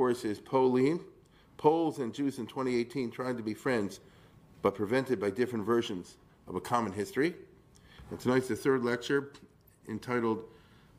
Course, 0.00 0.24
is 0.24 0.40
Pauline. 0.40 1.00
Poles 1.58 1.98
and 1.98 2.14
Jews 2.14 2.38
in 2.38 2.46
2018 2.46 3.10
trying 3.10 3.36
to 3.36 3.42
be 3.42 3.52
friends, 3.52 4.00
but 4.62 4.74
prevented 4.74 5.20
by 5.20 5.28
different 5.28 5.66
versions 5.66 6.16
of 6.48 6.54
a 6.54 6.60
common 6.60 6.90
history. 6.90 7.34
And 8.10 8.18
tonight's 8.18 8.48
the 8.48 8.56
third 8.56 8.82
lecture 8.82 9.34
entitled 9.90 10.44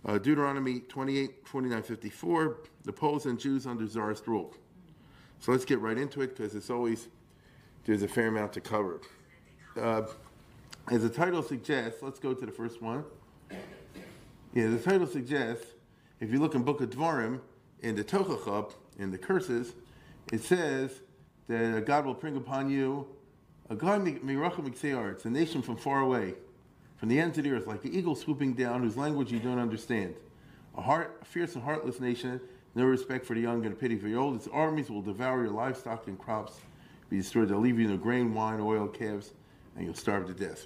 uh, 0.05 0.19
Deuteronomy 0.19 0.81
28, 0.81 1.47
49, 1.47 1.81
54, 1.81 2.57
the 2.83 2.93
Poles 2.93 3.25
and 3.25 3.39
Jews 3.39 3.65
under 3.65 3.87
Tsarist 3.87 4.27
rule. 4.27 4.53
So 5.39 5.51
let's 5.51 5.65
get 5.65 5.79
right 5.79 5.97
into 5.97 6.21
it 6.21 6.37
because 6.37 6.53
it's 6.53 6.69
always, 6.69 7.07
there's 7.85 8.03
a 8.03 8.07
fair 8.07 8.27
amount 8.27 8.53
to 8.53 8.61
cover. 8.61 9.01
Uh, 9.81 10.03
as 10.91 11.01
the 11.01 11.09
title 11.09 11.41
suggests, 11.41 12.03
let's 12.03 12.19
go 12.19 12.35
to 12.35 12.45
the 12.45 12.51
first 12.51 12.83
one. 12.83 13.03
Yeah, 14.53 14.67
the 14.67 14.77
title 14.77 15.07
suggests, 15.07 15.65
if 16.19 16.31
you 16.31 16.39
look 16.39 16.53
in 16.53 16.61
Book 16.61 16.81
of 16.81 16.91
Dvarim, 16.91 17.39
in 17.81 17.95
the 17.95 18.03
Tochacha, 18.03 18.71
in 19.01 19.11
the 19.11 19.17
curses, 19.17 19.73
it 20.31 20.41
says 20.43 21.01
that 21.47 21.85
God 21.85 22.05
will 22.05 22.13
bring 22.13 22.37
upon 22.37 22.69
you 22.69 23.07
a 23.69 23.75
God 23.75 24.05
it's 24.05 25.25
a 25.25 25.29
nation 25.29 25.61
from 25.61 25.77
far 25.77 26.01
away, 26.01 26.35
from 26.97 27.09
the 27.09 27.19
ends 27.19 27.37
of 27.37 27.45
the 27.45 27.51
earth, 27.51 27.67
like 27.67 27.81
the 27.81 27.97
eagle 27.97 28.15
swooping 28.15 28.53
down, 28.53 28.83
whose 28.83 28.97
language 28.97 29.31
you 29.31 29.39
don't 29.39 29.59
understand. 29.59 30.13
A, 30.77 30.81
heart, 30.81 31.19
a 31.21 31.25
fierce 31.25 31.55
and 31.55 31.63
heartless 31.63 31.99
nation, 31.99 32.39
no 32.75 32.85
respect 32.85 33.25
for 33.25 33.33
the 33.33 33.41
young 33.41 33.65
and 33.65 33.79
pity 33.79 33.97
for 33.97 34.07
the 34.07 34.15
old. 34.15 34.35
Its 34.35 34.47
armies 34.51 34.89
will 34.89 35.01
devour 35.01 35.43
your 35.43 35.51
livestock 35.51 36.07
and 36.07 36.19
crops, 36.19 36.59
be 37.09 37.17
destroyed. 37.17 37.49
They'll 37.49 37.59
leave 37.59 37.79
you 37.79 37.87
no 37.87 37.97
grain, 37.97 38.33
wine, 38.33 38.59
oil, 38.59 38.87
calves, 38.87 39.31
and 39.75 39.85
you'll 39.85 39.93
starve 39.93 40.27
to 40.27 40.33
death. 40.33 40.65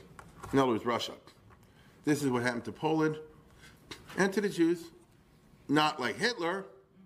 In 0.51 0.59
other 0.59 0.71
words, 0.71 0.85
Russia. 0.85 1.13
This 2.05 2.21
is 2.21 2.29
what 2.29 2.43
happened 2.43 2.65
to 2.65 2.71
Poland 2.71 3.17
and 4.17 4.31
to 4.33 4.41
the 4.41 4.49
Jews. 4.49 4.85
Not 5.67 5.99
like 5.99 6.17
Hitler, 6.17 6.65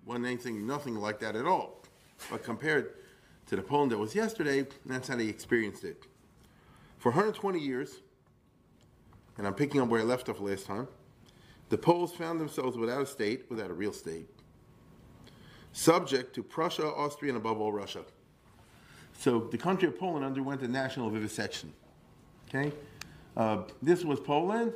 wasn't 0.09 0.25
anything, 0.25 0.65
nothing 0.65 0.95
like 0.95 1.19
that 1.19 1.35
at 1.35 1.45
all. 1.45 1.83
But 2.31 2.43
compared 2.43 2.95
to 3.45 3.55
the 3.55 3.61
Poland 3.61 3.91
that 3.91 3.97
was 3.99 4.15
yesterday, 4.15 4.65
that's 4.85 5.07
how 5.07 5.15
they 5.15 5.27
experienced 5.27 5.83
it. 5.83 6.03
For 6.97 7.11
120 7.11 7.59
years, 7.59 7.99
and 9.37 9.45
I'm 9.45 9.53
picking 9.53 9.79
up 9.79 9.87
where 9.87 10.01
I 10.01 10.03
left 10.03 10.27
off 10.27 10.41
last 10.41 10.65
time, 10.65 10.87
the 11.69 11.77
Poles 11.77 12.11
found 12.11 12.41
themselves 12.41 12.75
without 12.75 13.03
a 13.03 13.05
state, 13.05 13.45
without 13.49 13.69
a 13.69 13.73
real 13.73 13.93
state, 13.93 14.27
subject 15.73 16.33
to 16.33 16.43
Prussia, 16.43 16.87
Austria, 16.87 17.33
and 17.33 17.37
above 17.37 17.61
all 17.61 17.71
Russia. 17.71 18.03
So 19.19 19.39
the 19.39 19.59
country 19.59 19.87
of 19.87 19.99
Poland 19.99 20.25
underwent 20.25 20.63
a 20.63 20.67
national 20.67 21.11
vivisection. 21.11 21.71
Okay, 22.49 22.71
uh, 23.37 23.61
this 23.83 24.03
was 24.03 24.19
Poland, 24.19 24.73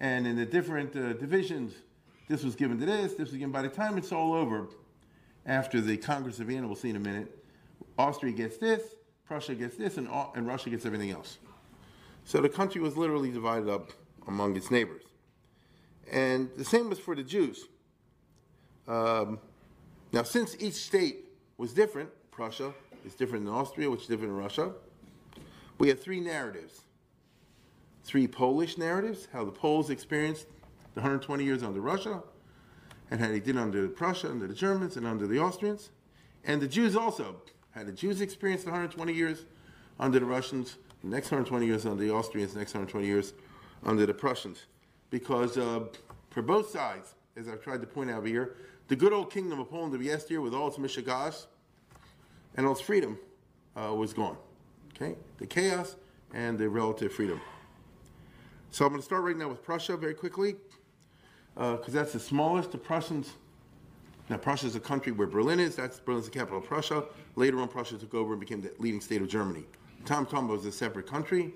and 0.00 0.26
in 0.26 0.36
the 0.36 0.44
different 0.44 0.94
uh, 0.94 1.14
divisions, 1.14 1.72
this 2.28 2.42
was 2.42 2.54
given 2.54 2.78
to 2.80 2.86
this, 2.86 3.12
this 3.12 3.30
was 3.30 3.38
given. 3.38 3.52
By 3.52 3.62
the 3.62 3.68
time 3.68 3.98
it's 3.98 4.12
all 4.12 4.34
over, 4.34 4.68
after 5.44 5.80
the 5.80 5.96
Congress 5.96 6.40
of 6.40 6.48
Vienna, 6.48 6.66
we'll 6.66 6.76
see 6.76 6.90
in 6.90 6.96
a 6.96 7.00
minute, 7.00 7.44
Austria 7.98 8.32
gets 8.32 8.58
this, 8.58 8.82
Prussia 9.26 9.54
gets 9.54 9.76
this, 9.76 9.96
and, 9.96 10.08
and 10.34 10.46
Russia 10.46 10.70
gets 10.70 10.84
everything 10.86 11.10
else. 11.10 11.38
So 12.24 12.40
the 12.40 12.48
country 12.48 12.80
was 12.80 12.96
literally 12.96 13.30
divided 13.30 13.68
up 13.68 13.92
among 14.26 14.56
its 14.56 14.70
neighbors. 14.70 15.04
And 16.10 16.50
the 16.56 16.64
same 16.64 16.88
was 16.88 16.98
for 16.98 17.14
the 17.14 17.22
Jews. 17.22 17.66
Um, 18.88 19.38
now, 20.12 20.22
since 20.22 20.56
each 20.60 20.74
state 20.74 21.26
was 21.58 21.72
different, 21.72 22.10
Prussia 22.30 22.72
is 23.04 23.14
different 23.14 23.44
than 23.44 23.54
Austria, 23.54 23.90
which 23.90 24.02
is 24.02 24.06
different 24.08 24.32
than 24.32 24.38
Russia, 24.38 24.72
we 25.78 25.88
have 25.88 26.00
three 26.00 26.20
narratives. 26.20 26.82
Three 28.04 28.28
Polish 28.28 28.78
narratives, 28.78 29.26
how 29.32 29.44
the 29.44 29.50
Poles 29.50 29.90
experienced 29.90 30.46
the 30.96 31.02
120 31.02 31.44
years 31.44 31.62
under 31.62 31.78
Russia, 31.78 32.22
and 33.10 33.20
how 33.20 33.28
they 33.28 33.38
did 33.38 33.58
under 33.58 33.86
Prussia, 33.86 34.30
under 34.30 34.46
the 34.46 34.54
Germans, 34.54 34.96
and 34.96 35.06
under 35.06 35.26
the 35.26 35.38
Austrians. 35.38 35.90
And 36.42 36.60
the 36.60 36.66
Jews 36.66 36.96
also, 36.96 37.36
how 37.72 37.84
the 37.84 37.92
Jews 37.92 38.22
experienced 38.22 38.64
the 38.64 38.70
120 38.70 39.12
years 39.12 39.44
under 40.00 40.18
the 40.18 40.24
Russians, 40.24 40.78
the 41.02 41.10
next 41.10 41.26
120 41.26 41.66
years 41.66 41.84
under 41.84 42.02
the 42.02 42.10
Austrians, 42.10 42.54
the 42.54 42.60
next 42.60 42.72
120 42.72 43.06
years 43.06 43.34
under 43.84 44.06
the 44.06 44.14
Prussians. 44.14 44.64
Because 45.10 45.58
uh, 45.58 45.80
for 46.30 46.40
both 46.40 46.70
sides, 46.70 47.14
as 47.36 47.46
I've 47.46 47.62
tried 47.62 47.82
to 47.82 47.86
point 47.86 48.10
out 48.10 48.26
here, 48.26 48.56
the 48.88 48.96
good 48.96 49.12
old 49.12 49.30
kingdom 49.30 49.60
of 49.60 49.68
Poland 49.68 49.94
of 49.94 50.02
yesteryear 50.02 50.40
with 50.40 50.54
all 50.54 50.68
its 50.68 50.78
mishigas 50.78 51.44
and 52.56 52.64
all 52.64 52.72
its 52.72 52.80
freedom 52.80 53.18
uh, 53.76 53.92
was 53.94 54.14
gone. 54.14 54.38
Okay? 54.94 55.14
The 55.36 55.46
chaos 55.46 55.96
and 56.32 56.58
the 56.58 56.70
relative 56.70 57.12
freedom. 57.12 57.38
So 58.76 58.84
I'm 58.84 58.90
going 58.90 59.00
to 59.00 59.04
start 59.06 59.22
right 59.22 59.36
now 59.36 59.48
with 59.48 59.62
Prussia 59.62 59.96
very 59.96 60.12
quickly, 60.12 60.56
because 61.56 61.88
uh, 61.88 61.98
that's 61.98 62.12
the 62.12 62.20
smallest. 62.20 62.72
The 62.72 62.78
Prussians, 62.78 63.32
now 64.28 64.36
Prussia 64.36 64.66
is 64.66 64.76
a 64.76 64.80
country 64.80 65.10
where 65.10 65.26
Berlin 65.26 65.58
is. 65.58 65.74
That's 65.74 65.98
Berlin's 65.98 66.26
the 66.26 66.30
capital 66.30 66.58
of 66.58 66.64
Prussia. 66.64 67.04
Later 67.34 67.60
on, 67.60 67.68
Prussia 67.68 67.96
took 67.96 68.12
over 68.14 68.34
and 68.34 68.40
became 68.40 68.60
the 68.60 68.72
leading 68.78 69.00
state 69.00 69.22
of 69.22 69.28
Germany. 69.28 69.64
Tom 70.04 70.26
Tombo 70.26 70.54
is 70.54 70.66
a 70.66 70.72
separate 70.72 71.06
country. 71.06 71.54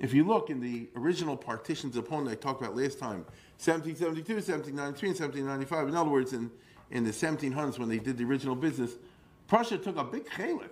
If 0.00 0.12
you 0.12 0.24
look 0.24 0.50
in 0.50 0.60
the 0.60 0.88
original 0.96 1.36
partitions 1.36 1.96
of 1.96 2.08
Poland 2.08 2.28
I 2.28 2.34
talked 2.34 2.60
about 2.60 2.76
last 2.76 2.98
time, 2.98 3.24
1772, 3.58 4.34
1793, 4.34 5.08
and 5.08 5.18
1795. 5.18 5.88
In 5.88 5.96
other 5.96 6.10
words, 6.10 6.32
in, 6.32 6.50
in 6.90 7.04
the 7.04 7.10
1700s 7.10 7.78
when 7.78 7.88
they 7.88 7.98
did 7.98 8.18
the 8.18 8.24
original 8.24 8.54
business, 8.54 8.96
Prussia 9.48 9.78
took 9.78 9.96
a 9.96 10.04
big 10.04 10.28
chalik. 10.28 10.70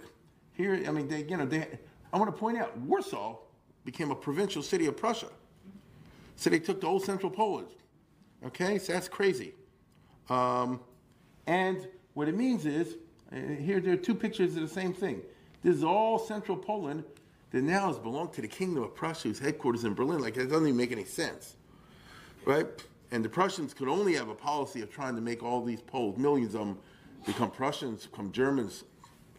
Here, 0.52 0.82
I 0.86 0.90
mean, 0.90 1.08
they, 1.08 1.24
you 1.24 1.36
know, 1.36 1.46
they, 1.46 1.66
I 2.12 2.18
want 2.18 2.34
to 2.34 2.38
point 2.38 2.58
out, 2.58 2.76
Warsaw 2.78 3.36
became 3.84 4.10
a 4.10 4.14
provincial 4.14 4.62
city 4.62 4.86
of 4.86 4.96
Prussia. 4.96 5.28
So 6.36 6.50
they 6.50 6.58
took 6.58 6.80
the 6.80 6.86
old 6.86 7.04
central 7.04 7.30
Poland. 7.30 7.68
Okay, 8.46 8.78
so 8.78 8.92
that's 8.92 9.08
crazy. 9.08 9.54
Um, 10.30 10.80
and 11.46 11.88
what 12.14 12.28
it 12.28 12.36
means 12.36 12.66
is, 12.66 12.96
here 13.32 13.80
there 13.80 13.94
are 13.94 13.96
two 13.96 14.14
pictures 14.14 14.56
of 14.56 14.62
the 14.62 14.68
same 14.68 14.92
thing. 14.92 15.22
This 15.62 15.74
is 15.74 15.84
all 15.84 16.18
central 16.18 16.56
Poland 16.56 17.04
that 17.50 17.62
now 17.62 17.88
has 17.88 17.98
belonged 17.98 18.32
to 18.34 18.42
the 18.42 18.48
Kingdom 18.48 18.82
of 18.82 18.94
Prussia, 18.94 19.28
whose 19.28 19.38
headquarters 19.38 19.84
in 19.84 19.94
Berlin. 19.94 20.20
Like, 20.20 20.34
that 20.34 20.48
doesn't 20.48 20.66
even 20.66 20.76
make 20.76 20.92
any 20.92 21.04
sense 21.04 21.56
right? 22.48 22.66
And 23.10 23.24
the 23.24 23.28
Prussians 23.28 23.74
could 23.74 23.88
only 23.88 24.14
have 24.14 24.28
a 24.28 24.34
policy 24.34 24.80
of 24.80 24.90
trying 24.90 25.14
to 25.14 25.20
make 25.20 25.42
all 25.42 25.62
these 25.62 25.82
Poles, 25.82 26.16
millions 26.18 26.54
of 26.54 26.60
them, 26.60 26.78
become 27.26 27.50
Prussians, 27.50 28.06
become 28.06 28.32
Germans. 28.32 28.84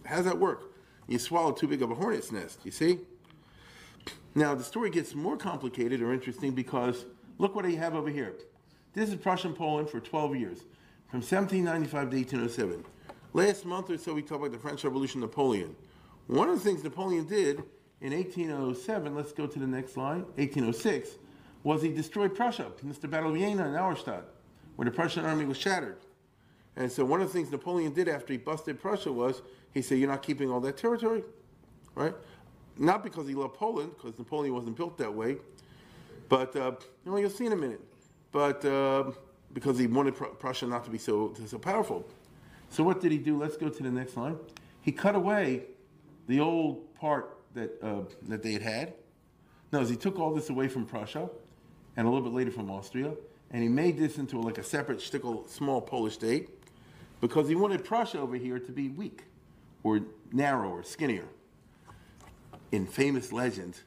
How 0.06 0.18
does 0.18 0.26
that 0.26 0.38
work? 0.38 0.76
You 1.08 1.18
swallow 1.18 1.52
too 1.52 1.68
big 1.68 1.82
of 1.82 1.90
a 1.90 1.96
hornet's 1.96 2.32
nest, 2.32 2.60
you 2.64 2.72
see? 2.72 3.00
Now, 4.36 4.54
the 4.54 4.64
story 4.64 4.92
gets 4.92 5.16
more 5.16 5.38
complicated 5.38 6.02
or 6.02 6.14
interesting 6.14 6.52
because 6.52 7.06
look 7.40 7.56
what 7.56 7.66
I 7.66 7.72
have 7.72 7.96
over 7.96 8.10
here. 8.10 8.36
This 8.94 9.10
is 9.10 9.16
Prussian 9.18 9.54
Poland 9.54 9.88
for 9.88 10.00
12 10.00 10.36
years, 10.36 10.60
from 11.10 11.20
1795 11.20 12.10
to 12.10 12.18
1807. 12.18 12.84
Last 13.34 13.64
month 13.64 13.92
or 13.92 13.98
so, 14.00 14.16
we 14.16 14.24
talked 14.24 14.42
about 14.42 14.52
the 14.52 14.58
French 14.58 14.84
Revolution, 14.84 15.22
Napoleon. 15.22 15.76
One 16.26 16.50
of 16.50 16.56
the 16.56 16.64
things 16.68 16.84
Napoleon 16.84 17.28
did 17.28 17.62
in 18.02 18.14
1807, 18.14 19.14
let's 19.14 19.32
go 19.32 19.46
to 19.46 19.60
the 19.60 19.68
next 19.68 19.96
line, 19.96 20.22
1806, 20.38 21.10
was 21.64 21.84
he 21.84 21.90
destroyed 21.90 22.34
Prussia 22.34 22.72
in 22.82 22.92
the 23.00 23.08
Battle 23.08 23.32
of 23.32 23.38
Jena 23.38 23.66
and 23.66 23.76
Auerstedt, 23.76 24.24
where 24.76 24.86
the 24.86 24.92
Prussian 24.92 25.24
army 25.24 25.46
was 25.46 25.58
shattered. 25.58 26.00
And 26.76 26.92
so 26.92 27.06
one 27.06 27.22
of 27.22 27.28
the 27.28 27.34
things 27.34 27.52
Napoleon 27.52 27.94
did 27.94 28.08
after 28.08 28.34
he 28.34 28.38
busted 28.38 28.82
Prussia 28.82 29.12
was 29.12 29.44
he 29.72 29.84
said, 29.84 30.00
"You're 30.00 30.10
not 30.10 30.24
keeping 30.24 30.50
all 30.50 30.62
that 30.62 30.78
territory, 30.78 31.24
right?" 31.94 32.16
Not 32.78 33.04
because 33.04 33.28
he 33.28 33.36
loved 33.36 33.56
Poland, 33.56 33.92
because 33.98 34.18
Napoleon 34.18 34.56
wasn't 34.56 34.78
built 34.78 34.98
that 34.98 35.14
way, 35.14 35.38
but 36.30 36.56
uh, 36.56 36.72
you 37.06 37.12
know, 37.12 37.18
you'll 37.18 37.30
see 37.30 37.46
in 37.46 37.52
a 37.52 37.58
minute. 37.58 37.82
But 38.32 38.64
uh, 38.66 39.12
because 39.54 39.80
he 39.80 39.88
wanted 39.88 40.16
Pr- 40.16 40.26
Prussia 40.26 40.68
not 40.68 40.84
to 40.86 40.90
be 40.90 40.98
so 40.98 41.34
so 41.46 41.58
powerful. 41.58 42.06
So 42.70 42.84
what 42.84 43.02
did 43.02 43.12
he 43.12 43.18
do? 43.18 43.38
Let's 43.38 43.58
go 43.58 43.70
to 43.70 43.84
the 43.84 43.90
next 43.90 44.16
line. 44.16 44.38
He 44.82 44.92
cut 44.92 45.16
away 45.16 45.64
the 46.28 46.40
old 46.40 46.94
part 46.96 47.38
that 47.56 47.82
uh, 47.82 48.02
that 48.28 48.44
they 48.44 48.54
had 48.54 48.62
had. 48.62 48.94
No, 49.72 49.84
he 49.84 49.96
took 49.96 50.20
all 50.20 50.34
this 50.34 50.50
away 50.50 50.68
from 50.68 50.86
Prussia 50.86 51.30
and 51.96 52.08
a 52.08 52.10
little 52.10 52.24
bit 52.24 52.34
later 52.34 52.52
from 52.52 52.70
Austria. 52.70 53.14
And 53.52 53.64
he 53.64 53.70
made 53.70 53.98
this 53.98 54.18
into 54.18 54.40
like 54.40 54.58
a 54.58 54.64
separate 54.64 55.00
shtickle, 55.00 55.50
small 55.50 55.82
Polish 55.82 56.14
state 56.14 56.50
because 57.22 57.50
he 57.50 57.56
wanted 57.56 57.84
Prussia 57.84 58.20
over 58.20 58.36
here 58.36 58.60
to 58.60 58.72
be 58.72 58.90
weak 58.90 59.24
or 59.84 60.02
narrow 60.32 60.70
or 60.70 60.84
skinnier. 60.84 61.26
In 62.72 62.86
famous 62.86 63.32
legend, 63.32 63.80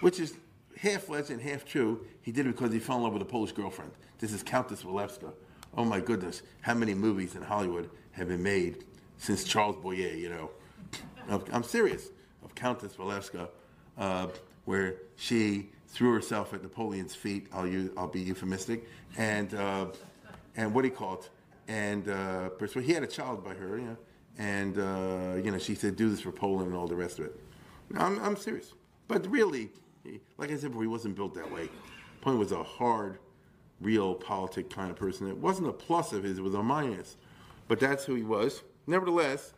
which 0.00 0.18
is 0.18 0.34
half 0.80 1.08
legend, 1.08 1.42
half 1.42 1.64
true, 1.64 2.04
he 2.22 2.32
did 2.32 2.46
it 2.46 2.56
because 2.56 2.72
he 2.72 2.78
fell 2.78 2.96
in 2.96 3.02
love 3.02 3.12
with 3.12 3.22
a 3.22 3.26
Polish 3.26 3.52
girlfriend. 3.52 3.92
This 4.18 4.32
is 4.32 4.42
Countess 4.42 4.82
Walewska. 4.82 5.32
Oh 5.76 5.84
my 5.84 6.00
goodness, 6.00 6.42
how 6.62 6.74
many 6.74 6.94
movies 6.94 7.36
in 7.36 7.42
Hollywood 7.42 7.90
have 8.12 8.28
been 8.28 8.42
made 8.42 8.84
since 9.18 9.44
Charles 9.44 9.76
Boyer, 9.76 10.14
you 10.14 10.30
know? 10.30 10.50
I'm 11.52 11.62
serious, 11.62 12.08
of 12.42 12.54
Countess 12.54 12.94
Walewska, 12.94 13.48
uh, 13.98 14.28
where 14.64 14.96
she 15.16 15.68
threw 15.88 16.14
herself 16.14 16.54
at 16.54 16.62
Napoleon's 16.62 17.14
feet. 17.14 17.46
I'll, 17.52 17.66
use, 17.66 17.90
I'll 17.96 18.08
be 18.08 18.20
euphemistic. 18.20 18.88
And, 19.16 19.54
uh, 19.54 19.86
and 20.56 20.74
what 20.74 20.84
he 20.84 20.90
called? 20.90 21.28
And 21.68 22.08
uh, 22.08 22.50
he 22.80 22.92
had 22.92 23.02
a 23.02 23.06
child 23.06 23.44
by 23.44 23.54
her, 23.54 23.78
you 23.78 23.84
know, 23.84 23.96
and 24.38 24.78
uh, 24.78 25.36
you 25.36 25.50
know 25.50 25.58
she 25.58 25.74
said, 25.74 25.94
"Do 25.94 26.08
this 26.10 26.20
for 26.20 26.32
Poland" 26.32 26.68
and 26.68 26.76
all 26.76 26.88
the 26.88 26.96
rest 26.96 27.18
of 27.18 27.26
it. 27.26 27.40
I'm, 27.96 28.18
I'm 28.24 28.36
serious, 28.36 28.72
but 29.06 29.30
really, 29.30 29.70
like 30.38 30.50
I 30.50 30.56
said 30.56 30.70
before, 30.70 30.82
he 30.82 30.88
wasn't 30.88 31.16
built 31.16 31.34
that 31.34 31.50
way. 31.50 31.68
Point 32.20 32.38
was 32.38 32.52
a 32.52 32.62
hard, 32.62 33.18
real 33.80 34.14
politic 34.14 34.70
kind 34.70 34.90
of 34.90 34.96
person. 34.96 35.28
It 35.28 35.36
wasn't 35.36 35.68
a 35.68 35.72
plus 35.72 36.12
of 36.12 36.24
his; 36.24 36.38
it 36.38 36.42
was 36.42 36.54
a 36.54 36.62
minus. 36.62 37.16
But 37.68 37.80
that's 37.80 38.04
who 38.04 38.14
he 38.14 38.22
was. 38.22 38.62
Nevertheless, 38.86 39.52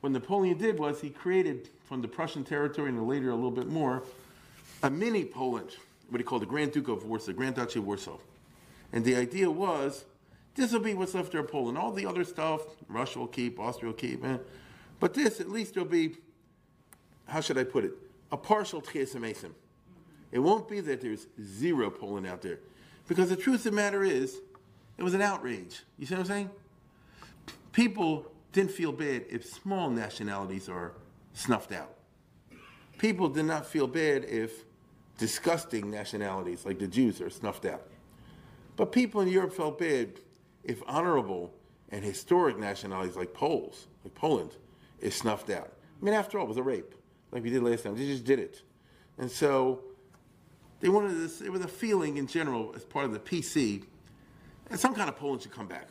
what 0.00 0.12
Napoleon 0.12 0.58
did 0.58 0.78
was 0.78 1.00
he 1.00 1.10
created 1.10 1.70
from 1.84 2.02
the 2.02 2.08
Prussian 2.08 2.44
territory 2.44 2.90
and 2.90 3.08
later 3.08 3.30
a 3.30 3.34
little 3.34 3.50
bit 3.50 3.66
more 3.66 4.04
a 4.82 4.90
mini 4.90 5.24
Poland, 5.24 5.70
what 6.08 6.20
he 6.20 6.24
called 6.24 6.42
the 6.42 6.46
Grand 6.46 6.72
Duke 6.72 6.88
of 6.88 7.04
Warsaw, 7.04 7.32
Grand 7.32 7.56
Duchy 7.56 7.80
of 7.80 7.86
Warsaw. 7.86 8.18
And 8.92 9.04
the 9.04 9.16
idea 9.16 9.50
was 9.50 10.04
this 10.54 10.72
will 10.72 10.80
be 10.80 10.94
what's 10.94 11.14
left 11.14 11.34
of 11.34 11.48
Poland. 11.48 11.78
All 11.78 11.92
the 11.92 12.06
other 12.06 12.24
stuff, 12.24 12.62
Russia 12.88 13.18
will 13.18 13.26
keep, 13.26 13.58
Austria 13.58 13.90
will 13.90 13.96
keep, 13.96 14.24
eh? 14.24 14.38
but 15.00 15.14
this 15.14 15.40
at 15.40 15.48
least 15.48 15.76
will 15.76 15.84
be, 15.84 16.16
how 17.26 17.40
should 17.40 17.58
I 17.58 17.64
put 17.64 17.84
it, 17.84 17.92
a 18.30 18.36
partial 18.36 18.80
Triasimation. 18.80 19.50
It 20.30 20.38
won't 20.40 20.68
be 20.68 20.80
that 20.80 21.00
there's 21.00 21.26
zero 21.42 21.90
Poland 21.90 22.26
out 22.26 22.42
there. 22.42 22.58
Because 23.06 23.30
the 23.30 23.36
truth 23.36 23.60
of 23.66 23.72
the 23.72 23.72
matter 23.72 24.02
is, 24.04 24.38
it 24.98 25.02
was 25.02 25.14
an 25.14 25.22
outrage. 25.22 25.82
You 25.98 26.06
see 26.06 26.14
what 26.14 26.20
I'm 26.20 26.26
saying? 26.26 26.50
People 27.72 28.30
didn't 28.52 28.72
feel 28.72 28.92
bad 28.92 29.24
if 29.30 29.46
small 29.46 29.88
nationalities 29.88 30.68
are 30.68 30.92
snuffed 31.32 31.72
out. 31.72 31.94
People 32.98 33.28
did 33.28 33.44
not 33.44 33.64
feel 33.64 33.86
bad 33.86 34.24
if 34.24 34.64
disgusting 35.18 35.90
nationalities 35.90 36.66
like 36.66 36.78
the 36.78 36.86
Jews 36.86 37.20
are 37.20 37.30
snuffed 37.30 37.64
out. 37.64 37.82
But 38.76 38.92
people 38.92 39.20
in 39.20 39.28
Europe 39.28 39.52
felt 39.52 39.78
bad 39.78 40.20
if 40.64 40.82
honorable 40.86 41.52
and 41.90 42.04
historic 42.04 42.58
nationalities 42.58 43.16
like 43.16 43.32
Poles, 43.32 43.86
like 44.04 44.14
Poland, 44.14 44.50
is 45.00 45.14
snuffed 45.14 45.50
out. 45.50 45.72
I 46.00 46.04
mean, 46.04 46.14
after 46.14 46.38
all, 46.38 46.44
it 46.44 46.48
was 46.48 46.56
a 46.58 46.62
rape, 46.62 46.94
like 47.32 47.42
we 47.42 47.50
did 47.50 47.62
last 47.62 47.84
time. 47.84 47.96
They 47.96 48.06
just 48.06 48.24
did 48.24 48.38
it. 48.38 48.62
And 49.18 49.30
so 49.30 49.80
they 50.80 50.88
wanted 50.88 51.18
this, 51.18 51.40
it 51.40 51.50
was 51.50 51.62
a 51.62 51.68
feeling 51.68 52.18
in 52.18 52.26
general 52.26 52.72
as 52.76 52.84
part 52.84 53.04
of 53.04 53.12
the 53.12 53.18
PC, 53.18 53.84
and 54.70 54.78
some 54.78 54.94
kind 54.94 55.08
of 55.08 55.16
Poland 55.16 55.42
should 55.42 55.52
come 55.52 55.66
back. 55.66 55.88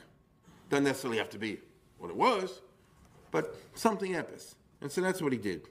Doesn't 0.70 0.86
necessarily 0.86 1.18
have 1.18 1.30
to 1.32 1.40
be 1.40 1.60
what 1.98 2.10
it 2.10 2.16
was, 2.16 2.62
but 3.32 3.56
something 3.74 4.14
epis. 4.14 4.56
And 4.82 4.92
so 4.92 5.02
that's 5.02 5.22
what 5.22 5.32
he 5.32 5.38
did. 5.38 5.68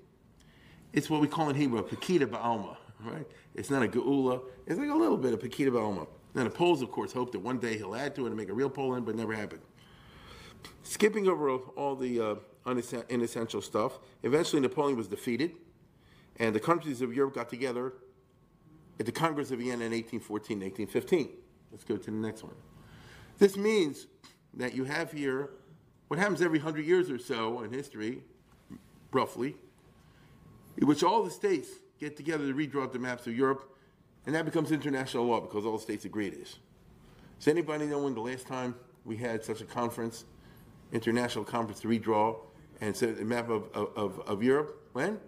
It's 0.92 1.08
what 1.08 1.20
we 1.20 1.28
call 1.28 1.48
in 1.48 1.56
Hebrew 1.56 1.78
a 1.78 1.82
Pekida 1.82 2.26
Ba'alma, 2.26 2.76
right? 3.04 3.26
It's 3.54 3.70
not 3.70 3.82
a 3.82 3.88
Geula, 3.88 4.42
it's 4.66 4.78
like 4.78 4.90
a 4.90 4.94
little 4.94 5.16
bit 5.16 5.32
of 5.32 5.40
Pekida 5.40 5.70
Ba'alma. 5.70 6.06
Now 6.34 6.44
the 6.44 6.50
Poles, 6.50 6.82
of 6.82 6.90
course, 6.90 7.12
hope 7.12 7.32
that 7.32 7.38
one 7.38 7.58
day 7.58 7.78
he'll 7.78 7.94
add 7.94 8.14
to 8.16 8.24
it 8.24 8.28
and 8.28 8.36
make 8.36 8.48
a 8.48 8.54
real 8.54 8.70
Poland, 8.70 9.06
but 9.06 9.14
never 9.14 9.32
happened. 9.32 9.62
Skipping 10.82 11.28
over 11.28 11.50
all 11.50 11.96
the 11.96 12.20
uh, 12.20 12.34
inessential 13.08 13.62
stuff, 13.62 13.98
eventually 14.22 14.60
Napoleon 14.60 14.96
was 14.96 15.08
defeated, 15.08 15.52
and 16.38 16.54
the 16.54 16.60
countries 16.60 17.00
of 17.00 17.14
Europe 17.14 17.34
got 17.34 17.48
together 17.48 17.94
at 18.98 19.06
the 19.06 19.12
Congress 19.12 19.50
of 19.50 19.58
Vienna 19.58 19.84
in 19.84 19.92
1814 19.92 20.60
1815. 20.60 21.28
Let's 21.70 21.84
go 21.84 21.96
to 21.96 22.10
the 22.10 22.16
next 22.16 22.42
one. 22.42 22.54
This 23.38 23.56
means 23.56 24.06
that 24.54 24.74
you 24.74 24.84
have 24.84 25.12
here 25.12 25.50
what 26.08 26.18
happens 26.18 26.40
every 26.40 26.58
hundred 26.58 26.86
years 26.86 27.10
or 27.10 27.18
so 27.18 27.62
in 27.62 27.72
history, 27.72 28.22
roughly, 29.12 29.56
in 30.78 30.86
which 30.86 31.02
all 31.02 31.22
the 31.22 31.30
states 31.30 31.68
get 31.98 32.16
together 32.16 32.46
to 32.46 32.54
redraw 32.54 32.90
the 32.90 32.98
maps 32.98 33.26
of 33.26 33.36
Europe, 33.36 33.76
and 34.24 34.34
that 34.34 34.44
becomes 34.44 34.70
international 34.70 35.24
law 35.24 35.40
because 35.40 35.66
all 35.66 35.76
the 35.76 35.82
states 35.82 36.04
agree 36.04 36.30
to 36.30 36.36
this. 36.36 36.56
Does 37.38 37.48
anybody 37.48 37.86
know 37.86 37.98
when 37.98 38.14
the 38.14 38.20
last 38.20 38.46
time 38.46 38.74
we 39.04 39.16
had 39.16 39.44
such 39.44 39.60
a 39.60 39.64
conference, 39.64 40.24
international 40.92 41.44
conference 41.44 41.80
to 41.80 41.88
redraw 41.88 42.36
and 42.80 42.96
set 42.96 43.18
a 43.18 43.24
map 43.24 43.48
of, 43.48 43.68
of, 43.74 44.20
of 44.26 44.42
Europe? 44.42 44.88
When? 44.92 45.18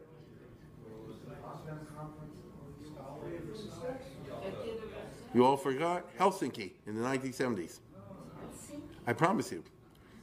You 5.34 5.44
all 5.44 5.56
forgot? 5.56 6.16
Helsinki 6.18 6.72
in 6.86 6.94
the 6.94 7.06
1970s. 7.06 7.80
I 9.06 9.12
promise 9.12 9.52
you. 9.52 9.62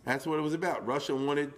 That's 0.03 0.25
what 0.25 0.37
it 0.37 0.41
was 0.41 0.53
about. 0.53 0.85
Russia 0.85 1.15
wanted 1.15 1.53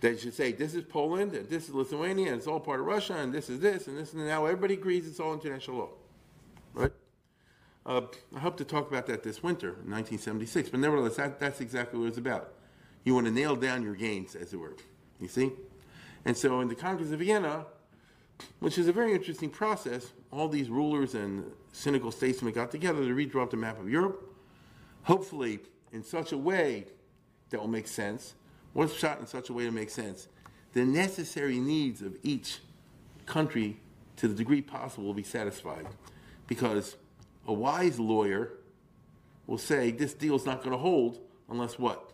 they 0.00 0.16
should 0.16 0.34
say 0.34 0.50
this 0.50 0.74
is 0.74 0.82
Poland 0.82 1.32
and 1.32 1.48
this 1.48 1.68
is 1.68 1.74
Lithuania 1.74 2.32
and 2.32 2.36
it's 2.36 2.48
all 2.48 2.58
part 2.58 2.80
of 2.80 2.86
Russia 2.86 3.14
and 3.14 3.32
this 3.32 3.48
is 3.48 3.60
this 3.60 3.86
and 3.86 3.96
this 3.96 4.12
and 4.12 4.26
now 4.26 4.44
everybody 4.46 4.74
agrees 4.74 5.06
it's 5.06 5.20
all 5.20 5.32
international 5.32 5.76
law, 5.76 5.88
right? 6.74 6.92
Uh, 7.84 8.02
I 8.34 8.38
hope 8.38 8.56
to 8.58 8.64
talk 8.64 8.88
about 8.88 9.06
that 9.06 9.22
this 9.22 9.42
winter, 9.42 9.70
1976. 9.70 10.68
But 10.70 10.80
nevertheless, 10.80 11.16
that, 11.16 11.40
that's 11.40 11.60
exactly 11.60 11.98
what 11.98 12.08
it's 12.08 12.18
about. 12.18 12.52
You 13.04 13.14
want 13.14 13.26
to 13.26 13.32
nail 13.32 13.56
down 13.56 13.82
your 13.82 13.96
gains, 13.96 14.36
as 14.36 14.52
it 14.52 14.56
were. 14.56 14.76
You 15.20 15.28
see? 15.28 15.50
And 16.24 16.36
so 16.36 16.60
in 16.60 16.68
the 16.68 16.76
Congress 16.76 17.10
of 17.10 17.18
Vienna, 17.18 17.66
which 18.60 18.78
is 18.78 18.88
a 18.88 18.92
very 18.92 19.12
interesting 19.12 19.50
process, 19.50 20.12
all 20.30 20.48
these 20.48 20.68
rulers 20.68 21.14
and 21.14 21.44
cynical 21.72 22.10
statesmen 22.10 22.52
got 22.52 22.70
together 22.70 23.04
to 23.04 23.14
redraw 23.14 23.48
the 23.50 23.56
map 23.56 23.78
of 23.80 23.88
Europe, 23.90 24.34
hopefully 25.02 25.60
in 25.92 26.02
such 26.02 26.32
a 26.32 26.38
way 26.38 26.86
that 27.50 27.60
will 27.60 27.68
make 27.68 27.86
sense 27.86 28.34
was 28.74 28.94
shot 28.94 29.20
in 29.20 29.26
such 29.26 29.50
a 29.50 29.52
way 29.52 29.64
to 29.64 29.70
make 29.70 29.90
sense. 29.90 30.28
The 30.72 30.84
necessary 30.84 31.58
needs 31.58 32.00
of 32.00 32.16
each 32.22 32.60
country, 33.26 33.76
to 34.16 34.28
the 34.28 34.34
degree 34.34 34.62
possible, 34.62 35.04
will 35.04 35.14
be 35.14 35.22
satisfied. 35.22 35.86
Because 36.46 36.96
a 37.46 37.52
wise 37.52 37.98
lawyer 37.98 38.52
will 39.46 39.58
say 39.58 39.90
this 39.90 40.14
deal's 40.14 40.46
not 40.46 40.60
going 40.60 40.70
to 40.70 40.78
hold 40.78 41.20
unless 41.50 41.78
what? 41.78 42.12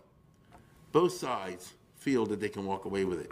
Both 0.90 1.12
sides 1.12 1.74
feel 1.96 2.26
that 2.26 2.40
they 2.40 2.48
can 2.48 2.64
walk 2.64 2.84
away 2.84 3.04
with 3.04 3.20
it. 3.20 3.30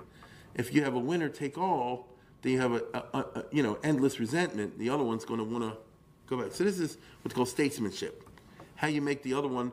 If 0.54 0.74
you 0.74 0.84
have 0.84 0.94
a 0.94 0.98
winner 0.98 1.28
take 1.28 1.58
all, 1.58 2.08
then 2.46 2.52
you 2.52 2.60
have 2.60 2.72
a, 2.74 2.82
a, 2.94 3.18
a 3.18 3.44
you 3.50 3.62
know 3.62 3.76
endless 3.82 4.20
resentment. 4.20 4.78
The 4.78 4.88
other 4.88 5.02
one's 5.02 5.24
going 5.24 5.38
to 5.38 5.44
want 5.44 5.64
to 5.64 5.76
go 6.28 6.40
back. 6.40 6.52
So 6.52 6.62
this 6.62 6.78
is 6.78 6.96
what's 7.22 7.34
called 7.34 7.48
statesmanship. 7.48 8.22
How 8.76 8.86
you 8.86 9.02
make 9.02 9.24
the 9.24 9.34
other 9.34 9.48
one 9.48 9.72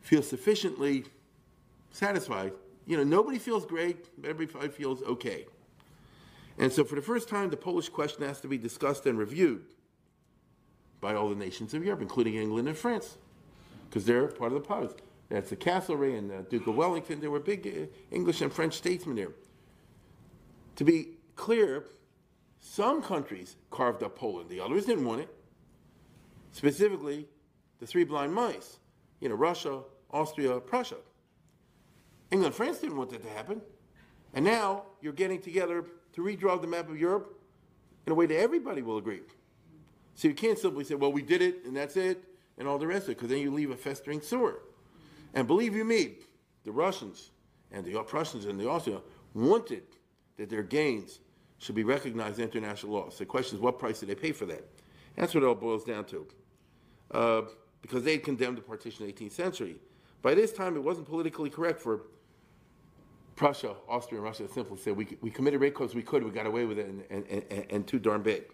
feel 0.00 0.22
sufficiently 0.22 1.04
satisfied. 1.90 2.52
You 2.86 2.96
know, 2.96 3.02
nobody 3.02 3.38
feels 3.38 3.66
great, 3.66 4.08
but 4.16 4.30
everybody 4.30 4.68
feels 4.68 5.02
okay. 5.02 5.46
And 6.58 6.72
so 6.72 6.84
for 6.84 6.94
the 6.94 7.02
first 7.02 7.28
time, 7.28 7.50
the 7.50 7.56
Polish 7.56 7.88
question 7.88 8.22
has 8.22 8.40
to 8.42 8.48
be 8.48 8.56
discussed 8.56 9.06
and 9.06 9.18
reviewed 9.18 9.64
by 11.00 11.14
all 11.14 11.28
the 11.28 11.34
nations 11.34 11.74
of 11.74 11.84
Europe, 11.84 12.02
including 12.02 12.34
England 12.36 12.68
and 12.68 12.76
France, 12.76 13.16
because 13.88 14.04
they're 14.04 14.28
part 14.28 14.52
of 14.52 14.62
the 14.62 14.68
powers. 14.68 14.92
That's 15.28 15.50
the 15.50 15.56
Castlereagh 15.56 16.18
and 16.18 16.30
the 16.30 16.42
Duke 16.42 16.68
of 16.68 16.76
Wellington. 16.76 17.20
There 17.20 17.30
were 17.32 17.40
big 17.40 17.66
uh, 17.66 18.14
English 18.14 18.42
and 18.42 18.52
French 18.52 18.74
statesmen 18.74 19.16
there. 19.16 19.32
To 20.76 20.84
be 20.84 21.13
clear, 21.36 21.84
some 22.60 23.02
countries 23.02 23.56
carved 23.70 24.02
up 24.02 24.16
Poland. 24.16 24.48
The 24.48 24.60
others 24.60 24.86
didn't 24.86 25.04
want 25.04 25.20
it. 25.22 25.28
Specifically, 26.52 27.26
the 27.80 27.86
three 27.86 28.04
blind 28.04 28.32
mice. 28.32 28.78
You 29.20 29.28
know, 29.28 29.34
Russia, 29.34 29.82
Austria, 30.10 30.60
Prussia. 30.60 30.96
England 32.30 32.54
France 32.54 32.78
didn't 32.78 32.96
want 32.96 33.10
that 33.10 33.22
to 33.22 33.28
happen. 33.28 33.60
And 34.34 34.44
now 34.44 34.84
you're 35.00 35.12
getting 35.12 35.40
together 35.40 35.84
to 36.14 36.20
redraw 36.22 36.60
the 36.60 36.66
map 36.66 36.88
of 36.88 36.98
Europe 36.98 37.40
in 38.06 38.12
a 38.12 38.14
way 38.14 38.26
that 38.26 38.38
everybody 38.38 38.82
will 38.82 38.98
agree. 38.98 39.20
So 40.14 40.28
you 40.28 40.34
can't 40.34 40.58
simply 40.58 40.84
say, 40.84 40.94
well, 40.94 41.12
we 41.12 41.22
did 41.22 41.42
it 41.42 41.64
and 41.64 41.76
that's 41.76 41.96
it 41.96 42.22
and 42.58 42.68
all 42.68 42.78
the 42.78 42.86
rest 42.86 43.04
of 43.04 43.10
it, 43.10 43.16
because 43.16 43.30
then 43.30 43.38
you 43.38 43.50
leave 43.50 43.70
a 43.70 43.76
festering 43.76 44.20
sewer. 44.20 44.60
And 45.34 45.46
believe 45.46 45.74
you 45.74 45.84
me, 45.84 46.14
the 46.64 46.72
Russians 46.72 47.30
and 47.72 47.84
the 47.84 48.00
Prussians 48.02 48.44
and 48.44 48.58
the 48.58 48.68
Austrians 48.68 49.02
wanted 49.34 49.82
that 50.36 50.48
their 50.48 50.62
gains 50.62 51.18
should 51.58 51.74
be 51.74 51.84
recognized 51.84 52.38
in 52.38 52.44
international 52.44 52.92
law. 52.92 53.10
So 53.10 53.18
the 53.18 53.26
question 53.26 53.56
is, 53.56 53.62
what 53.62 53.78
price 53.78 54.00
did 54.00 54.08
they 54.08 54.14
pay 54.14 54.32
for 54.32 54.46
that? 54.46 54.64
That's 55.16 55.34
what 55.34 55.42
it 55.42 55.46
all 55.46 55.54
boils 55.54 55.84
down 55.84 56.04
to. 56.06 56.26
Uh, 57.10 57.42
because 57.80 58.02
they 58.02 58.12
had 58.12 58.24
condemned 58.24 58.58
the 58.58 58.62
partition 58.62 59.04
in 59.04 59.14
the 59.14 59.24
18th 59.24 59.32
century. 59.32 59.76
By 60.22 60.34
this 60.34 60.52
time, 60.52 60.74
it 60.74 60.82
wasn't 60.82 61.06
politically 61.06 61.50
correct 61.50 61.80
for 61.80 62.02
Prussia, 63.36 63.74
Austria, 63.88 64.20
and 64.20 64.24
Russia 64.24 64.46
to 64.46 64.52
simply 64.52 64.78
said, 64.78 64.96
we, 64.96 65.06
we 65.20 65.30
committed 65.30 65.60
rape 65.60 65.74
because 65.74 65.94
we 65.94 66.02
could, 66.02 66.22
we 66.22 66.30
got 66.30 66.46
away 66.46 66.64
with 66.64 66.78
it, 66.78 66.86
and, 66.86 67.04
and, 67.10 67.44
and, 67.50 67.66
and 67.70 67.86
too 67.86 67.98
darn 67.98 68.22
big. 68.22 68.44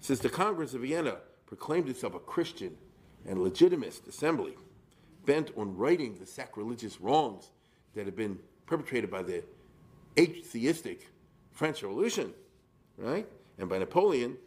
Since 0.00 0.20
the 0.20 0.28
Congress 0.28 0.74
of 0.74 0.80
Vienna 0.80 1.18
proclaimed 1.46 1.88
itself 1.88 2.14
a 2.14 2.18
Christian 2.18 2.76
and 3.26 3.42
legitimist 3.42 4.08
assembly, 4.08 4.56
bent 5.26 5.50
on 5.56 5.76
righting 5.76 6.16
the 6.18 6.26
sacrilegious 6.26 7.00
wrongs 7.00 7.50
that 7.94 8.06
had 8.06 8.16
been 8.16 8.38
perpetrated 8.66 9.10
by 9.10 9.22
the 9.22 9.44
atheistic 10.18 11.06
French 11.60 11.82
Revolution, 11.82 12.32
right, 12.96 13.26
and 13.58 13.68
by 13.68 13.76
Napoleon, 13.76 14.38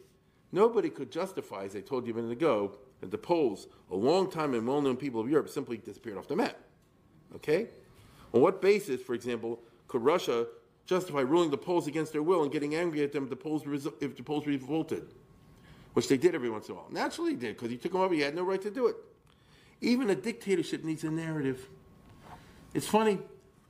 nobody 0.51 0.89
could 0.89 1.11
justify, 1.11 1.63
as 1.63 1.75
I 1.75 1.81
told 1.81 2.07
you 2.07 2.13
a 2.13 2.15
minute 2.15 2.31
ago, 2.31 2.75
that 3.01 3.11
the 3.11 3.19
Poles, 3.19 3.67
a 3.91 3.95
long 3.95 4.31
time 4.31 4.55
and 4.55 4.67
well-known 4.67 4.97
people 4.97 5.21
of 5.21 5.29
Europe, 5.29 5.47
simply 5.47 5.77
disappeared 5.77 6.17
off 6.17 6.27
the 6.27 6.35
map. 6.35 6.57
Okay? 7.35 7.67
On 8.33 8.41
what 8.41 8.63
basis, 8.63 8.99
for 8.99 9.13
example, 9.13 9.59
could 9.87 10.01
Russia 10.01 10.47
justify 10.87 11.19
ruling 11.19 11.51
the 11.51 11.57
Poles 11.57 11.85
against 11.85 12.13
their 12.13 12.23
will 12.23 12.41
and 12.41 12.51
getting 12.51 12.73
angry 12.73 13.03
at 13.03 13.11
them 13.11 13.25
if 13.25 13.29
the 13.29 13.35
Poles, 13.35 13.61
if 14.01 14.17
the 14.17 14.23
Poles 14.23 14.47
revolted? 14.47 15.13
Which 15.93 16.07
they 16.07 16.17
did 16.17 16.33
every 16.33 16.49
once 16.49 16.67
in 16.67 16.71
a 16.71 16.77
while. 16.77 16.87
Naturally, 16.89 17.35
they 17.35 17.49
did, 17.49 17.57
because 17.57 17.69
he 17.69 17.77
took 17.77 17.91
them 17.91 18.01
over. 18.01 18.15
He 18.15 18.21
had 18.21 18.33
no 18.33 18.41
right 18.41 18.59
to 18.63 18.71
do 18.71 18.87
it. 18.87 18.95
Even 19.81 20.09
a 20.09 20.15
dictatorship 20.15 20.83
needs 20.83 21.03
a 21.03 21.11
narrative. 21.11 21.69
It's 22.73 22.87
funny. 22.87 23.19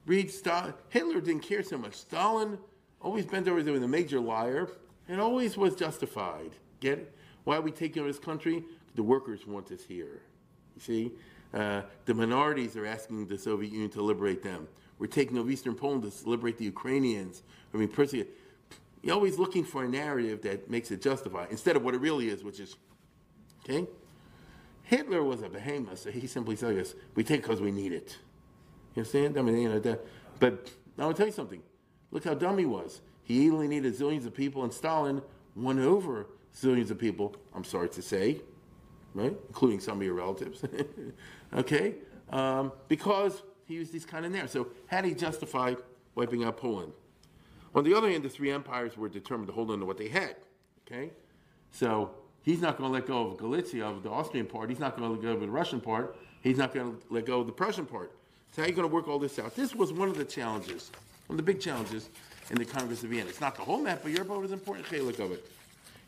Read 0.05 0.31
Stalin. 0.31 0.75
Hitler 0.87 1.19
didn't 1.19 1.43
care 1.43 1.61
so 1.61 1.77
much. 1.77 1.95
Stalin 1.95 2.57
always 3.03 3.25
bent 3.25 3.47
over 3.47 3.61
there 3.61 3.73
with 3.73 3.83
a 3.83 3.87
major 3.87 4.19
liar 4.19 4.69
and 5.07 5.19
always 5.19 5.57
was 5.57 5.75
justified. 5.75 6.51
Get 6.79 6.99
it? 6.99 7.15
Why 7.43 7.57
are 7.57 7.61
we 7.61 7.71
taking 7.71 8.01
over 8.01 8.09
this 8.11 8.19
country? 8.19 8.63
The 8.95 9.03
workers 9.03 9.45
want 9.45 9.71
us 9.71 9.83
here. 9.83 10.21
You 10.75 10.81
see? 10.81 11.11
Uh, 11.53 11.81
the 12.05 12.13
minorities 12.13 12.75
are 12.75 12.85
asking 12.85 13.27
the 13.27 13.37
Soviet 13.37 13.71
Union 13.71 13.91
to 13.91 14.01
liberate 14.01 14.41
them. 14.41 14.67
We're 14.97 15.07
taking 15.07 15.37
over 15.37 15.49
Eastern 15.49 15.75
Poland 15.75 16.03
to 16.03 16.29
liberate 16.29 16.57
the 16.57 16.65
Ukrainians. 16.65 17.43
I 17.73 17.77
mean, 17.77 17.89
personally, 17.89 18.27
you're 19.01 19.13
always 19.13 19.37
looking 19.37 19.63
for 19.63 19.83
a 19.83 19.87
narrative 19.87 20.41
that 20.43 20.69
makes 20.69 20.89
it 20.89 21.01
justify 21.01 21.45
instead 21.51 21.75
of 21.75 21.83
what 21.83 21.93
it 21.93 22.01
really 22.01 22.29
is, 22.29 22.43
which 22.43 22.59
is, 22.59 22.75
okay? 23.63 23.85
Hitler 24.83 25.23
was 25.23 25.41
a 25.41 25.49
behemoth, 25.49 25.99
so 25.99 26.11
he 26.11 26.27
simply 26.27 26.55
said, 26.55 26.75
"Yes, 26.75 26.93
we 27.15 27.23
take 27.23 27.41
because 27.41 27.61
we 27.61 27.71
need 27.71 27.91
it." 27.91 28.17
You 28.95 29.01
understand? 29.01 29.37
I 29.37 29.41
mean, 29.41 29.57
you 29.57 29.69
know, 29.69 29.79
that, 29.79 30.05
but 30.39 30.71
I 30.97 31.05
want 31.05 31.15
to 31.17 31.21
tell 31.21 31.27
you 31.27 31.33
something. 31.33 31.61
Look 32.13 32.23
how 32.25 32.35
dumb 32.35 32.59
he 32.59 32.65
was. 32.65 33.01
He 33.23 33.49
needed 33.49 33.93
zillions 33.95 34.25
of 34.27 34.35
people, 34.35 34.63
and 34.63 34.71
Stalin 34.71 35.21
won 35.55 35.79
over 35.79 36.27
zillions 36.55 36.91
of 36.91 36.99
people. 36.99 37.35
I'm 37.55 37.63
sorry 37.63 37.89
to 37.89 38.01
say, 38.03 38.39
right, 39.15 39.35
including 39.47 39.79
some 39.79 39.97
of 39.97 40.03
your 40.03 40.13
relatives. 40.13 40.63
okay, 41.55 41.95
um, 42.29 42.71
because 42.87 43.41
he 43.65 43.73
used 43.73 43.91
these 43.91 44.05
kind 44.05 44.25
of 44.25 44.31
narratives. 44.31 44.53
So, 44.53 44.67
had 44.85 45.05
he 45.05 45.15
justified 45.15 45.77
wiping 46.13 46.43
out 46.43 46.55
Poland? 46.55 46.93
On 47.73 47.83
the 47.83 47.95
other 47.95 48.09
hand, 48.09 48.23
the 48.23 48.29
three 48.29 48.51
empires 48.51 48.95
were 48.95 49.09
determined 49.09 49.47
to 49.47 49.53
hold 49.53 49.71
on 49.71 49.79
to 49.79 49.85
what 49.85 49.97
they 49.97 50.07
had. 50.07 50.35
Okay, 50.85 51.11
so 51.71 52.11
he's 52.43 52.61
not 52.61 52.77
going 52.77 52.91
to 52.91 52.93
let 52.93 53.07
go 53.07 53.25
of 53.25 53.37
Galicia, 53.37 53.87
of 53.87 54.03
the 54.03 54.11
Austrian 54.11 54.45
part. 54.45 54.69
He's 54.69 54.79
not 54.79 54.95
going 54.95 55.09
to 55.09 55.13
let 55.15 55.23
go 55.23 55.33
of 55.33 55.41
the 55.41 55.49
Russian 55.49 55.81
part. 55.81 56.15
He's 56.41 56.57
not 56.57 56.75
going 56.75 56.91
to 56.91 57.01
let 57.09 57.25
go 57.25 57.39
of 57.39 57.47
the 57.47 57.53
Prussian 57.53 57.87
part. 57.87 58.11
So 58.51 58.61
how 58.61 58.65
are 58.65 58.69
you 58.69 58.75
going 58.75 58.87
to 58.87 58.93
work 58.93 59.07
all 59.07 59.17
this 59.17 59.39
out? 59.39 59.55
This 59.55 59.73
was 59.73 59.91
one 59.91 60.09
of 60.09 60.17
the 60.17 60.25
challenges, 60.25 60.91
one 61.27 61.39
of 61.39 61.45
the 61.45 61.51
big 61.51 61.61
challenges 61.61 62.09
in 62.49 62.57
the 62.57 62.65
Congress 62.65 63.03
of 63.03 63.09
Vienna. 63.09 63.29
It's 63.29 63.41
not 63.41 63.55
the 63.55 63.61
whole 63.61 63.79
map, 63.79 64.01
but 64.03 64.11
Europe 64.11 64.29
was 64.29 64.51
important 64.51 64.91
look 65.03 65.19
of 65.19 65.31
it. 65.31 65.45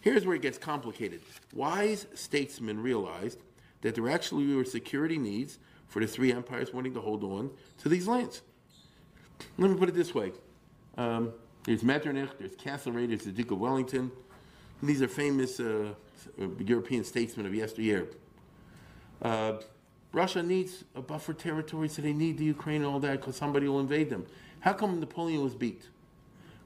Here's 0.02 0.26
where 0.26 0.36
it 0.36 0.42
gets 0.42 0.58
complicated. 0.58 1.22
Wise 1.54 2.06
statesmen 2.14 2.82
realized 2.82 3.40
that 3.82 3.96
there 3.96 4.10
actually 4.10 4.54
were 4.54 4.66
security 4.66 5.18
needs 5.18 5.58
for 5.88 6.00
the 6.00 6.08
three 6.08 6.32
empires 6.32 6.74
wanting 6.74 6.94
to 6.94 7.02
hold 7.02 7.24
on 7.24 7.50
to 7.80 7.90
these 7.90 8.08
lands. 8.08 8.42
Let 9.58 9.72
me 9.72 9.78
put 9.78 9.90
it 9.90 9.96
this 9.96 10.14
way. 10.14 10.32
Um, 10.98 11.34
there's 11.64 11.84
Metternich, 11.84 12.30
there's 12.38 12.56
Castlereagh, 12.56 13.10
there's 13.10 13.24
the 13.24 13.32
Duke 13.32 13.52
of 13.52 13.60
Wellington. 13.60 14.12
These 14.84 15.02
are 15.02 15.08
famous 15.08 15.60
uh, 15.60 15.94
European 16.60 17.04
statesmen 17.04 17.46
of 17.46 17.56
yesteryear. 17.56 18.08
Uh, 19.22 19.54
Russia 20.12 20.44
needs 20.44 20.84
a 20.96 21.02
buffer 21.02 21.34
territory, 21.34 21.90
so 21.90 22.02
they 22.02 22.14
need 22.14 22.38
the 22.38 22.46
Ukraine 22.46 22.84
and 22.84 22.86
all 22.86 23.00
that 23.00 23.20
because 23.20 23.36
somebody 23.36 23.68
will 23.68 23.80
invade 23.80 24.10
them. 24.10 24.26
How 24.66 24.74
come 24.74 25.00
Napoleon 25.00 25.44
was 25.44 25.54
beat? 25.54 25.88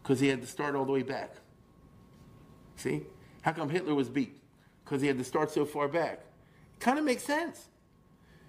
Because 0.01 0.21
he 0.21 0.29
had 0.29 0.39
to 0.39 0.47
start 0.47 0.73
all 0.73 0.85
the 0.85 0.91
way 0.93 1.03
back. 1.03 1.35
See? 2.77 3.01
How 3.41 3.51
come 3.51 3.69
Hitler 3.69 3.93
was 3.93 4.07
beat? 4.07 4.41
Because 4.85 5.01
he 5.01 5.07
had 5.07 5.17
to 5.17 5.23
start 5.25 5.51
so 5.51 5.65
far 5.65 5.89
back. 5.89 6.21
It 6.75 6.79
kind 6.79 6.97
of 6.97 7.03
makes 7.03 7.23
sense. 7.23 7.67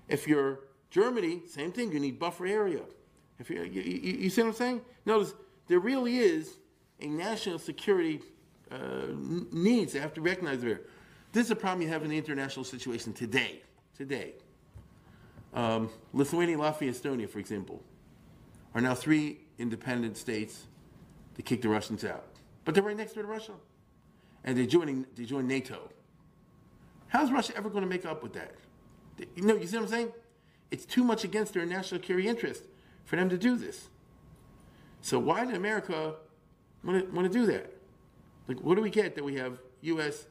If 0.09 0.29
you're 0.29 0.61
Germany, 0.91 1.43
same 1.49 1.73
thing, 1.73 1.91
you 1.91 1.99
need 1.99 2.21
buffer 2.21 2.47
area. 2.47 2.83
If 3.41 3.51
you, 3.51 3.65
you, 3.65 3.83
you, 3.83 4.19
you 4.19 4.31
see 4.31 4.41
what 4.41 4.49
I'm 4.49 4.55
saying? 4.55 4.81
Notice 5.05 5.35
there 5.67 5.81
really 5.81 6.19
is 6.19 6.59
a 7.01 7.09
national 7.09 7.59
security 7.59 8.21
uh, 8.71 9.07
needs 9.51 9.93
to 9.95 10.01
have 10.01 10.15
to 10.15 10.21
recognize 10.21 10.61
there. 10.61 10.83
This 11.33 11.47
is 11.47 11.51
a 11.51 11.57
problem 11.57 11.83
you 11.83 11.89
have 11.89 12.05
in 12.05 12.11
the 12.11 12.19
international 12.19 12.65
situation 12.65 13.13
today. 13.13 13.63
Today. 13.97 14.35
Um, 15.55 15.91
Lithuania, 16.13 16.57
Latvia, 16.57 16.91
Estonia, 16.91 17.29
for 17.29 17.41
example, 17.41 17.83
are 18.75 18.81
now 18.81 18.95
three 18.95 19.41
independent 19.59 20.17
states 20.17 20.67
to 21.35 21.43
kick 21.43 21.63
the 21.63 21.69
Russians 21.69 22.05
out. 22.05 22.25
But 22.65 22.75
they're 22.75 22.85
right 22.85 22.97
next 22.97 23.13
to 23.13 23.23
Russia. 23.23 23.53
And 24.45 24.57
they're 24.57 24.67
joining, 24.67 25.07
they 25.17 25.25
join 25.25 25.47
NATO. 25.47 25.91
How's 27.09 27.31
Russia 27.31 27.53
ever 27.57 27.69
going 27.69 27.83
to 27.83 27.89
make 27.89 28.07
up 28.07 28.23
with 28.23 28.33
that? 28.35 28.55
You 29.35 29.43
know, 29.43 29.57
you 29.57 29.67
see 29.67 29.77
what 29.77 29.85
I'm 29.85 29.89
saying? 29.89 30.13
It's 30.71 30.85
too 30.85 31.05
much 31.05 31.25
against 31.25 31.55
their 31.55 31.67
national 31.67 32.01
security 32.01 32.29
interest 32.29 32.63
for 33.05 33.17
them 33.17 33.29
to 33.29 33.37
do 33.37 33.57
this. 33.57 33.89
So 35.03 35.19
why 35.19 35.45
did 35.45 35.55
America 35.55 36.15
want 36.85 37.07
to, 37.07 37.15
want 37.15 37.31
to 37.31 37.39
do 37.39 37.47
that? 37.47 37.73
Like, 38.47 38.61
what 38.61 38.77
do 38.77 38.83
we 38.83 38.91
get 38.91 39.15
that 39.17 39.25
we 39.25 39.35
have 39.37 39.59
U.S. 39.83 40.27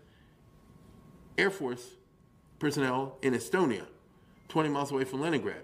Air 1.37 1.49
Force 1.49 1.85
personnel 2.57 3.17
in 3.21 3.33
Estonia? 3.33 3.85
20 4.47 4.69
miles 4.69 4.91
away 4.91 5.03
from 5.03 5.21
Leningrad. 5.21 5.63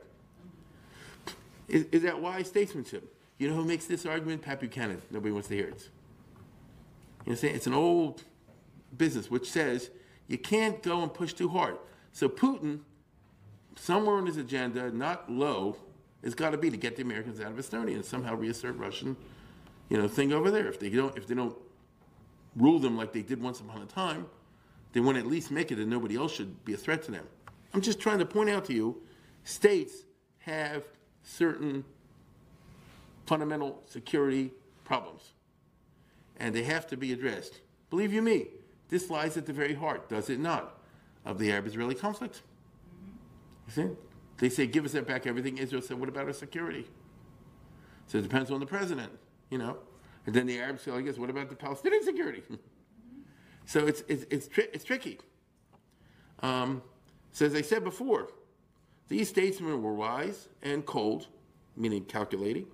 Is, 1.68 1.86
is 1.92 2.04
that 2.04 2.22
wise 2.22 2.48
statesmanship? 2.48 3.16
You 3.38 3.50
know 3.50 3.56
who 3.56 3.66
makes 3.66 3.86
this 3.86 4.06
argument? 4.06 4.42
Pat 4.42 4.60
Buchanan. 4.60 5.02
Nobody 5.12 5.32
wants 5.32 5.48
to 5.50 5.56
hear 5.56 5.68
it. 5.68 5.90
You 7.26 7.34
know 7.34 7.40
It's 7.42 7.68
an 7.68 7.74
old 7.74 8.24
business 8.96 9.30
which 9.30 9.50
says 9.50 9.90
you 10.28 10.38
can't 10.38 10.82
go 10.82 11.02
and 11.02 11.14
push 11.14 11.34
too 11.34 11.50
hard. 11.50 11.78
So 12.12 12.30
Putin, 12.30 12.82
somewhere 13.76 14.16
on 14.16 14.26
his 14.26 14.38
agenda, 14.38 14.92
not 14.92 15.30
low, 15.30 15.78
has 16.24 16.34
got 16.34 16.52
to 16.52 16.58
be 16.58 16.70
to 16.70 16.78
get 16.78 16.96
the 16.96 17.02
Americans 17.02 17.40
out 17.40 17.52
of 17.52 17.58
Estonia 17.58 17.96
and 17.96 18.06
somehow 18.06 18.36
reassert 18.36 18.78
Russian, 18.78 19.16
you 19.90 19.98
know, 19.98 20.08
thing 20.08 20.34
over 20.34 20.50
there. 20.50 20.68
If 20.68 20.80
they 20.80 20.90
don't, 20.90 21.16
if 21.18 21.28
they 21.28 21.36
don't 21.36 21.56
rule 22.56 22.80
them 22.80 22.98
like 22.98 23.12
they 23.12 23.22
did 23.22 23.42
once 23.42 23.60
upon 23.60 23.82
a 23.82 23.86
time, 23.86 24.26
they 24.94 25.02
want 25.02 25.18
to 25.18 25.22
at 25.22 25.28
least 25.28 25.52
make 25.52 25.72
it 25.72 25.76
that 25.76 25.88
nobody 25.88 26.16
else 26.16 26.34
should 26.34 26.64
be 26.64 26.74
a 26.74 26.78
threat 26.78 27.04
to 27.04 27.12
them. 27.12 27.26
I'm 27.74 27.82
just 27.82 28.00
trying 28.00 28.20
to 28.20 28.26
point 28.26 28.50
out 28.50 28.66
to 28.66 28.74
you 28.74 29.02
states 29.44 30.06
have 30.40 30.86
certain 31.26 31.84
fundamental 33.26 33.82
security 33.86 34.52
problems, 34.86 35.34
and 36.38 36.56
they 36.56 36.64
have 36.64 36.88
to 36.88 36.96
be 36.96 37.12
addressed. 37.12 37.60
Believe 37.90 38.14
you 38.14 38.22
me, 38.22 38.48
this 38.90 39.10
lies 39.10 39.36
at 39.36 39.46
the 39.46 39.54
very 39.54 39.74
heart, 39.74 40.08
does 40.08 40.30
it 40.30 40.40
not, 40.40 40.80
of 41.26 41.40
the 41.40 41.52
Arab 41.52 41.68
Israeli 41.68 41.96
conflict? 41.96 42.44
You 43.68 43.74
see? 43.74 43.90
They 44.38 44.50
say, 44.50 44.68
give 44.68 44.86
us 44.86 44.94
back 44.94 45.26
everything. 45.26 45.58
Israel 45.58 45.82
said, 45.82 46.00
what 46.00 46.10
about 46.10 46.28
our 46.28 46.34
security? 46.34 46.86
So 48.08 48.20
it 48.20 48.22
depends 48.22 48.52
on 48.52 48.60
the 48.60 48.66
president, 48.66 49.12
you 49.50 49.58
know. 49.58 49.78
And 50.26 50.36
then 50.36 50.46
the 50.46 50.60
Arabs 50.60 50.84
say, 50.84 50.92
I 50.92 51.02
guess, 51.02 51.18
what 51.18 51.30
about 51.30 51.50
the 51.50 51.56
Palestinian 51.56 52.04
security? 52.04 52.44
so 53.66 53.88
it's, 53.88 54.04
it's, 54.08 54.26
it's, 54.30 54.48
tri- 54.48 54.68
it's 54.74 54.84
tricky. 54.84 55.20
Um, 56.42 56.82
so, 57.32 57.46
as 57.46 57.56
I 57.56 57.62
said 57.62 57.84
before, 57.84 58.30
these 59.08 59.30
statesmen 59.30 59.82
were 59.82 59.94
wise 59.94 60.48
and 60.64 60.86
cold, 60.86 61.28
meaning 61.78 62.06
calculating. 62.06 62.68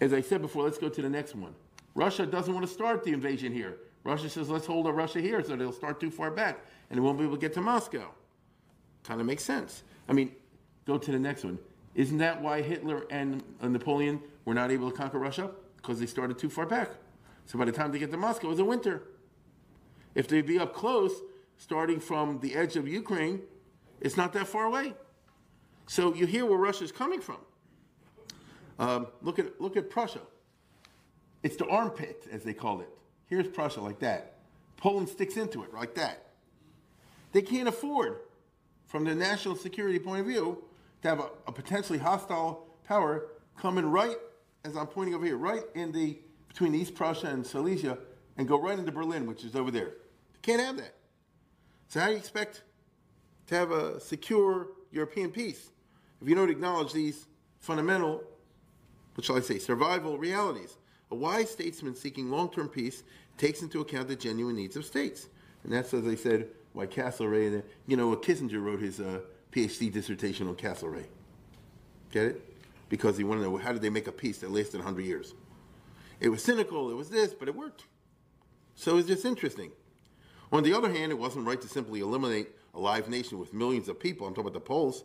As 0.00 0.12
I 0.12 0.20
said 0.20 0.40
before, 0.40 0.64
let's 0.64 0.78
go 0.78 0.88
to 0.88 1.02
the 1.02 1.08
next 1.08 1.34
one. 1.34 1.54
Russia 1.94 2.24
doesn't 2.24 2.54
want 2.54 2.66
to 2.66 2.72
start 2.72 3.04
the 3.04 3.12
invasion 3.12 3.52
here. 3.52 3.78
Russia 4.04 4.30
says, 4.30 4.48
let's 4.48 4.66
hold 4.66 4.86
a 4.86 4.92
Russia 4.92 5.20
here 5.20 5.42
so 5.44 5.56
they'll 5.56 5.72
start 5.72 6.00
too 6.00 6.10
far 6.10 6.30
back 6.30 6.64
and 6.88 6.96
they 6.96 7.02
won't 7.02 7.18
be 7.18 7.24
able 7.24 7.36
to 7.36 7.40
get 7.40 7.52
to 7.54 7.60
Moscow. 7.60 8.08
Kind 9.04 9.20
of 9.20 9.26
makes 9.26 9.42
sense. 9.42 9.82
I 10.08 10.12
mean, 10.12 10.32
go 10.86 10.96
to 10.96 11.12
the 11.12 11.18
next 11.18 11.44
one. 11.44 11.58
Isn't 11.94 12.18
that 12.18 12.40
why 12.40 12.62
Hitler 12.62 13.04
and 13.10 13.42
Napoleon 13.62 14.22
were 14.44 14.54
not 14.54 14.70
able 14.70 14.90
to 14.90 14.96
conquer 14.96 15.18
Russia? 15.18 15.50
Because 15.76 15.98
they 15.98 16.06
started 16.06 16.38
too 16.38 16.48
far 16.48 16.66
back. 16.66 16.90
So 17.46 17.58
by 17.58 17.64
the 17.64 17.72
time 17.72 17.90
they 17.90 17.98
get 17.98 18.10
to 18.12 18.16
Moscow, 18.16 18.46
it 18.46 18.50
was 18.50 18.58
a 18.60 18.64
winter. 18.64 19.02
If 20.14 20.28
they'd 20.28 20.46
be 20.46 20.58
up 20.58 20.74
close, 20.74 21.12
starting 21.56 22.00
from 22.00 22.40
the 22.40 22.54
edge 22.54 22.76
of 22.76 22.88
Ukraine, 22.88 23.40
it's 24.00 24.16
not 24.16 24.32
that 24.32 24.48
far 24.48 24.64
away. 24.64 24.94
So 25.86 26.14
you 26.14 26.26
hear 26.26 26.46
where 26.46 26.58
Russia's 26.58 26.92
coming 26.92 27.20
from. 27.20 27.38
Um, 28.78 29.08
look 29.22 29.38
at 29.38 29.60
look 29.60 29.76
at 29.76 29.90
Prussia. 29.90 30.20
It's 31.42 31.56
the 31.56 31.66
armpit, 31.66 32.26
as 32.30 32.44
they 32.44 32.54
call 32.54 32.80
it. 32.80 32.88
Here's 33.26 33.46
Prussia 33.46 33.80
like 33.80 33.98
that. 34.00 34.34
Poland 34.76 35.08
sticks 35.08 35.36
into 35.36 35.62
it 35.62 35.72
like 35.74 35.94
that. 35.94 36.30
They 37.32 37.42
can't 37.42 37.68
afford, 37.68 38.16
from 38.86 39.04
the 39.04 39.14
national 39.14 39.56
security 39.56 39.98
point 39.98 40.20
of 40.20 40.26
view, 40.26 40.64
to 41.02 41.08
have 41.08 41.20
a, 41.20 41.30
a 41.46 41.52
potentially 41.52 41.98
hostile 41.98 42.66
power 42.84 43.28
coming 43.56 43.86
right, 43.86 44.16
as 44.64 44.76
I'm 44.76 44.86
pointing 44.86 45.14
over 45.14 45.24
here, 45.24 45.36
right 45.36 45.62
in 45.74 45.92
the 45.92 46.18
between 46.48 46.74
East 46.74 46.94
Prussia 46.94 47.28
and 47.28 47.46
Silesia, 47.46 47.98
and 48.36 48.48
go 48.48 48.60
right 48.60 48.78
into 48.78 48.92
Berlin, 48.92 49.26
which 49.26 49.44
is 49.44 49.54
over 49.54 49.70
there. 49.70 49.92
Can't 50.42 50.60
have 50.60 50.76
that. 50.78 50.94
So 51.88 52.00
how 52.00 52.06
do 52.06 52.12
you 52.12 52.18
expect 52.18 52.62
to 53.50 53.54
have 53.54 53.70
a 53.70 54.00
secure 54.00 54.68
European 54.90 55.30
peace 55.30 55.70
if 56.20 56.28
you 56.28 56.34
don't 56.34 56.50
acknowledge 56.50 56.92
these 56.92 57.26
fundamental, 57.60 58.22
what 59.14 59.24
shall 59.24 59.36
I 59.36 59.40
say, 59.40 59.58
survival 59.58 60.18
realities? 60.18 60.76
A 61.10 61.14
wise 61.14 61.50
statesman 61.50 61.94
seeking 61.94 62.30
long-term 62.30 62.68
peace 62.68 63.02
takes 63.38 63.62
into 63.62 63.80
account 63.80 64.08
the 64.08 64.16
genuine 64.16 64.56
needs 64.56 64.76
of 64.76 64.84
states. 64.84 65.28
And 65.64 65.72
that's, 65.72 65.94
as 65.94 66.06
I 66.06 66.14
said, 66.14 66.48
why 66.72 66.86
Castlereagh, 66.86 67.62
you 67.86 67.96
know, 67.96 68.14
Kissinger 68.16 68.62
wrote 68.62 68.80
his 68.80 69.00
uh, 69.00 69.20
PhD 69.50 69.90
dissertation 69.90 70.46
on 70.46 70.54
Castlereagh. 70.56 71.08
Get 72.12 72.26
it? 72.26 72.54
Because 72.88 73.16
he 73.16 73.24
wanted 73.24 73.42
to 73.42 73.50
know 73.50 73.56
how 73.56 73.72
did 73.72 73.82
they 73.82 73.90
make 73.90 74.06
a 74.06 74.12
peace 74.12 74.38
that 74.38 74.50
lasted 74.50 74.78
100 74.78 75.04
years. 75.04 75.34
It 76.20 76.28
was 76.28 76.44
cynical, 76.44 76.90
it 76.90 76.94
was 76.94 77.08
this, 77.08 77.32
but 77.32 77.48
it 77.48 77.54
worked. 77.54 77.84
So 78.74 78.98
it's 78.98 79.08
just 79.08 79.24
interesting. 79.24 79.72
On 80.52 80.62
the 80.62 80.74
other 80.74 80.92
hand, 80.92 81.12
it 81.12 81.18
wasn't 81.18 81.46
right 81.46 81.60
to 81.60 81.68
simply 81.68 82.00
eliminate 82.00 82.48
a 82.74 82.80
live 82.80 83.08
nation 83.08 83.38
with 83.38 83.52
millions 83.52 83.88
of 83.88 83.98
people. 83.98 84.26
I'm 84.26 84.34
talking 84.34 84.48
about 84.48 84.54
the 84.54 84.60
Poles. 84.60 85.04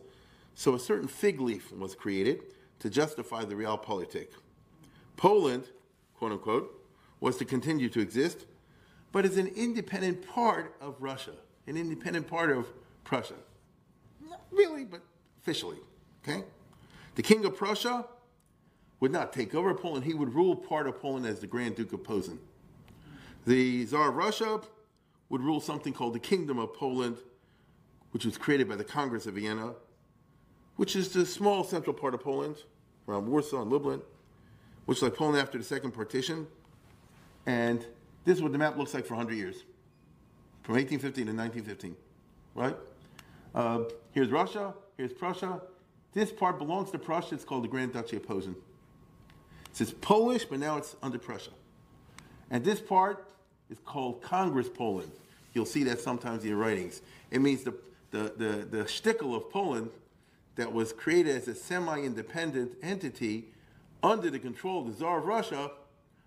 So 0.54 0.74
a 0.74 0.78
certain 0.78 1.08
fig 1.08 1.40
leaf 1.40 1.72
was 1.72 1.94
created 1.94 2.40
to 2.78 2.90
justify 2.90 3.44
the 3.44 3.54
realpolitik. 3.54 4.28
Poland, 5.16 5.70
quote 6.14 6.32
unquote, 6.32 6.72
was 7.20 7.36
to 7.38 7.44
continue 7.44 7.88
to 7.88 8.00
exist, 8.00 8.46
but 9.12 9.24
as 9.24 9.36
an 9.36 9.48
independent 9.48 10.26
part 10.26 10.74
of 10.80 10.96
Russia, 11.00 11.32
an 11.66 11.76
independent 11.76 12.26
part 12.28 12.50
of 12.50 12.66
Prussia. 13.04 13.34
Not 14.28 14.42
really, 14.50 14.84
but 14.84 15.00
officially, 15.40 15.78
okay? 16.22 16.44
The 17.14 17.22
King 17.22 17.44
of 17.44 17.56
Prussia 17.56 18.04
would 19.00 19.12
not 19.12 19.32
take 19.32 19.54
over 19.54 19.74
Poland. 19.74 20.04
He 20.04 20.14
would 20.14 20.34
rule 20.34 20.56
part 20.56 20.86
of 20.86 21.00
Poland 21.00 21.26
as 21.26 21.40
the 21.40 21.46
Grand 21.46 21.76
Duke 21.76 21.92
of 21.92 22.04
Posen. 22.04 22.38
The 23.46 23.86
Tsar 23.86 24.08
of 24.08 24.16
Russia 24.16 24.60
would 25.28 25.40
rule 25.40 25.60
something 25.60 25.92
called 25.92 26.14
the 26.14 26.20
Kingdom 26.20 26.58
of 26.58 26.74
Poland, 26.74 27.18
which 28.16 28.24
was 28.24 28.38
created 28.38 28.66
by 28.66 28.74
the 28.74 28.82
Congress 28.82 29.26
of 29.26 29.34
Vienna, 29.34 29.74
which 30.76 30.96
is 30.96 31.10
the 31.10 31.26
small 31.26 31.62
central 31.62 31.92
part 31.92 32.14
of 32.14 32.22
Poland, 32.22 32.56
around 33.06 33.26
Warsaw 33.26 33.60
and 33.60 33.70
Lublin, 33.70 34.00
which 34.86 34.96
is 34.96 35.02
like 35.02 35.14
Poland 35.14 35.36
after 35.36 35.58
the 35.58 35.64
second 35.64 35.90
partition. 35.90 36.46
And 37.44 37.84
this 38.24 38.38
is 38.38 38.42
what 38.42 38.52
the 38.52 38.58
map 38.58 38.78
looks 38.78 38.94
like 38.94 39.04
for 39.04 39.16
100 39.16 39.36
years, 39.36 39.56
from 40.62 40.76
1815 40.76 41.26
to 41.26 41.32
1915, 41.34 41.94
right? 42.54 42.74
Uh, 43.54 43.80
here's 44.12 44.30
Russia, 44.30 44.72
here's 44.96 45.12
Prussia. 45.12 45.60
This 46.14 46.32
part 46.32 46.56
belongs 46.56 46.90
to 46.92 46.98
Prussia. 46.98 47.34
It's 47.34 47.44
called 47.44 47.64
the 47.64 47.68
Grand 47.68 47.92
Duchy 47.92 48.16
of 48.16 48.26
Posen. 48.26 48.56
It's 49.78 49.92
Polish, 49.92 50.46
but 50.46 50.58
now 50.58 50.78
it's 50.78 50.96
under 51.02 51.18
Prussia. 51.18 51.50
And 52.50 52.64
this 52.64 52.80
part 52.80 53.28
is 53.68 53.76
called 53.84 54.22
Congress 54.22 54.70
Poland. 54.70 55.12
You'll 55.52 55.66
see 55.66 55.84
that 55.84 56.00
sometimes 56.00 56.44
in 56.44 56.48
your 56.48 56.58
writings. 56.58 57.02
It 57.30 57.40
means 57.40 57.64
the, 57.64 57.74
the, 58.10 58.32
the, 58.36 58.78
the 58.78 58.84
shtickle 58.84 59.34
of 59.36 59.50
Poland 59.50 59.90
that 60.56 60.72
was 60.72 60.92
created 60.92 61.36
as 61.36 61.48
a 61.48 61.54
semi-independent 61.54 62.72
entity 62.82 63.48
under 64.02 64.30
the 64.30 64.38
control 64.38 64.80
of 64.80 64.86
the 64.86 64.92
Tsar 64.92 65.18
of 65.18 65.26
Russia 65.26 65.70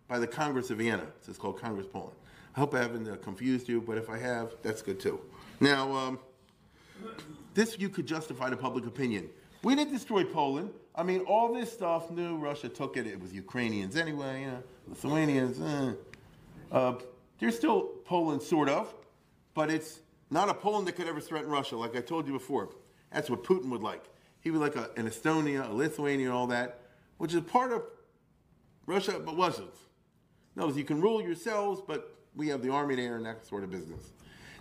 by 0.07 0.19
the 0.19 0.27
Congress 0.27 0.69
of 0.69 0.77
Vienna. 0.77 1.07
So 1.21 1.29
it's 1.29 1.39
called 1.39 1.59
Congress 1.59 1.87
Poland. 1.91 2.15
I 2.55 2.59
hope 2.59 2.73
I 2.73 2.79
haven't 2.79 3.07
uh, 3.07 3.15
confused 3.17 3.69
you, 3.69 3.81
but 3.81 3.97
if 3.97 4.09
I 4.09 4.17
have, 4.17 4.53
that's 4.61 4.81
good 4.81 4.99
too. 4.99 5.19
Now, 5.59 5.93
um, 5.93 6.19
this 7.53 7.77
you 7.79 7.89
could 7.89 8.05
justify 8.05 8.49
the 8.49 8.57
public 8.57 8.85
opinion. 8.85 9.29
We 9.63 9.75
didn't 9.75 9.93
destroy 9.93 10.23
Poland. 10.23 10.71
I 10.95 11.03
mean, 11.03 11.21
all 11.21 11.53
this 11.53 11.71
stuff 11.71 12.11
knew 12.11 12.37
Russia 12.37 12.69
took 12.69 12.97
it. 12.97 13.07
It 13.07 13.21
was 13.21 13.33
Ukrainians 13.33 13.95
anyway, 13.95 14.41
you 14.41 14.47
know, 14.47 14.63
Lithuanians. 14.87 15.59
Eh. 15.61 15.93
Uh, 16.71 16.95
they're 17.39 17.51
still 17.51 17.81
Poland, 18.05 18.41
sort 18.41 18.69
of, 18.69 18.93
but 19.53 19.69
it's 19.69 19.99
not 20.29 20.49
a 20.49 20.53
Poland 20.53 20.87
that 20.87 20.93
could 20.93 21.07
ever 21.07 21.19
threaten 21.19 21.49
Russia, 21.49 21.75
like 21.77 21.95
I 21.95 22.01
told 22.01 22.27
you 22.27 22.33
before. 22.33 22.69
That's 23.11 23.29
what 23.29 23.43
Putin 23.43 23.69
would 23.69 23.81
like. 23.81 24.03
He 24.41 24.51
would 24.51 24.61
like 24.61 24.75
a, 24.75 24.89
an 24.95 25.07
Estonia, 25.07 25.69
a 25.69 25.73
Lithuania, 25.73 26.27
and 26.27 26.35
all 26.35 26.47
that, 26.47 26.81
which 27.17 27.33
is 27.33 27.41
part 27.41 27.71
of 27.71 27.83
Russia, 28.85 29.19
but 29.19 29.35
wasn't. 29.35 29.73
No, 30.55 30.69
you 30.69 30.83
can 30.83 31.01
rule 31.01 31.21
yourselves, 31.21 31.81
but 31.85 32.15
we 32.35 32.47
have 32.49 32.61
the 32.61 32.71
army 32.71 32.95
there 32.95 33.15
and 33.15 33.25
that 33.25 33.45
sort 33.45 33.63
of 33.63 33.71
business. 33.71 34.11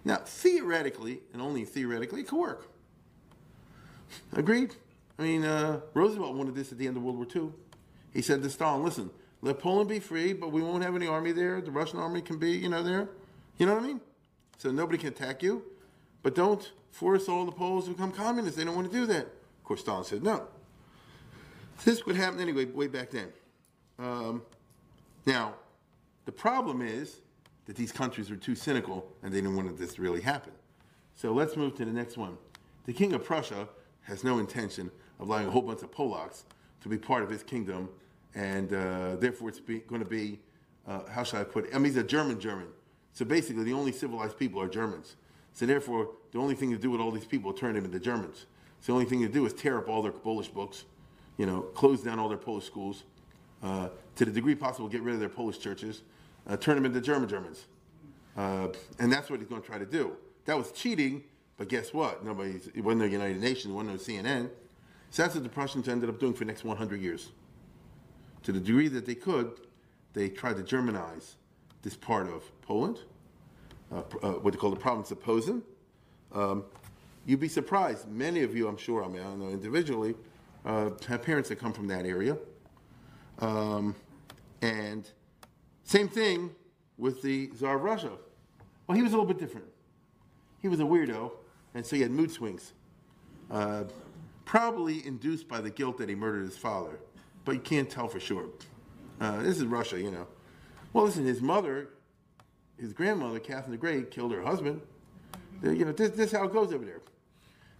Now, 0.04 0.16
theoretically, 0.16 1.20
and 1.32 1.42
only 1.42 1.64
theoretically, 1.64 2.22
it 2.22 2.28
could 2.28 2.38
work. 2.38 2.68
Agreed? 4.32 4.74
I 5.18 5.22
mean, 5.22 5.44
uh, 5.44 5.80
Roosevelt 5.94 6.34
wanted 6.34 6.54
this 6.54 6.72
at 6.72 6.78
the 6.78 6.86
end 6.86 6.96
of 6.96 7.02
World 7.02 7.16
War 7.16 7.26
II. 7.34 7.50
He 8.12 8.22
said 8.22 8.42
to 8.42 8.50
Stalin, 8.50 8.82
listen, 8.82 9.10
let 9.42 9.58
Poland 9.58 9.88
be 9.88 10.00
free, 10.00 10.32
but 10.32 10.50
we 10.50 10.62
won't 10.62 10.82
have 10.82 10.96
any 10.96 11.06
army 11.06 11.32
there. 11.32 11.60
The 11.60 11.70
Russian 11.70 11.98
army 11.98 12.20
can 12.22 12.38
be, 12.38 12.52
you 12.52 12.68
know, 12.68 12.82
there. 12.82 13.08
You 13.58 13.66
know 13.66 13.74
what 13.74 13.84
I 13.84 13.86
mean? 13.86 14.00
So 14.58 14.70
nobody 14.70 14.98
can 14.98 15.08
attack 15.08 15.42
you. 15.42 15.62
But 16.22 16.34
don't 16.34 16.70
force 16.90 17.28
all 17.28 17.44
the 17.44 17.52
Poles 17.52 17.86
to 17.86 17.92
become 17.92 18.12
communists. 18.12 18.56
They 18.58 18.64
don't 18.64 18.74
want 18.74 18.90
to 18.90 18.96
do 18.96 19.06
that. 19.06 19.22
Of 19.22 19.64
course, 19.64 19.80
Stalin 19.80 20.04
said 20.04 20.22
no. 20.22 20.46
This 21.84 22.04
would 22.06 22.16
happen 22.16 22.40
anyway, 22.40 22.64
way 22.66 22.88
back 22.88 23.10
then. 23.10 23.28
Um, 23.98 24.42
now, 25.26 25.54
the 26.24 26.32
problem 26.32 26.82
is 26.82 27.20
that 27.66 27.76
these 27.76 27.92
countries 27.92 28.30
were 28.30 28.36
too 28.36 28.54
cynical 28.54 29.06
and 29.22 29.32
they 29.32 29.40
didn't 29.40 29.56
want 29.56 29.78
this 29.78 29.94
to 29.94 30.02
really 30.02 30.20
happen. 30.20 30.52
So 31.14 31.32
let's 31.32 31.56
move 31.56 31.74
to 31.76 31.84
the 31.84 31.92
next 31.92 32.16
one. 32.16 32.36
The 32.86 32.92
King 32.92 33.12
of 33.12 33.24
Prussia 33.24 33.68
has 34.02 34.24
no 34.24 34.38
intention 34.38 34.90
of 35.20 35.28
allowing 35.28 35.46
a 35.46 35.50
whole 35.50 35.62
bunch 35.62 35.82
of 35.82 35.90
Polacks 35.90 36.44
to 36.80 36.88
be 36.88 36.96
part 36.96 37.22
of 37.22 37.30
his 37.30 37.42
kingdom, 37.42 37.88
and 38.34 38.72
uh, 38.72 39.16
therefore 39.16 39.50
it's 39.50 39.60
going 39.60 40.00
to 40.00 40.08
be, 40.08 40.38
uh, 40.86 41.00
how 41.10 41.22
shall 41.22 41.40
I 41.40 41.44
put 41.44 41.66
it? 41.66 41.74
I 41.74 41.78
mean, 41.78 41.86
he's 41.86 41.96
a 41.96 42.02
German 42.02 42.40
German. 42.40 42.68
So 43.18 43.24
basically, 43.24 43.64
the 43.64 43.72
only 43.72 43.90
civilized 43.90 44.38
people 44.38 44.62
are 44.62 44.68
Germans. 44.68 45.16
So 45.52 45.66
therefore, 45.66 46.10
the 46.30 46.38
only 46.38 46.54
thing 46.54 46.70
to 46.70 46.78
do 46.78 46.88
with 46.88 47.00
all 47.00 47.10
these 47.10 47.24
people 47.24 47.52
is 47.52 47.58
turn 47.58 47.74
them 47.74 47.84
into 47.84 47.98
Germans. 47.98 48.46
So 48.80 48.92
the 48.92 48.92
only 48.92 49.06
thing 49.06 49.22
to 49.22 49.28
do 49.28 49.44
is 49.44 49.52
tear 49.52 49.76
up 49.76 49.88
all 49.88 50.02
their 50.02 50.12
Polish 50.12 50.46
books, 50.46 50.84
you 51.36 51.44
know, 51.44 51.62
close 51.62 52.00
down 52.00 52.20
all 52.20 52.28
their 52.28 52.38
Polish 52.38 52.64
schools, 52.64 53.02
uh, 53.64 53.88
to 54.14 54.24
the 54.24 54.30
degree 54.30 54.54
possible, 54.54 54.88
get 54.88 55.02
rid 55.02 55.14
of 55.14 55.20
their 55.20 55.28
Polish 55.28 55.58
churches, 55.58 56.02
uh, 56.46 56.56
turn 56.56 56.76
them 56.76 56.84
into 56.84 57.00
German 57.00 57.28
Germans. 57.28 57.66
Uh, 58.36 58.68
and 59.00 59.12
that's 59.12 59.28
what 59.28 59.40
he's 59.40 59.48
going 59.48 59.62
to 59.62 59.66
try 59.66 59.78
to 59.78 59.86
do. 59.86 60.12
That 60.44 60.56
was 60.56 60.70
cheating 60.70 61.24
but 61.56 61.68
guess 61.68 61.92
what? 61.92 62.24
Nobody's, 62.24 62.68
it 62.68 62.82
wasn't 62.82 63.02
the 63.02 63.08
United 63.08 63.40
Nations, 63.40 63.72
it 63.72 63.74
wasn't 63.74 63.94
no 63.94 63.96
CNN. 63.96 64.48
So 65.10 65.22
that's 65.22 65.34
what 65.34 65.42
the 65.42 65.50
Prussians 65.50 65.88
ended 65.88 66.08
up 66.08 66.20
doing 66.20 66.32
for 66.32 66.40
the 66.40 66.44
next 66.44 66.64
100 66.64 67.00
years. 67.00 67.30
To 68.44 68.52
the 68.52 68.60
degree 68.60 68.86
that 68.86 69.06
they 69.06 69.16
could, 69.16 69.50
they 70.14 70.28
tried 70.28 70.56
to 70.56 70.62
Germanize 70.62 71.34
this 71.82 71.96
part 71.96 72.28
of 72.28 72.42
Poland, 72.62 72.98
uh, 73.92 74.02
uh, 74.22 74.32
what 74.32 74.52
they 74.52 74.58
call 74.58 74.70
the 74.70 74.76
province 74.76 75.10
of 75.10 75.22
Posen. 75.22 75.62
Um, 76.32 76.64
you'd 77.26 77.40
be 77.40 77.48
surprised. 77.48 78.08
Many 78.08 78.42
of 78.42 78.56
you, 78.56 78.68
I'm 78.68 78.76
sure, 78.76 79.04
I 79.04 79.08
mean, 79.08 79.20
I 79.20 79.24
don't 79.24 79.40
know 79.40 79.48
individually, 79.48 80.14
uh, 80.64 80.90
have 81.06 81.22
parents 81.22 81.48
that 81.48 81.56
come 81.56 81.72
from 81.72 81.88
that 81.88 82.04
area. 82.04 82.36
Um, 83.38 83.94
and 84.60 85.08
same 85.84 86.08
thing 86.08 86.50
with 86.96 87.22
the 87.22 87.48
Tsar 87.48 87.76
of 87.76 87.82
Russia. 87.82 88.12
Well, 88.86 88.96
he 88.96 89.02
was 89.02 89.12
a 89.12 89.16
little 89.16 89.32
bit 89.32 89.38
different. 89.38 89.66
He 90.60 90.68
was 90.68 90.80
a 90.80 90.84
weirdo 90.84 91.30
and 91.74 91.84
so 91.84 91.96
he 91.96 92.02
had 92.02 92.10
mood 92.10 92.30
swings. 92.30 92.72
Uh, 93.50 93.84
probably 94.44 95.06
induced 95.06 95.48
by 95.48 95.60
the 95.60 95.70
guilt 95.70 95.98
that 95.98 96.08
he 96.08 96.14
murdered 96.14 96.44
his 96.44 96.56
father, 96.56 96.98
but 97.44 97.54
you 97.54 97.60
can't 97.60 97.88
tell 97.88 98.08
for 98.08 98.20
sure. 98.20 98.46
Uh, 99.20 99.42
this 99.42 99.58
is 99.58 99.64
Russia, 99.64 100.00
you 100.00 100.10
know. 100.10 100.26
Well, 100.92 101.04
listen, 101.04 101.24
his 101.24 101.40
mother, 101.40 101.88
his 102.78 102.92
grandmother, 102.92 103.38
Catherine 103.38 103.72
the 103.72 103.76
Great, 103.76 104.10
killed 104.10 104.32
her 104.32 104.42
husband. 104.42 104.80
You 105.62 105.84
know, 105.84 105.92
this, 105.92 106.10
this 106.10 106.26
is 106.26 106.32
how 106.32 106.44
it 106.44 106.52
goes 106.52 106.72
over 106.72 106.84
there. 106.84 107.00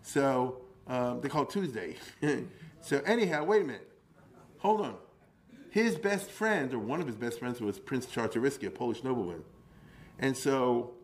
So 0.03 0.59
um, 0.87 1.21
they 1.21 1.29
call 1.29 1.43
it 1.43 1.51
Tuesday. 1.51 1.97
so 2.81 3.01
anyhow, 3.07 3.45
wait 3.45 3.63
a 3.63 3.65
minute. 3.65 3.89
Hold 4.59 4.81
on. 4.81 4.97
His 5.71 5.97
best 5.97 6.31
friend, 6.31 6.73
or 6.73 6.79
one 6.79 7.01
of 7.01 7.07
his 7.07 7.17
best 7.17 7.39
friends, 7.39 7.61
was 7.61 7.79
Prince 7.79 8.07
Czartoryski, 8.07 8.67
a 8.67 8.71
Polish 8.71 9.05
nobleman. 9.05 9.45
And 10.19 10.37
so 10.37 10.95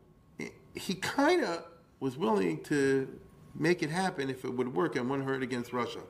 he 0.74 0.94
kind 0.94 1.44
of 1.44 1.64
was 2.00 2.16
willing 2.16 2.62
to 2.64 3.08
make 3.54 3.82
it 3.82 3.90
happen 3.90 4.30
if 4.30 4.44
it 4.44 4.52
would 4.52 4.74
work 4.74 4.96
and 4.96 5.08
wouldn't 5.08 5.28
hurt 5.28 5.42
against 5.42 5.72
Russia. 5.72 6.00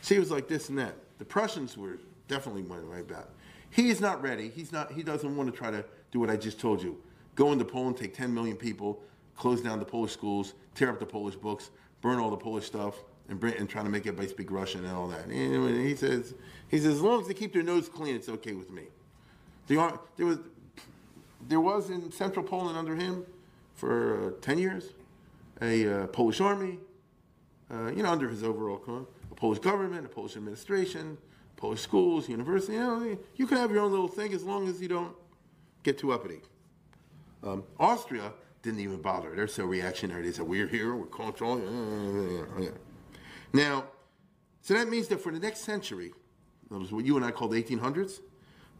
See, 0.00 0.16
it 0.16 0.20
was 0.20 0.30
like 0.30 0.48
this 0.48 0.70
and 0.70 0.78
that. 0.78 0.94
The 1.18 1.24
Prussians 1.24 1.76
were 1.76 1.98
definitely 2.28 2.62
went 2.62 2.84
right 2.84 3.06
back. 3.06 3.26
He 3.70 3.88
is 3.88 4.00
not 4.00 4.20
ready. 4.22 4.48
He's 4.48 4.72
not. 4.72 4.92
He 4.92 5.02
doesn't 5.02 5.36
want 5.36 5.52
to 5.52 5.56
try 5.56 5.70
to 5.70 5.84
do 6.10 6.20
what 6.20 6.30
I 6.30 6.36
just 6.36 6.60
told 6.60 6.82
you. 6.82 7.00
Go 7.34 7.52
into 7.52 7.64
Poland, 7.64 7.96
take 7.96 8.14
10 8.14 8.34
million 8.34 8.56
people, 8.56 9.00
close 9.36 9.60
down 9.60 9.78
the 9.78 9.84
Polish 9.84 10.12
schools, 10.12 10.54
tear 10.74 10.90
up 10.90 10.98
the 10.98 11.06
Polish 11.06 11.36
books, 11.36 11.70
burn 12.02 12.18
all 12.18 12.30
the 12.30 12.36
Polish 12.36 12.66
stuff, 12.66 12.96
and, 13.28 13.38
bring, 13.38 13.54
and 13.54 13.70
to 13.70 13.84
make 13.84 14.06
everybody 14.06 14.28
speak 14.28 14.50
Russian 14.50 14.84
and 14.84 14.94
all 14.94 15.08
that. 15.08 15.26
And 15.26 15.86
he 15.86 15.94
says, 15.94 16.34
he 16.68 16.78
says, 16.78 16.94
as 16.94 17.00
long 17.00 17.20
as 17.20 17.28
they 17.28 17.34
keep 17.34 17.52
their 17.52 17.62
nose 17.62 17.88
clean, 17.88 18.16
it's 18.16 18.28
okay 18.28 18.52
with 18.52 18.70
me. 18.70 18.82
There, 19.68 19.92
there 20.16 20.26
was, 20.26 20.38
there 21.48 21.60
was 21.60 21.90
in 21.90 22.10
central 22.10 22.44
Poland 22.44 22.76
under 22.76 22.96
him 22.96 23.24
for 23.76 24.28
uh, 24.28 24.30
10 24.42 24.58
years 24.58 24.90
a 25.62 26.02
uh, 26.02 26.06
Polish 26.08 26.40
army, 26.40 26.78
uh, 27.70 27.88
you 27.88 28.02
know, 28.02 28.10
under 28.10 28.28
his 28.28 28.42
overall 28.42 28.78
command, 28.78 29.06
a 29.30 29.34
Polish 29.34 29.58
government, 29.58 30.06
a 30.06 30.08
Polish 30.08 30.36
administration, 30.36 31.16
Polish 31.60 31.80
schools, 31.80 32.28
university. 32.28 32.72
You 32.72 32.80
know, 32.80 33.18
you 33.36 33.46
can 33.46 33.58
have 33.58 33.70
your 33.70 33.82
own 33.82 33.90
little 33.90 34.08
thing 34.08 34.32
as 34.32 34.42
long 34.42 34.66
as 34.66 34.80
you 34.80 34.88
don't 34.88 35.14
get 35.82 35.98
too 35.98 36.12
uppity. 36.12 36.40
Um, 37.42 37.64
Austria 37.78 38.32
didn't 38.62 38.80
even 38.80 39.00
bother. 39.00 39.34
They're 39.34 39.46
so 39.46 39.64
reactionary. 39.66 40.22
They 40.22 40.32
said, 40.32 40.46
we're 40.46 40.66
here, 40.66 40.94
we're 40.94 41.06
controlling. 41.06 42.72
Now, 43.52 43.84
so 44.62 44.74
that 44.74 44.88
means 44.88 45.08
that 45.08 45.20
for 45.20 45.32
the 45.32 45.38
next 45.38 45.60
century, 45.60 46.12
that 46.70 46.78
was 46.78 46.92
what 46.92 47.04
you 47.04 47.16
and 47.16 47.24
I 47.24 47.30
called 47.30 47.52
the 47.52 47.62
1800s, 47.62 48.20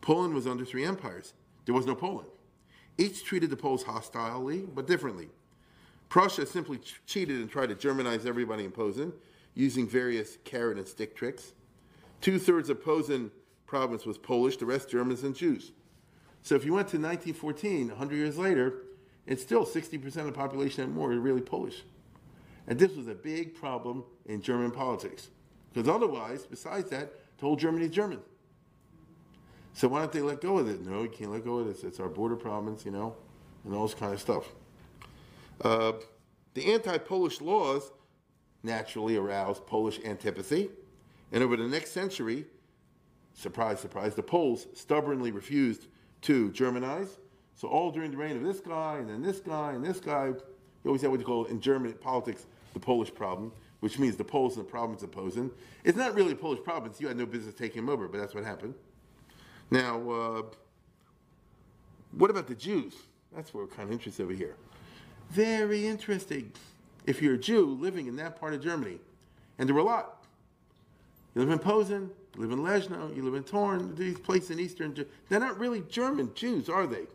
Poland 0.01 0.35
was 0.35 0.47
under 0.47 0.65
three 0.65 0.85
empires. 0.85 1.35
There 1.67 1.75
was 1.75 1.87
no 1.87 1.95
Poland. 1.95 2.29
Each 2.99 3.25
treated 3.25 3.51
the 3.51 3.57
Poles 3.57 3.83
hostilely, 3.83 4.61
but 4.75 4.87
differently. 4.87 5.29
Prussia 6.09 6.47
simply 6.47 6.79
ch- 6.79 7.01
cheated 7.07 7.41
and 7.41 7.51
tried 7.51 7.69
to 7.69 7.75
Germanize 7.75 8.27
everybody 8.27 8.65
in 8.65 8.71
Posen 8.71 9.13
using 9.55 9.87
various 9.87 10.39
carrot 10.45 10.79
and 10.79 10.87
stick 10.87 11.15
tricks. 11.15 11.53
Two 12.21 12.39
thirds 12.39 12.69
of 12.71 12.83
Posen 12.83 13.31
province 13.67 14.05
was 14.05 14.19
Polish, 14.19 14.57
the 14.57 14.67
rest 14.67 14.91
Germans 14.91 15.23
and 15.23 15.35
Jews. 15.35 15.73
So 16.43 16.55
if 16.55 16.65
you 16.65 16.73
went 16.73 16.89
to 16.89 16.97
1914, 16.97 17.89
100 17.89 18.17
years 18.17 18.37
later, 18.37 18.83
it's 19.27 19.43
still 19.43 19.65
60% 19.65 20.05
of 20.17 20.27
the 20.27 20.33
population 20.33 20.85
and 20.85 20.95
more 20.95 21.13
are 21.13 21.19
really 21.19 21.41
Polish. 21.41 21.83
And 22.67 22.79
this 22.79 22.95
was 22.97 23.09
a 23.09 23.15
big 23.15 23.55
problem 23.55 24.05
in 24.27 24.43
German 24.43 24.71
politics. 24.71 25.29
Because 25.73 25.89
otherwise, 25.89 26.47
besides 26.47 26.91
that, 26.91 27.13
the 27.39 27.47
whole 27.47 27.57
Germany 27.57 27.87
is 27.87 27.91
German. 27.93 28.21
So 29.73 29.89
why 29.89 30.01
don't 30.01 30.13
they 30.13 30.21
let 30.21 30.41
go 30.41 30.59
of 30.59 30.69
it? 30.69 30.85
No, 30.85 31.03
you 31.03 31.09
can't 31.09 31.31
let 31.31 31.45
go 31.45 31.59
of 31.59 31.67
this. 31.67 31.85
It's 31.85 32.01
our 32.01 32.09
border 32.09 32.37
province, 32.37 32.85
you 32.85 32.91
know, 32.91 33.15
and 33.65 33.75
all 33.75 33.87
this 33.87 33.95
kind 33.95 34.13
of 34.13 34.21
stuff. 34.21 34.49
Uh, 35.63 35.93
the 36.55 36.73
anti-Polish 36.73 37.41
laws 37.41 37.93
naturally 38.63 39.17
aroused 39.17 39.67
Polish 39.67 40.01
antipathy, 40.05 40.71
and 41.33 41.43
over 41.43 41.57
the 41.57 41.69
next 41.69 41.93
century, 41.93 42.47
surprise, 43.35 43.81
surprise, 43.81 44.15
the 44.15 44.23
Poles 44.23 44.67
stubbornly 44.75 45.31
refused 45.31 45.87
to 46.23 46.51
Germanize. 46.51 47.19
So 47.55 47.69
all 47.69 47.91
during 47.91 48.11
the 48.11 48.17
reign 48.17 48.37
of 48.37 48.43
this 48.43 48.61
guy, 48.61 48.97
and 48.99 49.09
then 49.09 49.23
this 49.23 49.41
guy, 49.41 49.73
and 49.73 49.85
this 49.85 50.01
guy, 50.01 50.27
you 50.27 50.43
always 50.87 51.03
have 51.03 51.11
what 51.11 51.21
you 51.21 51.27
call 51.27 51.45
in 51.45 51.61
German 51.61 51.93
politics 51.95 52.47
the 52.73 52.81
Polish 52.81 53.13
problem, 53.15 53.53
which 53.81 53.99
means 53.99 54.17
the 54.17 54.25
Poles 54.25 54.57
and 54.57 54.67
the 54.67 54.71
province 54.71 55.03
of 55.03 55.13
Posen. 55.13 55.51
It's 55.85 55.97
not 55.97 56.15
really 56.15 56.33
a 56.33 56.37
Polish 56.37 56.63
province. 56.63 57.01
You 57.01 57.09
had 57.09 57.17
no 57.17 57.27
business 57.27 57.55
taking 57.55 57.85
them 57.85 57.89
over, 57.89 58.09
but 58.09 58.19
that's 58.19 58.35
what 58.35 58.45
happened. 58.45 58.75
Now, 59.71 60.11
uh, 60.11 60.43
what 62.13 62.31
about 62.31 62.47
the 62.47 62.55
Jews? 62.55 62.95
That's 63.35 63.55
what 63.55 63.63
we're 63.63 63.75
kind 63.75 63.89
of 63.89 63.93
interested 63.93 64.25
over 64.25 64.33
here. 64.33 64.57
Very 65.31 65.87
interesting. 65.87 66.53
If 67.07 67.23
you're 67.23 67.35
a 67.35 67.39
Jew 67.39 67.67
living 67.81 68.07
in 68.07 68.17
that 68.17 68.39
part 68.41 68.55
of 68.55 68.63
Germany, 68.63 68.99
and 69.59 69.69
there 69.69 69.75
were 69.75 69.81
a 69.81 69.85
lot. 69.85 70.20
You 71.35 71.43
live 71.43 71.51
in 71.51 71.59
Posen, 71.59 72.11
you 72.35 72.43
live 72.43 72.51
in 72.51 72.59
Leszno, 72.59 73.15
you 73.15 73.23
live 73.23 73.35
in 73.35 73.43
Thorn, 73.43 73.95
these 73.95 74.19
places 74.19 74.51
in 74.51 74.61
Eastern 74.61 74.95
Germany. 74.95 75.15
They're 75.29 75.41
not 75.41 75.59
really 75.59 75.83
German 75.89 76.33
Jews, 76.35 76.69
are 76.69 76.87
they? 76.87 77.07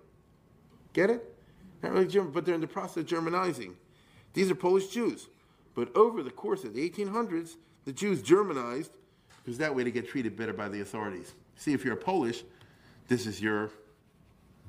Get 0.93 1.10
it? 1.10 1.36
Not 1.84 1.91
really 1.91 2.08
German, 2.08 2.32
but 2.32 2.45
they're 2.45 2.56
in 2.56 2.62
the 2.62 2.67
process 2.67 2.97
of 2.97 3.06
Germanizing. 3.08 3.75
These 4.34 4.49
are 4.49 4.56
Polish 4.56 4.88
Jews. 4.88 5.28
But 5.73 5.95
over 5.95 6.23
the 6.23 6.32
course 6.32 6.63
of 6.63 6.73
the 6.73 6.89
1800s, 6.89 7.56
the 7.84 7.91
Jews 7.91 8.21
Germanized 8.21 8.91
because 9.45 9.60
that 9.60 9.73
way 9.75 9.84
they 9.84 9.91
get 9.91 10.10
treated 10.10 10.36
better 10.36 10.54
by 10.54 10.67
the 10.67 10.82
authorities. 10.82 11.36
See, 11.56 11.71
if 11.71 11.86
you're 11.86 11.95
Polish, 11.95 12.43
this 13.08 13.28
is 13.28 13.39
your 13.39 13.69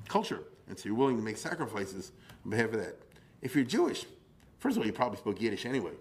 culture. 0.07 0.43
And 0.69 0.77
so 0.77 0.87
you're 0.87 0.97
willing 0.97 1.17
to 1.17 1.23
make 1.23 1.37
sacrifices 1.37 2.11
on 2.45 2.51
behalf 2.51 2.67
of 2.73 2.79
that. 2.79 2.95
If 3.41 3.55
you're 3.55 3.65
Jewish, 3.65 4.05
first 4.59 4.77
of 4.77 4.83
all, 4.83 4.85
you 4.85 4.93
probably 4.93 5.17
spoke 5.17 5.41
Yiddish 5.41 5.65
anyway. 5.65 5.93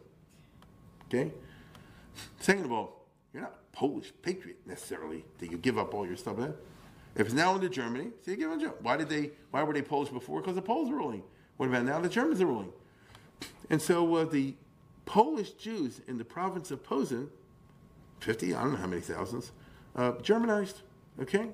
Okay? 1.08 1.32
Second 2.38 2.66
of 2.66 2.72
all, 2.72 2.95
you're 3.36 3.44
not 3.44 3.52
a 3.52 3.76
Polish 3.76 4.12
patriot 4.22 4.56
necessarily 4.64 5.22
that 5.38 5.50
you 5.50 5.58
give 5.58 5.76
up 5.76 5.92
all 5.92 6.06
your 6.06 6.16
stuff. 6.16 6.38
Eh? 6.40 6.48
If 7.16 7.26
it's 7.26 7.34
now 7.34 7.54
under 7.54 7.68
Germany, 7.68 8.08
so 8.24 8.30
you 8.30 8.36
give 8.38 8.50
Germany. 8.50 8.72
Why 8.80 8.96
did 8.96 9.10
they? 9.10 9.32
Why 9.50 9.62
were 9.62 9.74
they 9.74 9.82
Polish 9.82 10.08
before? 10.08 10.40
Because 10.40 10.54
the 10.54 10.62
Poles 10.62 10.88
were 10.88 10.96
ruling. 10.96 11.22
What 11.58 11.68
about 11.68 11.84
now? 11.84 12.00
The 12.00 12.08
Germans 12.08 12.40
are 12.40 12.46
ruling. 12.46 12.72
And 13.68 13.80
so 13.80 14.14
uh, 14.14 14.24
the 14.24 14.54
Polish 15.04 15.50
Jews 15.52 16.00
in 16.08 16.16
the 16.16 16.24
province 16.24 16.70
of 16.70 16.82
Posen, 16.82 17.28
50, 18.20 18.54
I 18.54 18.62
don't 18.62 18.72
know 18.72 18.78
how 18.78 18.86
many 18.86 19.02
thousands, 19.02 19.52
uh, 19.94 20.12
Germanized, 20.22 20.80
okay? 21.20 21.50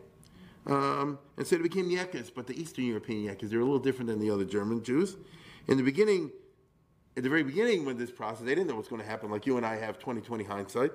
Um, 0.66 1.18
and 1.37 1.47
so 1.47 1.57
they 1.57 1.62
became 1.62 1.90
Yekas, 1.90 2.31
but 2.35 2.47
the 2.47 2.61
Eastern 2.61 2.85
European 2.85 3.25
Yekas, 3.27 3.51
they're 3.51 3.61
a 3.61 3.64
little 3.64 3.81
different 3.81 4.09
than 4.09 4.21
the 4.21 4.31
other 4.31 4.45
German 4.45 4.83
Jews. 4.83 5.16
In 5.66 5.77
the 5.77 5.83
beginning, 5.83 6.31
at 7.16 7.25
the 7.25 7.29
very 7.29 7.42
beginning 7.42 7.85
when 7.85 7.99
this 7.99 8.11
process, 8.11 8.45
they 8.45 8.55
didn't 8.55 8.68
know 8.68 8.77
what's 8.77 8.88
going 8.88 9.03
to 9.03 9.09
happen, 9.09 9.31
like 9.31 9.47
you 9.47 9.57
and 9.57 9.66
I 9.66 9.77
have 9.77 9.99
2020 9.99 10.45
hindsight, 10.45 10.92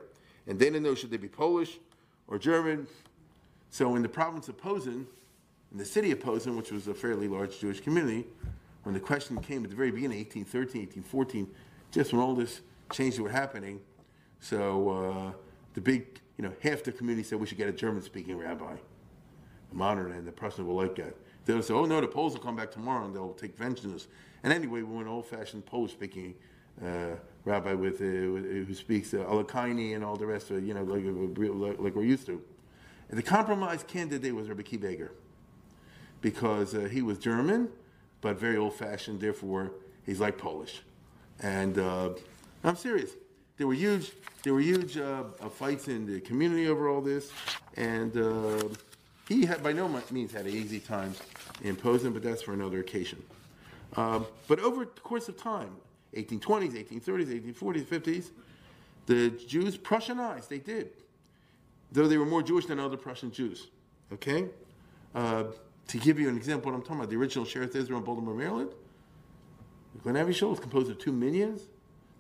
and 0.48 0.58
they 0.58 0.66
didn't 0.66 0.84
know 0.84 0.96
should 0.96 1.12
they 1.12 1.18
be 1.18 1.28
Polish 1.28 1.80
or 2.28 2.38
German. 2.38 2.88
So 3.70 3.96
in 3.96 4.02
the 4.02 4.10
province 4.10 4.48
of 4.48 4.58
Posen, 4.58 5.06
in 5.72 5.78
the 5.78 5.86
city 5.86 6.12
of 6.12 6.20
Posen, 6.20 6.56
which 6.56 6.72
was 6.72 6.88
a 6.88 6.94
fairly 6.94 7.28
large 7.28 7.60
Jewish 7.60 7.82
community, 7.82 8.26
when 8.84 8.94
the 8.94 9.00
question 9.00 9.38
came 9.42 9.64
at 9.66 9.70
the 9.70 9.76
very 9.76 9.92
beginning, 9.92 10.20
1813, 10.20 10.84
1814, 11.04 11.48
just 11.92 12.14
when 12.14 12.22
all 12.22 12.34
this 12.34 12.62
changes 12.92 13.20
were 13.20 13.30
happening, 13.30 13.82
so 14.40 14.90
uh, 14.90 15.32
the 15.74 15.82
big, 15.82 16.20
you 16.38 16.44
know, 16.44 16.54
half 16.62 16.84
the 16.84 16.92
community 16.92 17.24
said 17.28 17.40
we 17.40 17.48
should 17.48 17.58
get 17.58 17.68
a 17.68 17.74
German-speaking 17.74 18.38
rabbi, 18.38 18.76
a 19.72 19.76
modern, 19.76 20.14
and 20.14 20.26
the 20.26 20.32
Prussians 20.32 20.68
will 20.68 20.76
like 20.76 20.96
that. 20.96 21.16
They'll 21.46 21.62
say, 21.62 21.74
oh 21.74 21.86
no, 21.86 22.00
the 22.00 22.08
Poles 22.08 22.34
will 22.34 22.42
come 22.42 22.56
back 22.56 22.72
tomorrow 22.72 23.06
and 23.06 23.16
they'll 23.16 23.34
take 23.34 23.58
vengeance. 23.58 24.08
And 24.44 24.54
anyway, 24.54 24.82
we 24.82 24.84
want 24.84 25.08
an 25.08 25.14
old-fashioned 25.14 25.66
Polish-speaking 25.66 26.36
uh, 26.82 27.16
rabbi 27.48 27.74
with, 27.74 28.02
uh, 28.02 28.06
who 28.06 28.74
speaks 28.74 29.14
uh, 29.14 29.20
Alakaini 29.20 29.96
and 29.96 30.04
all 30.04 30.18
the 30.18 30.26
rest 30.26 30.52
of 30.52 30.58
it, 30.58 30.64
you 30.64 30.74
know, 30.74 30.84
like, 30.84 31.04
like, 31.06 31.80
like 31.80 31.96
we're 31.96 32.04
used 32.04 32.26
to. 32.26 32.42
And 33.10 33.18
the 33.18 33.24
compromise 33.24 33.84
candidate 33.84 34.36
was 34.36 34.50
Rabbi 34.50 34.64
Akiva 34.64 34.92
Eger 34.92 35.12
because 36.22 36.76
uh, 36.76 36.82
he 36.92 37.02
was 37.02 37.18
German, 37.18 37.70
but 38.22 38.38
very 38.38 38.58
old-fashioned. 38.58 39.22
Therefore, 39.22 39.72
he's 40.06 40.20
like 40.20 40.38
Polish. 40.38 40.82
And 41.42 41.80
uh, 41.80 42.10
I'm 42.64 42.76
serious. 42.76 43.12
There 43.58 43.66
were 43.66 43.74
huge, 43.74 44.12
there 44.44 44.54
were 44.54 44.60
huge 44.60 44.98
uh, 44.98 45.24
uh, 45.40 45.50
fights 45.50 45.88
in 45.88 46.06
the 46.06 46.20
community 46.20 46.68
over 46.68 46.90
all 46.90 47.02
this, 47.02 47.32
and 47.76 48.16
uh, 48.18 48.68
he 49.28 49.46
had 49.46 49.64
by 49.64 49.72
no 49.72 49.88
means 50.12 50.32
had 50.32 50.46
an 50.46 50.54
easy 50.54 50.80
time 50.80 51.14
in 51.64 51.76
Posen, 51.76 52.14
but 52.14 52.22
that's 52.22 52.42
for 52.42 52.54
another 52.54 52.80
occasion. 52.80 53.24
Um, 53.96 54.28
but 54.48 54.60
over 54.60 54.86
the 54.86 55.02
course 55.02 55.28
of 55.28 55.38
time, 55.38 55.72
1820s, 56.16 56.74
1830s, 56.74 57.54
1840s, 57.54 57.86
50s, 57.86 58.32
the 59.06 59.30
Jews 59.30 59.78
Prussianized. 59.78 60.48
They 60.48 60.60
did, 60.60 60.90
though 61.92 62.08
they 62.08 62.18
were 62.18 62.26
more 62.26 62.44
Jewish 62.44 62.66
than 62.66 62.80
other 62.80 62.98
Prussian 62.98 63.32
Jews. 63.32 63.68
Okay, 64.14 64.46
uh, 65.16 65.46
to 65.88 65.98
give 65.98 66.20
you 66.20 66.30
an 66.30 66.38
example, 66.38 66.72
what 66.72 66.78
I'm 66.78 66.82
talking 66.82 66.98
about, 66.98 67.10
the 67.10 67.18
original 67.18 67.46
Shearith 67.46 67.76
Israel 67.76 68.00
in 68.00 68.06
Baltimore, 68.06 68.34
Maryland 68.34 68.72
the 69.98 70.04
Glen 70.04 70.16
Avy 70.16 70.46
was 70.46 70.60
composed 70.60 70.92
of 70.92 71.00
two 71.00 71.12
minyans 71.12 71.62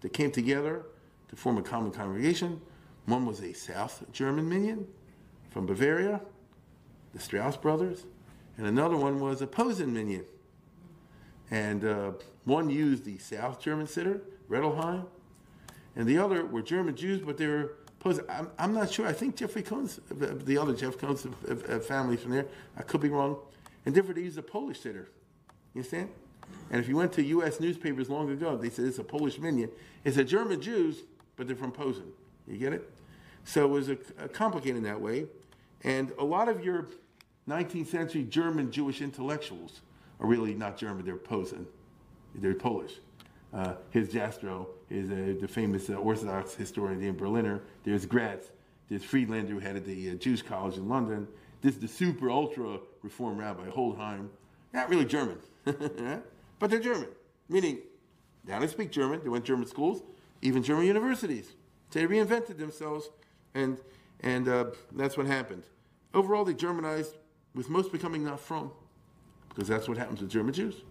that 0.01 0.11
came 0.11 0.31
together 0.31 0.85
to 1.29 1.35
form 1.35 1.57
a 1.57 1.61
common 1.61 1.91
congregation. 1.91 2.59
One 3.05 3.25
was 3.25 3.41
a 3.41 3.53
South 3.53 4.03
German 4.11 4.49
minyan 4.49 4.87
from 5.51 5.65
Bavaria, 5.65 6.21
the 7.13 7.19
Strauss 7.19 7.55
brothers, 7.55 8.05
and 8.57 8.65
another 8.65 8.97
one 8.97 9.19
was 9.19 9.41
a 9.41 9.47
Posen 9.47 9.93
minyan. 9.93 10.25
And 11.51 11.85
uh, 11.85 12.11
one 12.47 12.69
used 12.69 13.03
the 13.03 13.17
South 13.17 13.59
German 13.59 13.87
siddur, 13.87 14.21
Rödelheim, 14.49 15.05
and 15.97 16.07
the 16.07 16.17
other 16.17 16.45
were 16.45 16.61
German 16.61 16.95
Jews, 16.95 17.21
but 17.21 17.37
they 17.37 17.47
were. 17.47 17.73
I'm, 18.29 18.49
I'm 18.57 18.73
not 18.73 18.89
sure. 18.89 19.05
I 19.05 19.11
think 19.11 19.35
Jeffrey 19.35 19.63
Cohn's, 19.63 19.99
the 20.09 20.57
other 20.57 20.73
Jeff 20.73 20.97
Cohn's 20.97 21.27
family 21.85 22.15
from 22.15 22.31
there. 22.31 22.45
I 22.77 22.83
could 22.83 23.01
be 23.01 23.09
wrong. 23.09 23.35
And 23.85 23.93
therefore, 23.93 24.13
they 24.13 24.21
used 24.21 24.37
a 24.37 24.41
Polish 24.41 24.79
siddur. 24.79 25.07
You 25.73 25.81
understand? 25.81 26.09
And 26.71 26.79
if 26.79 26.87
you 26.87 26.95
went 26.95 27.11
to 27.13 27.23
U.S. 27.23 27.59
newspapers 27.59 28.09
long 28.09 28.29
ago, 28.29 28.55
they 28.55 28.69
said 28.69 28.85
it's 28.85 28.99
a 28.99 29.03
Polish 29.03 29.39
minyan. 29.39 29.69
It's 30.05 30.15
a 30.15 30.23
German 30.23 30.61
Jews, 30.61 31.03
but 31.35 31.47
they're 31.47 31.55
from 31.57 31.73
Posen. 31.73 32.05
You 32.47 32.57
get 32.57 32.71
it? 32.71 32.89
So 33.43 33.65
it 33.65 33.69
was 33.69 33.89
a, 33.89 33.97
a 34.19 34.29
complicated 34.29 34.77
in 34.77 34.83
that 34.83 35.01
way. 35.01 35.25
And 35.83 36.13
a 36.17 36.23
lot 36.23 36.47
of 36.47 36.63
your 36.63 36.87
19th 37.49 37.87
century 37.87 38.23
German 38.23 38.71
Jewish 38.71 39.01
intellectuals 39.01 39.81
are 40.21 40.27
really 40.27 40.53
not 40.53 40.77
German, 40.77 41.03
they're 41.03 41.17
Posen. 41.17 41.67
They're 42.37 42.53
Polish. 42.53 42.93
Uh, 43.53 43.75
his 43.89 44.09
Jastrow 44.09 44.67
is 44.89 45.09
uh, 45.09 45.39
the 45.41 45.47
famous 45.47 45.89
uh, 45.89 45.95
Orthodox 45.95 46.53
historian 46.53 46.99
named 46.99 47.17
Berliner. 47.17 47.61
There's 47.83 48.05
Graetz. 48.05 48.51
There's 48.89 49.03
Friedlander, 49.03 49.53
who 49.53 49.59
headed 49.59 49.85
the 49.85 50.11
uh, 50.11 50.13
Jewish 50.15 50.41
College 50.41 50.77
in 50.77 50.87
London. 50.87 51.27
This 51.61 51.75
is 51.75 51.81
the 51.81 51.87
super 51.87 52.29
ultra 52.29 52.79
reform 53.01 53.37
rabbi, 53.37 53.67
Holdheim. 53.69 54.29
Not 54.73 54.89
really 54.89 55.05
German. 55.05 55.39
But 56.59 56.71
they're 56.71 56.79
German, 56.79 57.09
meaning 57.49 57.79
they 58.45 58.67
speak 58.67 58.91
German. 58.91 59.21
They 59.23 59.29
went 59.29 59.45
to 59.45 59.51
German 59.51 59.67
schools, 59.67 60.01
even 60.41 60.63
German 60.63 60.85
universities. 60.85 61.53
They 61.91 62.05
reinvented 62.05 62.57
themselves, 62.57 63.09
and 63.53 63.77
and 64.21 64.47
uh, 64.47 64.65
that's 64.95 65.17
what 65.17 65.27
happened. 65.27 65.63
Overall, 66.13 66.45
they 66.45 66.53
Germanized, 66.53 67.17
with 67.53 67.69
most 67.69 67.91
becoming 67.91 68.23
not 68.23 68.39
frum, 68.39 68.71
because 69.49 69.67
that's 69.67 69.87
what 69.87 69.97
happens 69.97 70.21
with 70.21 70.31
German 70.31 70.53
Jews. 70.53 70.81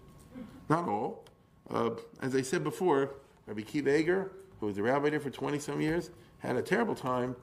Not 0.69 0.89
all. 0.89 1.25
Uh, 1.71 1.91
as 2.23 2.35
I 2.35 2.43
said 2.43 2.63
before, 2.63 3.15
Rabbi 3.47 3.63
Akiva 3.63 3.99
Eger, 3.99 4.33
who 4.61 4.67
was 4.67 4.79
a 4.79 4.83
rabbi 4.83 5.11
there 5.11 5.21
for 5.21 5.31
20 5.31 5.59
some 5.59 5.81
years, 5.81 6.11
had 6.39 6.57
a 6.57 6.63
terrible 6.63 6.95
time 6.95 7.35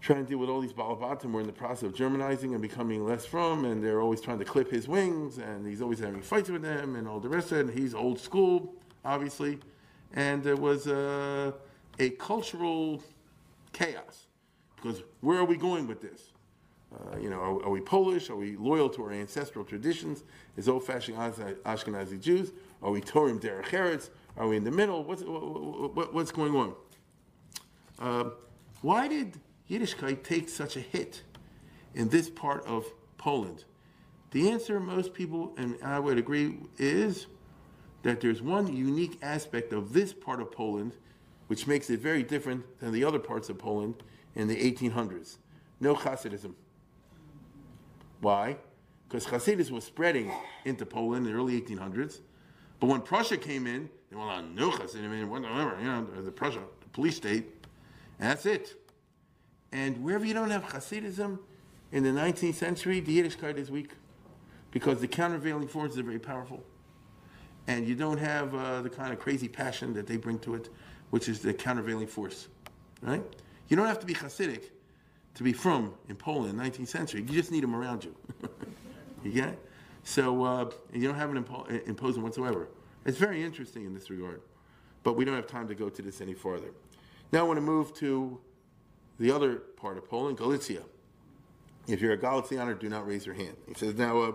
trying 0.00 0.24
to 0.24 0.28
deal 0.28 0.38
with 0.38 0.48
all 0.48 0.60
these 0.60 0.72
Balabatim 0.72 1.22
who 1.22 1.28
were 1.30 1.40
in 1.40 1.46
the 1.46 1.52
process 1.52 1.82
of 1.82 1.94
Germanizing 1.94 2.52
and 2.52 2.62
becoming 2.62 3.04
less 3.04 3.26
frum, 3.26 3.64
and 3.64 3.82
they're 3.82 4.00
always 4.00 4.20
trying 4.20 4.38
to 4.38 4.44
clip 4.44 4.70
his 4.70 4.86
wings, 4.86 5.38
and 5.38 5.66
he's 5.66 5.82
always 5.82 5.98
having 5.98 6.22
fights 6.22 6.50
with 6.50 6.62
them 6.62 6.96
and 6.96 7.08
all 7.08 7.18
the 7.18 7.28
rest 7.28 7.52
of 7.52 7.58
it. 7.58 7.66
And 7.66 7.78
he's 7.78 7.94
old 7.94 8.18
school, 8.20 8.74
obviously. 9.04 9.58
And 10.12 10.42
there 10.42 10.56
was 10.56 10.86
a, 10.86 11.54
a 11.98 12.10
cultural 12.10 13.02
chaos 13.72 14.26
because 14.76 15.02
where 15.20 15.38
are 15.38 15.44
we 15.44 15.56
going 15.56 15.86
with 15.86 16.00
this? 16.00 16.30
Uh, 16.94 17.18
you 17.18 17.28
know, 17.28 17.40
are, 17.40 17.64
are, 17.64 17.70
we 17.70 17.80
Polish? 17.80 18.30
Are 18.30 18.36
we 18.36 18.56
loyal 18.56 18.88
to 18.90 19.02
our 19.02 19.12
ancestral 19.12 19.64
traditions 19.64 20.22
as 20.56 20.68
old-fashioned 20.68 21.16
Ashkenazi 21.16 22.20
Jews? 22.20 22.52
Are 22.82 22.90
we 22.90 23.00
Torim 23.00 23.40
Derech 23.40 23.66
Eretz? 23.66 24.10
Are 24.36 24.46
we 24.46 24.56
in 24.56 24.64
the 24.64 24.70
middle? 24.70 25.02
What's, 25.04 25.22
what, 25.22 25.94
what, 25.94 26.14
what's 26.14 26.32
going 26.32 26.54
on? 26.54 26.74
Uh, 27.98 28.30
why 28.82 29.08
did 29.08 29.40
Yiddishkeit 29.70 30.22
take 30.22 30.48
such 30.48 30.76
a 30.76 30.80
hit 30.80 31.22
in 31.94 32.08
this 32.08 32.28
part 32.28 32.64
of 32.66 32.84
Poland? 33.16 33.64
The 34.32 34.50
answer, 34.50 34.78
most 34.78 35.14
people, 35.14 35.54
and 35.56 35.76
I 35.82 35.98
would 35.98 36.18
agree, 36.18 36.58
is 36.76 37.26
that 38.02 38.20
there's 38.20 38.42
one 38.42 38.74
unique 38.74 39.18
aspect 39.22 39.72
of 39.72 39.92
this 39.92 40.12
part 40.12 40.40
of 40.40 40.52
Poland 40.52 40.92
which 41.46 41.66
makes 41.66 41.90
it 41.90 42.00
very 42.00 42.22
different 42.22 42.64
than 42.80 42.92
the 42.92 43.04
other 43.04 43.18
parts 43.18 43.48
of 43.48 43.58
Poland 43.58 44.02
in 44.34 44.48
the 44.48 44.56
1800s. 44.56 45.38
No 45.80 45.94
Hasidism. 45.94 46.54
Why? 48.20 48.56
Because 49.08 49.26
Hasidus 49.26 49.70
was 49.70 49.84
spreading 49.84 50.32
into 50.64 50.84
Poland 50.84 51.26
in 51.26 51.32
the 51.32 51.38
early 51.38 51.60
1800s. 51.60 52.20
But 52.80 52.88
when 52.88 53.00
Prussia 53.00 53.36
came 53.36 53.66
in, 53.66 53.88
they 54.10 54.16
went 54.16 54.30
on 54.30 54.54
no 54.54 54.70
Hasidim, 54.70 55.28
whatever, 55.28 55.76
you 55.80 55.86
know, 55.86 56.06
the 56.22 56.30
Prussia, 56.30 56.60
the 56.80 56.88
police 56.88 57.16
state, 57.16 57.44
and 58.18 58.30
that's 58.30 58.46
it. 58.46 58.74
And 59.72 60.02
wherever 60.02 60.24
you 60.24 60.34
don't 60.34 60.50
have 60.50 60.64
Hasidism 60.64 61.38
in 61.92 62.02
the 62.02 62.10
19th 62.10 62.54
century, 62.54 63.00
the 63.00 63.20
Yiddishkeit 63.20 63.56
is 63.56 63.70
weak 63.70 63.92
because 64.70 65.00
the 65.00 65.08
countervailing 65.08 65.68
forces 65.68 65.98
are 65.98 66.02
very 66.02 66.18
powerful. 66.18 66.62
And 67.66 67.86
you 67.86 67.94
don't 67.94 68.18
have 68.18 68.54
uh, 68.54 68.82
the 68.82 68.90
kind 68.90 69.12
of 69.12 69.18
crazy 69.18 69.48
passion 69.48 69.92
that 69.94 70.06
they 70.06 70.16
bring 70.16 70.38
to 70.40 70.54
it, 70.54 70.68
which 71.10 71.28
is 71.28 71.40
the 71.40 71.52
countervailing 71.52 72.06
force, 72.06 72.48
right? 73.02 73.22
You 73.68 73.76
don't 73.76 73.86
have 73.86 73.98
to 74.00 74.06
be 74.06 74.14
Hasidic 74.14 74.64
to 75.34 75.42
be 75.42 75.52
frum 75.52 75.94
in 76.08 76.16
Poland 76.16 76.50
in 76.50 76.56
the 76.56 76.62
19th 76.62 76.88
century. 76.88 77.22
You 77.22 77.28
just 77.28 77.50
need 77.50 77.62
them 77.62 77.74
around 77.74 78.04
you. 78.04 78.14
you 79.24 79.32
get 79.32 79.48
it? 79.48 79.65
So 80.06 80.44
uh, 80.44 80.70
you 80.92 81.08
don't 81.08 81.16
have 81.16 81.34
an 81.34 81.42
impo- 81.42 81.88
imposing 81.88 82.22
whatsoever. 82.22 82.68
It's 83.04 83.18
very 83.18 83.42
interesting 83.42 83.84
in 83.84 83.92
this 83.92 84.08
regard. 84.08 84.40
But 85.02 85.16
we 85.16 85.24
don't 85.24 85.34
have 85.34 85.48
time 85.48 85.66
to 85.66 85.74
go 85.74 85.88
to 85.88 86.00
this 86.00 86.20
any 86.20 86.32
farther. 86.32 86.68
Now 87.32 87.40
I 87.40 87.42
want 87.42 87.56
to 87.56 87.60
move 87.60 87.92
to 87.94 88.38
the 89.18 89.32
other 89.32 89.56
part 89.56 89.98
of 89.98 90.08
Poland, 90.08 90.38
Galicia. 90.38 90.84
If 91.88 92.00
you're 92.00 92.12
a 92.12 92.18
Galicianer, 92.18 92.78
do 92.78 92.88
not 92.88 93.04
raise 93.04 93.26
your 93.26 93.34
hand. 93.34 93.56
He 93.66 93.74
says 93.74 93.96
now, 93.96 94.20
uh, 94.20 94.32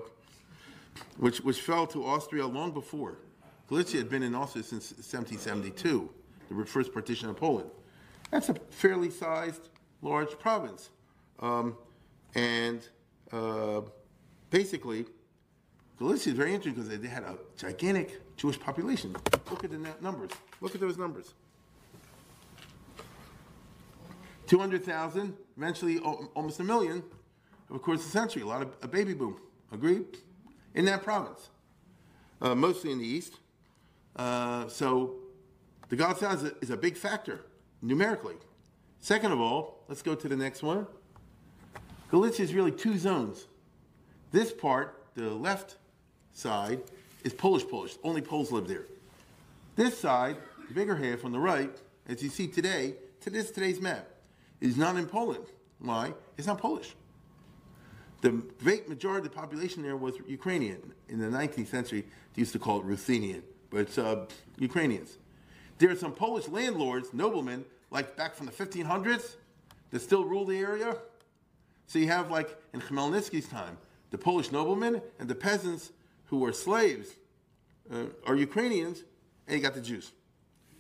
which, 1.16 1.40
which 1.40 1.62
fell 1.62 1.88
to 1.88 2.06
Austria 2.06 2.46
long 2.46 2.74
before. 2.74 3.20
Galicia 3.70 3.98
had 3.98 4.10
been 4.10 4.24
in 4.24 4.36
Austria 4.36 4.66
since 4.66 4.92
1772, 4.92 6.10
the 6.50 6.66
first 6.66 6.94
partition 6.94 7.30
of 7.30 7.38
Poland. 7.38 7.70
That's 8.30 8.50
a 8.50 8.56
fairly 8.72 9.10
sized, 9.10 9.70
large 10.02 10.38
province. 10.38 10.90
Um, 11.40 11.78
and 12.36 12.86
uh, 13.32 13.82
basically, 14.50 15.06
Galicia 16.02 16.32
is 16.32 16.36
very 16.36 16.52
interesting 16.56 16.84
because 16.84 17.00
they 17.00 17.08
had 17.08 17.22
a 17.22 17.38
gigantic 17.56 18.36
Jewish 18.36 18.60
population. 18.60 19.16
Look 19.52 19.64
at 19.64 19.70
the 19.70 19.78
numbers. 20.02 20.32
Look 20.60 20.74
at 20.74 20.82
those 20.82 20.98
numbers. 20.98 21.36
200,000, 24.48 25.38
eventually 25.56 26.00
almost 26.00 26.60
a 26.60 26.64
million, 26.64 27.04
of 27.70 27.84
course, 27.84 28.04
a 28.04 28.10
century, 28.10 28.42
a 28.42 28.48
lot 28.48 28.64
of 28.64 28.70
a 28.82 28.88
baby 28.88 29.14
boom. 29.14 29.38
Agreed? 29.72 30.06
In 30.74 30.86
that 30.86 31.04
province, 31.04 31.52
uh, 32.42 32.56
mostly 32.56 32.92
in 32.92 32.98
the 32.98 33.06
east. 33.06 33.36
Uh, 34.16 34.68
so 34.70 35.18
the 35.90 35.96
God 35.96 36.18
is 36.20 36.52
is 36.64 36.72
a 36.72 36.78
big 36.78 36.98
factor 36.98 37.46
numerically. 37.84 38.38
Second 39.02 39.34
of 39.34 39.40
all, 39.40 39.84
let's 39.88 40.02
go 40.02 40.16
to 40.16 40.28
the 40.28 40.36
next 40.36 40.64
one. 40.64 40.88
Galicia 42.10 42.42
is 42.42 42.56
really 42.56 42.72
two 42.72 42.98
zones. 42.98 43.46
This 44.32 44.52
part, 44.52 45.06
the 45.14 45.30
left 45.30 45.78
side, 46.34 46.82
is 47.24 47.34
Polish 47.34 47.68
Polish. 47.68 47.96
Only 48.04 48.22
Poles 48.22 48.52
live 48.52 48.68
there. 48.68 48.86
This 49.76 49.98
side, 49.98 50.38
the 50.68 50.74
bigger 50.74 50.96
half 50.96 51.24
on 51.26 51.32
the 51.32 51.40
right, 51.40 51.76
as 52.08 52.22
you 52.22 52.30
see 52.30 52.48
today, 52.48 52.96
to 53.22 53.30
this 53.30 53.52
today's 53.52 53.80
map, 53.80 54.08
is 54.60 54.78
not 54.78 54.96
in 54.96 55.06
Poland. 55.06 55.46
Why? 55.80 56.14
It's 56.38 56.48
not 56.48 56.60
Polish. 56.60 56.96
The 58.22 58.44
great 58.64 58.88
majority 58.88 59.26
of 59.26 59.34
the 59.34 59.40
population 59.40 59.82
there 59.82 59.98
was 59.98 60.16
Ukrainian. 60.28 60.94
In 61.10 61.20
the 61.20 61.26
19th 61.26 61.68
century, 61.68 62.06
they 62.34 62.40
used 62.40 62.54
to 62.54 62.60
call 62.60 62.80
it 62.80 62.86
Ruthenian, 62.86 63.44
but 63.70 63.82
it's 63.82 63.98
uh, 63.98 64.26
Ukrainians. 64.60 65.18
There 65.80 65.90
are 65.90 65.96
some 65.96 66.12
Polish 66.12 66.48
landlords, 66.48 67.14
noblemen, 67.14 67.66
like 67.90 68.16
back 68.16 68.36
from 68.36 68.46
the 68.46 68.52
1500s, 68.52 69.36
that 69.90 70.02
still 70.02 70.24
rule 70.24 70.46
the 70.46 70.58
area. 70.58 70.96
So 71.88 71.98
you 71.98 72.08
have, 72.08 72.30
like 72.30 72.56
in 72.74 72.82
Khmelnytsky's 72.82 73.48
time, 73.48 73.78
the 74.12 74.18
Polish 74.18 74.52
noblemen 74.52 75.02
and 75.20 75.28
the 75.28 75.36
peasants 75.36 75.92
who 76.32 76.38
were 76.38 76.54
slaves 76.54 77.10
uh, 77.94 78.06
are 78.26 78.36
Ukrainians, 78.36 79.04
and 79.46 79.58
you 79.58 79.62
got 79.62 79.76
the 79.76 79.82
Jews. 79.82 80.14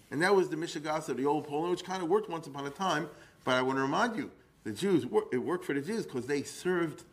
And 0.09 0.21
that 0.23 0.33
was 0.33 0.47
the 0.47 0.55
Mishigas 0.55 1.09
of 1.09 1.17
the 1.17 1.25
old 1.25 1.45
Poland, 1.45 1.71
which 1.71 1.83
kind 1.83 2.01
of 2.01 2.07
worked 2.07 2.29
once 2.29 2.47
upon 2.47 2.65
a 2.65 2.69
time, 2.69 3.09
but 3.43 3.55
I 3.55 3.61
want 3.61 3.77
to 3.77 3.81
remind 3.81 4.15
you, 4.15 4.31
the 4.63 4.71
Jews, 4.71 5.05
it 5.31 5.37
worked 5.37 5.65
for 5.65 5.73
the 5.73 5.81
Jews 5.81 6.05
because 6.05 6.25
they 6.25 6.43
served 6.43 7.03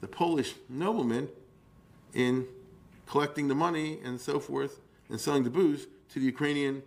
the 0.00 0.08
Polish 0.08 0.54
noblemen 0.70 1.28
in 2.14 2.46
collecting 3.06 3.48
the 3.48 3.54
money 3.54 3.98
and 4.02 4.18
so 4.18 4.40
forth 4.40 4.80
and 5.10 5.20
selling 5.20 5.44
the 5.44 5.50
booze 5.50 5.86
to 6.10 6.18
the 6.18 6.24
Ukrainian 6.24 6.82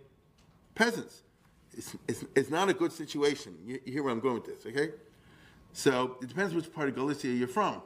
peasants. 0.74 1.22
It's, 1.76 1.94
it's, 2.08 2.24
it's 2.34 2.50
not 2.50 2.68
a 2.68 2.74
good 2.74 2.90
situation. 2.90 3.56
You, 3.64 3.78
you 3.84 3.92
hear 3.92 4.02
where 4.02 4.12
I'm 4.12 4.20
going 4.20 4.34
with 4.34 4.46
this, 4.46 4.66
okay? 4.66 4.90
So 5.72 6.16
it 6.20 6.28
depends 6.28 6.52
which 6.52 6.72
part 6.72 6.88
of 6.88 6.96
Galicia 6.96 7.28
you're 7.28 7.46
from. 7.46 7.80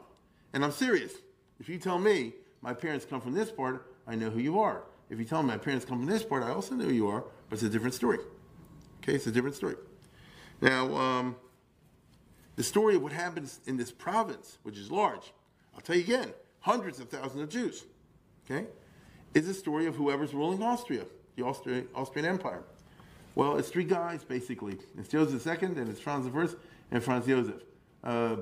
And 0.53 0.63
I'm 0.63 0.71
serious. 0.71 1.11
If 1.59 1.69
you 1.69 1.77
tell 1.77 1.99
me 1.99 2.33
my 2.61 2.73
parents 2.73 3.05
come 3.05 3.21
from 3.21 3.33
this 3.33 3.51
part, 3.51 3.87
I 4.07 4.15
know 4.15 4.29
who 4.29 4.39
you 4.39 4.59
are. 4.59 4.83
If 5.09 5.19
you 5.19 5.25
tell 5.25 5.41
me 5.43 5.49
my 5.49 5.57
parents 5.57 5.85
come 5.85 5.99
from 5.99 6.07
this 6.07 6.23
part, 6.23 6.43
I 6.43 6.51
also 6.51 6.75
know 6.75 6.85
who 6.85 6.93
you 6.93 7.07
are, 7.07 7.23
but 7.49 7.55
it's 7.55 7.63
a 7.63 7.69
different 7.69 7.93
story. 7.93 8.19
Okay, 9.03 9.15
it's 9.15 9.27
a 9.27 9.31
different 9.31 9.55
story. 9.55 9.75
Now, 10.61 10.95
um, 10.95 11.35
the 12.55 12.63
story 12.63 12.95
of 12.95 13.01
what 13.01 13.11
happens 13.11 13.59
in 13.65 13.77
this 13.77 13.91
province, 13.91 14.57
which 14.63 14.77
is 14.77 14.91
large, 14.91 15.33
I'll 15.73 15.81
tell 15.81 15.95
you 15.95 16.03
again, 16.03 16.33
hundreds 16.59 16.99
of 16.99 17.09
thousands 17.09 17.41
of 17.41 17.49
Jews, 17.49 17.85
okay, 18.45 18.67
is 19.33 19.47
the 19.47 19.53
story 19.53 19.87
of 19.87 19.95
whoever's 19.95 20.33
ruling 20.33 20.61
Austria, 20.61 21.05
the 21.35 21.43
Austria, 21.43 21.83
Austrian 21.95 22.27
Empire. 22.27 22.63
Well, 23.33 23.57
it's 23.57 23.69
three 23.69 23.85
guys, 23.85 24.23
basically. 24.23 24.77
It's 24.97 25.07
Joseph 25.07 25.45
II, 25.47 25.69
and 25.69 25.89
it's 25.89 25.99
Franz 25.99 26.27
I, 26.27 26.55
and 26.91 27.03
Franz 27.03 27.25
Joseph. 27.25 27.63
Uh, 28.03 28.37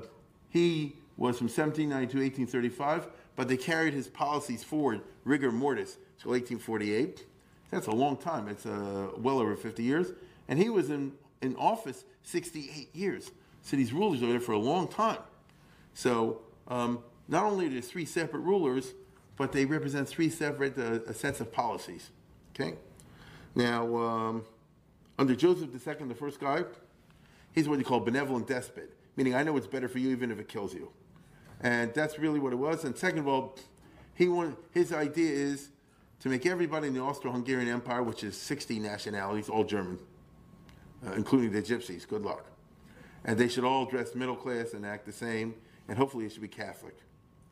he 0.50 0.96
was 1.16 1.38
from 1.38 1.46
1792 1.46 2.12
to 2.12 2.24
1835, 2.24 3.06
but 3.36 3.48
they 3.48 3.56
carried 3.56 3.94
his 3.94 4.08
policies 4.08 4.62
forward, 4.62 5.00
rigor 5.24 5.52
mortis, 5.52 5.96
till 6.20 6.32
1848. 6.32 7.26
That's 7.70 7.86
a 7.86 7.92
long 7.92 8.16
time. 8.16 8.48
It's 8.48 8.66
uh, 8.66 9.08
well 9.16 9.38
over 9.38 9.56
50 9.56 9.82
years. 9.82 10.08
And 10.48 10.58
he 10.58 10.68
was 10.68 10.90
in, 10.90 11.12
in 11.40 11.56
office 11.56 12.04
68 12.22 12.94
years. 12.94 13.30
So 13.62 13.76
these 13.76 13.92
rulers 13.92 14.22
are 14.22 14.26
there 14.26 14.40
for 14.40 14.52
a 14.52 14.58
long 14.58 14.88
time. 14.88 15.20
So 15.94 16.40
um, 16.68 17.02
not 17.28 17.44
only 17.44 17.66
are 17.66 17.70
there 17.70 17.80
three 17.80 18.04
separate 18.04 18.40
rulers, 18.40 18.92
but 19.36 19.52
they 19.52 19.64
represent 19.64 20.08
three 20.08 20.28
separate 20.28 20.76
uh, 20.76 21.12
sets 21.12 21.40
of 21.40 21.52
policies. 21.52 22.10
Okay? 22.54 22.74
Now, 23.54 23.96
um, 23.96 24.44
under 25.18 25.34
Joseph 25.34 25.70
II, 25.74 26.08
the 26.08 26.14
first 26.14 26.40
guy, 26.40 26.64
he's 27.52 27.68
what 27.68 27.78
you 27.78 27.84
call 27.84 28.00
benevolent 28.00 28.46
despot, 28.46 28.92
meaning 29.16 29.34
I 29.34 29.42
know 29.42 29.52
what's 29.52 29.66
better 29.66 29.88
for 29.88 29.98
you 29.98 30.10
even 30.10 30.30
if 30.30 30.38
it 30.38 30.48
kills 30.48 30.74
you. 30.74 30.90
And 31.62 31.92
that's 31.94 32.18
really 32.18 32.40
what 32.40 32.52
it 32.52 32.56
was. 32.56 32.84
And 32.84 32.96
second 32.96 33.20
of 33.20 33.28
all, 33.28 33.58
he 34.14 34.28
wanted, 34.28 34.56
his 34.72 34.92
idea 34.92 35.30
is 35.30 35.70
to 36.20 36.28
make 36.28 36.46
everybody 36.46 36.88
in 36.88 36.94
the 36.94 37.00
Austro-Hungarian 37.00 37.68
Empire, 37.68 38.02
which 38.02 38.24
is 38.24 38.36
60 38.36 38.78
nationalities, 38.78 39.48
all 39.48 39.64
German, 39.64 39.98
uh, 41.06 41.12
including 41.12 41.52
the 41.52 41.62
gypsies, 41.62 42.06
good 42.06 42.22
luck. 42.22 42.46
And 43.24 43.38
they 43.38 43.48
should 43.48 43.64
all 43.64 43.84
dress 43.86 44.14
middle 44.14 44.36
class 44.36 44.72
and 44.72 44.84
act 44.84 45.06
the 45.06 45.12
same, 45.12 45.54
and 45.88 45.96
hopefully 45.96 46.26
it 46.26 46.32
should 46.32 46.42
be 46.42 46.48
Catholic. 46.48 46.96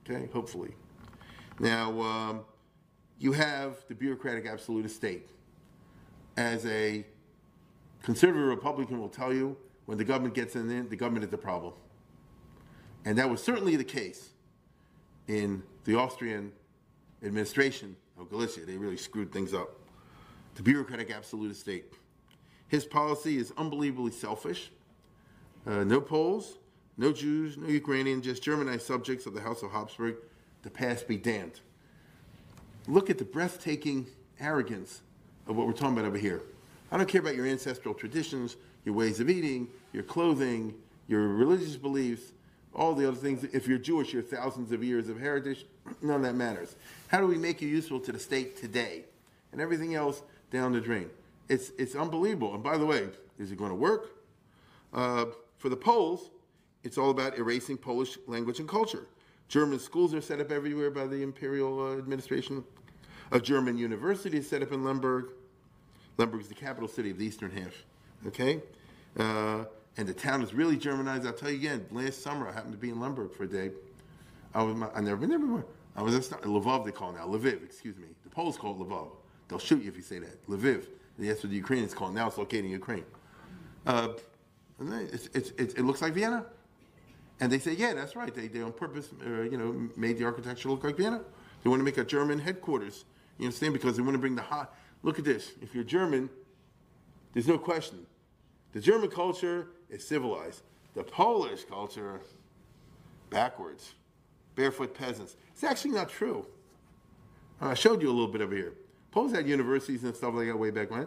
Okay, 0.09 0.29
hopefully. 0.33 0.75
Now, 1.59 2.01
um, 2.01 2.41
you 3.19 3.33
have 3.33 3.77
the 3.89 3.95
bureaucratic 3.95 4.47
absolute 4.47 4.91
state. 4.91 5.29
As 6.37 6.65
a 6.67 7.05
conservative 8.03 8.47
Republican 8.47 9.01
will 9.01 9.09
tell 9.09 9.35
you, 9.35 9.57
when 9.87 9.97
the 9.97 10.05
government 10.05 10.35
gets 10.35 10.55
in 10.55 10.69
the 10.89 10.97
government 10.97 11.25
is 11.25 11.31
the 11.31 11.39
problem. 11.39 11.73
And 13.09 13.17
that 13.17 13.31
was 13.31 13.43
certainly 13.43 13.75
the 13.75 13.85
case 13.85 14.33
in 15.29 15.63
the 15.85 15.95
Austrian 15.95 16.53
administration 17.25 17.97
of 18.21 18.29
Galicia. 18.29 18.67
They 18.67 18.77
really 18.77 18.99
screwed 18.99 19.33
things 19.33 19.55
up. 19.55 19.79
The 20.57 20.63
bureaucratic 20.63 21.11
absolute 21.11 21.57
state. 21.57 21.87
His 22.69 22.85
policy 22.85 23.39
is 23.39 23.51
unbelievably 23.57 24.13
selfish. 24.13 24.71
Uh, 25.67 25.85
no 25.85 26.03
Poles, 26.03 26.59
no 26.99 27.11
Jews, 27.11 27.57
no 27.57 27.69
Ukrainians, 27.69 28.27
just 28.27 28.43
Germanized 28.43 28.83
subjects 28.83 29.25
of 29.25 29.33
the 29.33 29.41
House 29.41 29.63
of 29.63 29.71
Habsburg. 29.71 30.17
The 30.61 30.69
past 30.69 31.09
be 31.09 31.17
damned. 31.17 31.61
Look 32.87 33.09
at 33.09 33.17
the 33.17 33.25
breathtaking 33.25 34.07
arrogance 34.39 35.01
of 35.47 35.57
what 35.57 35.67
we're 35.67 35.73
talking 35.73 35.95
about 35.95 36.05
over 36.05 36.19
here. 36.19 36.43
I 36.93 36.99
don't 36.99 37.09
care 37.09 37.23
about 37.23 37.37
your 37.37 37.47
ancestral 37.47 37.95
traditions, 37.95 38.57
your 38.85 38.95
ways 38.95 39.19
of 39.19 39.31
eating, 39.31 39.69
your 39.95 40.03
clothing, 40.03 40.75
your 41.07 41.27
religious 41.29 41.77
beliefs 41.77 42.33
all 42.79 42.95
the 42.95 43.07
other 43.07 43.17
things. 43.17 43.45
If 43.53 43.67
you're 43.67 43.79
Jewish, 43.79 44.13
you're 44.13 44.23
thousands 44.23 44.73
of 44.73 44.83
years 44.83 45.09
of 45.09 45.19
heritage. 45.19 45.67
None 46.03 46.17
of 46.17 46.23
that 46.23 46.35
matters. 46.35 46.77
How 47.09 47.21
do 47.21 47.27
we 47.27 47.37
make 47.37 47.61
you 47.61 47.69
useful 47.69 48.01
to 48.01 48.13
the 48.13 48.19
state 48.19 48.57
today? 48.57 49.05
And 49.53 49.61
everything 49.61 49.95
else, 49.95 50.23
down 50.51 50.73
the 50.73 50.81
drain. 50.81 51.11
It's, 51.49 51.73
it's 51.79 51.95
unbelievable. 51.95 52.55
And 52.55 52.63
by 52.63 52.79
the 52.79 52.87
way, 52.87 53.09
is 53.39 53.51
it 53.51 53.59
going 53.59 53.71
to 53.71 53.77
work? 53.77 54.11
Uh, 54.93 55.27
for 55.59 55.69
the 55.69 55.77
Poles, 55.77 56.31
it's 56.85 56.97
all 56.97 57.11
about 57.11 57.37
erasing 57.37 57.77
Polish 57.77 58.19
language 58.27 58.61
and 58.61 58.69
culture. 58.69 59.07
German 59.49 59.79
schools 59.79 60.15
are 60.15 60.21
set 60.21 60.41
up 60.41 60.51
everywhere 60.51 60.91
by 60.91 61.07
the 61.07 61.23
imperial 61.23 61.81
uh, 61.81 61.99
administration. 61.99 62.65
A 63.33 63.41
German 63.41 63.77
university 63.77 64.39
is 64.39 64.49
set 64.49 64.63
up 64.63 64.73
in 64.73 64.85
Lemberg. 64.85 65.31
Lemberg 66.17 66.43
is 66.43 66.49
the 66.49 66.55
capital 66.55 66.89
city 66.89 67.11
of 67.11 67.19
the 67.19 67.25
eastern 67.25 67.51
half. 67.51 67.75
Okay? 68.27 68.63
Uh, 69.19 69.65
and 69.99 70.09
the 70.09 70.15
town 70.15 70.43
is 70.43 70.55
really 70.55 70.77
Germanized. 70.77 71.27
I'll 71.27 71.33
tell 71.33 71.51
you 71.51 71.57
again, 71.57 71.85
last 71.91 72.23
summer 72.23 72.49
I 72.49 72.53
happened 72.53 72.73
to 72.73 72.79
be 72.79 72.89
in 72.89 73.01
Lemberg 73.01 73.35
for 73.35 73.43
a 73.43 73.49
day. 73.49 73.73
I 74.55 74.63
was, 74.63 74.81
I 74.95 75.01
never 75.01 75.17
been 75.17 75.29
there 75.29 75.41
before. 75.41 75.67
I 75.97 76.03
was 76.03 76.15
in 76.15 76.23
Lvov, 76.23 76.85
they 76.85 76.93
call 76.93 77.11
it 77.11 77.17
now. 77.17 77.27
Lviv, 77.27 77.65
excuse 77.65 77.97
me. 77.97 78.07
The 78.23 78.31
Poles 78.31 78.57
call 78.57 78.81
it 78.81 78.89
Lvov. 78.89 79.11
They'll 79.49 79.59
shoot 79.59 79.83
you 79.83 79.89
if 79.89 79.97
you 79.97 80.03
say 80.03 80.21
that. 80.21 80.47
Lviv. 80.49 80.87
That's 81.19 81.43
what 81.43 81.51
the 81.51 81.57
Ukrainians 81.57 81.95
call 81.95 82.09
it. 82.09 82.13
Now 82.13 82.29
it's 82.29 82.39
located 82.39 82.67
in 82.67 82.71
Ukraine. 82.71 83.05
Uh, 83.85 84.11
it's, 84.81 85.29
it's, 85.35 85.51
it's, 85.59 85.75
it 85.75 85.83
looks 85.83 86.01
like 86.01 86.13
Vienna. 86.13 86.47
And 87.41 87.51
they 87.51 87.59
say, 87.59 87.73
yeah, 87.73 87.93
that's 87.95 88.15
right. 88.15 88.33
They, 88.33 88.47
they 88.47 88.63
on 88.63 88.73
purpose, 88.73 89.11
uh, 89.27 89.43
you 89.43 89.59
know, 89.59 89.89
made 89.97 90.19
the 90.19 90.25
architecture 90.25 90.69
look 90.69 90.85
like 90.85 90.97
Vienna. 90.97 91.23
They 91.65 91.71
want 91.71 91.81
to 91.81 91.85
make 91.85 91.99
a 91.99 92.05
German 92.05 92.39
headquarters. 92.39 93.05
You 93.39 93.47
understand? 93.47 93.73
Because 93.73 93.97
they 93.97 94.03
want 94.03 94.15
to 94.15 94.21
bring 94.21 94.37
the 94.37 94.43
hot. 94.43 94.77
Look 95.03 95.19
at 95.19 95.25
this. 95.25 95.53
If 95.61 95.75
you're 95.75 95.83
German, 95.83 96.31
there's 97.33 97.49
no 97.49 97.59
question. 97.59 98.07
The 98.73 98.81
German 98.81 99.11
culture 99.11 99.69
is 99.91 100.07
civilized. 100.07 100.63
The 100.95 101.05
Polish 101.05 101.65
culture, 101.65 102.21
backwards. 103.31 103.95
Barefoot 104.55 104.93
peasants. 104.93 105.37
It's 105.53 105.63
actually 105.63 105.93
not 105.93 106.09
true. 106.09 106.45
I 107.61 107.75
showed 107.75 108.03
you 108.03 108.09
a 108.09 108.11
little 108.11 108.27
bit 108.27 108.41
over 108.41 108.55
here. 108.55 108.75
Poles 109.13 109.33
had 109.33 109.47
universities 109.49 110.03
and 110.05 110.15
stuff 110.15 110.35
like 110.35 110.49
that 110.49 110.59
way 110.59 110.71
back 110.71 110.91
when. 110.91 111.07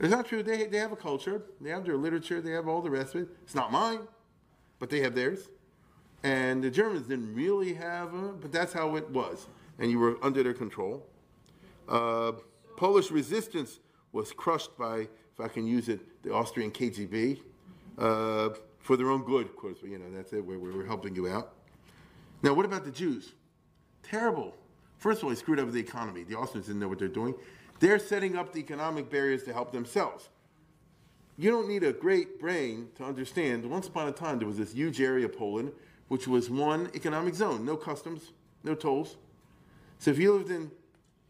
It's 0.00 0.10
not 0.10 0.26
true. 0.26 0.42
They, 0.42 0.66
they 0.66 0.78
have 0.78 0.92
a 0.92 0.96
culture. 0.96 1.42
They 1.60 1.70
have 1.70 1.84
their 1.84 1.96
literature. 1.96 2.40
They 2.40 2.52
have 2.52 2.68
all 2.68 2.80
the 2.80 2.90
rest 2.90 3.14
of 3.14 3.22
it. 3.22 3.28
It's 3.42 3.54
not 3.54 3.72
mine, 3.72 4.00
but 4.78 4.90
they 4.90 5.00
have 5.00 5.14
theirs. 5.14 5.48
And 6.22 6.62
the 6.62 6.70
Germans 6.70 7.06
didn't 7.06 7.34
really 7.34 7.74
have, 7.74 8.14
a, 8.14 8.32
but 8.32 8.50
that's 8.50 8.72
how 8.72 8.96
it 8.96 9.08
was. 9.10 9.46
And 9.78 9.90
you 9.90 9.98
were 9.98 10.16
under 10.22 10.42
their 10.42 10.54
control. 10.54 11.04
Uh, 11.88 12.32
Polish 12.76 13.10
resistance 13.10 13.80
was 14.12 14.32
crushed 14.32 14.76
by, 14.78 15.00
if 15.00 15.40
I 15.40 15.48
can 15.48 15.66
use 15.66 15.88
it, 15.88 16.22
the 16.22 16.32
Austrian 16.32 16.70
KGB 16.70 17.40
uh, 17.98 18.50
for 18.80 18.96
their 18.96 19.10
own 19.10 19.24
good, 19.24 19.46
of 19.46 19.56
course. 19.56 19.78
You 19.82 19.98
know, 19.98 20.10
that's 20.12 20.32
it. 20.32 20.44
We're, 20.44 20.58
we're 20.58 20.86
helping 20.86 21.14
you 21.14 21.28
out. 21.28 21.54
Now, 22.42 22.52
what 22.52 22.66
about 22.66 22.84
the 22.84 22.90
Jews? 22.90 23.32
Terrible. 24.02 24.54
First 24.98 25.18
of 25.18 25.24
all, 25.24 25.30
they 25.30 25.36
screwed 25.36 25.58
up 25.58 25.70
the 25.70 25.80
economy. 25.80 26.24
The 26.24 26.36
Austrians 26.36 26.66
didn't 26.66 26.80
know 26.80 26.88
what 26.88 26.98
they're 26.98 27.08
doing. 27.08 27.34
They're 27.80 27.98
setting 27.98 28.36
up 28.36 28.52
the 28.52 28.60
economic 28.60 29.10
barriers 29.10 29.42
to 29.44 29.52
help 29.52 29.72
themselves. 29.72 30.28
You 31.36 31.50
don't 31.50 31.68
need 31.68 31.82
a 31.82 31.92
great 31.92 32.38
brain 32.38 32.88
to 32.96 33.04
understand. 33.04 33.68
Once 33.68 33.88
upon 33.88 34.08
a 34.08 34.12
time, 34.12 34.38
there 34.38 34.46
was 34.46 34.56
this 34.56 34.72
huge 34.72 35.00
area 35.00 35.26
of 35.26 35.36
Poland, 35.36 35.72
which 36.08 36.28
was 36.28 36.48
one 36.48 36.90
economic 36.94 37.34
zone, 37.34 37.64
no 37.64 37.76
customs, 37.76 38.32
no 38.62 38.74
tolls. 38.74 39.16
So 39.98 40.10
if 40.10 40.18
you 40.18 40.32
lived 40.34 40.50
in 40.50 40.70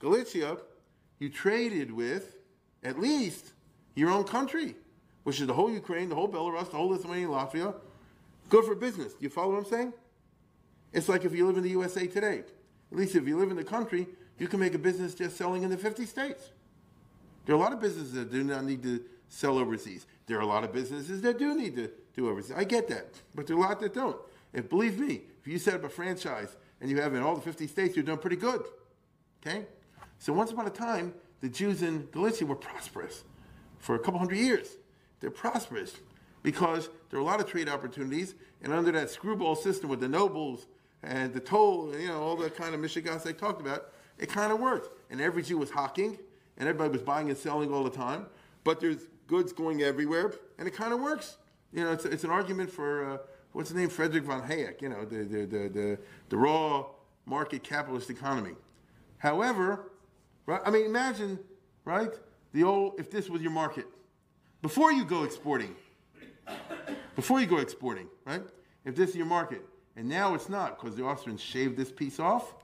Galicia, 0.00 0.59
you 1.18 1.31
traded 1.31 1.90
with 1.90 2.37
at 2.83 2.98
least 2.98 3.53
your 3.94 4.11
own 4.11 4.24
country, 4.24 4.74
which 5.25 5.41
is 5.41 5.47
the 5.47 5.55
whole 5.55 5.71
Ukraine, 5.71 6.09
the 6.09 6.15
whole 6.15 6.29
Belarus, 6.29 6.71
the 6.71 6.77
whole 6.77 6.89
Lithuania, 6.89 7.27
Latvia. 7.27 7.75
Good 8.49 8.65
for 8.65 8.75
business. 8.75 9.15
You 9.19 9.29
follow 9.29 9.53
what 9.53 9.59
I'm 9.59 9.65
saying? 9.65 9.93
It's 10.93 11.09
like 11.09 11.25
if 11.25 11.35
you 11.35 11.47
live 11.47 11.57
in 11.57 11.65
the 11.65 11.71
USA 11.71 12.07
today. 12.07 12.45
At 12.93 12.99
least 12.99 13.17
if 13.17 13.27
you 13.27 13.37
live 13.39 13.51
in 13.51 13.57
the 13.57 13.65
country, 13.65 14.07
you 14.39 14.47
can 14.47 14.61
make 14.61 14.75
a 14.75 14.79
business 14.79 15.15
just 15.15 15.37
selling 15.37 15.63
in 15.63 15.71
the 15.71 15.77
50 15.77 16.05
states. 16.07 16.51
There 17.47 17.55
are 17.55 17.59
a 17.59 17.61
lot 17.61 17.73
of 17.73 17.81
businesses 17.81 18.13
that 18.13 18.31
do 18.31 18.45
not 18.45 18.65
need 18.65 18.83
to 18.85 19.03
sell 19.29 19.59
overseas. 19.59 20.07
There 20.27 20.39
are 20.39 20.43
a 20.43 20.47
lot 20.47 20.65
of 20.65 20.73
businesses 20.73 21.21
that 21.23 21.39
do 21.39 21.55
need 21.55 21.75
to 21.77 21.91
do 22.15 22.29
overseas. 22.29 22.57
I 22.57 22.65
get 22.65 22.89
that, 22.89 23.07
but 23.35 23.47
there 23.47 23.57
are 23.57 23.59
a 23.59 23.63
lot 23.63 23.81
that 23.81 23.95
don't. 23.95 24.17
If 24.53 24.69
believe 24.69 24.99
me, 24.99 25.23
if 25.41 25.49
you 25.49 25.59
set 25.59 25.75
up 25.75 25.85
a 25.85 25.89
franchise 25.89 26.57
and 26.81 26.91
you 26.91 27.01
have 27.01 27.15
in 27.15 27.23
all 27.23 27.35
the 27.35 27.43
50 27.43 27.67
states, 27.67 27.97
you're 27.97 28.05
doing 28.05 28.19
pretty 28.19 28.37
good. 28.37 28.63
Okay? 29.45 29.67
So 30.19 30.33
once 30.33 30.53
upon 30.53 30.67
a 30.67 30.71
time, 30.71 31.15
the 31.41 31.49
Jews 31.49 31.83
in 31.83 32.09
Galicia 32.13 32.47
were 32.47 32.55
prosperous 32.55 33.25
for 33.79 33.97
a 33.97 33.99
couple 33.99 34.19
hundred 34.19 34.39
years. 34.39 34.77
They're 35.20 35.31
prosperous 35.31 35.94
because 36.42 36.88
there 37.11 37.18
are 37.18 37.22
a 37.22 37.24
lot 37.24 37.40
of 37.40 37.46
trade 37.46 37.68
opportunities, 37.68 38.35
and 38.62 38.72
under 38.72 38.92
that 38.92 39.11
screwball 39.11 39.57
system 39.57 39.88
with 39.88 40.00
the 40.00 40.09
nobles 40.09 40.66
and 41.03 41.33
the 41.33 41.40
toll, 41.40 41.92
you 41.98 42.09
know, 42.09 42.22
all 42.22 42.37
the 42.37 42.50
kind 42.50 42.74
of 42.74 42.81
mishigas 42.81 43.27
I 43.27 43.33
talked 43.33 43.61
about, 43.61 43.92
it 44.18 44.29
kind 44.29 44.53
of 44.53 44.61
worked. 44.61 44.90
And 45.11 45.20
every 45.20 45.42
Jew 45.42 45.59
was 45.59 45.70
hawking, 45.70 46.18
and 46.57 46.68
everybody 46.68 46.90
was 46.90 47.03
buying 47.03 47.29
and 47.29 47.38
selling 47.38 47.72
all 47.72 47.85
the 47.85 47.90
time. 47.90 48.27
But 48.62 48.81
there's 48.81 49.09
goods 49.27 49.53
going 49.53 49.83
everywhere, 49.83 50.35
and 50.59 50.68
it 50.68 50.74
kind 50.74 50.92
of 50.92 51.00
works. 51.00 51.37
You 51.72 51.85
know, 51.85 51.92
it's, 51.92 52.05
it's 52.05 52.24
an 52.24 52.31
argument 52.31 52.70
for, 52.70 53.12
uh, 53.12 53.18
what's 53.53 53.70
the 53.70 53.79
name, 53.79 53.88
Frederick 53.88 54.24
von 54.24 54.42
Hayek, 54.42 54.81
you 54.81 54.88
know, 54.88 55.05
the, 55.05 55.24
the, 55.24 55.46
the, 55.46 55.68
the, 55.68 55.98
the 56.29 56.37
raw 56.37 56.87
market 57.27 57.62
capitalist 57.62 58.11
economy. 58.11 58.55
However, 59.18 59.90
right, 60.46 60.61
I 60.64 60.70
mean, 60.70 60.85
imagine, 60.85 61.38
right, 61.85 62.12
the 62.53 62.64
old, 62.64 63.00
if 63.00 63.11
this 63.11 63.29
was 63.29 63.42
your 63.42 63.50
market, 63.50 63.87
before 64.64 64.90
you 64.90 65.05
go 65.05 65.24
exporting, 65.24 65.77
before 67.16 67.38
you 67.38 67.44
go 67.44 67.59
exporting, 67.59 68.09
right, 68.24 68.40
if 68.87 68.96
this 68.96 69.11
is 69.11 69.16
your 69.16 69.27
market, 69.27 69.61
and 69.94 70.09
now 70.09 70.35
it's 70.35 70.48
not 70.48 70.81
because 70.81 70.96
the 70.96 71.05
Austrians 71.05 71.42
shaved 71.42 71.77
this 71.77 71.92
piece 71.92 72.18
off 72.18 72.55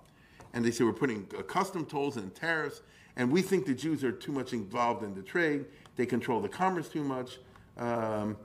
and 0.55 0.65
they 0.65 0.71
say 0.71 0.83
we're 0.83 0.95
putting 0.95 1.27
custom 1.47 1.85
tolls 1.85 2.17
and 2.17 2.35
tariffs, 2.35 2.81
and 3.17 3.31
we 3.31 3.43
think 3.43 3.67
the 3.67 3.75
Jews 3.75 4.03
are 4.03 4.13
too 4.13 4.33
much 4.33 4.55
involved 4.55 5.05
in 5.05 5.15
the 5.15 5.21
trade. 5.21 5.67
They 5.97 6.07
control 6.07 6.41
the 6.41 6.49
commerce 6.49 6.89
too 6.89 7.05
much. 7.05 7.39
Um, 7.77 8.39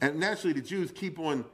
and 0.00 0.20
naturally, 0.20 0.52
the 0.52 0.64
Jews 0.64 0.92
keep 0.92 1.18
on 1.18 1.44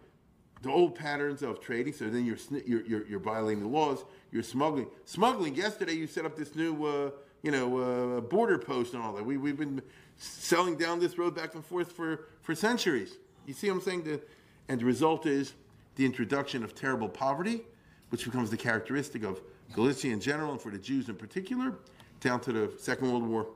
the 0.60 0.70
old 0.70 0.94
patterns 0.94 1.40
of 1.40 1.62
trading, 1.62 1.94
so 1.94 2.10
then 2.10 2.26
you're, 2.26 2.36
you're, 2.66 2.86
you're, 2.86 3.06
you're 3.06 3.18
violating 3.18 3.62
the 3.62 3.68
laws. 3.70 4.04
You're 4.30 4.42
smuggling. 4.42 4.88
Smuggling, 5.06 5.54
yesterday 5.54 5.94
you 5.94 6.06
set 6.06 6.26
up 6.26 6.36
this 6.36 6.54
new 6.54 6.84
uh, 6.84 7.10
you 7.46 7.52
know, 7.52 7.78
uh, 7.78 8.20
border 8.22 8.58
post 8.58 8.92
and 8.94 9.02
all 9.02 9.12
that. 9.12 9.24
We, 9.24 9.36
we've 9.36 9.56
been 9.56 9.80
selling 10.18 10.76
down 10.76 11.00
this 11.00 11.18
road 11.18 11.34
back 11.34 11.54
and 11.54 11.64
forth 11.64 11.92
for, 11.92 12.26
for 12.42 12.54
centuries. 12.54 13.16
You 13.46 13.54
see 13.54 13.68
what 13.68 13.76
I'm 13.76 13.82
saying? 13.82 14.04
The, 14.04 14.20
and 14.68 14.80
the 14.80 14.84
result 14.84 15.26
is 15.26 15.54
the 15.96 16.04
introduction 16.04 16.62
of 16.64 16.74
terrible 16.74 17.08
poverty, 17.08 17.62
which 18.10 18.24
becomes 18.24 18.50
the 18.50 18.56
characteristic 18.56 19.22
of 19.24 19.40
Galicia 19.72 20.08
in 20.08 20.20
general 20.20 20.52
and 20.52 20.60
for 20.60 20.70
the 20.70 20.78
Jews 20.78 21.08
in 21.08 21.16
particular, 21.16 21.74
down 22.20 22.40
to 22.40 22.52
the 22.52 22.72
Second 22.78 23.10
World 23.10 23.26
War. 23.26 23.46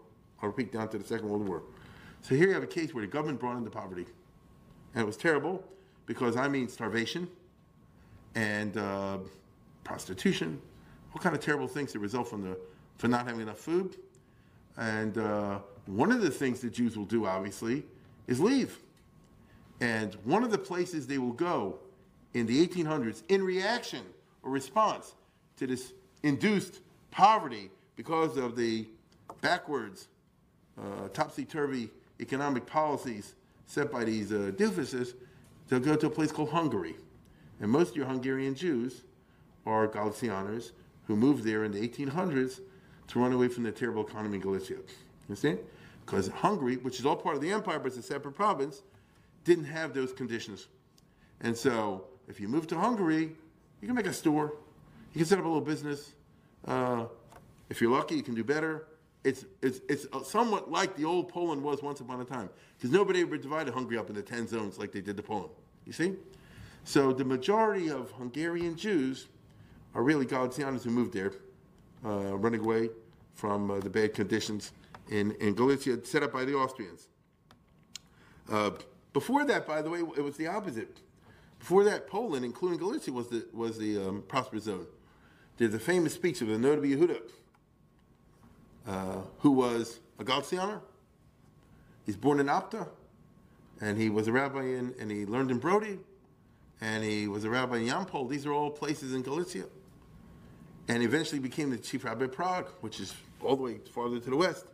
I'll 0.43 0.49
repeat, 0.49 0.73
down 0.73 0.89
to 0.89 0.99
the 0.99 1.05
Second 1.05 1.29
World 1.29 1.47
War. 1.47 1.63
So 2.23 2.35
here 2.35 2.49
you 2.49 2.55
have 2.55 2.63
a 2.63 2.69
case 2.69 2.95
where 2.95 3.05
the 3.05 3.11
government 3.11 3.41
brought 3.41 3.57
into 3.57 3.71
poverty. 3.71 4.07
And 4.95 5.03
it 5.03 5.07
was 5.07 5.17
terrible 5.17 5.63
because 6.07 6.37
I 6.37 6.49
mean 6.49 6.69
starvation 6.69 7.29
and 8.35 8.77
uh, 8.77 9.19
prostitution, 9.85 10.61
all 11.15 11.21
kind 11.21 11.35
of 11.35 11.41
terrible 11.41 11.69
things 11.69 11.93
that 11.93 11.99
result 11.99 12.29
from 12.29 12.43
the 12.43 12.59
for 12.99 13.09
not 13.09 13.27
having 13.27 13.41
enough 13.41 13.59
food. 13.59 13.97
And 14.77 15.17
uh, 15.17 15.59
one 15.87 16.13
of 16.13 16.21
the 16.21 16.31
things 16.31 16.61
the 16.61 16.71
Jews 16.71 16.97
will 16.97 17.05
do, 17.05 17.27
obviously, 17.27 17.85
is 18.27 18.41
leave. 18.41 18.79
And 19.81 20.15
one 20.25 20.45
of 20.45 20.51
the 20.51 20.59
places 20.59 21.07
they 21.07 21.19
will 21.19 21.33
go 21.33 21.79
in 22.35 22.47
the 22.47 22.67
1800s 22.67 23.23
in 23.29 23.43
reaction 23.43 24.05
or 24.43 24.51
response 24.51 25.15
to 25.57 25.67
this 25.67 25.93
induced 26.23 26.81
poverty 27.11 27.71
because 27.97 28.37
of 28.37 28.57
the 28.57 28.87
backwards, 29.41 30.09
uh, 30.79 31.09
topsy-turvy 31.13 31.91
economic 32.21 32.67
policies 32.67 33.35
set 33.67 33.91
by 33.91 34.05
these 34.05 34.33
uh, 34.33 34.53
doofuses, 34.57 35.15
they'll 35.69 35.81
go 35.81 35.97
to 35.97 36.07
a 36.07 36.11
place 36.11 36.33
called 36.33 36.51
Hungary. 36.51 36.97
And 37.61 37.71
most 37.71 37.91
of 37.91 37.97
your 37.97 38.07
Hungarian 38.07 38.55
Jews 38.55 39.03
are 39.67 39.87
Galicianers 39.89 40.73
who 41.07 41.17
moved 41.17 41.45
there 41.45 41.65
in 41.65 41.73
the 41.73 41.89
1800s 41.89 42.61
to 43.09 43.19
run 43.19 43.33
away 43.33 43.49
from 43.49 43.65
the 43.65 43.73
terrible 43.73 44.07
economy 44.07 44.37
in 44.37 44.43
Galicia. 44.43 44.77
You 45.31 45.35
understand? 45.35 45.61
Because 46.05 46.27
Hungary, 46.27 46.77
which 46.79 46.99
is 46.99 47.07
all 47.07 47.15
part 47.15 47.37
of 47.37 47.41
the 47.41 47.53
empire 47.53 47.79
but 47.79 47.87
it's 47.87 47.97
a 47.97 48.03
separate 48.03 48.33
province, 48.33 48.83
didn't 49.45 49.67
have 49.67 49.95
those 49.95 50.13
conditions. 50.13 50.67
And 51.41 51.57
so 51.57 52.05
if 52.27 52.41
you 52.41 52.49
move 52.49 52.67
to 52.67 52.77
Hungary, 52.79 53.31
you 53.81 53.87
can 53.87 53.95
make 53.95 54.07
a 54.07 54.13
store, 54.13 54.55
you 55.15 55.19
can 55.19 55.25
set 55.25 55.39
up 55.39 55.45
a 55.45 55.49
little 55.49 55.63
business. 55.63 56.15
Uh, 56.67 57.05
if 57.69 57.81
you're 57.81 57.93
lucky, 57.93 58.17
you 58.17 58.25
can 58.25 58.35
do 58.35 58.43
better. 58.43 58.89
It's, 59.23 59.45
it's, 59.63 59.81
it's 59.89 60.09
somewhat 60.29 60.69
like 60.69 60.97
the 60.97 61.05
old 61.05 61.29
Poland 61.29 61.63
was 61.63 61.81
once 61.81 62.01
upon 62.01 62.21
a 62.21 62.25
time, 62.25 62.51
because 62.77 62.91
nobody 62.91 63.21
ever 63.21 63.39
divided 63.39 63.73
Hungary 63.73 63.99
up 63.99 64.11
into 64.11 64.23
10 64.23 64.49
zones 64.49 64.79
like 64.81 64.91
they 64.91 65.01
did 65.01 65.17
to 65.17 65.23
Poland. 65.23 65.51
You 65.87 65.93
see? 65.93 66.15
So 66.83 67.13
the 67.13 67.25
majority 67.25 67.89
of 67.89 68.11
Hungarian 68.19 68.75
Jews 68.75 69.29
are 69.95 70.03
really 70.03 70.27
Galicians 70.27 70.83
who 70.83 70.91
moved 70.91 71.13
there, 71.13 71.35
uh, 72.05 72.37
running 72.37 72.63
away 72.63 72.89
from 73.35 73.71
uh, 73.71 73.79
the 73.79 73.91
bad 73.91 74.13
conditions 74.13 74.73
in, 75.11 75.33
in 75.33 75.55
Galicia 75.55 76.05
set 76.05 76.23
up 76.23 76.33
by 76.33 76.45
the 76.45 76.55
Austrians. 76.55 77.09
Uh, 78.51 78.71
before 79.13 79.45
that, 79.45 79.67
by 79.67 79.83
the 79.83 79.91
way, 79.91 80.01
it 80.01 80.25
was 80.25 80.37
the 80.37 80.47
opposite. 80.47 80.99
Before 81.59 81.85
that, 81.85 82.07
Poland, 82.07 82.45
including 82.45 82.79
Galicia, 82.79 83.13
was 83.13 83.29
the, 83.29 83.47
was 83.53 83.77
the 83.77 83.99
um, 83.99 84.25
prosperous 84.27 84.65
zone. 84.65 84.87
There's 85.59 85.75
a 85.75 85.79
famous 85.79 86.15
speech 86.15 86.41
of 86.41 86.49
the 86.49 86.55
Noda 86.55 86.81
Yehuda, 86.81 87.21
uh, 88.87 89.23
who 89.41 89.51
was 89.51 90.01
a 90.19 90.25
Galtzianer. 90.25 90.81
He's 92.07 92.17
born 92.17 92.41
in 92.41 92.47
Apta, 92.47 92.89
and 93.81 93.99
he 93.99 94.09
was 94.09 94.27
a 94.27 94.33
rabbi 94.33 94.63
in, 94.63 94.95
and 94.99 95.11
he 95.11 95.27
learned 95.27 95.51
in 95.51 95.59
Brody, 95.59 95.99
and 96.81 97.05
he 97.05 97.29
was 97.29 97.45
a 97.45 97.51
rabbi 97.51 97.79
in 97.79 97.89
Yampol. 97.89 98.29
These 98.29 98.47
are 98.47 98.53
all 98.53 98.71
places 98.71 99.13
in 99.13 99.23
Galicia. 99.23 99.67
And 100.89 101.03
eventually 101.03 101.41
became 101.41 101.71
the 101.71 101.77
chief 101.77 102.05
rabbi 102.05 102.25
of 102.25 102.33
Prague, 102.33 102.69
which 102.81 103.01
is 103.01 103.15
all 103.43 103.55
the 103.55 103.63
way 103.63 103.79
farther 103.93 104.19
to 104.19 104.31
the 104.31 104.37
west. 104.37 104.70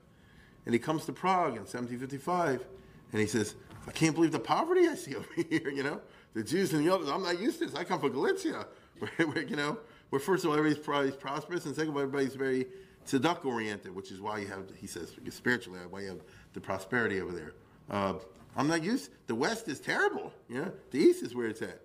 And 0.66 0.74
he 0.74 0.78
comes 0.78 1.06
to 1.06 1.12
Prague 1.12 1.52
in 1.52 1.60
1755, 1.62 2.66
and 3.12 3.20
he 3.20 3.26
says, 3.26 3.54
I 3.86 3.92
can't 3.92 4.14
believe 4.14 4.32
the 4.32 4.40
poverty 4.40 4.88
I 4.88 4.96
see 4.96 5.14
over 5.16 5.28
here, 5.48 5.70
you 5.70 5.82
know? 5.82 6.00
The 6.34 6.42
Jews 6.42 6.74
and 6.74 6.86
the 6.86 6.92
others, 6.92 7.08
I'm 7.08 7.22
not 7.22 7.40
used 7.40 7.60
to 7.60 7.66
this. 7.66 7.74
I 7.74 7.84
come 7.84 8.00
from 8.00 8.12
Galicia, 8.12 8.66
where, 8.98 9.28
where 9.28 9.42
you 9.42 9.56
know, 9.56 9.78
where 10.10 10.20
first 10.20 10.44
of 10.44 10.50
all, 10.50 10.56
everybody's 10.56 11.16
prosperous, 11.16 11.64
and 11.64 11.74
second 11.74 11.90
of 11.90 11.96
all, 11.96 12.02
everybody's 12.02 12.34
very 12.34 12.66
tzedakah 13.06 13.44
oriented, 13.44 13.94
which 13.94 14.10
is 14.10 14.20
why 14.20 14.38
you 14.38 14.48
have, 14.48 14.64
he 14.76 14.86
says, 14.86 15.12
spiritually, 15.30 15.78
why 15.88 16.00
you 16.00 16.08
have 16.08 16.20
the 16.52 16.60
prosperity 16.60 17.20
over 17.20 17.32
there. 17.32 17.52
Uh, 17.88 18.14
I'm 18.56 18.66
not 18.66 18.82
used, 18.82 19.10
the 19.28 19.34
West 19.34 19.68
is 19.68 19.80
terrible, 19.80 20.32
you 20.48 20.56
know? 20.56 20.72
The 20.90 20.98
East 20.98 21.22
is 21.22 21.34
where 21.34 21.46
it's 21.46 21.62
at. 21.62 21.80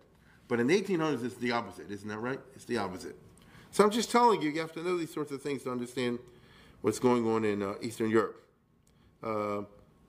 But 0.48 0.60
in 0.60 0.68
the 0.68 0.82
1800s, 0.82 1.24
it's 1.24 1.36
the 1.36 1.52
opposite, 1.52 1.92
isn't 1.92 2.10
that 2.10 2.18
right? 2.18 2.40
It's 2.56 2.66
the 2.66 2.78
opposite. 2.78 3.16
So 3.72 3.84
I'm 3.84 3.92
just 3.92 4.12
telling 4.12 4.42
you, 4.42 4.50
you 4.50 4.60
have 4.60 4.74
to 4.74 4.84
know 4.84 4.98
these 4.98 5.14
sorts 5.14 5.32
of 5.32 5.42
things 5.42 5.64
to 5.64 5.72
understand 5.72 6.20
what's 6.82 7.00
going 7.00 7.28
on 7.28 7.46
in 7.46 7.62
uh, 7.62 7.76
Eastern 7.82 8.10
Europe. 8.10 8.42
Uh, 9.24 9.62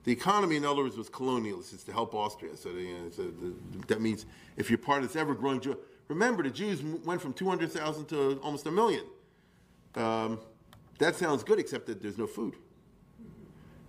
the 0.03 0.11
economy, 0.11 0.57
in 0.57 0.65
other 0.65 0.83
words, 0.83 0.97
was 0.97 1.09
colonialist. 1.09 1.73
It's 1.73 1.83
to 1.85 1.93
help 1.93 2.13
Austria. 2.13 2.57
So, 2.57 2.69
you 2.69 2.93
know, 2.93 3.09
so 3.09 3.23
the, 3.23 3.53
that 3.87 4.01
means 4.01 4.25
if 4.57 4.69
you're 4.69 4.77
part 4.77 5.01
of 5.01 5.07
this 5.07 5.15
ever-growing 5.15 5.61
Jew, 5.61 5.77
remember 6.09 6.43
the 6.43 6.49
Jews 6.49 6.83
went 6.83 7.21
from 7.21 7.33
200,000 7.33 8.05
to 8.07 8.39
almost 8.43 8.65
a 8.65 8.71
million. 8.71 9.05
Um, 9.95 10.39
that 10.99 11.15
sounds 11.15 11.43
good, 11.43 11.59
except 11.59 11.87
that 11.87 12.01
there's 12.01 12.17
no 12.17 12.27
food. 12.27 12.55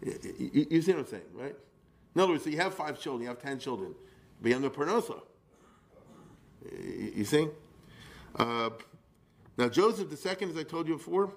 You, 0.02 0.18
you, 0.38 0.66
you, 0.70 0.82
see 0.82 0.92
what 0.92 1.00
I'm 1.00 1.06
saying, 1.06 1.22
right? 1.34 1.56
In 2.14 2.20
other 2.20 2.32
words, 2.32 2.44
so 2.44 2.50
you 2.50 2.58
have 2.58 2.74
five 2.74 3.00
children, 3.00 3.22
you 3.22 3.28
have 3.28 3.40
ten 3.40 3.58
children, 3.58 3.94
but 4.40 4.48
you 4.48 4.54
have 4.54 4.62
no 4.62 4.70
parnosa. 4.70 5.20
You, 6.70 7.12
you 7.16 7.24
see? 7.24 7.48
Uh, 8.36 8.70
now, 9.56 9.68
Joseph 9.68 10.10
II, 10.10 10.48
as 10.50 10.56
I 10.56 10.62
told 10.62 10.88
you 10.88 10.94
before, 10.94 11.32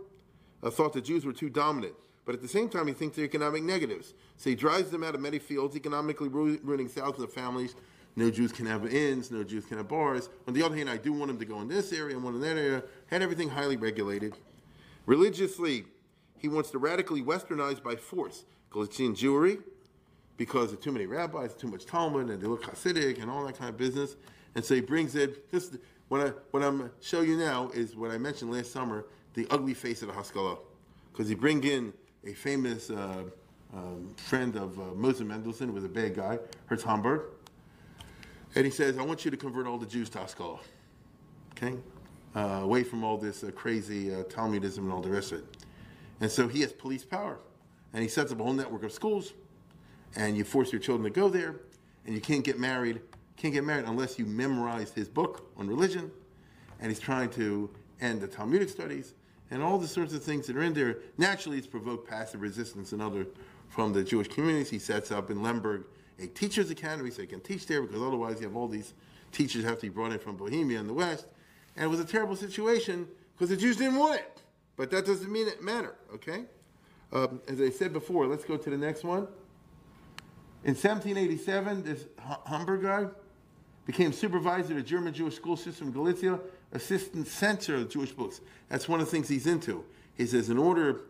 uh, 0.63 0.69
thought 0.69 0.93
the 0.93 1.01
Jews 1.01 1.25
were 1.25 1.33
too 1.33 1.49
dominant. 1.49 1.93
But 2.27 2.35
at 2.35 2.41
the 2.41 2.47
same 2.49 2.67
time, 2.67 2.87
he 2.87 2.93
thinks 2.93 3.15
they're 3.15 3.23
economic 3.23 3.63
negatives. 3.63 4.13
So 4.35 4.49
he 4.49 4.55
drives 4.57 4.91
them 4.91 5.01
out 5.01 5.15
of 5.15 5.21
many 5.21 5.39
fields, 5.39 5.77
economically 5.77 6.27
ruining 6.27 6.89
thousands 6.89 7.23
of 7.23 7.31
families. 7.31 7.73
No 8.17 8.29
Jews 8.29 8.51
can 8.51 8.65
have 8.65 8.85
inns, 8.93 9.31
no 9.31 9.45
Jews 9.45 9.63
can 9.63 9.77
have 9.77 9.87
bars. 9.87 10.27
On 10.45 10.53
the 10.53 10.61
other 10.61 10.75
hand, 10.75 10.89
I 10.89 10.97
do 10.97 11.13
want 11.13 11.29
them 11.29 11.39
to 11.39 11.45
go 11.45 11.61
in 11.61 11.69
this 11.69 11.93
area 11.93 12.15
and 12.15 12.25
one 12.25 12.35
in 12.35 12.41
that 12.41 12.57
area. 12.57 12.83
Had 13.05 13.21
everything 13.21 13.47
highly 13.47 13.77
regulated. 13.77 14.35
Religiously, 15.05 15.85
he 16.37 16.49
wants 16.49 16.69
to 16.71 16.79
radically 16.79 17.23
westernize 17.23 17.81
by 17.81 17.95
force 17.95 18.43
Galician 18.71 19.15
Jewry 19.15 19.63
because 20.35 20.73
of 20.73 20.81
too 20.81 20.91
many 20.91 21.05
rabbis, 21.05 21.53
too 21.53 21.69
much 21.69 21.85
Talmud, 21.85 22.29
and 22.29 22.41
they 22.41 22.47
look 22.47 22.63
Hasidic 22.63 23.21
and 23.21 23.31
all 23.31 23.45
that 23.45 23.57
kind 23.57 23.69
of 23.69 23.77
business. 23.77 24.17
And 24.53 24.65
so 24.65 24.75
he 24.75 24.81
brings 24.81 25.15
it. 25.15 25.49
This, 25.49 25.77
what, 26.09 26.19
I, 26.27 26.33
what 26.51 26.61
I'm 26.61 26.91
show 26.99 27.21
you 27.21 27.37
now 27.37 27.71
is 27.73 27.95
what 27.95 28.11
I 28.11 28.17
mentioned 28.17 28.51
last 28.51 28.73
summer: 28.73 29.05
the 29.33 29.47
ugly 29.49 29.73
face 29.73 30.01
of 30.01 30.09
the 30.09 30.13
Haskalah, 30.13 30.57
because 31.13 31.29
he 31.29 31.35
bring 31.35 31.63
in 31.63 31.93
a 32.25 32.33
famous 32.33 32.89
uh, 32.89 33.23
um, 33.73 34.13
friend 34.17 34.55
of 34.55 34.79
uh, 34.79 34.83
Moses 34.95 35.21
Mendelssohn, 35.21 35.73
was 35.73 35.83
a 35.83 35.89
bad 35.89 36.15
guy, 36.15 36.39
Herz 36.65 36.83
Homberg. 36.83 37.23
And 38.55 38.65
he 38.65 38.71
says, 38.71 38.97
I 38.97 39.03
want 39.03 39.25
you 39.25 39.31
to 39.31 39.37
convert 39.37 39.67
all 39.67 39.77
the 39.77 39.85
Jews 39.85 40.09
to 40.11 40.19
Haskalah. 40.19 40.59
Okay? 41.51 41.75
Uh, 42.35 42.61
away 42.63 42.83
from 42.83 43.03
all 43.03 43.17
this 43.17 43.43
uh, 43.43 43.51
crazy 43.51 44.13
uh, 44.13 44.23
Talmudism 44.23 44.79
and 44.79 44.91
all 44.91 45.01
the 45.01 45.09
rest 45.09 45.31
of 45.31 45.39
it. 45.39 45.45
And 46.21 46.31
so 46.31 46.47
he 46.47 46.61
has 46.61 46.71
police 46.71 47.03
power. 47.03 47.39
And 47.93 48.01
he 48.01 48.09
sets 48.09 48.31
up 48.31 48.39
a 48.39 48.43
whole 48.43 48.53
network 48.53 48.83
of 48.83 48.91
schools. 48.91 49.33
And 50.15 50.37
you 50.37 50.43
force 50.43 50.71
your 50.71 50.81
children 50.81 51.03
to 51.11 51.19
go 51.19 51.29
there. 51.29 51.55
And 52.05 52.15
you 52.15 52.21
can't 52.21 52.43
get 52.43 52.59
married. 52.59 53.01
Can't 53.35 53.53
get 53.53 53.63
married 53.63 53.85
unless 53.85 54.17
you 54.17 54.25
memorize 54.25 54.91
his 54.91 55.07
book 55.07 55.51
on 55.57 55.67
religion. 55.67 56.11
And 56.79 56.89
he's 56.89 56.99
trying 56.99 57.29
to 57.31 57.69
end 58.01 58.21
the 58.21 58.27
Talmudic 58.27 58.69
studies 58.69 59.13
and 59.51 59.61
all 59.61 59.77
the 59.77 59.87
sorts 59.87 60.13
of 60.13 60.23
things 60.23 60.47
that 60.47 60.55
are 60.55 60.63
in 60.63 60.73
there. 60.73 60.97
Naturally, 61.17 61.57
it's 61.57 61.67
provoked 61.67 62.09
passive 62.09 62.41
resistance 62.41 62.91
and 62.91 63.01
other 63.01 63.27
from 63.69 63.93
the 63.93 64.03
Jewish 64.03 64.27
communities. 64.27 64.69
He 64.69 64.79
sets 64.79 65.11
up 65.11 65.29
in 65.29 65.41
Lemberg 65.41 65.85
a 66.19 66.27
teachers' 66.27 66.69
academy 66.69 67.11
so 67.11 67.21
he 67.21 67.27
can 67.27 67.41
teach 67.41 67.67
there 67.67 67.81
because 67.81 68.01
otherwise 68.01 68.39
you 68.39 68.47
have 68.47 68.55
all 68.55 68.67
these 68.67 68.93
teachers 69.31 69.63
have 69.63 69.75
to 69.75 69.83
be 69.83 69.89
brought 69.89 70.11
in 70.11 70.19
from 70.19 70.35
Bohemia 70.35 70.79
and 70.79 70.89
the 70.89 70.93
West. 70.93 71.27
And 71.75 71.85
it 71.85 71.87
was 71.87 71.99
a 71.99 72.05
terrible 72.05 72.35
situation 72.35 73.07
because 73.35 73.49
the 73.49 73.57
Jews 73.57 73.77
didn't 73.77 73.97
want 73.97 74.19
it. 74.19 74.41
But 74.75 74.89
that 74.91 75.05
doesn't 75.05 75.31
mean 75.31 75.47
it 75.47 75.61
matter, 75.61 75.95
okay? 76.13 76.45
Um, 77.11 77.41
as 77.47 77.61
I 77.61 77.69
said 77.69 77.93
before, 77.93 78.27
let's 78.27 78.43
go 78.43 78.57
to 78.57 78.69
the 78.69 78.77
next 78.77 79.03
one. 79.03 79.27
In 80.63 80.73
1787, 80.73 81.83
this 81.83 82.05
Homberg 82.47 82.81
guy 82.81 83.05
became 83.85 84.11
supervisor 84.11 84.73
of 84.73 84.77
the 84.77 84.83
German 84.83 85.13
Jewish 85.13 85.35
school 85.35 85.55
system 85.55 85.87
in 85.87 85.93
Galicia 85.93 86.39
assistant 86.73 87.27
censor 87.27 87.75
of 87.75 87.89
Jewish 87.89 88.11
books. 88.11 88.41
That's 88.69 88.87
one 88.87 88.99
of 88.99 89.05
the 89.05 89.11
things 89.11 89.27
he's 89.27 89.47
into. 89.47 89.83
He 90.15 90.25
says, 90.25 90.49
in 90.49 90.57
order 90.57 91.01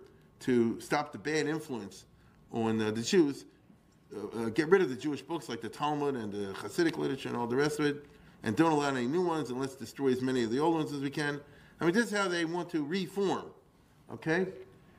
to 0.42 0.80
stop 0.80 1.12
the 1.12 1.18
bad 1.18 1.48
influence 1.48 2.06
on 2.52 2.82
uh, 2.82 2.92
the 2.92 3.02
Jews, 3.02 3.46
uh, 4.16 4.44
uh, 4.44 4.50
get 4.50 4.70
rid 4.70 4.82
of 4.82 4.90
the 4.90 4.96
Jewish 4.96 5.22
books 5.22 5.50
like 5.50 5.62
the 5.62 5.70
Talmud 5.70 6.16
and 6.16 6.32
the 6.32 6.54
Hasidic 6.54 6.98
literature 6.98 7.30
and 7.30 7.38
all 7.38 7.48
the 7.48 7.56
rest 7.56 7.80
of 7.80 7.86
it, 7.86 8.06
and 8.44 8.56
don't 8.56 8.72
allow 8.72 8.90
any 8.90 9.08
new 9.08 9.26
ones, 9.26 9.50
and 9.50 9.60
let's 9.60 9.76
destroy 9.76 10.10
as 10.12 10.22
many 10.22 10.44
of 10.44 10.52
the 10.52 10.60
old 10.60 10.76
ones 10.76 10.94
as 10.94 11.02
we 11.02 11.10
can. 11.10 11.40
I 11.80 11.86
mean, 11.86 11.94
this 11.94 12.12
is 12.12 12.18
how 12.18 12.28
they 12.28 12.46
want 12.46 12.70
to 12.72 12.84
reform. 12.84 13.46
Okay? 14.14 14.48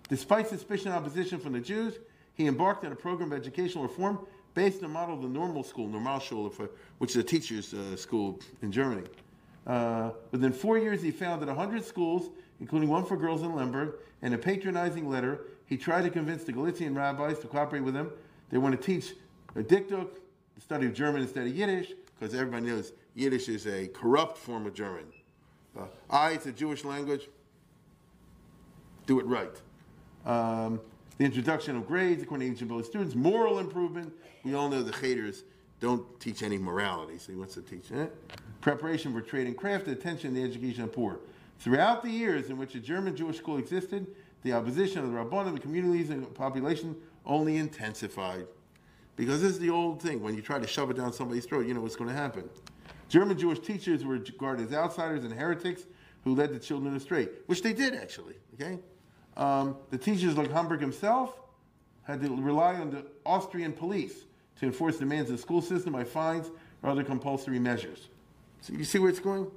Despite 0.09 0.49
suspicion 0.49 0.89
and 0.89 0.97
opposition 0.97 1.39
from 1.39 1.53
the 1.53 1.61
Jews, 1.61 1.95
he 2.35 2.47
embarked 2.47 2.85
on 2.85 2.93
a 2.93 2.97
program 2.97 3.33
of 3.33 3.39
educational 3.39 3.85
reform 3.85 4.21
based 4.55 4.77
on 4.77 4.83
the 4.83 4.89
model 4.89 5.15
of 5.15 5.23
the 5.23 5.29
normal 5.29 5.63
school, 5.63 5.89
Normalschule, 5.89 6.69
which 6.99 7.11
is 7.11 7.17
a 7.17 7.23
teacher's 7.23 7.75
uh, 7.75 7.97
school 7.97 8.41
in 8.63 8.73
Germany. 8.73 9.05
Uh, 9.69 10.13
within 10.33 10.53
four 10.53 10.79
years, 10.79 11.03
he 11.03 11.11
founded 11.11 11.47
100 11.47 11.85
schools, 11.85 12.31
including 12.59 12.89
one 12.89 13.05
for 13.05 13.17
girls 13.17 13.43
in 13.43 13.55
Lemberg. 13.55 13.95
In 14.23 14.33
a 14.33 14.39
patronizing 14.39 15.09
letter, 15.09 15.43
he 15.67 15.77
tried 15.77 16.03
to 16.03 16.11
convince 16.11 16.45
the 16.45 16.53
Galician 16.53 16.95
rabbis 16.95 17.39
to 17.41 17.47
cooperate 17.47 17.83
with 17.83 17.95
him. 17.95 18.11
They 18.51 18.57
want 18.57 18.81
to 18.81 18.85
teach 18.85 19.13
a 19.55 19.63
dikduk, 19.63 20.09
the 20.55 20.61
study 20.61 20.87
of 20.87 20.95
German 20.95 21.21
instead 21.21 21.47
of 21.47 21.55
Yiddish, 21.55 21.93
because 22.19 22.35
everybody 22.35 22.67
knows 22.67 22.93
Yiddish 23.15 23.49
is 23.49 23.67
a 23.67 23.89
corrupt 23.89 24.39
form 24.39 24.67
of 24.67 24.75
German. 24.75 25.05
Uh, 25.79 25.85
I, 26.11 26.31
it's 26.33 26.47
a 26.47 26.53
Jewish 26.53 26.85
language. 26.85 27.29
Do 29.07 29.21
it 29.21 29.27
right. 29.27 29.55
Um, 30.25 30.81
the 31.19 31.25
introduction 31.25 31.77
of 31.77 31.87
grades 31.87 32.23
according 32.23 32.47
to 32.47 32.53
ancient 32.53 32.71
Polish 32.71 32.87
students, 32.87 33.15
moral 33.15 33.59
improvement. 33.59 34.13
We 34.45 34.55
all 34.55 34.69
know 34.69 34.83
the 34.83 34.97
haters 34.97 35.45
don't 35.81 36.19
teach 36.21 36.43
any 36.43 36.59
morality, 36.59 37.19
so 37.19 37.33
he 37.33 37.39
wants 37.39 37.55
to 37.55 37.63
teach 37.63 37.91
it. 37.91 38.15
Preparation 38.69 39.15
for 39.15 39.23
trade 39.23 39.47
and 39.47 39.57
craft, 39.57 39.89
attention 39.89 40.35
to 40.35 40.41
the 40.41 40.47
education 40.47 40.83
of 40.83 40.91
the 40.91 40.95
poor. 40.95 41.21
Throughout 41.59 42.03
the 42.03 42.11
years 42.11 42.51
in 42.51 42.59
which 42.59 42.75
a 42.75 42.81
German 42.81 43.17
Jewish 43.17 43.39
school 43.39 43.57
existed, 43.57 44.07
the 44.43 44.53
opposition 44.53 45.03
of 45.03 45.11
the 45.11 45.17
Rabbanim, 45.17 45.55
the 45.55 45.59
communities, 45.59 46.11
and 46.11 46.23
the 46.23 46.27
population 46.27 46.95
only 47.25 47.57
intensified. 47.57 48.47
Because 49.17 49.41
this 49.41 49.53
is 49.53 49.59
the 49.59 49.71
old 49.71 50.03
thing 50.03 50.23
when 50.23 50.35
you 50.35 50.43
try 50.43 50.59
to 50.59 50.67
shove 50.67 50.91
it 50.91 50.99
down 50.99 51.15
somebody's 51.15 51.47
throat, 51.47 51.67
you 51.67 51.73
know 51.73 51.81
what's 51.81 51.97
going 51.97 52.11
to 52.11 52.15
happen. 52.15 52.47
German 53.09 53.39
Jewish 53.39 53.61
teachers 53.61 54.05
were 54.05 54.17
regarded 54.17 54.67
as 54.67 54.75
outsiders 54.75 55.25
and 55.25 55.33
heretics 55.33 55.85
who 56.25 56.35
led 56.35 56.53
the 56.53 56.59
children 56.59 56.95
astray, 56.95 57.29
which 57.47 57.63
they 57.63 57.73
did 57.73 57.95
actually. 57.95 58.35
Okay, 58.53 58.79
um, 59.39 59.79
the 59.89 59.97
teachers 59.97 60.37
like 60.37 60.51
Homberg 60.51 60.83
himself 60.83 61.41
had 62.03 62.21
to 62.21 62.37
rely 62.37 62.75
on 62.75 62.91
the 62.91 63.07
Austrian 63.25 63.73
police 63.73 64.27
to 64.61 64.67
enforce 64.67 64.99
demands 64.99 65.31
of 65.31 65.39
the 65.39 65.43
school 65.43 65.63
system 65.63 65.95
by 65.95 66.05
fines 66.05 66.51
or 66.83 66.91
other 66.91 67.03
compulsory 67.03 67.59
measures. 67.59 68.09
So 68.61 68.73
you 68.73 68.85
see 68.85 68.99
where 68.99 69.11
it's 69.11 69.21
going? 69.21 69.51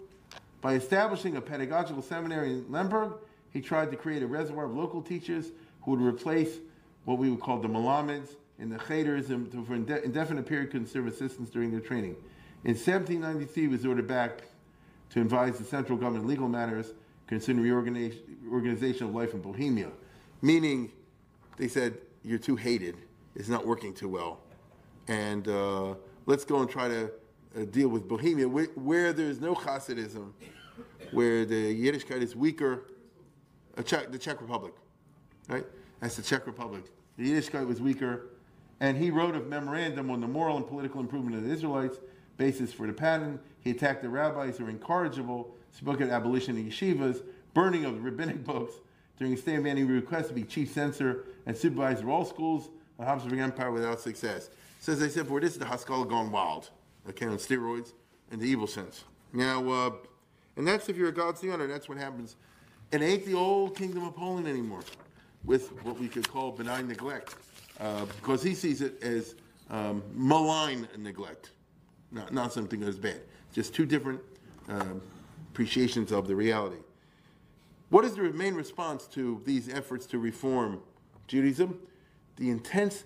By 0.61 0.73
establishing 0.73 1.37
a 1.37 1.41
pedagogical 1.41 2.01
seminary 2.01 2.51
in 2.51 2.71
Lemberg, 2.71 3.13
he 3.51 3.61
tried 3.61 3.91
to 3.91 3.97
create 3.97 4.23
a 4.23 4.27
reservoir 4.27 4.65
of 4.65 4.75
local 4.75 5.01
teachers 5.01 5.47
who 5.81 5.91
would 5.91 6.01
replace 6.01 6.57
what 7.05 7.17
we 7.17 7.29
would 7.29 7.39
call 7.39 7.59
the 7.59 7.67
Malamids 7.67 8.35
and 8.59 8.71
the 8.71 8.77
Cheders 8.77 9.31
and 9.31 9.51
for 9.65 9.73
indefinite 9.73 10.45
period 10.45 10.71
could 10.71 10.87
serve 10.87 11.07
assistance 11.07 11.49
during 11.49 11.71
their 11.71 11.79
training. 11.79 12.15
In 12.63 12.75
1793, 12.75 13.63
he 13.63 13.67
was 13.67 13.85
ordered 13.85 14.07
back 14.07 14.43
to 15.09 15.21
advise 15.21 15.57
the 15.57 15.63
central 15.63 15.97
government 15.97 16.27
legal 16.27 16.47
matters 16.47 16.93
concerning 17.25 17.63
reorganization 17.63 19.07
of 19.07 19.15
life 19.15 19.33
in 19.33 19.41
Bohemia, 19.41 19.89
meaning 20.41 20.91
they 21.57 21.67
said, 21.67 21.97
you're 22.23 22.37
too 22.37 22.55
hated, 22.55 22.97
it's 23.35 23.49
not 23.49 23.65
working 23.65 23.93
too 23.93 24.07
well 24.07 24.41
and 25.07 25.47
uh, 25.47 25.93
let's 26.25 26.45
go 26.45 26.61
and 26.61 26.69
try 26.69 26.87
to 26.87 27.11
uh, 27.55 27.65
deal 27.65 27.89
with 27.89 28.07
Bohemia, 28.07 28.47
where, 28.47 28.65
where, 28.75 29.13
there's 29.13 29.39
no 29.39 29.55
Hasidism, 29.55 30.31
where 31.11 31.45
the 31.45 31.75
Yiddishkeit 31.75 32.21
is 32.21 32.35
weaker, 32.35 32.85
Czech, 33.83 34.11
the 34.11 34.17
Czech 34.17 34.41
Republic, 34.41 34.73
right? 35.47 35.65
That's 35.99 36.15
the 36.15 36.21
Czech 36.21 36.47
Republic. 36.47 36.85
The 37.17 37.31
Yiddishkeit 37.31 37.65
was 37.67 37.81
weaker, 37.81 38.27
and 38.79 38.97
he 38.97 39.11
wrote 39.11 39.35
a 39.35 39.41
memorandum 39.41 40.09
on 40.09 40.21
the 40.21 40.27
moral 40.27 40.57
and 40.57 40.67
political 40.67 41.01
improvement 41.01 41.35
of 41.35 41.43
the 41.43 41.51
Israelites, 41.51 41.97
basis 42.37 42.73
for 42.73 42.87
the 42.87 42.93
pattern. 42.93 43.39
He 43.59 43.71
attacked 43.71 44.01
the 44.01 44.09
rabbis 44.09 44.57
who 44.57 44.65
were 44.65 44.69
incorrigible, 44.69 45.55
spoke 45.71 46.01
of 46.01 46.09
abolition 46.09 46.57
of 46.57 46.65
yeshivas, 46.65 47.21
burning 47.53 47.85
of 47.85 48.03
rabbinic 48.03 48.43
books, 48.45 48.73
During 49.21 49.33
his 49.33 49.41
stay 49.41 49.53
in 49.53 49.61
Vienna, 49.61 49.81
he 49.81 49.85
requested 49.85 50.29
to 50.29 50.41
be 50.41 50.43
chief 50.43 50.73
censor 50.73 51.25
and 51.45 51.55
supervisor 51.55 52.01
of 52.01 52.09
all 52.09 52.25
schools 52.25 52.65
of 52.65 52.71
the 52.97 53.05
Habsburg 53.05 53.37
Empire 53.37 53.71
without 53.71 53.99
success. 53.99 54.49
So 54.79 54.93
as 54.93 55.03
I 55.03 55.09
said 55.09 55.25
before, 55.25 55.39
this 55.41 55.53
is 55.53 55.59
the 55.59 55.65
Haskalah 55.65 56.07
gone 56.07 56.31
wild, 56.31 56.71
okay, 57.09 57.25
on 57.25 57.37
steroids 57.37 57.93
in 58.31 58.39
the 58.39 58.47
evil 58.47 58.67
sense. 58.67 59.03
Now, 59.33 59.69
uh, 59.69 59.91
and 60.57 60.67
that's 60.67 60.89
if 60.89 60.97
you're 60.97 61.09
a 61.09 61.13
God's 61.13 61.43
honor, 61.43 61.67
that's 61.67 61.87
what 61.87 61.97
happens. 61.97 62.35
It 62.91 63.01
ain't 63.01 63.25
the 63.25 63.33
old 63.33 63.75
kingdom 63.75 64.03
of 64.05 64.15
Poland 64.15 64.47
anymore, 64.47 64.81
with 65.45 65.69
what 65.83 65.97
we 65.97 66.07
could 66.07 66.27
call 66.27 66.51
benign 66.51 66.87
neglect, 66.87 67.35
uh, 67.79 68.05
because 68.05 68.43
he 68.43 68.53
sees 68.53 68.81
it 68.81 69.01
as 69.01 69.35
um, 69.69 70.03
malign 70.13 70.87
neglect, 70.97 71.51
not, 72.11 72.33
not 72.33 72.53
something 72.53 72.79
that's 72.81 72.97
bad. 72.97 73.21
Just 73.53 73.73
two 73.73 73.85
different 73.85 74.19
um, 74.67 75.01
appreciations 75.51 76.11
of 76.11 76.27
the 76.27 76.35
reality. 76.35 76.77
What 77.89 78.05
is 78.05 78.15
the 78.15 78.23
main 78.31 78.55
response 78.55 79.05
to 79.07 79.41
these 79.45 79.67
efforts 79.67 80.05
to 80.07 80.19
reform 80.19 80.81
Judaism? 81.27 81.79
The 82.37 82.49
intense, 82.49 83.03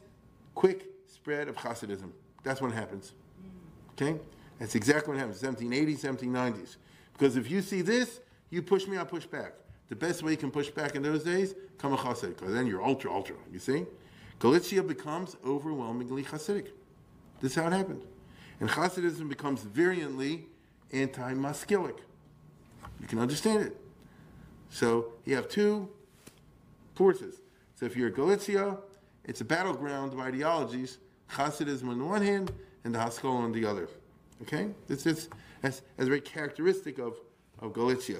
quick 0.53 0.85
spread 1.07 1.47
of 1.47 1.55
Hasidism. 1.55 2.11
That's 2.43 2.61
what 2.61 2.71
happens. 2.71 3.13
Okay? 3.95 4.19
That's 4.59 4.75
exactly 4.75 5.13
what 5.13 5.19
happens, 5.19 5.41
1780s, 5.41 6.01
1790s. 6.01 6.77
Because 7.13 7.37
if 7.37 7.49
you 7.49 7.61
see 7.61 7.81
this, 7.81 8.19
you 8.49 8.61
push 8.61 8.87
me, 8.87 8.97
I 8.97 9.03
push 9.03 9.25
back. 9.25 9.53
The 9.89 9.95
best 9.95 10.23
way 10.23 10.31
you 10.31 10.37
can 10.37 10.51
push 10.51 10.69
back 10.69 10.95
in 10.95 11.01
those 11.01 11.23
days, 11.23 11.53
come 11.77 11.93
a 11.93 11.97
Chassid, 11.97 12.37
because 12.37 12.53
then 12.53 12.67
you're 12.67 12.83
ultra, 12.83 13.13
ultra. 13.13 13.35
You 13.51 13.59
see? 13.59 13.85
Galicia 14.39 14.83
becomes 14.83 15.35
overwhelmingly 15.45 16.23
Hasidic. 16.23 16.69
This 17.41 17.51
is 17.51 17.55
how 17.55 17.67
it 17.67 17.73
happened. 17.73 18.01
And 18.59 18.69
Hasidism 18.69 19.29
becomes 19.29 19.61
virulently 19.61 20.47
anti-Maskilic. 20.91 21.99
You 22.99 23.07
can 23.07 23.19
understand 23.19 23.63
it. 23.63 23.77
So 24.69 25.13
you 25.25 25.35
have 25.35 25.47
two 25.47 25.89
forces. 26.95 27.41
So 27.75 27.85
if 27.85 27.95
you're 27.95 28.09
Galicia, 28.09 28.77
it's 29.25 29.41
a 29.41 29.45
battleground 29.45 30.13
of 30.13 30.19
ideologies, 30.19 30.97
Hasidism 31.29 31.89
on 31.89 31.99
the 31.99 32.05
one 32.05 32.21
hand 32.21 32.51
and 32.85 32.95
the 32.95 32.99
Haskalah 32.99 33.35
on 33.35 33.51
the 33.51 33.65
other. 33.65 33.89
Okay? 34.43 34.69
This 34.87 35.05
is 35.05 35.27
as, 35.63 35.81
as 35.97 36.07
very 36.07 36.21
characteristic 36.21 36.99
of, 36.99 37.17
of 37.59 37.73
Galicia. 37.73 38.19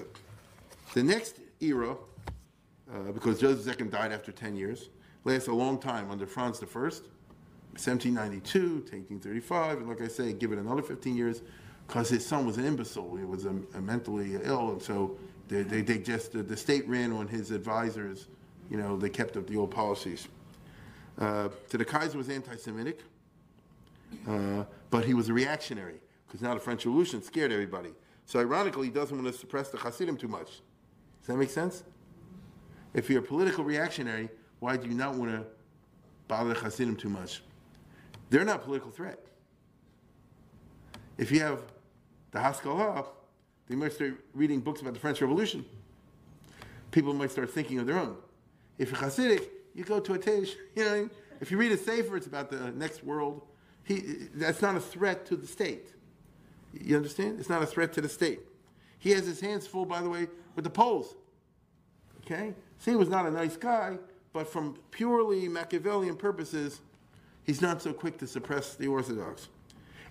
The 0.92 1.02
next 1.02 1.40
era, 1.60 1.96
uh, 2.92 3.12
because 3.12 3.40
Joseph 3.40 3.80
II 3.80 3.86
died 3.86 4.12
after 4.12 4.32
10 4.32 4.56
years, 4.56 4.90
lasts 5.24 5.48
a 5.48 5.52
long 5.52 5.78
time 5.78 6.10
under 6.10 6.26
Franz 6.26 6.62
I, 6.62 6.66
1792 6.66 8.58
to 8.58 8.66
1835, 8.68 9.78
and 9.78 9.88
like 9.88 10.02
I 10.02 10.08
say, 10.08 10.32
give 10.32 10.52
it 10.52 10.58
another 10.58 10.82
15 10.82 11.16
years, 11.16 11.42
because 11.86 12.08
his 12.08 12.26
son 12.26 12.46
was 12.46 12.58
an 12.58 12.64
imbecile. 12.64 13.16
He 13.16 13.24
was 13.24 13.46
a, 13.46 13.54
a 13.74 13.80
mentally 13.80 14.36
ill, 14.42 14.70
and 14.70 14.82
so 14.82 15.16
they, 15.48 15.62
they, 15.62 15.82
they 15.82 15.98
just, 15.98 16.32
the, 16.32 16.42
the 16.42 16.56
state 16.56 16.88
ran 16.88 17.12
on 17.12 17.28
his 17.28 17.52
advisors, 17.52 18.26
you 18.70 18.76
know, 18.76 18.96
they 18.96 19.10
kept 19.10 19.36
up 19.36 19.46
the 19.46 19.56
old 19.56 19.70
policies. 19.70 20.26
Uh, 21.18 21.48
so 21.68 21.78
the 21.78 21.84
Kaiser 21.84 22.18
was 22.18 22.28
anti-Semitic, 22.28 23.02
uh, 24.28 24.64
but 24.90 25.04
he 25.04 25.14
was 25.14 25.28
a 25.28 25.32
reactionary 25.32 26.00
because 26.26 26.42
now 26.42 26.54
the 26.54 26.60
French 26.60 26.84
Revolution 26.84 27.22
scared 27.22 27.52
everybody. 27.52 27.90
So 28.24 28.40
ironically, 28.40 28.86
he 28.86 28.92
doesn't 28.92 29.16
want 29.16 29.32
to 29.32 29.38
suppress 29.38 29.70
the 29.70 29.78
Hasidim 29.78 30.16
too 30.16 30.28
much. 30.28 30.46
Does 31.20 31.28
that 31.28 31.36
make 31.36 31.50
sense? 31.50 31.84
If 32.94 33.08
you're 33.10 33.20
a 33.20 33.26
political 33.26 33.64
reactionary, 33.64 34.28
why 34.58 34.76
do 34.76 34.88
you 34.88 34.94
not 34.94 35.14
want 35.14 35.30
to 35.30 35.44
bother 36.28 36.54
the 36.54 36.60
Hasidim 36.60 36.96
too 36.96 37.08
much? 37.08 37.42
They're 38.30 38.44
not 38.44 38.56
a 38.56 38.60
political 38.60 38.90
threat. 38.90 39.20
If 41.18 41.30
you 41.30 41.40
have 41.40 41.62
the 42.32 42.40
Haskalah, 42.40 43.06
they 43.68 43.74
might 43.74 43.92
start 43.92 44.24
reading 44.34 44.60
books 44.60 44.80
about 44.80 44.94
the 44.94 45.00
French 45.00 45.20
Revolution. 45.20 45.64
People 46.90 47.14
might 47.14 47.30
start 47.30 47.50
thinking 47.50 47.78
of 47.78 47.86
their 47.86 47.98
own. 47.98 48.16
If 48.78 48.90
you're 48.90 49.00
Hasidic, 49.00 49.48
you 49.74 49.84
go 49.84 50.00
to 50.00 50.14
a 50.14 50.18
Tesh. 50.18 50.50
You 50.74 50.84
know, 50.84 51.10
if 51.40 51.50
you 51.50 51.58
read 51.58 51.72
a 51.72 51.76
Sefer, 51.76 52.16
it's 52.16 52.26
about 52.26 52.50
the 52.50 52.70
next 52.72 53.04
world. 53.04 53.42
He, 53.86 54.02
that's 54.34 54.60
not 54.60 54.74
a 54.74 54.80
threat 54.80 55.24
to 55.26 55.36
the 55.36 55.46
state. 55.46 55.92
You 56.72 56.96
understand? 56.96 57.38
It's 57.38 57.48
not 57.48 57.62
a 57.62 57.66
threat 57.66 57.92
to 57.94 58.00
the 58.00 58.08
state. 58.08 58.40
He 58.98 59.10
has 59.12 59.24
his 59.24 59.40
hands 59.40 59.66
full, 59.66 59.84
by 59.86 60.02
the 60.02 60.10
way, 60.10 60.26
with 60.56 60.64
the 60.64 60.70
Poles. 60.70 61.14
Okay? 62.22 62.52
See, 62.78 62.90
he 62.90 62.96
was 62.96 63.08
not 63.08 63.26
a 63.26 63.30
nice 63.30 63.56
guy, 63.56 63.98
but 64.32 64.48
from 64.48 64.76
purely 64.90 65.48
Machiavellian 65.48 66.16
purposes, 66.16 66.80
he's 67.44 67.62
not 67.62 67.80
so 67.80 67.92
quick 67.92 68.18
to 68.18 68.26
suppress 68.26 68.74
the 68.74 68.88
Orthodox. 68.88 69.48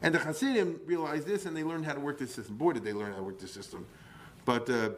And 0.01 0.15
the 0.15 0.19
Hasidim 0.19 0.79
realized 0.85 1.27
this 1.27 1.45
and 1.45 1.55
they 1.55 1.63
learned 1.63 1.85
how 1.85 1.93
to 1.93 1.99
work 1.99 2.17
this 2.17 2.33
system. 2.33 2.55
Boy, 2.55 2.73
did 2.73 2.85
they 2.85 2.93
learn 2.93 3.11
how 3.11 3.17
to 3.17 3.23
work 3.23 3.39
this 3.39 3.51
system. 3.51 3.85
But 4.45 4.69
uh, 4.69 4.91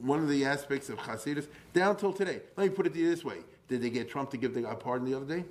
one 0.00 0.20
of 0.20 0.28
the 0.28 0.44
aspects 0.44 0.88
of 0.88 0.98
Hasidus, 0.98 1.46
down 1.72 1.96
till 1.96 2.12
today, 2.12 2.40
let 2.56 2.68
me 2.68 2.74
put 2.74 2.86
it 2.86 2.94
to 2.94 2.98
you 2.98 3.08
this 3.08 3.24
way. 3.24 3.38
Did 3.68 3.82
they 3.82 3.90
get 3.90 4.10
Trump 4.10 4.30
to 4.30 4.36
give 4.36 4.54
the 4.54 4.62
guy 4.62 4.74
pardon 4.74 5.08
the 5.08 5.16
other 5.16 5.36
day? 5.36 5.44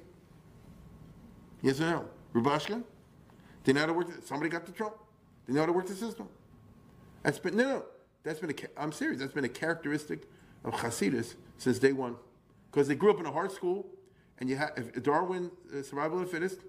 Yes 1.62 1.80
or 1.80 1.86
no? 1.86 2.06
Rubashkin? 2.34 2.84
They 3.64 3.74
know 3.74 3.82
how 3.82 3.86
to 3.88 3.94
work, 3.94 4.08
somebody 4.26 4.50
got 4.50 4.66
the 4.66 4.72
Trump. 4.72 4.96
They 5.48 5.54
know 5.54 5.62
how 5.62 5.66
to 5.66 5.74
work 5.74 5.88
the 5.88 5.96
system. 5.96 6.30
That's 7.24 7.40
been, 7.40 7.58
no, 7.58 7.64
no, 7.64 7.86
that's 8.24 8.40
been 8.40 8.52
a, 8.52 8.82
I'm 8.82 8.92
serious, 8.92 9.20
that's 9.20 9.34
been 9.34 9.46
a 9.46 9.50
characteristic 9.50 10.28
of 10.64 10.74
Hasidus 10.74 11.36
since 11.58 11.80
day 11.80 11.94
one. 11.94 12.16
Because 12.72 12.88
they 12.88 12.96
grew 12.96 13.12
up 13.12 13.20
in 13.20 13.26
a 13.26 13.32
hard 13.32 13.52
school, 13.52 13.88
and 14.40 14.50
you 14.50 14.56
have 14.56 15.04
Darwin, 15.04 15.52
uh, 15.74 15.82
survival 15.82 16.20
of 16.22 16.26
the 16.26 16.32
fittest, 16.32 16.60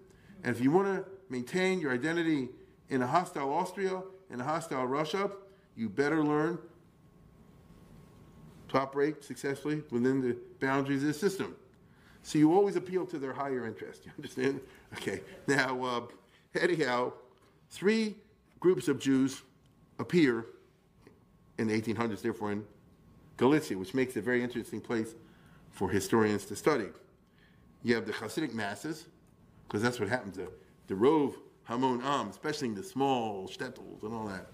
and 0.42 0.54
if 0.54 0.62
you 0.62 0.70
want 0.70 0.86
to 0.86 1.04
maintain 1.28 1.80
your 1.80 1.92
identity 1.92 2.48
in 2.88 3.02
a 3.02 3.06
hostile 3.06 3.52
Austria, 3.52 4.02
in 4.30 4.40
a 4.40 4.44
hostile 4.44 4.86
Russia, 4.86 5.30
you 5.76 5.88
better 5.88 6.24
learn 6.24 6.58
to 8.68 8.78
operate 8.78 9.24
successfully 9.24 9.82
within 9.90 10.20
the 10.20 10.36
boundaries 10.60 11.02
of 11.02 11.08
the 11.08 11.14
system. 11.14 11.56
So 12.28 12.38
you 12.38 12.52
always 12.52 12.76
appeal 12.76 13.06
to 13.06 13.18
their 13.18 13.32
higher 13.32 13.66
interest. 13.66 14.04
You 14.04 14.12
understand? 14.18 14.60
Okay. 14.94 15.20
Now, 15.46 15.82
uh, 15.82 16.00
anyhow, 16.58 17.12
three 17.70 18.16
groups 18.58 18.88
of 18.88 18.98
Jews 18.98 19.42
appear 19.98 20.46
in 21.58 21.68
the 21.68 21.80
1800s, 21.80 22.20
therefore 22.20 22.52
in 22.52 22.64
Galicia, 23.38 23.78
which 23.78 23.94
makes 23.94 24.16
it 24.16 24.20
a 24.20 24.22
very 24.22 24.42
interesting 24.42 24.80
place 24.80 25.14
for 25.70 25.88
historians 25.90 26.44
to 26.46 26.56
study. 26.56 26.88
You 27.82 27.94
have 27.94 28.06
the 28.06 28.12
Hasidic 28.12 28.52
masses, 28.52 29.06
because 29.66 29.82
that's 29.82 29.98
what 29.98 30.10
happens. 30.10 30.36
The, 30.36 30.48
the 30.86 30.96
Rove 30.96 31.36
Hamon 31.64 32.02
Am, 32.02 32.28
especially 32.28 32.68
in 32.68 32.74
the 32.74 32.82
small 32.82 33.48
shtetls 33.48 34.02
and 34.02 34.14
all 34.14 34.26
that, 34.26 34.46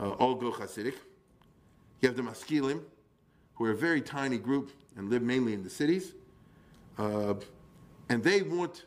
uh, 0.00 0.10
all 0.12 0.34
go 0.34 0.50
Hasidic. 0.52 0.94
You 2.00 2.08
have 2.08 2.16
the 2.16 2.22
Maskilim, 2.22 2.82
who 3.54 3.64
are 3.64 3.70
a 3.70 3.76
very 3.76 4.02
tiny 4.02 4.36
group 4.36 4.70
and 4.96 5.08
live 5.08 5.22
mainly 5.22 5.54
in 5.54 5.62
the 5.62 5.70
cities. 5.70 6.12
Uh, 6.98 7.34
and 8.08 8.22
they 8.22 8.42
want 8.42 8.84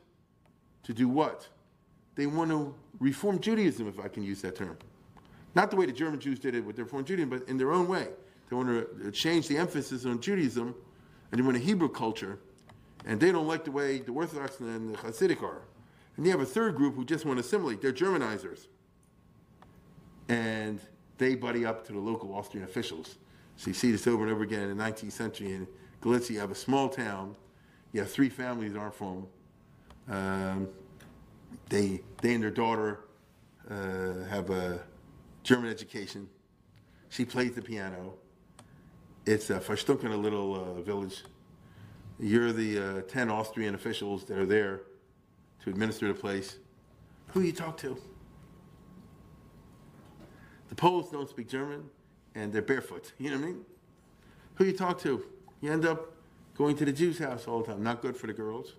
to 0.83 0.93
do 0.93 1.07
what? 1.07 1.47
They 2.15 2.25
want 2.25 2.51
to 2.51 2.75
reform 2.99 3.39
Judaism, 3.39 3.87
if 3.87 3.99
I 3.99 4.07
can 4.07 4.23
use 4.23 4.41
that 4.41 4.55
term. 4.55 4.77
Not 5.55 5.69
the 5.69 5.77
way 5.77 5.85
the 5.85 5.91
German 5.91 6.19
Jews 6.19 6.39
did 6.39 6.55
it 6.55 6.65
with 6.65 6.75
their 6.75 6.85
reform 6.85 7.05
Judaism, 7.05 7.29
but 7.29 7.47
in 7.47 7.57
their 7.57 7.71
own 7.71 7.87
way. 7.87 8.07
They 8.49 8.55
want 8.55 8.69
to 8.69 9.11
change 9.11 9.47
the 9.47 9.57
emphasis 9.57 10.05
on 10.05 10.19
Judaism 10.19 10.75
and 11.31 11.39
they 11.39 11.43
want 11.43 11.57
a 11.57 11.59
Hebrew 11.59 11.89
culture 11.89 12.39
and 13.05 13.19
they 13.19 13.31
don't 13.31 13.47
like 13.47 13.65
the 13.65 13.71
way 13.71 13.99
the 13.99 14.11
Orthodox 14.11 14.59
and 14.59 14.93
the 14.93 14.97
Hasidic 14.97 15.41
are. 15.41 15.61
And 16.15 16.25
you 16.25 16.31
have 16.31 16.41
a 16.41 16.45
third 16.45 16.75
group 16.75 16.95
who 16.95 17.03
just 17.03 17.25
want 17.25 17.37
to 17.37 17.45
assimilate. 17.45 17.81
They're 17.81 17.91
Germanizers. 17.91 18.67
And 20.29 20.79
they 21.17 21.35
buddy 21.35 21.65
up 21.65 21.85
to 21.87 21.93
the 21.93 21.99
local 21.99 22.33
Austrian 22.33 22.63
officials. 22.65 23.17
So 23.55 23.67
you 23.69 23.73
see 23.73 23.91
this 23.91 24.07
over 24.07 24.23
and 24.23 24.31
over 24.31 24.43
again 24.43 24.69
in 24.69 24.77
the 24.77 24.83
19th 24.83 25.11
century. 25.11 25.53
In 25.53 25.67
Galicia, 26.01 26.33
you 26.33 26.39
have 26.39 26.51
a 26.51 26.55
small 26.55 26.89
town. 26.89 27.35
Have 27.99 28.11
three 28.11 28.29
families 28.29 28.75
aren't 28.75 28.95
from. 28.95 29.27
Um, 30.09 30.67
they, 31.69 32.01
they 32.21 32.33
and 32.33 32.43
their 32.43 32.51
daughter 32.51 33.01
uh, 33.69 34.23
have 34.29 34.49
a 34.49 34.81
German 35.43 35.69
education. 35.69 36.27
She 37.09 37.25
plays 37.25 37.53
the 37.53 37.61
piano. 37.61 38.15
It's 39.25 39.49
a 39.49 39.59
Verstunken, 39.59 40.11
a 40.11 40.17
little 40.17 40.55
uh, 40.55 40.81
village 40.81 41.23
you're 42.19 42.51
the 42.51 42.79
uh, 42.79 43.01
10 43.01 43.29
Austrian 43.29 43.75
officials 43.75 44.25
that 44.25 44.37
are 44.37 44.45
there 44.45 44.81
to 45.63 45.69
administer 45.69 46.07
the 46.07 46.13
place. 46.13 46.57
Who 47.29 47.41
you 47.41 47.51
talk 47.51 47.77
to? 47.77 47.97
The 50.69 50.75
Poles 50.75 51.09
don't 51.11 51.29
speak 51.29 51.49
German 51.49 51.83
and 52.35 52.51
they're 52.51 52.61
barefoot. 52.61 53.11
You 53.17 53.31
know 53.31 53.37
what 53.37 53.43
I 53.43 53.47
mean? 53.47 53.65
Who 54.55 54.65
you 54.65 54.73
talk 54.73 54.99
to? 55.01 55.25
You 55.61 55.71
end 55.71 55.85
up 55.85 56.12
going 56.55 56.75
to 56.77 56.85
the 56.85 56.91
Jews' 56.91 57.19
house 57.19 57.47
all 57.47 57.61
the 57.61 57.67
time. 57.73 57.83
Not 57.83 58.01
good 58.01 58.15
for 58.15 58.27
the 58.27 58.33
girls. 58.33 58.73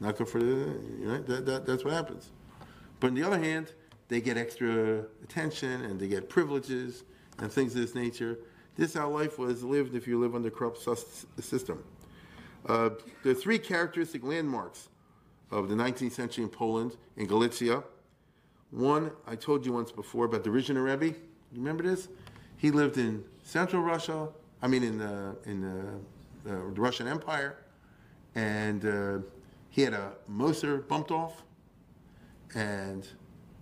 Not 0.00 0.16
good 0.16 0.28
for 0.28 0.40
the, 0.40 0.46
you 0.46 1.06
know, 1.06 1.18
that, 1.22 1.46
that, 1.46 1.66
that's 1.66 1.84
what 1.84 1.92
happens. 1.92 2.30
But 2.98 3.08
on 3.08 3.14
the 3.14 3.22
other 3.22 3.38
hand, 3.38 3.72
they 4.08 4.20
get 4.20 4.36
extra 4.36 5.04
attention 5.22 5.84
and 5.84 6.00
they 6.00 6.08
get 6.08 6.28
privileges 6.28 7.04
and 7.38 7.50
things 7.50 7.74
of 7.74 7.80
this 7.80 7.94
nature. 7.94 8.38
This 8.76 8.90
is 8.90 8.96
how 8.96 9.10
life 9.10 9.38
was 9.38 9.62
lived 9.62 9.94
if 9.94 10.06
you 10.06 10.18
live 10.18 10.34
under 10.34 10.50
corrupt 10.50 10.78
system. 11.40 11.84
Uh, 12.66 12.90
there 13.22 13.32
are 13.32 13.34
three 13.34 13.58
characteristic 13.58 14.22
landmarks 14.24 14.88
of 15.50 15.68
the 15.68 15.74
19th 15.74 16.12
century 16.12 16.44
in 16.44 16.50
Poland, 16.50 16.96
in 17.16 17.26
Galicia. 17.26 17.82
One, 18.70 19.10
I 19.26 19.34
told 19.34 19.66
you 19.66 19.72
once 19.72 19.90
before 19.90 20.26
about 20.26 20.44
the 20.44 20.50
Rizhiner 20.50 20.84
Rebbe. 20.84 21.16
You 21.52 21.58
remember 21.58 21.82
this? 21.82 22.08
He 22.56 22.70
lived 22.70 22.98
in 22.98 23.24
central 23.42 23.82
Russia, 23.82 24.28
I 24.62 24.68
mean 24.68 24.82
in, 24.82 25.00
uh, 25.00 25.34
in 25.46 25.64
uh, 25.64 25.98
the 26.44 26.56
Russian 26.56 27.06
Empire, 27.06 27.58
and 28.34 28.84
uh, 28.84 29.18
he 29.70 29.82
had 29.82 29.94
a 29.94 30.12
Moser 30.26 30.78
bumped 30.78 31.10
off, 31.10 31.42
and 32.54 33.06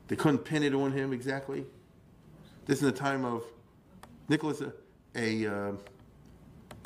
they 0.08 0.16
couldn't 0.16 0.38
pin 0.38 0.62
it 0.62 0.74
on 0.74 0.92
him 0.92 1.12
exactly. 1.12 1.66
This 2.66 2.78
is 2.78 2.84
the 2.84 2.92
time 2.92 3.24
of 3.24 3.44
Nicholas, 4.28 4.60
a, 4.60 4.72
a, 5.14 5.46
uh, 5.46 5.72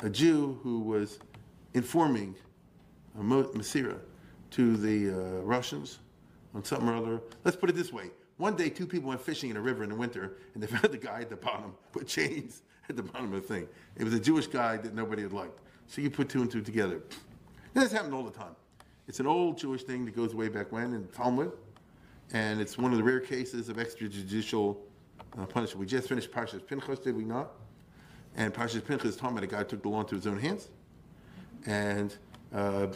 a 0.01 0.09
Jew 0.09 0.59
who 0.63 0.79
was 0.79 1.19
informing 1.73 2.35
uh, 3.17 3.21
Masira 3.21 3.99
to 4.51 4.77
the 4.77 5.09
uh, 5.09 5.41
Russians 5.41 5.99
on 6.53 6.63
something 6.63 6.87
or 6.87 6.95
other. 6.95 7.21
Let's 7.43 7.57
put 7.57 7.69
it 7.69 7.75
this 7.75 7.91
way. 7.91 8.11
One 8.37 8.55
day, 8.55 8.69
two 8.69 8.87
people 8.87 9.09
went 9.09 9.21
fishing 9.21 9.49
in 9.49 9.57
a 9.57 9.61
river 9.61 9.83
in 9.83 9.89
the 9.89 9.95
winter, 9.95 10.37
and 10.53 10.61
they 10.61 10.67
found 10.75 10.93
the 10.93 10.97
guy 10.97 11.21
at 11.21 11.29
the 11.29 11.35
bottom 11.35 11.73
with 11.93 12.07
chains 12.07 12.63
at 12.89 12.95
the 12.95 13.03
bottom 13.03 13.33
of 13.33 13.41
the 13.41 13.47
thing. 13.47 13.67
It 13.95 14.03
was 14.03 14.13
a 14.13 14.19
Jewish 14.19 14.47
guy 14.47 14.77
that 14.77 14.93
nobody 14.93 15.21
had 15.21 15.33
liked. 15.33 15.59
So 15.87 16.01
you 16.01 16.09
put 16.09 16.29
two 16.29 16.41
and 16.41 16.49
two 16.49 16.61
together. 16.61 17.01
This 17.73 17.91
happened 17.91 18.13
all 18.13 18.23
the 18.23 18.31
time. 18.31 18.55
It's 19.07 19.19
an 19.19 19.27
old 19.27 19.57
Jewish 19.57 19.83
thing 19.83 20.05
that 20.05 20.15
goes 20.15 20.33
way 20.33 20.47
back 20.47 20.71
when 20.71 20.93
in 20.93 21.07
Talmud, 21.07 21.51
and 22.31 22.61
it's 22.61 22.77
one 22.77 22.91
of 22.91 22.97
the 22.97 23.03
rare 23.03 23.19
cases 23.19 23.67
of 23.67 23.77
extrajudicial 23.77 24.77
uh, 25.37 25.45
punishment. 25.45 25.79
We 25.79 25.85
just 25.85 26.07
finished 26.07 26.31
Parshas 26.31 26.65
Pinchas, 26.65 26.99
did 26.99 27.15
we 27.15 27.25
not? 27.25 27.51
And 28.35 28.53
Parshas 28.53 28.85
Pinchas 28.85 29.15
talking 29.15 29.37
about 29.37 29.43
a 29.43 29.47
guy 29.47 29.63
took 29.63 29.81
the 29.81 29.89
law 29.89 30.01
into 30.01 30.15
his 30.15 30.25
own 30.25 30.39
hands. 30.39 30.69
And 31.65 32.15
uh, 32.53 32.87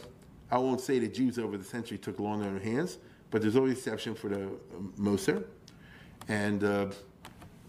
I 0.50 0.58
won't 0.58 0.82
say 0.82 1.00
the 1.00 1.08
Jews 1.08 1.38
over 1.38 1.58
the 1.58 1.64
century 1.64 1.98
took 1.98 2.18
the 2.18 2.24
law 2.24 2.34
in 2.36 2.42
their 2.42 2.50
own 2.50 2.62
hands, 2.62 3.00
but 3.32 3.42
there's 3.42 3.56
always 3.56 3.78
exception 3.78 4.16
for 4.16 4.30
the 4.30 4.46
uh, 4.46 4.50
Moser. 4.96 5.44
And 6.28 6.64
uh, 6.64 6.88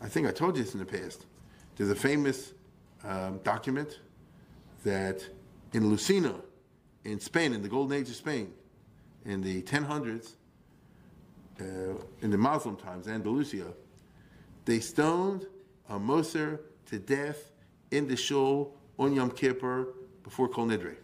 I 0.00 0.08
think 0.08 0.26
I 0.26 0.30
told 0.30 0.56
you 0.56 0.62
this 0.62 0.74
in 0.74 0.80
the 0.80 0.86
past. 0.86 1.26
There's 1.76 1.90
a 1.90 1.94
famous 1.94 2.52
um, 3.04 3.38
document 3.44 4.00
that 4.84 5.24
in 5.72 5.84
Lucena, 5.84 6.40
in 7.04 7.20
Spain, 7.20 7.52
in 7.52 7.62
the 7.62 7.68
golden 7.68 7.98
age 7.98 8.08
of 8.08 8.16
Spain, 8.16 8.52
in 9.24 9.40
the 9.40 9.62
1000s, 9.62 10.34
uh, 11.60 11.64
in 12.22 12.30
the 12.30 12.38
Muslim 12.38 12.76
times, 12.76 13.08
Andalusia, 13.08 13.66
they 14.64 14.80
stoned 14.80 15.46
a 15.88 15.98
Moser 15.98 16.60
to 16.86 16.98
death 16.98 17.52
in 17.90 18.06
the 18.06 18.16
shul 18.16 18.74
on 18.98 19.14
Yom 19.14 19.30
Kippur 19.30 19.88
before 20.22 20.48
Kol 20.48 20.66
Nidre. 20.66 20.96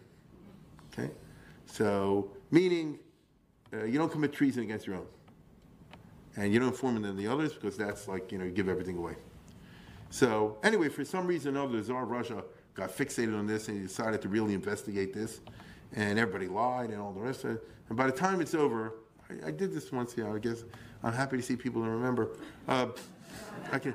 Okay? 0.92 1.10
So, 1.66 2.30
meaning 2.50 2.98
uh, 3.72 3.84
you 3.84 3.98
don't 3.98 4.12
commit 4.12 4.32
treason 4.32 4.62
against 4.62 4.86
your 4.86 4.96
own. 4.96 5.06
And 6.36 6.52
you 6.52 6.58
don't 6.58 6.68
inform 6.68 7.00
them 7.00 7.16
the 7.16 7.26
others 7.26 7.52
because 7.52 7.76
that's 7.76 8.08
like, 8.08 8.32
you 8.32 8.38
know, 8.38 8.44
you 8.44 8.50
give 8.50 8.68
everything 8.68 8.98
away. 8.98 9.14
So, 10.10 10.58
anyway, 10.62 10.88
for 10.88 11.04
some 11.04 11.26
reason 11.26 11.56
or 11.56 11.64
other, 11.64 11.78
the 11.78 11.82
Tsar 11.82 12.02
of 12.02 12.10
Russia 12.10 12.44
got 12.74 12.90
fixated 12.90 13.38
on 13.38 13.46
this 13.46 13.68
and 13.68 13.76
he 13.76 13.82
decided 13.82 14.20
to 14.22 14.28
really 14.28 14.54
investigate 14.54 15.14
this. 15.14 15.40
And 15.94 16.18
everybody 16.18 16.48
lied 16.48 16.90
and 16.90 17.00
all 17.00 17.12
the 17.12 17.20
rest 17.20 17.44
of 17.44 17.52
it. 17.52 17.68
And 17.88 17.96
by 17.96 18.06
the 18.06 18.12
time 18.12 18.40
it's 18.40 18.54
over, 18.54 18.94
I, 19.30 19.48
I 19.48 19.50
did 19.50 19.72
this 19.72 19.92
once, 19.92 20.14
yeah, 20.16 20.32
I 20.32 20.38
guess 20.38 20.64
I'm 21.02 21.12
happy 21.12 21.36
to 21.36 21.42
see 21.42 21.56
people 21.56 21.82
to 21.82 21.88
remember. 21.88 22.30
Uh, 22.66 22.88
I 23.70 23.78
can, 23.78 23.94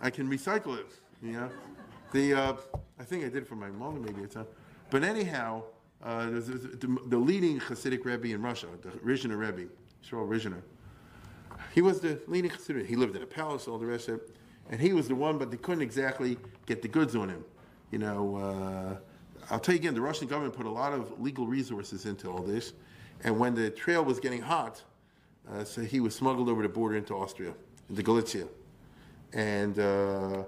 I 0.00 0.10
can 0.10 0.28
recycle 0.28 0.78
it, 0.78 0.86
you 1.22 1.32
know. 1.32 1.50
The, 2.12 2.34
uh, 2.34 2.56
I 2.98 3.04
think 3.04 3.24
I 3.24 3.28
did 3.28 3.38
it 3.42 3.48
for 3.48 3.54
my 3.54 3.70
mom 3.70 4.02
maybe 4.04 4.22
it's 4.22 4.34
time. 4.34 4.46
But 4.90 5.04
anyhow, 5.04 5.62
uh, 6.02 6.28
there's 6.28 6.46
the, 6.46 6.98
the 7.06 7.16
leading 7.16 7.60
Hasidic 7.60 8.04
Rebbe 8.04 8.28
in 8.34 8.42
Russia, 8.42 8.66
the 8.82 8.90
Rizhiner 8.90 9.38
Rebbe, 9.38 9.70
Shmuel 10.04 10.28
Rizhiner. 10.28 10.62
He 11.74 11.80
was 11.80 12.00
the 12.00 12.20
leading 12.26 12.50
Hasidic. 12.50 12.86
He 12.86 12.96
lived 12.96 13.16
in 13.16 13.22
a 13.22 13.26
palace, 13.26 13.68
all 13.68 13.78
the 13.78 13.86
rest 13.86 14.08
of 14.08 14.16
it. 14.16 14.36
And 14.70 14.80
he 14.80 14.92
was 14.92 15.08
the 15.08 15.14
one, 15.14 15.38
but 15.38 15.50
they 15.50 15.56
couldn't 15.56 15.82
exactly 15.82 16.36
get 16.66 16.82
the 16.82 16.88
goods 16.88 17.16
on 17.16 17.28
him. 17.28 17.44
You 17.92 17.98
know, 17.98 18.36
uh, 18.36 18.96
I'll 19.50 19.60
tell 19.60 19.74
you 19.74 19.80
again, 19.80 19.94
the 19.94 20.00
Russian 20.00 20.26
government 20.26 20.56
put 20.56 20.64
a 20.64 20.70
lot 20.70 20.94
of 20.94 21.20
legal 21.20 21.46
resources 21.46 22.06
into 22.06 22.30
all 22.30 22.42
this. 22.42 22.72
And 23.22 23.38
when 23.38 23.54
the 23.54 23.68
trail 23.68 24.02
was 24.02 24.18
getting 24.18 24.40
hot, 24.40 24.82
uh, 25.52 25.62
so 25.62 25.82
he 25.82 26.00
was 26.00 26.14
smuggled 26.14 26.48
over 26.48 26.62
the 26.62 26.70
border 26.70 26.96
into 26.96 27.14
Austria, 27.14 27.52
into 27.90 28.02
Galicia. 28.02 28.48
And, 29.34 29.78
uh, 29.78 30.44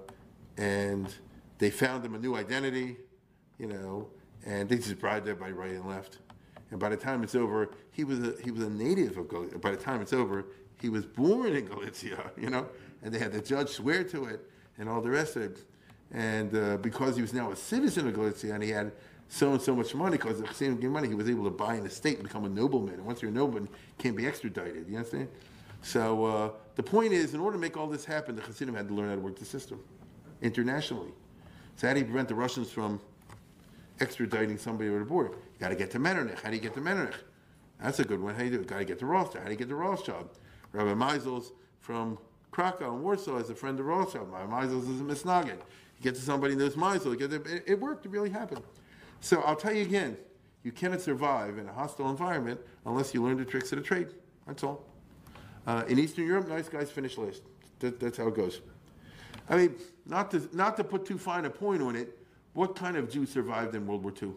and 0.57 1.13
they 1.59 1.69
found 1.69 2.03
him 2.03 2.15
a 2.15 2.17
new 2.17 2.35
identity, 2.35 2.97
you 3.59 3.67
know, 3.67 4.07
and 4.43 4.67
they 4.67 4.77
just 4.77 4.99
bribed 4.99 5.27
everybody 5.27 5.53
right 5.53 5.71
and 5.71 5.87
left. 5.87 6.17
And 6.71 6.79
by 6.79 6.89
the 6.89 6.97
time 6.97 7.23
it's 7.23 7.35
over, 7.35 7.69
he 7.91 8.03
was 8.03 8.19
a, 8.19 8.33
he 8.43 8.49
was 8.49 8.63
a 8.63 8.69
native 8.71 9.17
of 9.17 9.29
Galicia. 9.29 9.59
By 9.59 9.69
the 9.69 9.77
time 9.77 10.01
it's 10.01 10.13
over, 10.13 10.45
he 10.81 10.89
was 10.89 11.05
born 11.05 11.55
in 11.55 11.67
Galicia, 11.67 12.31
you 12.41 12.49
know, 12.49 12.65
and 13.03 13.13
they 13.13 13.19
had 13.19 13.31
the 13.31 13.41
judge 13.41 13.69
swear 13.69 14.03
to 14.05 14.25
it 14.25 14.49
and 14.79 14.89
all 14.89 14.99
the 14.99 15.11
rest 15.11 15.35
of 15.35 15.43
it. 15.43 15.63
And 16.11 16.55
uh, 16.55 16.77
because 16.77 17.15
he 17.15 17.21
was 17.21 17.33
now 17.33 17.51
a 17.51 17.55
citizen 17.55 18.07
of 18.07 18.13
Galicia 18.13 18.53
and 18.53 18.63
he 18.63 18.69
had 18.69 18.91
so 19.27 19.53
and 19.53 19.61
so 19.61 19.75
much 19.75 19.95
money, 19.95 20.17
because 20.17 20.39
the 20.39 20.75
gave 20.75 20.91
money, 20.91 21.07
he 21.07 21.15
was 21.15 21.29
able 21.29 21.43
to 21.45 21.49
buy 21.49 21.75
an 21.75 21.85
estate 21.85 22.19
and 22.19 22.23
become 22.23 22.45
a 22.45 22.49
nobleman. 22.49 22.95
And 22.95 23.05
once 23.05 23.21
you're 23.21 23.31
a 23.31 23.33
nobleman, 23.33 23.63
you 23.63 23.95
can't 23.97 24.15
be 24.15 24.27
extradited. 24.27 24.87
You 24.87 24.97
understand? 24.97 25.29
So 25.81 26.25
uh, 26.25 26.49
the 26.75 26.83
point 26.83 27.13
is, 27.13 27.33
in 27.33 27.39
order 27.39 27.57
to 27.57 27.61
make 27.61 27.75
all 27.75 27.87
this 27.87 28.05
happen, 28.05 28.35
the 28.35 28.41
Chassidim 28.41 28.75
had 28.75 28.87
to 28.87 28.93
learn 28.93 29.09
how 29.09 29.15
to 29.15 29.21
work 29.21 29.37
the 29.37 29.45
system 29.45 29.83
internationally. 30.41 31.11
So 31.75 31.87
how 31.87 31.93
do 31.93 31.99
you 31.99 32.05
prevent 32.05 32.27
the 32.27 32.35
Russians 32.35 32.71
from 32.71 32.99
extraditing 33.99 34.59
somebody 34.59 34.89
over 34.89 34.99
the 34.99 35.05
border? 35.05 35.29
You 35.29 35.59
got 35.59 35.69
to 35.69 35.75
get 35.75 35.91
to 35.91 35.99
Metternich. 35.99 36.39
How 36.41 36.49
do 36.49 36.55
you 36.55 36.61
get 36.61 36.73
to 36.75 36.81
Metternich? 36.81 37.15
That's 37.81 37.99
a 37.99 38.05
good 38.05 38.21
one. 38.21 38.33
How 38.33 38.39
do 38.39 38.45
you 38.45 38.51
do 38.51 38.61
it? 38.61 38.67
Got 38.67 38.79
to 38.79 38.85
get 38.85 38.99
to 38.99 39.05
Rothschild. 39.05 39.43
How 39.43 39.45
do 39.45 39.51
you 39.51 39.57
get 39.57 39.69
to 39.69 39.75
Rothschild? 39.75 40.29
Rabbi 40.71 40.93
Meisels 40.93 41.51
from 41.79 42.17
Krakow 42.51 42.93
and 42.93 43.03
Warsaw 43.03 43.37
is 43.37 43.49
a 43.49 43.55
friend 43.55 43.79
of 43.79 43.85
Rothschild. 43.85 44.31
Rabbi 44.31 44.51
Meisels 44.51 44.89
is 44.89 45.01
a 45.01 45.03
misnagid. 45.03 45.59
You 45.97 46.03
get 46.03 46.15
to 46.15 46.21
somebody 46.21 46.53
who 46.53 46.59
knows 46.59 46.75
Meisel. 46.75 47.19
It, 47.19 47.63
it 47.65 47.79
worked. 47.79 48.05
It 48.05 48.09
really 48.09 48.29
happened. 48.29 48.61
So 49.21 49.41
I'll 49.41 49.55
tell 49.55 49.73
you 49.73 49.81
again, 49.81 50.17
you 50.63 50.71
cannot 50.71 51.01
survive 51.01 51.57
in 51.57 51.67
a 51.67 51.73
hostile 51.73 52.09
environment 52.09 52.59
unless 52.85 53.13
you 53.13 53.23
learn 53.23 53.37
the 53.37 53.45
tricks 53.45 53.71
of 53.71 53.79
the 53.79 53.83
trade. 53.83 54.07
That's 54.47 54.63
all. 54.63 54.83
Uh, 55.67 55.83
in 55.87 55.97
Eastern 55.99 56.25
Europe, 56.27 56.47
nice 56.47 56.69
guys 56.69 56.91
finish 56.91 57.17
last. 57.17 57.41
That, 57.79 57.99
that's 57.99 58.17
how 58.17 58.27
it 58.27 58.35
goes. 58.35 58.61
I 59.49 59.57
mean, 59.57 59.75
not 60.05 60.31
to, 60.31 60.47
not 60.53 60.77
to 60.77 60.83
put 60.83 61.05
too 61.05 61.17
fine 61.17 61.45
a 61.45 61.49
point 61.49 61.81
on 61.81 61.95
it, 61.95 62.17
what 62.53 62.75
kind 62.75 62.97
of 62.97 63.09
Jew 63.09 63.25
survived 63.25 63.75
in 63.75 63.85
World 63.85 64.03
War 64.03 64.13
II? 64.21 64.31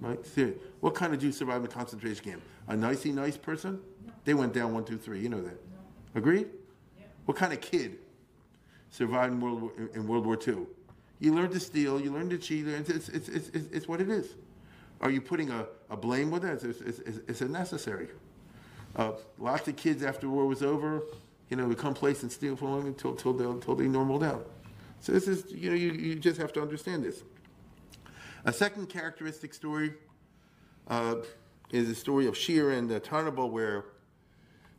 Right? 0.00 0.26
Seriously. 0.26 0.60
What 0.80 0.94
kind 0.94 1.14
of 1.14 1.20
Jew 1.20 1.32
survived 1.32 1.64
in 1.64 1.70
the 1.70 1.74
concentration 1.74 2.24
camp? 2.24 2.42
A 2.68 2.76
nicey 2.76 3.12
nice 3.12 3.36
person? 3.36 3.80
They 4.24 4.34
went 4.34 4.52
down 4.52 4.72
one, 4.74 4.84
two, 4.84 4.98
three. 4.98 5.20
You 5.20 5.28
know 5.28 5.42
that. 5.42 5.60
Agreed? 6.14 6.48
What 7.26 7.36
kind 7.36 7.52
of 7.52 7.60
kid 7.60 7.98
survived 8.94 9.32
in 9.32 9.40
World 9.40 9.62
War, 9.62 9.72
in 9.94 10.06
World 10.06 10.24
War 10.24 10.38
II? 10.46 10.66
You 11.18 11.34
learn 11.34 11.50
to 11.50 11.60
steal, 11.60 12.00
you 12.00 12.12
learn 12.12 12.30
to 12.30 12.38
cheat, 12.38 12.66
it's, 12.68 12.88
it's, 12.88 13.08
it's, 13.08 13.28
it's, 13.28 13.48
it's 13.72 13.88
what 13.88 14.00
it 14.00 14.08
is. 14.08 14.34
Are 15.00 15.10
you 15.10 15.20
putting 15.20 15.50
a, 15.50 15.66
a 15.90 15.96
blame 15.96 16.30
with 16.30 16.44
it? 16.44 16.62
It's, 16.62 16.80
it's, 16.80 17.18
it's, 17.26 17.40
unnecessary. 17.40 18.08
Uh, 18.94 19.12
lots 19.38 19.66
of 19.66 19.76
kids 19.76 20.04
after 20.04 20.28
war 20.28 20.46
was 20.46 20.62
over, 20.62 21.02
you 21.50 21.56
know, 21.56 21.66
become 21.66 21.86
come 21.86 21.94
place 21.94 22.22
and 22.22 22.30
steal 22.30 22.54
from 22.54 22.78
them 22.78 22.86
until, 22.86 23.10
until, 23.10 23.32
they, 23.32 23.44
until 23.44 23.74
they 23.74 23.88
normaled 23.88 24.22
out. 24.22 24.48
So 25.00 25.12
this 25.12 25.26
is, 25.26 25.50
you 25.52 25.70
know, 25.70 25.76
you, 25.76 25.92
you 25.92 26.14
just 26.14 26.40
have 26.40 26.52
to 26.52 26.62
understand 26.62 27.04
this. 27.04 27.22
A 28.44 28.52
second 28.52 28.88
characteristic 28.88 29.54
story 29.54 29.94
uh, 30.88 31.16
is 31.70 31.88
the 31.88 31.94
story 31.94 32.26
of 32.26 32.36
Shir 32.36 32.70
and 32.70 32.90
uh, 32.92 33.00
Tarnopol, 33.00 33.50
where 33.50 33.86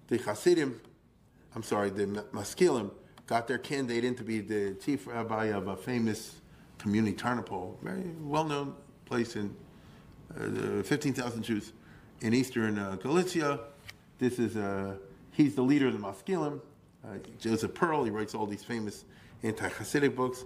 the 0.07 0.18
Hasidim, 0.20 0.80
I'm 1.53 1.63
sorry, 1.63 1.89
the 1.89 2.05
Maskilim, 2.32 2.91
got 3.28 3.47
their 3.47 3.57
candidate 3.57 4.03
in 4.03 4.15
to 4.15 4.23
be 4.23 4.39
the 4.39 4.76
chief 4.76 5.07
rabbi 5.07 5.45
of 5.45 5.67
a 5.67 5.76
famous 5.76 6.36
community, 6.78 7.15
Tarnopol, 7.15 7.82
very 7.82 8.03
well-known 8.21 8.76
place 9.05 9.36
in 9.36 9.55
uh, 10.39 10.84
15,000 10.84 11.43
Jews 11.43 11.73
in 12.21 12.34
eastern 12.34 12.78
uh, 12.78 12.95
Galicia. 13.01 13.59
This 14.19 14.39
is 14.39 14.55
uh, 14.55 14.95
he's 15.32 15.55
the 15.55 15.61
leader 15.61 15.88
of 15.88 15.93
the 15.93 15.99
Maskilim. 15.99 16.61
Uh, 17.03 17.17
Joseph 17.39 17.73
Perl. 17.73 18.03
He 18.03 18.09
writes 18.09 18.34
all 18.34 18.47
these 18.47 18.63
famous 18.63 19.05
anti-Hasidic 19.43 20.15
books, 20.15 20.43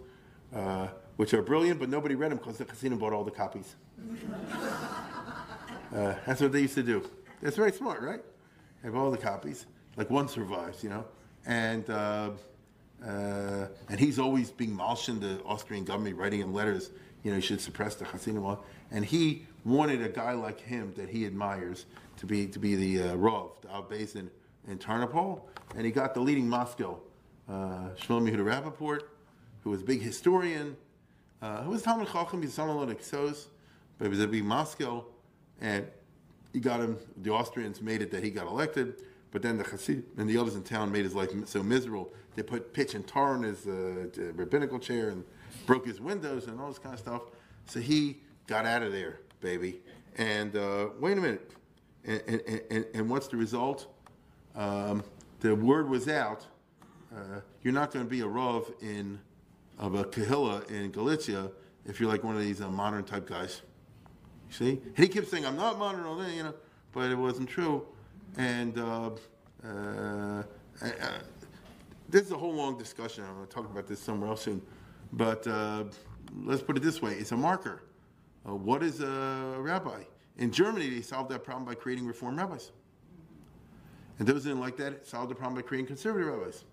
uh, 0.53 0.87
which 1.15 1.33
are 1.33 1.41
brilliant, 1.41 1.79
but 1.79 1.89
nobody 1.89 2.15
read 2.15 2.31
them 2.31 2.37
because 2.37 2.57
the 2.57 2.65
Hasidim 2.65 2.97
bought 2.97 3.13
all 3.13 3.23
the 3.23 3.31
copies. 3.31 3.75
Uh, 5.91 6.13
that's 6.23 6.39
what 6.39 6.51
they 6.51 6.61
used 6.61 6.75
to 6.75 6.83
do. 6.83 7.03
That's 7.41 7.55
very 7.55 7.71
smart, 7.71 8.03
right? 8.03 8.21
Have 8.83 8.95
all 8.95 9.09
the 9.09 9.17
copies. 9.17 9.65
Like 9.97 10.11
one 10.11 10.27
survives, 10.27 10.83
you 10.83 10.89
know, 10.91 11.03
and. 11.47 11.89
Uh, 13.05 13.67
and 13.89 13.99
he's 13.99 14.19
always 14.19 14.51
being 14.51 14.75
malshin 14.75 15.19
the 15.19 15.41
Austrian 15.45 15.85
government, 15.85 16.17
writing 16.17 16.41
him 16.41 16.53
letters. 16.53 16.91
You 17.23 17.31
know, 17.31 17.37
he 17.37 17.41
should 17.41 17.61
suppress 17.61 17.95
the 17.95 18.05
Hasidim 18.05 18.41
law. 18.43 18.59
And 18.91 19.05
he 19.05 19.45
wanted 19.65 20.01
a 20.01 20.09
guy 20.09 20.33
like 20.33 20.59
him 20.59 20.93
that 20.97 21.09
he 21.09 21.25
admires 21.25 21.85
to 22.17 22.25
be 22.25 22.47
to 22.47 22.59
be 22.59 22.75
the 22.75 23.09
uh, 23.09 23.15
Rav, 23.15 23.51
the 23.61 23.69
Av 23.69 23.91
in, 23.91 24.29
in 24.67 24.77
Tarnopol. 24.77 25.41
And 25.75 25.85
he 25.85 25.91
got 25.91 26.13
the 26.13 26.19
leading 26.19 26.47
maskil, 26.49 26.99
uh, 27.47 27.89
Shlomo 27.97 28.29
Yehuda 28.29 28.63
Rappaport, 28.63 29.01
who 29.63 29.69
was 29.69 29.81
a 29.81 29.85
big 29.85 30.01
historian, 30.01 30.75
uh, 31.41 31.63
who 31.63 31.71
was 31.71 31.81
Talmud 31.81 32.07
Chacham, 32.07 32.41
he's 32.41 32.53
son 32.53 32.69
of 32.69 32.89
Exos, 32.89 33.45
but 33.97 34.05
he 34.05 34.09
was 34.09 34.19
a 34.19 34.27
big 34.27 34.43
maskil. 34.43 35.05
And 35.61 35.87
he 36.53 36.59
got 36.59 36.79
him, 36.79 36.97
the 37.17 37.31
Austrians 37.31 37.81
made 37.81 38.01
it 38.01 38.11
that 38.11 38.23
he 38.23 38.29
got 38.29 38.47
elected. 38.47 39.01
But 39.31 39.41
then 39.41 39.57
the 39.57 39.63
Hasid 39.63 40.03
and 40.17 40.29
the 40.29 40.37
others 40.37 40.55
in 40.55 40.63
town 40.63 40.91
made 40.91 41.03
his 41.03 41.13
life 41.13 41.29
so 41.45 41.61
miserable. 41.61 42.11
They 42.35 42.43
put 42.43 42.73
pitch 42.73 42.95
and 42.95 43.05
tar 43.05 43.35
in 43.35 43.43
his 43.43 43.67
uh, 43.67 44.07
rabbinical 44.33 44.79
chair 44.79 45.09
and 45.09 45.23
broke 45.65 45.85
his 45.85 46.01
windows 46.01 46.47
and 46.47 46.59
all 46.59 46.69
this 46.69 46.79
kind 46.79 46.93
of 46.93 46.99
stuff. 46.99 47.21
So 47.65 47.79
he 47.79 48.21
got 48.47 48.65
out 48.65 48.81
of 48.81 48.91
there, 48.91 49.19
baby. 49.41 49.81
And 50.17 50.55
uh, 50.55 50.89
wait 50.99 51.17
a 51.17 51.21
minute. 51.21 51.51
And, 52.05 52.21
and, 52.27 52.61
and, 52.71 52.85
and 52.93 53.09
what's 53.09 53.27
the 53.27 53.37
result? 53.37 53.87
Um, 54.55 55.03
the 55.41 55.53
word 55.53 55.89
was 55.89 56.07
out. 56.07 56.47
Uh, 57.15 57.41
you're 57.63 57.73
not 57.73 57.91
going 57.91 58.05
to 58.05 58.09
be 58.09 58.21
a 58.21 58.27
Rav 58.27 58.71
in 58.81 59.19
of 59.77 59.95
a 59.95 60.03
Kahila 60.03 60.69
in 60.69 60.91
Galicia 60.91 61.49
if 61.85 61.99
you're 61.99 62.09
like 62.09 62.23
one 62.23 62.35
of 62.35 62.41
these 62.41 62.61
uh, 62.61 62.69
modern 62.69 63.03
type 63.03 63.27
guys. 63.27 63.61
You 64.49 64.53
see? 64.53 64.81
And 64.95 64.97
he 64.97 65.07
kept 65.07 65.27
saying, 65.27 65.45
I'm 65.45 65.55
not 65.55 65.79
modern, 65.79 66.03
you 66.35 66.43
know, 66.43 66.53
but 66.91 67.09
it 67.09 67.15
wasn't 67.15 67.49
true. 67.49 67.85
And 68.37 68.77
uh, 68.77 69.11
uh, 69.63 70.43
uh, 70.81 70.93
this 72.07 72.23
is 72.23 72.31
a 72.31 72.37
whole 72.37 72.53
long 72.53 72.77
discussion. 72.77 73.23
I'm 73.27 73.35
going 73.35 73.47
to 73.47 73.53
talk 73.53 73.65
about 73.65 73.87
this 73.87 73.99
somewhere 73.99 74.29
else 74.29 74.43
soon. 74.43 74.61
But 75.13 75.45
uh, 75.47 75.85
let's 76.43 76.61
put 76.61 76.77
it 76.77 76.83
this 76.83 77.01
way 77.01 77.13
it's 77.13 77.31
a 77.31 77.37
marker. 77.37 77.83
Uh, 78.47 78.55
what 78.55 78.83
is 78.83 79.01
a 79.01 79.55
rabbi? 79.57 80.01
In 80.37 80.51
Germany, 80.51 80.89
they 80.89 81.01
solved 81.01 81.29
that 81.31 81.43
problem 81.43 81.65
by 81.65 81.75
creating 81.75 82.05
reform 82.05 82.37
rabbis. 82.37 82.71
And 84.19 84.27
those 84.27 84.43
didn't 84.43 84.59
like 84.59 84.77
that 84.77 85.05
solved 85.05 85.31
the 85.31 85.35
problem 85.35 85.55
by 85.55 85.67
creating 85.67 85.87
conservative 85.87 86.27
rabbis. 86.27 86.63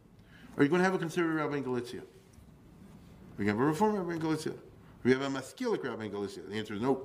Are 0.57 0.63
you 0.63 0.69
going 0.69 0.81
to 0.81 0.85
have 0.85 0.95
a 0.95 0.99
conservative 0.99 1.37
rabbi 1.37 1.57
in 1.57 1.63
Galicia? 1.63 1.99
Are 1.99 3.43
you 3.43 3.45
going 3.45 3.49
to 3.49 3.53
have 3.53 3.61
a 3.61 3.65
reform 3.65 3.97
rabbi 3.97 4.13
in 4.13 4.19
Galicia? 4.19 4.53
We 5.03 5.13
have 5.13 5.23
a 5.23 5.29
maskilic 5.29 5.85
rabbi 5.85 6.07
in 6.07 6.11
Galicia. 6.11 6.41
The 6.49 6.57
answer 6.57 6.75
is 6.75 6.81
no. 6.81 7.03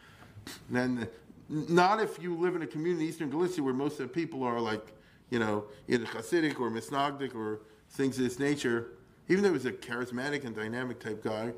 then, 0.70 1.08
not 1.48 2.00
if 2.00 2.22
you 2.22 2.36
live 2.36 2.56
in 2.56 2.62
a 2.62 2.66
community 2.66 3.04
in 3.04 3.10
eastern 3.10 3.30
Galicia 3.30 3.62
where 3.62 3.74
most 3.74 4.00
of 4.00 4.08
the 4.08 4.08
people 4.08 4.42
are 4.42 4.60
like, 4.60 4.92
you 5.30 5.38
know, 5.38 5.64
either 5.88 6.04
Hasidic 6.04 6.60
or 6.60 6.70
Misnagdic 6.70 7.34
or 7.34 7.60
things 7.90 8.18
of 8.18 8.24
this 8.24 8.38
nature. 8.38 8.92
Even 9.28 9.42
though 9.42 9.50
he 9.50 9.54
was 9.54 9.66
a 9.66 9.72
charismatic 9.72 10.44
and 10.44 10.54
dynamic 10.54 11.00
type 11.00 11.22
guy, 11.22 11.52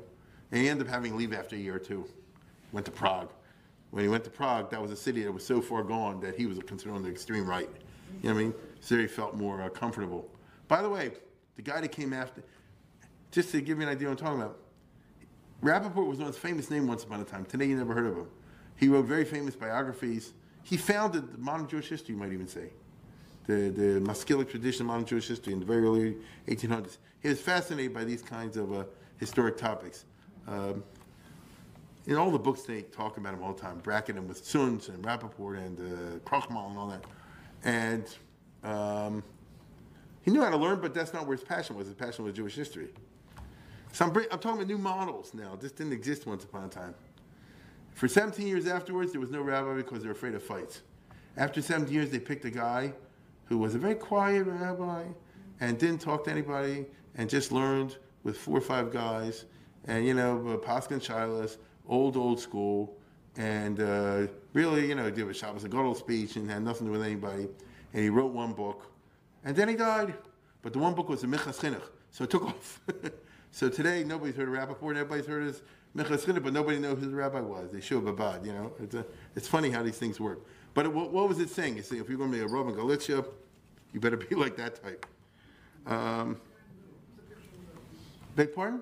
and 0.51 0.61
he 0.61 0.67
ended 0.67 0.87
up 0.87 0.93
having 0.93 1.11
to 1.11 1.17
leave 1.17 1.33
after 1.33 1.55
a 1.55 1.59
year 1.59 1.75
or 1.75 1.79
two. 1.79 2.05
Went 2.71 2.85
to 2.85 2.91
Prague. 2.91 3.31
When 3.91 4.03
he 4.03 4.09
went 4.09 4.23
to 4.25 4.29
Prague, 4.29 4.69
that 4.71 4.81
was 4.81 4.91
a 4.91 4.95
city 4.95 5.23
that 5.23 5.31
was 5.31 5.45
so 5.45 5.61
far 5.61 5.83
gone 5.83 6.19
that 6.21 6.35
he 6.35 6.45
was 6.45 6.57
considered 6.59 6.93
on 6.93 7.03
the 7.03 7.09
extreme 7.09 7.49
right. 7.49 7.69
You 8.21 8.29
know 8.29 8.35
what 8.35 8.41
I 8.41 8.43
mean? 8.43 8.53
So 8.81 8.97
he 8.97 9.07
felt 9.07 9.35
more 9.35 9.61
uh, 9.61 9.69
comfortable. 9.69 10.29
By 10.67 10.81
the 10.81 10.89
way, 10.89 11.11
the 11.55 11.61
guy 11.61 11.81
that 11.81 11.91
came 11.91 12.13
after, 12.13 12.43
just 13.31 13.51
to 13.51 13.61
give 13.61 13.77
you 13.77 13.83
an 13.83 13.89
idea 13.89 14.07
what 14.09 14.19
I'm 14.19 14.25
talking 14.25 14.41
about, 14.41 14.57
Rappaport 15.61 16.07
was 16.07 16.19
his 16.19 16.37
famous 16.37 16.69
name 16.71 16.87
once 16.87 17.03
upon 17.03 17.21
a 17.21 17.23
time. 17.23 17.45
Today 17.45 17.65
you 17.65 17.75
never 17.75 17.93
heard 17.93 18.07
of 18.07 18.17
him. 18.17 18.27
He 18.81 18.89
wrote 18.89 19.05
very 19.05 19.25
famous 19.25 19.55
biographies. 19.55 20.33
He 20.63 20.75
founded 20.75 21.37
modern 21.37 21.67
Jewish 21.67 21.87
history, 21.87 22.15
you 22.15 22.19
might 22.19 22.33
even 22.33 22.47
say. 22.47 22.71
The, 23.45 23.69
the 23.69 24.01
Maskilic 24.01 24.49
tradition 24.49 24.81
of 24.81 24.87
modern 24.87 25.05
Jewish 25.05 25.27
history 25.27 25.53
in 25.53 25.59
the 25.59 25.65
very 25.65 25.83
early 25.83 26.17
1800s. 26.47 26.97
He 27.21 27.29
was 27.29 27.39
fascinated 27.39 27.93
by 27.93 28.03
these 28.03 28.23
kinds 28.23 28.57
of 28.57 28.73
uh, 28.73 28.83
historic 29.19 29.55
topics. 29.55 30.05
Um, 30.47 30.83
in 32.07 32.15
all 32.15 32.31
the 32.31 32.39
books, 32.39 32.63
they 32.63 32.81
talk 32.81 33.17
about 33.17 33.35
him 33.35 33.43
all 33.43 33.53
the 33.53 33.61
time, 33.61 33.77
bracket 33.79 34.15
him 34.15 34.27
with 34.27 34.43
Zunz 34.43 34.89
and 34.89 35.03
Rappaport 35.03 35.57
and 35.59 35.79
uh, 35.79 36.17
Krochmal 36.27 36.71
and 36.71 36.77
all 36.79 36.87
that. 36.87 37.05
And 37.63 38.07
um, 38.63 39.23
he 40.23 40.31
knew 40.31 40.41
how 40.41 40.49
to 40.49 40.57
learn, 40.57 40.81
but 40.81 40.95
that's 40.95 41.13
not 41.13 41.27
where 41.27 41.37
his 41.37 41.45
passion 41.45 41.75
was. 41.75 41.85
His 41.85 41.95
passion 41.95 42.25
was 42.25 42.33
Jewish 42.33 42.55
history. 42.55 42.87
So 43.91 44.05
I'm, 44.05 44.17
I'm 44.17 44.39
talking 44.39 44.53
about 44.53 44.67
new 44.67 44.79
models 44.79 45.35
now. 45.35 45.55
This 45.55 45.71
didn't 45.71 45.93
exist 45.93 46.25
once 46.25 46.43
upon 46.43 46.63
a 46.63 46.69
time. 46.69 46.95
For 48.01 48.07
17 48.07 48.47
years 48.47 48.65
afterwards, 48.65 49.11
there 49.11 49.21
was 49.21 49.29
no 49.29 49.43
rabbi 49.43 49.75
because 49.75 50.01
they 50.01 50.07
were 50.07 50.13
afraid 50.13 50.33
of 50.33 50.41
fights. 50.41 50.81
After 51.37 51.61
17 51.61 51.93
years, 51.93 52.09
they 52.09 52.17
picked 52.17 52.43
a 52.45 52.49
guy 52.49 52.93
who 53.45 53.59
was 53.59 53.75
a 53.75 53.77
very 53.77 53.93
quiet 53.93 54.47
rabbi 54.47 55.03
and 55.59 55.77
didn't 55.77 56.01
talk 56.01 56.23
to 56.23 56.31
anybody 56.31 56.87
and 57.13 57.29
just 57.29 57.51
learned 57.51 57.97
with 58.23 58.39
four 58.39 58.57
or 58.57 58.61
five 58.61 58.91
guys 58.91 59.45
and, 59.85 60.03
you 60.03 60.15
know, 60.15 60.59
Paskin 60.65 60.99
Shilas, 60.99 61.57
old, 61.87 62.17
old 62.17 62.39
school, 62.39 62.97
and 63.37 63.79
uh, 63.79 64.25
really, 64.53 64.87
you 64.87 64.95
know, 64.95 65.11
did 65.11 65.27
a 65.27 65.31
Shabbos 65.35 65.63
Gadol 65.65 65.93
speech 65.93 66.37
and 66.37 66.49
had 66.49 66.63
nothing 66.63 66.87
to 66.87 66.93
do 66.93 66.97
with 66.97 67.05
anybody. 67.05 67.49
And 67.93 68.01
he 68.01 68.09
wrote 68.09 68.31
one 68.31 68.53
book, 68.53 68.91
and 69.45 69.55
then 69.55 69.67
he 69.69 69.75
died. 69.75 70.15
But 70.63 70.73
the 70.73 70.79
one 70.79 70.95
book 70.95 71.07
was 71.07 71.21
the 71.21 71.27
Minchas 71.27 71.59
Chinuch, 71.59 71.87
so 72.09 72.23
it 72.23 72.31
took 72.31 72.45
off. 72.47 72.81
so 73.51 73.69
today, 73.69 74.03
nobody's 74.03 74.35
heard 74.35 74.47
of 74.47 74.55
Rappaport, 74.55 74.95
everybody's 74.95 75.27
heard 75.27 75.43
of 75.43 75.61
but 75.93 76.53
nobody 76.53 76.79
knew 76.79 76.95
who 76.95 77.09
the 77.09 77.15
rabbi 77.15 77.41
was. 77.41 77.71
They 77.71 77.81
show 77.81 78.01
Babad, 78.01 78.45
you 78.45 78.53
know. 78.53 78.71
It's, 78.81 78.95
a, 78.95 79.05
it's 79.35 79.47
funny 79.47 79.69
how 79.69 79.83
these 79.83 79.97
things 79.97 80.19
work. 80.19 80.45
But 80.73 80.85
it, 80.85 80.93
what, 80.93 81.11
what, 81.11 81.27
was 81.27 81.39
it 81.39 81.49
saying? 81.49 81.77
It's 81.77 81.89
saying 81.89 82.01
if 82.01 82.09
you're 82.09 82.17
going 82.17 82.31
to 82.31 82.37
be 82.37 82.43
a 82.43 82.57
in 82.57 82.73
Galicia, 82.73 83.25
you 83.93 83.99
better 83.99 84.17
be 84.17 84.35
like 84.35 84.55
that 84.55 84.81
type. 84.81 85.05
Um, 85.85 86.39
beg 88.35 88.55
pardon? 88.55 88.81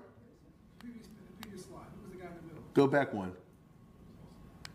Go 2.73 2.87
back 2.87 3.13
one. 3.13 3.33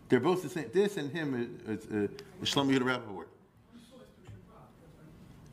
They're 0.09 0.19
both 0.19 0.43
the 0.43 0.49
same. 0.49 0.69
This 0.73 0.97
and 0.97 1.11
him 1.11 1.59
is, 1.67 1.85
is, 1.85 1.91
is 1.91 2.09
Shlomo 2.43 2.77
Yehuda 2.77 2.81
Rappaport. 2.81 3.25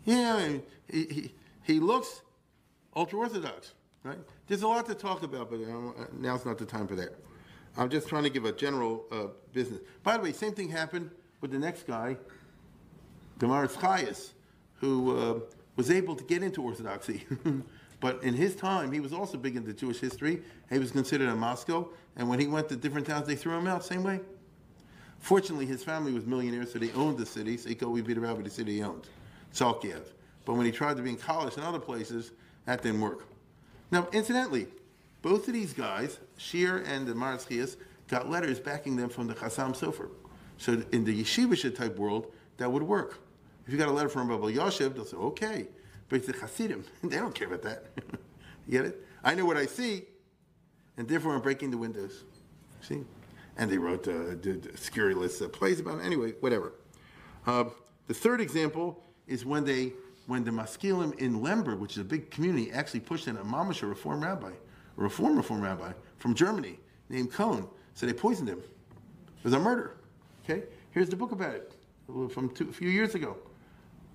Yeah, 0.04 0.58
he, 0.90 1.04
he, 1.04 1.34
he 1.62 1.80
looks 1.80 2.22
ultra 2.94 3.20
orthodox, 3.20 3.72
right? 4.04 4.18
There's 4.46 4.62
a 4.62 4.68
lot 4.68 4.86
to 4.86 4.94
talk 4.94 5.22
about, 5.22 5.50
but 5.50 5.56
um, 5.56 5.94
now's 6.18 6.44
not 6.44 6.58
the 6.58 6.66
time 6.66 6.86
for 6.86 6.96
that. 6.96 7.14
I'm 7.76 7.88
just 7.88 8.08
trying 8.08 8.24
to 8.24 8.30
give 8.30 8.44
a 8.44 8.52
general 8.52 9.04
uh, 9.10 9.26
business. 9.52 9.80
By 10.02 10.16
the 10.16 10.22
way, 10.22 10.32
same 10.32 10.52
thing 10.52 10.68
happened 10.68 11.10
with 11.40 11.50
the 11.50 11.58
next 11.58 11.86
guy, 11.86 12.16
Damaris 13.38 13.76
Chayas, 13.76 14.32
who 14.74 15.16
uh, 15.16 15.40
was 15.76 15.90
able 15.90 16.14
to 16.16 16.24
get 16.24 16.42
into 16.42 16.62
Orthodoxy. 16.62 17.24
but 18.00 18.22
in 18.22 18.34
his 18.34 18.54
time, 18.54 18.92
he 18.92 19.00
was 19.00 19.12
also 19.12 19.38
big 19.38 19.56
into 19.56 19.72
Jewish 19.72 20.00
history. 20.00 20.42
He 20.70 20.78
was 20.78 20.90
considered 20.90 21.28
a 21.28 21.36
maskil, 21.36 21.90
and 22.16 22.28
when 22.28 22.38
he 22.38 22.46
went 22.46 22.68
to 22.68 22.76
different 22.76 23.06
towns, 23.06 23.26
they 23.26 23.36
threw 23.36 23.56
him 23.56 23.66
out 23.66 23.84
same 23.84 24.02
way. 24.02 24.20
Fortunately, 25.18 25.66
his 25.66 25.84
family 25.84 26.12
was 26.12 26.26
millionaires, 26.26 26.72
so 26.72 26.78
they 26.78 26.90
owned 26.92 27.16
the 27.16 27.24
city. 27.24 27.56
So 27.56 27.68
he 27.68 27.74
could 27.74 27.86
always 27.86 28.02
be 28.02 28.12
the 28.12 28.20
rabbi 28.20 28.42
the 28.42 28.50
city 28.50 28.74
he 28.74 28.82
owned, 28.82 29.08
Tzolkiev. 29.54 30.02
But 30.44 30.54
when 30.54 30.66
he 30.66 30.72
tried 30.72 30.96
to 30.96 31.02
be 31.02 31.10
in 31.10 31.16
college 31.16 31.54
and 31.54 31.64
other 31.64 31.78
places, 31.78 32.32
that 32.66 32.82
didn't 32.82 33.00
work. 33.00 33.24
Now, 33.92 34.08
incidentally, 34.10 34.66
both 35.20 35.46
of 35.46 35.54
these 35.54 35.72
guys, 35.74 36.18
Shir 36.38 36.78
and 36.78 37.06
the 37.06 37.12
Marzchias, 37.12 37.76
got 38.08 38.28
letters 38.28 38.58
backing 38.58 38.96
them 38.96 39.10
from 39.10 39.28
the 39.28 39.34
Chassam 39.34 39.76
Sofer. 39.76 40.08
So 40.56 40.82
in 40.92 41.04
the 41.04 41.22
yeshivish 41.22 41.76
type 41.76 41.96
world, 41.96 42.32
that 42.56 42.72
would 42.72 42.82
work. 42.82 43.20
If 43.66 43.72
you 43.72 43.78
got 43.78 43.88
a 43.88 43.92
letter 43.92 44.08
from 44.08 44.28
Rabbi 44.28 44.52
Yoshev, 44.52 44.94
they'll 44.94 45.04
say, 45.04 45.16
okay. 45.16 45.66
But 46.08 46.16
it's 46.16 46.26
the 46.26 46.32
Hasidim. 46.32 46.84
they 47.04 47.16
don't 47.16 47.34
care 47.34 47.46
about 47.46 47.62
that. 47.62 47.84
you 48.66 48.72
get 48.72 48.86
it? 48.86 49.06
I 49.22 49.34
know 49.34 49.44
what 49.44 49.56
I 49.56 49.66
see, 49.66 50.04
and 50.96 51.06
therefore 51.06 51.34
I'm 51.34 51.42
breaking 51.42 51.70
the 51.70 51.78
windows. 51.78 52.24
See? 52.80 53.02
And 53.56 53.70
they 53.70 53.78
wrote 53.78 54.08
uh, 54.08 54.34
scurrilous 54.74 55.40
uh, 55.42 55.48
plays 55.48 55.80
about 55.80 55.98
it. 56.00 56.04
Anyway, 56.06 56.32
whatever. 56.40 56.72
Uh, 57.46 57.64
the 58.08 58.14
third 58.14 58.40
example 58.40 59.04
is 59.26 59.44
when 59.44 59.64
they, 59.64 59.92
when 60.26 60.44
the 60.44 60.50
Maskilim 60.50 61.18
in 61.18 61.42
Lemberg, 61.42 61.80
which 61.80 61.92
is 61.92 61.98
a 61.98 62.04
big 62.04 62.30
community, 62.30 62.70
actually 62.72 63.00
pushed 63.00 63.28
in 63.28 63.36
a 63.36 63.44
mamash, 63.44 63.82
a 63.82 63.86
reform 63.86 64.22
rabbi, 64.22 64.50
a 64.50 65.02
reform 65.02 65.36
reform 65.36 65.60
rabbi 65.60 65.92
from 66.18 66.34
Germany 66.34 66.78
named 67.08 67.32
Cohn. 67.32 67.68
So 67.94 68.06
they 68.06 68.12
poisoned 68.12 68.48
him. 68.48 68.58
It 68.58 69.44
was 69.44 69.54
a 69.54 69.58
murder. 69.58 69.96
Okay? 70.44 70.64
Here's 70.90 71.08
the 71.08 71.16
book 71.16 71.32
about 71.32 71.54
it 71.54 71.72
from 72.30 72.50
two, 72.50 72.68
a 72.68 72.72
few 72.72 72.88
years 72.88 73.14
ago. 73.14 73.36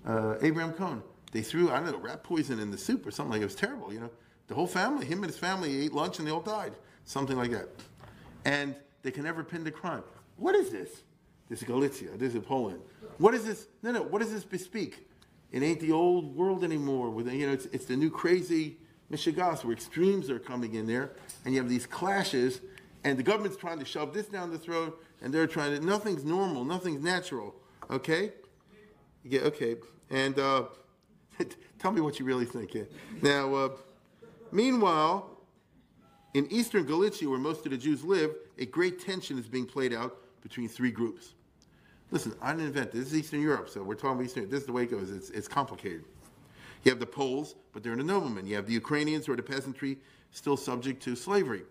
Uh, 0.05 0.35
Abraham 0.41 0.73
Cohn. 0.73 1.03
They 1.31 1.41
threw, 1.41 1.69
I 1.69 1.79
don't 1.79 1.91
know, 1.91 1.97
rat 1.97 2.23
poison 2.23 2.59
in 2.59 2.71
the 2.71 2.77
soup 2.77 3.05
or 3.05 3.11
something 3.11 3.31
like 3.31 3.41
it. 3.41 3.43
It 3.43 3.47
was 3.47 3.55
terrible, 3.55 3.93
you 3.93 3.99
know. 3.99 4.09
The 4.47 4.55
whole 4.55 4.67
family, 4.67 5.05
him 5.05 5.23
and 5.23 5.31
his 5.31 5.37
family 5.37 5.83
ate 5.83 5.93
lunch 5.93 6.19
and 6.19 6.27
they 6.27 6.31
all 6.31 6.41
died. 6.41 6.73
Something 7.03 7.37
like 7.37 7.51
that. 7.51 7.69
And 8.45 8.75
they 9.01 9.11
can 9.11 9.23
never 9.23 9.43
pin 9.43 9.63
the 9.63 9.71
crime. 9.71 10.03
What 10.37 10.55
is 10.55 10.69
this? 10.71 11.03
This 11.49 11.61
is 11.61 11.67
Galicia. 11.67 12.17
This 12.17 12.33
is 12.33 12.43
Poland. 12.43 12.81
What 13.17 13.33
is 13.33 13.45
this? 13.45 13.67
No, 13.83 13.91
no. 13.91 14.01
What 14.01 14.21
does 14.21 14.31
this 14.31 14.45
bespeak? 14.45 15.06
It 15.51 15.63
ain't 15.63 15.79
the 15.79 15.91
old 15.91 16.35
world 16.35 16.63
anymore. 16.63 17.09
With 17.09 17.31
you 17.31 17.47
know, 17.47 17.53
it's, 17.53 17.65
it's 17.67 17.85
the 17.85 17.95
new 17.95 18.09
crazy 18.09 18.77
Michigas 19.11 19.63
where 19.63 19.73
extremes 19.73 20.29
are 20.29 20.39
coming 20.39 20.75
in 20.75 20.87
there, 20.87 21.11
and 21.45 21.53
you 21.53 21.61
have 21.61 21.69
these 21.69 21.85
clashes, 21.85 22.61
and 23.03 23.17
the 23.17 23.23
government's 23.23 23.57
trying 23.57 23.79
to 23.79 23.85
shove 23.85 24.13
this 24.13 24.27
down 24.27 24.51
the 24.51 24.59
throat, 24.59 25.01
and 25.21 25.33
they're 25.33 25.47
trying 25.47 25.79
to. 25.79 25.85
Nothing's 25.85 26.25
normal. 26.25 26.65
Nothing's 26.65 27.01
natural. 27.01 27.55
Okay. 27.89 28.33
Yeah. 29.23 29.41
Okay. 29.41 29.75
And 30.09 30.37
uh, 30.37 30.65
tell 31.79 31.91
me 31.91 32.01
what 32.01 32.19
you 32.19 32.25
really 32.25 32.45
think. 32.45 32.73
Yeah. 32.73 32.83
Now, 33.21 33.53
uh, 33.53 33.69
meanwhile, 34.51 35.37
in 36.33 36.51
eastern 36.51 36.83
Galicia, 36.85 37.29
where 37.29 37.39
most 37.39 37.65
of 37.65 37.71
the 37.71 37.77
Jews 37.77 38.03
live, 38.03 38.31
a 38.57 38.65
great 38.65 38.99
tension 38.99 39.39
is 39.39 39.47
being 39.47 39.65
played 39.65 39.93
out 39.93 40.17
between 40.41 40.67
three 40.67 40.91
groups. 40.91 41.33
Listen, 42.09 42.33
I 42.41 42.51
didn't 42.51 42.67
invent 42.67 42.91
this. 42.91 43.05
This 43.05 43.13
is 43.13 43.19
Eastern 43.19 43.41
Europe, 43.41 43.69
so 43.69 43.83
we're 43.83 43.95
talking 43.95 44.11
about 44.11 44.25
Eastern 44.25 44.49
This 44.49 44.61
is 44.61 44.65
the 44.65 44.71
way 44.71 44.83
it 44.83 44.91
goes. 44.91 45.11
It's, 45.11 45.29
it's 45.31 45.47
complicated. 45.47 46.05
You 46.83 46.91
have 46.91 46.99
the 46.99 47.05
Poles, 47.05 47.55
but 47.73 47.83
they're 47.83 47.95
the 47.95 48.03
noblemen. 48.03 48.47
You 48.47 48.55
have 48.55 48.65
the 48.65 48.73
Ukrainians, 48.73 49.25
who 49.25 49.33
are 49.33 49.35
the 49.35 49.43
peasantry, 49.43 49.97
still 50.31 50.55
subject 50.55 51.03
to 51.03 51.15
slavery. 51.15 51.63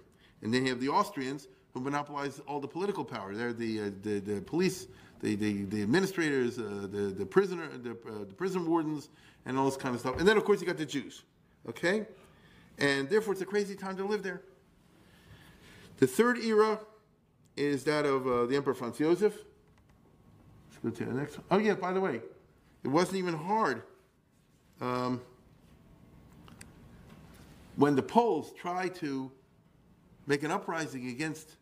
And 0.42 0.52
then 0.52 0.64
you 0.64 0.70
have 0.70 0.80
the 0.80 0.90
Austrians, 0.90 1.48
who 1.72 1.80
monopolize 1.80 2.40
all 2.46 2.60
the 2.60 2.68
political 2.68 3.04
power. 3.04 3.34
They're 3.34 3.54
the, 3.54 3.80
uh, 3.80 3.90
the, 4.02 4.18
the, 4.18 4.40
police, 4.42 4.88
the, 5.20 5.36
the, 5.36 5.64
the 5.64 5.82
administrators, 5.82 6.58
uh, 6.58 6.86
the, 6.90 7.14
the, 7.16 7.24
prisoner, 7.24 7.68
the, 7.78 7.92
uh, 7.92 8.24
the 8.28 8.34
prison 8.34 8.66
wardens, 8.66 9.08
and 9.46 9.56
all 9.56 9.64
this 9.64 9.76
kind 9.76 9.94
of 9.94 10.00
stuff. 10.00 10.18
And 10.18 10.28
then, 10.28 10.36
of 10.36 10.44
course, 10.44 10.60
you 10.60 10.66
got 10.66 10.76
the 10.76 10.84
Jews. 10.84 11.22
Okay? 11.66 12.06
And 12.78 13.08
therefore, 13.08 13.32
it's 13.32 13.42
a 13.42 13.46
crazy 13.46 13.74
time 13.74 13.96
to 13.96 14.04
live 14.04 14.22
there. 14.22 14.42
The 15.98 16.06
third 16.06 16.38
era 16.38 16.78
is 17.56 17.84
that 17.84 18.04
of 18.04 18.26
uh, 18.26 18.44
the 18.44 18.56
Emperor 18.56 18.74
Franz 18.74 18.98
Josef. 18.98 19.34
Let's 20.82 20.98
go 20.98 21.04
to 21.04 21.10
the 21.12 21.18
next. 21.18 21.38
Oh, 21.50 21.58
yeah, 21.58 21.74
by 21.74 21.92
the 21.92 22.00
way, 22.00 22.20
it 22.84 22.88
wasn't 22.88 23.16
even 23.16 23.34
hard. 23.34 23.82
Um, 24.80 25.20
when 27.76 27.94
the 27.94 28.02
Poles 28.02 28.52
tried 28.52 28.94
to 28.96 29.30
make 30.26 30.42
an 30.42 30.50
uprising 30.50 31.08
against 31.08 31.56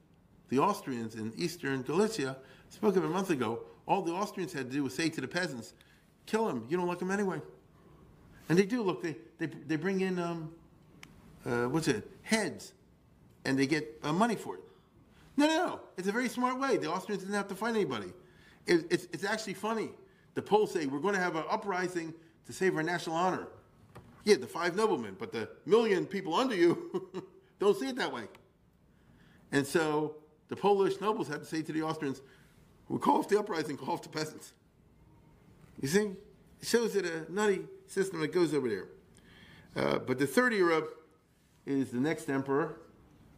the 0.48 0.58
Austrians 0.58 1.14
in 1.14 1.32
eastern 1.36 1.82
Galicia, 1.82 2.36
I 2.40 2.74
spoke 2.74 2.96
of 2.96 3.04
a 3.04 3.08
month 3.08 3.30
ago, 3.30 3.60
all 3.86 4.02
the 4.02 4.12
Austrians 4.12 4.52
had 4.52 4.70
to 4.70 4.72
do 4.76 4.84
was 4.84 4.94
say 4.94 5.08
to 5.08 5.20
the 5.20 5.28
peasants, 5.28 5.74
kill 6.26 6.46
them, 6.46 6.66
you 6.68 6.76
don't 6.76 6.86
like 6.86 6.98
them 6.98 7.10
anyway. 7.10 7.40
And 8.48 8.58
they 8.58 8.66
do, 8.66 8.82
look, 8.82 9.02
they, 9.02 9.16
they, 9.38 9.46
they 9.46 9.76
bring 9.76 10.00
in, 10.00 10.18
um, 10.18 10.52
uh, 11.46 11.64
what's 11.64 11.88
it, 11.88 12.10
heads, 12.22 12.72
and 13.44 13.58
they 13.58 13.66
get 13.66 13.98
uh, 14.02 14.12
money 14.12 14.36
for 14.36 14.56
it. 14.56 14.60
No, 15.36 15.46
no, 15.46 15.66
no, 15.66 15.80
it's 15.96 16.08
a 16.08 16.12
very 16.12 16.28
smart 16.28 16.58
way. 16.58 16.76
The 16.76 16.90
Austrians 16.90 17.22
didn't 17.22 17.34
have 17.34 17.48
to 17.48 17.54
fight 17.54 17.74
anybody. 17.74 18.12
It, 18.66 18.86
it's, 18.90 19.04
it's 19.12 19.24
actually 19.24 19.54
funny. 19.54 19.90
The 20.34 20.42
Poles 20.42 20.72
say, 20.72 20.86
we're 20.86 21.00
going 21.00 21.14
to 21.14 21.20
have 21.20 21.36
an 21.36 21.44
uprising 21.48 22.14
to 22.46 22.52
save 22.52 22.76
our 22.76 22.82
national 22.82 23.16
honor. 23.16 23.46
Yeah, 24.24 24.36
the 24.36 24.46
five 24.46 24.74
noblemen, 24.74 25.16
but 25.18 25.32
the 25.32 25.48
million 25.66 26.06
people 26.06 26.34
under 26.34 26.54
you 26.54 27.10
don't 27.58 27.78
see 27.78 27.88
it 27.88 27.96
that 27.96 28.12
way. 28.12 28.24
And 29.52 29.66
so 29.66 30.16
the 30.48 30.56
Polish 30.56 31.00
nobles 31.00 31.28
had 31.28 31.40
to 31.40 31.46
say 31.46 31.62
to 31.62 31.72
the 31.72 31.82
Austrians, 31.82 32.22
"We'll 32.88 32.98
call 32.98 33.18
off 33.18 33.28
the 33.28 33.38
uprising, 33.38 33.76
call 33.76 33.94
off 33.94 34.02
the 34.02 34.08
peasants. 34.08 34.54
You 35.80 35.88
see? 35.88 36.12
It 36.60 36.68
shows 36.68 36.94
that 36.94 37.04
a 37.04 37.30
nutty 37.30 37.60
system 37.86 38.20
that 38.20 38.32
goes 38.32 38.54
over 38.54 38.68
there. 38.68 38.86
Uh, 39.76 39.98
but 39.98 40.18
the 40.18 40.26
third 40.26 40.54
era 40.54 40.82
is 41.66 41.90
the 41.90 41.98
next 41.98 42.30
emperor, 42.30 42.80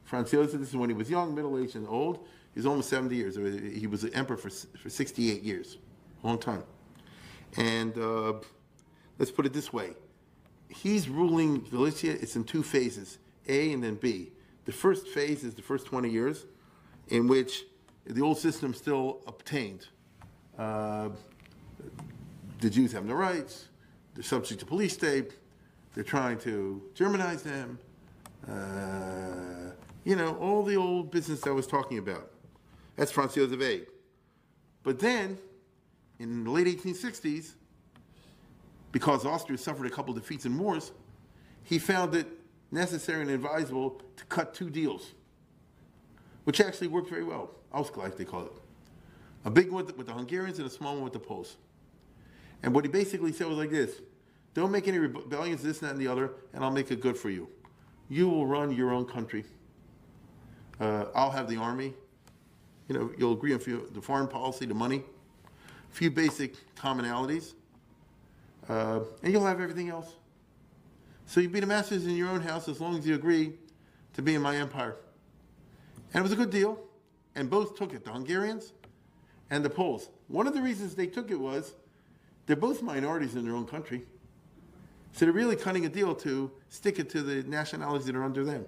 Franz 0.05 0.31
Josef. 0.31 0.61
This 0.61 0.69
is 0.69 0.77
when 0.77 0.91
he 0.91 0.95
was 0.95 1.11
young, 1.11 1.35
middle 1.35 1.59
aged, 1.59 1.75
and 1.75 1.89
old. 1.89 2.27
He's 2.57 2.67
almost 2.67 2.91
70 2.91 3.15
years. 3.15 3.37
He 3.79 3.87
was 3.87 4.03
the 4.03 4.13
emperor 4.13 4.37
for, 4.37 4.51
for 4.51 4.91
68 4.91 5.45
years, 5.45 5.79
long 6.25 6.39
time. 6.39 6.65
And 7.57 7.97
uh, 7.97 8.33
let's 9.19 9.31
put 9.31 9.47
it 9.47 9.53
this 9.53 9.73
way 9.73 9.95
he's 10.69 11.09
ruling 11.09 11.61
Galicia, 11.71 12.11
it's 12.11 12.37
in 12.37 12.45
two 12.45 12.63
phases 12.63 13.19
A 13.49 13.73
and 13.73 13.83
then 13.83 13.95
B. 13.95 14.33
The 14.65 14.73
first 14.73 15.07
phase 15.07 15.45
is 15.45 15.55
the 15.55 15.63
first 15.63 15.87
20 15.87 16.11
years, 16.11 16.47
in 17.09 17.29
which 17.29 17.65
the 18.05 18.21
old 18.21 18.39
system 18.39 18.75
still 18.75 19.21
obtained. 19.27 19.87
Uh, 20.59 21.11
the 22.61 22.71
Jews 22.71 22.93
have 22.93 23.05
no 23.05 23.15
rights, 23.15 23.69
they're 24.15 24.25
subject 24.25 24.61
to 24.61 24.67
police 24.67 24.95
state, 24.95 25.33
they're 25.95 26.05
trying 26.05 26.39
to 26.39 26.83
Germanize 26.95 27.43
them, 27.43 27.79
uh, 28.49 29.73
you 30.05 30.17
know, 30.17 30.37
all 30.37 30.63
the 30.63 30.77
old 30.77 31.11
business 31.11 31.47
I 31.47 31.51
was 31.51 31.67
talking 31.67 31.99
about. 31.99 32.31
That's 32.97 33.11
Franz 33.11 33.35
Josef 33.35 33.61
A. 33.61 33.83
But 34.83 34.99
then, 34.99 35.39
in 36.19 36.45
the 36.45 36.51
late 36.51 36.67
1860s, 36.67 37.53
because 38.93 39.27
Austria 39.27 39.59
suffered 39.59 39.87
a 39.87 39.91
couple 39.91 40.15
defeats 40.15 40.47
in 40.47 40.57
wars, 40.59 40.93
he 41.63 41.79
found 41.79 42.15
it 42.15 42.27
necessary 42.71 43.23
and 43.23 43.31
advisable 43.31 44.01
to 44.17 44.25
cut 44.27 44.55
two 44.55 44.71
deals, 44.71 45.13
which 46.45 46.61
actually 46.61 46.89
worked 46.89 47.11
very 47.11 47.25
well. 47.25 47.51
Ausgleich, 47.75 48.17
they 48.17 48.25
call 48.25 48.47
it. 48.47 48.53
A 49.45 49.51
big 49.51 49.71
one 49.71 49.87
with 49.97 50.07
the 50.07 50.13
Hungarians 50.13 50.59
and 50.59 50.67
a 50.67 50.71
small 50.71 50.95
one 50.95 51.05
with 51.05 51.13
the 51.13 51.19
Poles. 51.19 51.57
And 52.63 52.75
what 52.75 52.85
he 52.85 52.91
basically 52.91 53.33
said 53.33 53.47
was 53.47 53.59
like 53.59 53.71
this 53.71 54.01
don't 54.55 54.71
make 54.71 54.89
any 54.89 54.99
rebellions, 54.99 55.63
this, 55.63 55.81
that, 55.81 55.91
and 55.91 56.01
the 56.01 56.09
other, 56.09 56.33
and 56.55 56.65
I'll 56.65 56.71
make 56.71 56.91
it 56.91 57.03
good 57.03 57.17
for 57.17 57.29
you. 57.29 57.49
You 58.09 58.29
will 58.29 58.47
run 58.47 58.75
your 58.75 58.91
own 58.91 59.05
country. 59.05 59.45
Uh, 60.81 61.07
I'll 61.15 61.31
have 61.31 61.49
the 61.49 61.59
army. 61.59 61.93
You 62.89 62.95
know, 62.95 63.11
you'll 63.19 63.33
agree 63.33 63.53
on 63.53 63.59
few, 63.59 63.89
the 63.93 64.01
foreign 64.01 64.29
policy, 64.29 64.67
the 64.67 64.75
money, 64.75 65.03
a 65.91 65.95
few 65.95 66.11
basic 66.11 66.55
commonalities, 66.77 67.55
uh, 68.69 69.01
and 69.23 69.33
you'll 69.33 69.47
have 69.47 69.61
everything 69.61 69.89
else. 69.89 70.15
So 71.27 71.41
you 71.41 71.49
be 71.49 71.61
the 71.61 71.67
masters 71.67 72.07
in 72.07 72.17
your 72.17 72.29
own 72.29 72.41
house 72.41 72.69
as 72.69 72.81
long 72.81 72.97
as 72.97 73.07
you 73.07 73.15
agree 73.15 73.55
to 74.15 74.23
be 74.23 74.35
in 74.35 74.43
my 74.43 74.57
empire. 74.57 74.97
And 76.15 76.21
it 76.21 76.23
was 76.23 76.33
a 76.33 76.37
good 76.37 76.51
deal, 76.51 76.79
and 77.35 77.51
both 77.51 77.77
took 77.77 77.93
it, 77.93 78.05
the 78.05 78.11
Hungarians 78.11 78.73
and 79.51 79.65
the 79.65 79.71
Poles. 79.71 80.09
One 80.29 80.47
of 80.47 80.55
the 80.55 80.63
reasons 80.63 80.95
they 80.95 81.07
took 81.07 81.31
it 81.31 81.39
was 81.39 81.75
they're 82.47 82.57
both 82.57 82.83
minorities 82.83 83.35
in 83.35 83.45
their 83.45 83.55
own 83.55 83.67
country. 83.67 84.05
So 85.13 85.25
they're 85.25 85.33
really 85.33 85.57
cutting 85.57 85.87
a 85.87 85.89
deal 85.89 86.15
to 86.17 86.51
stick 86.69 86.99
it 86.99 87.11
to 87.11 87.23
the 87.23 87.43
nationalities 87.49 88.07
that 88.07 88.15
are 88.15 88.23
under 88.23 88.45
them. 88.45 88.65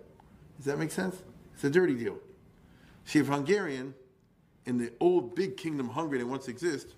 Does 0.57 0.67
that 0.67 0.79
make 0.79 0.91
sense? 0.91 1.23
It's 1.55 1.65
a 1.65 1.71
dirty 1.71 1.95
deal. 1.95 2.19
See, 3.05 3.19
if 3.21 3.27
Hungarian, 3.27 3.95
in 4.69 4.77
the 4.77 4.93
old 5.01 5.35
big 5.35 5.57
kingdom 5.57 5.89
Hungary 5.89 6.19
that 6.19 6.27
once 6.27 6.47
exists, 6.47 6.95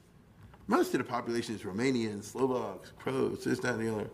most 0.67 0.93
of 0.93 0.99
the 0.99 1.05
population 1.05 1.55
is 1.55 1.63
Romanians, 1.63 2.25
Slovaks, 2.25 2.91
Croats, 2.99 3.45
this, 3.45 3.61
that, 3.61 3.75
and 3.75 3.87
the 3.87 3.95
other. 3.95 4.11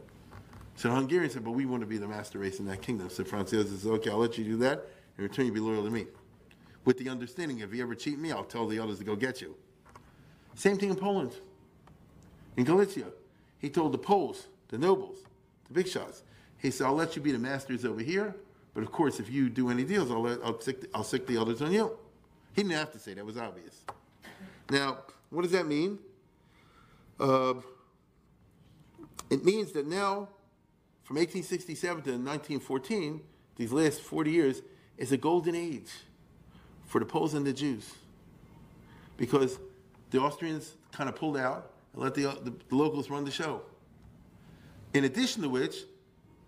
So 0.74 0.90
the 0.90 0.94
Hungarians 0.94 1.32
said, 1.32 1.42
but 1.42 1.52
we 1.52 1.64
want 1.64 1.80
to 1.80 1.86
be 1.86 1.96
the 1.96 2.06
master 2.06 2.38
race 2.38 2.60
in 2.60 2.66
that 2.66 2.82
kingdom. 2.82 3.08
So 3.08 3.24
Francis 3.24 3.70
says, 3.70 3.86
okay, 3.86 4.10
I'll 4.10 4.18
let 4.18 4.36
you 4.36 4.44
do 4.44 4.58
that. 4.58 4.86
In 5.16 5.24
return, 5.24 5.46
you 5.46 5.52
be 5.52 5.60
loyal 5.60 5.82
to 5.84 5.90
me. 5.90 6.06
With 6.84 6.98
the 6.98 7.08
understanding, 7.08 7.60
if 7.60 7.72
you 7.72 7.82
ever 7.82 7.94
cheat 7.94 8.18
me, 8.18 8.30
I'll 8.30 8.44
tell 8.44 8.66
the 8.66 8.78
others 8.78 8.98
to 8.98 9.04
go 9.04 9.16
get 9.16 9.40
you. 9.40 9.56
Same 10.54 10.76
thing 10.76 10.90
in 10.90 10.96
Poland. 10.96 11.34
In 12.58 12.64
Galicia, 12.64 13.06
he 13.58 13.70
told 13.70 13.92
the 13.92 13.98
Poles, 13.98 14.48
the 14.68 14.76
nobles, 14.76 15.16
the 15.66 15.72
big 15.72 15.88
shots, 15.88 16.22
he 16.58 16.70
said, 16.70 16.86
I'll 16.86 16.94
let 16.94 17.16
you 17.16 17.22
be 17.22 17.32
the 17.32 17.38
masters 17.38 17.86
over 17.86 18.00
here, 18.00 18.36
but 18.74 18.82
of 18.82 18.92
course, 18.92 19.18
if 19.18 19.30
you 19.30 19.48
do 19.48 19.70
any 19.70 19.84
deals, 19.84 20.10
I'll, 20.10 20.22
let, 20.22 20.40
I'll, 20.44 20.60
sick, 20.60 20.82
the, 20.82 20.88
I'll 20.94 21.04
sick 21.04 21.26
the 21.26 21.38
others 21.38 21.62
on 21.62 21.72
you. 21.72 21.96
He 22.56 22.62
didn't 22.62 22.78
have 22.78 22.92
to 22.92 22.98
say 22.98 23.12
that, 23.12 23.24
was 23.24 23.36
obvious. 23.36 23.82
Now, 24.70 25.00
what 25.28 25.42
does 25.42 25.52
that 25.52 25.66
mean? 25.66 25.98
Uh, 27.20 27.54
it 29.28 29.44
means 29.44 29.72
that 29.72 29.86
now, 29.86 30.30
from 31.04 31.16
1867 31.16 32.02
to 32.04 32.10
1914, 32.12 33.20
these 33.56 33.72
last 33.72 34.00
40 34.00 34.30
years, 34.30 34.62
is 34.96 35.12
a 35.12 35.18
golden 35.18 35.54
age 35.54 35.90
for 36.86 36.98
the 36.98 37.04
Poles 37.04 37.34
and 37.34 37.46
the 37.46 37.52
Jews. 37.52 37.92
Because 39.18 39.58
the 40.10 40.18
Austrians 40.18 40.72
kind 40.92 41.10
of 41.10 41.16
pulled 41.16 41.36
out 41.36 41.72
and 41.92 42.02
let 42.02 42.14
the, 42.14 42.22
the, 42.42 42.54
the 42.70 42.74
locals 42.74 43.10
run 43.10 43.24
the 43.24 43.30
show. 43.30 43.60
In 44.94 45.04
addition 45.04 45.42
to 45.42 45.50
which, 45.50 45.76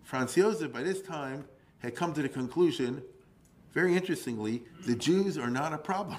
Franz 0.01 0.33
Josef, 0.33 0.73
by 0.73 0.81
this 0.81 1.03
time, 1.03 1.45
had 1.79 1.95
come 1.95 2.13
to 2.13 2.23
the 2.23 2.29
conclusion, 2.29 3.03
very 3.73 3.95
interestingly, 3.95 4.63
the 4.85 4.95
Jews 4.95 5.37
are 5.37 5.49
not 5.49 5.73
a 5.73 5.77
problem. 5.77 6.17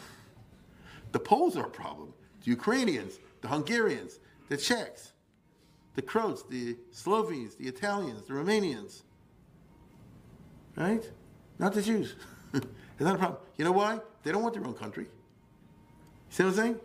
The 1.12 1.18
Poles 1.18 1.56
are 1.56 1.66
a 1.66 1.70
problem. 1.70 2.12
The 2.44 2.50
Ukrainians, 2.50 3.18
the 3.40 3.48
Hungarians, 3.48 4.20
the 4.48 4.56
Czechs, 4.56 5.12
the 5.94 6.02
Croats, 6.02 6.44
the 6.44 6.76
Slovenes, 6.92 7.56
the 7.56 7.66
Italians, 7.66 8.22
the 8.26 8.34
Romanians. 8.34 9.02
Right? 10.76 11.10
Not 11.58 11.74
the 11.74 11.82
Jews. 11.82 12.14
it's 12.54 12.66
not 13.00 13.16
a 13.16 13.18
problem. 13.18 13.40
You 13.56 13.64
know 13.64 13.72
why? 13.72 13.98
They 14.22 14.32
don't 14.32 14.42
want 14.42 14.54
their 14.54 14.64
own 14.64 14.74
country. 14.74 15.04
You 15.04 15.10
see 16.30 16.42
what 16.44 16.50
I'm 16.50 16.56
saying? 16.56 16.80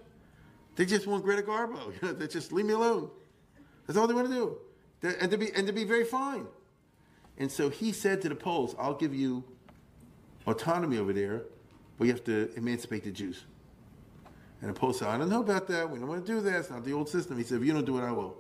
They 0.76 0.86
just 0.86 1.08
want 1.08 1.24
Greta 1.24 1.44
Garbo. 1.44 2.18
They 2.20 2.28
just 2.28 2.52
leave 2.52 2.66
me 2.66 2.74
alone. 2.74 3.10
That's 3.86 3.98
all 3.98 4.08
they 4.08 4.14
want 4.14 4.28
to 4.28 4.34
do. 4.34 4.58
And 5.22 5.30
to 5.30 5.38
be 5.38 5.54
and 5.54 5.68
to 5.68 5.74
be 5.74 5.84
very 5.84 6.04
fine. 6.04 6.48
And 7.38 7.52
so 7.52 7.70
he 7.70 7.92
said 7.92 8.22
to 8.24 8.30
the 8.30 8.36
Poles, 8.36 8.76
I'll 8.80 8.96
give 8.96 9.14
you 9.14 9.44
autonomy 10.48 10.98
over 10.98 11.14
there, 11.14 11.44
but 11.98 12.06
you 12.06 12.14
have 12.14 12.24
to 12.26 12.52
emancipate 12.56 13.04
the 13.04 13.12
Jews. 13.12 13.44
And 14.62 14.70
the 14.70 14.80
Poles 14.80 15.00
said, 15.00 15.10
I 15.10 15.18
don't 15.18 15.30
know 15.30 15.42
about 15.42 15.68
that. 15.68 15.90
We 15.90 16.00
don't 16.00 16.08
want 16.08 16.26
to 16.26 16.32
do 16.32 16.42
that. 16.42 16.60
It's 16.60 16.70
not 16.70 16.84
the 16.84 16.94
old 16.94 17.10
system. 17.10 17.38
He 17.38 17.44
said, 17.44 17.62
if 17.62 17.68
you 17.68 17.74
don't 17.74 17.86
do 17.86 17.98
it, 17.98 18.04
I 18.04 18.12
will. 18.12 18.36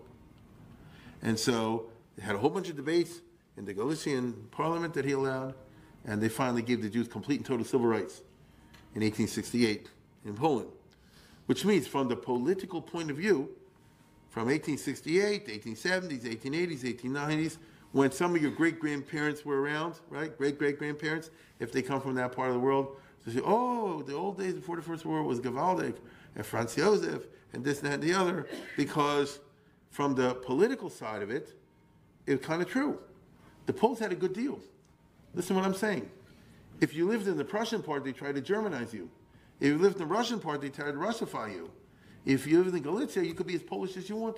And 1.21 1.39
so 1.39 1.87
they 2.17 2.23
had 2.23 2.35
a 2.35 2.37
whole 2.37 2.49
bunch 2.49 2.69
of 2.69 2.75
debates 2.75 3.21
in 3.57 3.65
the 3.65 3.73
Galician 3.73 4.47
parliament 4.51 4.93
that 4.93 5.05
he 5.05 5.11
allowed, 5.11 5.53
and 6.05 6.21
they 6.21 6.29
finally 6.29 6.61
gave 6.61 6.81
the 6.81 6.89
Jews 6.89 7.07
complete 7.07 7.37
and 7.37 7.45
total 7.45 7.65
civil 7.65 7.87
rights 7.87 8.21
in 8.93 9.01
1868 9.01 9.89
in 10.25 10.35
Poland. 10.35 10.69
Which 11.45 11.63
means, 11.63 11.85
from 11.85 12.07
the 12.07 12.15
political 12.15 12.81
point 12.81 13.11
of 13.11 13.17
view, 13.17 13.49
from 14.29 14.47
1868 14.47 15.45
to 15.45 15.59
1870s, 15.59 16.23
1880s, 16.23 16.79
1890s, 16.81 17.57
when 17.91 18.11
some 18.11 18.35
of 18.35 18.41
your 18.41 18.51
great 18.51 18.79
grandparents 18.79 19.45
were 19.45 19.61
around, 19.61 19.95
right? 20.09 20.37
Great 20.37 20.57
great 20.59 20.77
grandparents, 20.77 21.31
if 21.59 21.71
they 21.71 21.81
come 21.81 22.01
from 22.01 22.15
that 22.15 22.31
part 22.31 22.49
of 22.49 22.55
the 22.55 22.59
world, 22.59 22.97
they 23.25 23.33
say, 23.33 23.41
oh, 23.43 24.01
the 24.03 24.13
old 24.13 24.37
days 24.37 24.53
before 24.53 24.75
the 24.75 24.81
First 24.81 25.05
World 25.05 25.25
was 25.25 25.39
Gewaldig 25.39 25.95
and 26.35 26.45
Franz 26.45 26.75
Josef 26.75 27.23
and 27.53 27.63
this, 27.63 27.81
and 27.81 27.87
that, 27.87 27.93
and 27.95 28.03
the 28.03 28.13
other, 28.13 28.47
because 28.77 29.39
from 29.89 30.13
the 30.13 30.35
political 30.35 30.89
side 30.89 31.21
of 31.21 31.31
it, 31.31 31.57
it's 32.27 32.45
kind 32.45 32.61
of 32.61 32.69
true. 32.69 32.99
The 33.65 33.73
Poles 33.73 33.99
had 33.99 34.11
a 34.11 34.15
good 34.15 34.33
deal. 34.33 34.59
Listen 35.33 35.55
to 35.55 35.61
what 35.61 35.67
I'm 35.67 35.75
saying. 35.75 36.09
If 36.81 36.93
you 36.93 37.07
lived 37.07 37.27
in 37.27 37.37
the 37.37 37.45
Prussian 37.45 37.81
part, 37.81 38.03
they 38.03 38.11
tried 38.11 38.35
to 38.35 38.41
Germanize 38.41 38.93
you. 38.93 39.09
If 39.59 39.67
you 39.67 39.77
lived 39.77 39.95
in 39.95 40.07
the 40.07 40.13
Russian 40.13 40.39
part, 40.39 40.61
they 40.61 40.69
tried 40.69 40.91
to 40.91 40.97
Russify 40.97 41.53
you. 41.53 41.71
If 42.25 42.45
you 42.45 42.61
lived 42.61 42.75
in 42.75 42.83
Galicia, 42.83 43.25
you 43.25 43.33
could 43.33 43.47
be 43.47 43.55
as 43.55 43.63
Polish 43.63 43.95
as 43.97 44.09
you 44.09 44.17
want. 44.17 44.37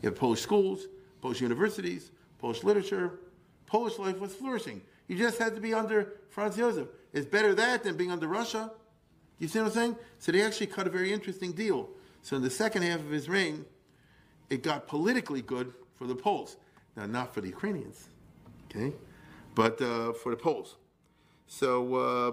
You 0.00 0.08
have 0.08 0.18
Polish 0.18 0.40
schools, 0.40 0.86
Polish 1.22 1.40
universities, 1.40 2.10
Polish 2.38 2.62
literature. 2.62 3.20
Polish 3.66 3.98
life 3.98 4.18
was 4.18 4.34
flourishing. 4.34 4.82
You 5.08 5.16
just 5.16 5.38
had 5.38 5.54
to 5.54 5.60
be 5.60 5.72
under 5.72 6.14
Franz 6.28 6.56
Josef. 6.56 6.88
It's 7.14 7.26
better 7.26 7.54
that 7.54 7.84
than 7.84 7.96
being 7.96 8.10
under 8.10 8.26
Russia. 8.26 8.70
You 9.38 9.48
see 9.48 9.60
what 9.60 9.68
I'm 9.68 9.72
saying? 9.72 9.96
So 10.18 10.32
they 10.32 10.42
actually 10.42 10.66
cut 10.66 10.86
a 10.86 10.90
very 10.90 11.12
interesting 11.12 11.52
deal. 11.52 11.88
So 12.22 12.36
in 12.36 12.42
the 12.42 12.50
second 12.50 12.82
half 12.82 13.00
of 13.00 13.10
his 13.10 13.28
reign, 13.28 13.64
it 14.50 14.62
got 14.62 14.86
politically 14.86 15.40
good 15.40 15.72
for 15.94 16.06
the 16.06 16.14
Poles. 16.14 16.56
Now, 16.96 17.06
not 17.06 17.32
for 17.32 17.40
the 17.40 17.48
Ukrainians, 17.48 18.08
okay, 18.66 18.92
but 19.54 19.80
uh, 19.80 20.12
for 20.12 20.30
the 20.30 20.36
Poles. 20.36 20.76
So, 21.46 21.94
uh, 21.94 22.32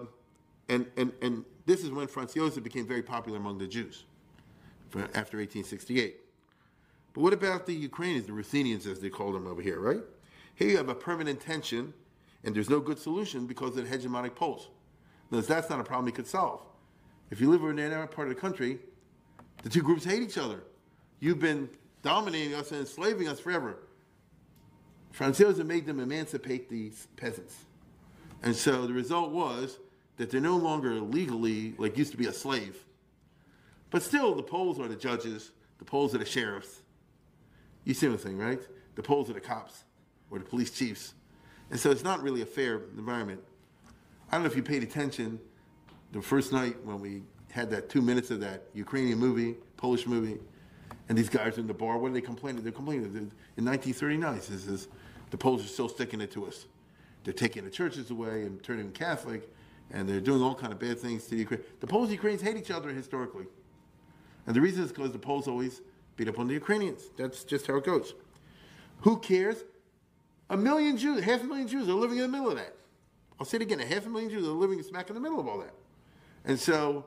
and, 0.67 0.85
and, 0.97 1.13
and 1.21 1.45
this 1.65 1.83
is 1.83 1.91
when 1.91 2.07
Franz 2.07 2.33
Josef 2.33 2.63
became 2.63 2.85
very 2.85 3.01
popular 3.01 3.37
among 3.37 3.57
the 3.57 3.67
Jews 3.67 4.03
for, 4.89 4.99
after 4.99 5.37
1868. 5.37 6.19
But 7.13 7.21
what 7.21 7.33
about 7.33 7.65
the 7.65 7.73
Ukrainians, 7.73 8.27
the 8.27 8.33
Ruthenians, 8.33 8.85
as 8.85 8.99
they 8.99 9.09
call 9.09 9.31
them 9.31 9.47
over 9.47 9.61
here, 9.61 9.79
right? 9.79 10.01
Here 10.55 10.69
you 10.69 10.77
have 10.77 10.89
a 10.89 10.95
permanent 10.95 11.39
tension, 11.39 11.93
and 12.43 12.55
there's 12.55 12.69
no 12.69 12.79
good 12.79 12.99
solution 12.99 13.47
because 13.47 13.75
of 13.77 13.89
the 13.89 13.97
hegemonic 13.97 14.35
Poles. 14.35 14.69
Now, 15.31 15.41
that's 15.41 15.69
not 15.69 15.79
a 15.79 15.83
problem 15.83 16.07
you 16.07 16.13
could 16.13 16.27
solve. 16.27 16.61
If 17.31 17.39
you 17.39 17.49
live 17.49 17.63
in 17.63 17.75
that 17.77 18.11
part 18.11 18.27
of 18.27 18.35
the 18.35 18.39
country, 18.39 18.79
the 19.63 19.69
two 19.69 19.81
groups 19.81 20.03
hate 20.03 20.21
each 20.21 20.37
other. 20.37 20.63
You've 21.19 21.39
been 21.39 21.69
dominating 22.01 22.55
us 22.55 22.71
and 22.71 22.79
enslaving 22.81 23.27
us 23.27 23.39
forever. 23.39 23.77
Franz 25.11 25.37
Josef 25.37 25.65
made 25.65 25.85
them 25.85 25.99
emancipate 25.99 26.69
these 26.69 27.07
peasants. 27.17 27.55
And 28.41 28.55
so 28.55 28.87
the 28.87 28.93
result 28.93 29.31
was 29.31 29.79
that 30.17 30.29
they're 30.29 30.41
no 30.41 30.57
longer 30.57 30.93
legally, 30.93 31.73
like 31.77 31.97
used 31.97 32.11
to 32.11 32.17
be 32.17 32.27
a 32.27 32.33
slave. 32.33 32.83
But 33.89 34.03
still, 34.03 34.35
the 34.35 34.43
Poles 34.43 34.79
are 34.79 34.87
the 34.87 34.95
judges, 34.95 35.51
the 35.77 35.85
Poles 35.85 36.13
are 36.15 36.19
the 36.19 36.25
sheriffs. 36.25 36.81
You 37.89 37.95
see 37.95 38.07
what 38.07 38.13
I'm 38.13 38.19
saying, 38.19 38.37
right? 38.37 38.61
The 38.93 39.01
Poles 39.01 39.31
are 39.31 39.33
the 39.33 39.41
cops 39.41 39.83
or 40.29 40.37
the 40.37 40.45
police 40.45 40.69
chiefs. 40.69 41.15
And 41.71 41.79
so 41.79 41.89
it's 41.89 42.03
not 42.03 42.21
really 42.21 42.43
a 42.43 42.45
fair 42.45 42.81
environment. 42.95 43.41
I 44.29 44.35
don't 44.35 44.43
know 44.43 44.47
if 44.47 44.55
you 44.55 44.61
paid 44.61 44.83
attention 44.83 45.39
the 46.11 46.21
first 46.21 46.53
night 46.53 46.75
when 46.85 46.99
we 46.99 47.23
had 47.49 47.71
that 47.71 47.89
two 47.89 48.03
minutes 48.03 48.29
of 48.29 48.41
that 48.41 48.65
Ukrainian 48.75 49.17
movie, 49.17 49.55
Polish 49.75 50.05
movie, 50.05 50.37
and 51.07 51.17
these 51.17 51.29
guys 51.29 51.57
in 51.57 51.65
the 51.65 51.73
bar, 51.73 51.97
what 51.97 52.11
are 52.11 52.13
they 52.13 52.21
complaining? 52.21 52.61
They're 52.61 52.71
complaining. 52.71 53.05
In 53.57 53.65
1939, 53.65 54.41
says, 54.41 54.63
says 54.65 54.87
the 55.31 55.37
Poles 55.37 55.65
are 55.65 55.67
still 55.67 55.89
sticking 55.89 56.21
it 56.21 56.29
to 56.33 56.45
us. 56.45 56.67
They're 57.23 57.33
taking 57.33 57.63
the 57.63 57.71
churches 57.71 58.11
away 58.11 58.43
and 58.43 58.61
turning 58.61 58.83
them 58.83 58.93
Catholic, 58.93 59.49
and 59.89 60.07
they're 60.07 60.21
doing 60.21 60.43
all 60.43 60.53
kind 60.53 60.71
of 60.71 60.77
bad 60.77 60.99
things 60.99 61.23
to 61.23 61.31
the 61.31 61.37
Ukraine. 61.37 61.61
The 61.79 61.87
Poles 61.87 62.09
and 62.09 62.11
Ukrainians 62.11 62.43
hate 62.43 62.55
each 62.55 62.69
other 62.69 62.89
historically. 62.89 63.47
And 64.45 64.55
the 64.55 64.61
reason 64.61 64.83
is 64.83 64.91
because 64.91 65.11
the 65.11 65.17
Poles 65.17 65.47
always 65.47 65.81
beat 66.19 66.27
up 66.27 66.37
on 66.37 66.47
the 66.47 66.53
Ukrainians. 66.53 67.03
That's 67.15 67.45
just 67.45 67.65
how 67.65 67.77
it 67.77 67.85
goes. 67.85 68.13
Who 69.01 69.19
cares? 69.19 69.63
A 70.49 70.57
million 70.57 70.97
Jews, 70.97 71.23
half 71.23 71.41
a 71.41 71.45
million 71.45 71.65
Jews 71.65 71.87
are 71.87 71.93
living 71.93 72.17
in 72.17 72.23
the 72.23 72.27
middle 72.27 72.49
of 72.49 72.57
that. 72.57 72.75
I'll 73.39 73.45
say 73.45 73.55
it 73.55 73.61
again, 73.61 73.79
a 73.79 73.85
half 73.85 74.05
a 74.05 74.09
million 74.09 74.29
Jews 74.29 74.45
are 74.45 74.51
living 74.51 74.83
smack 74.83 75.07
in 75.07 75.15
the 75.15 75.21
middle 75.21 75.39
of 75.39 75.47
all 75.47 75.59
that. 75.59 75.73
And 76.43 76.59
so, 76.59 77.05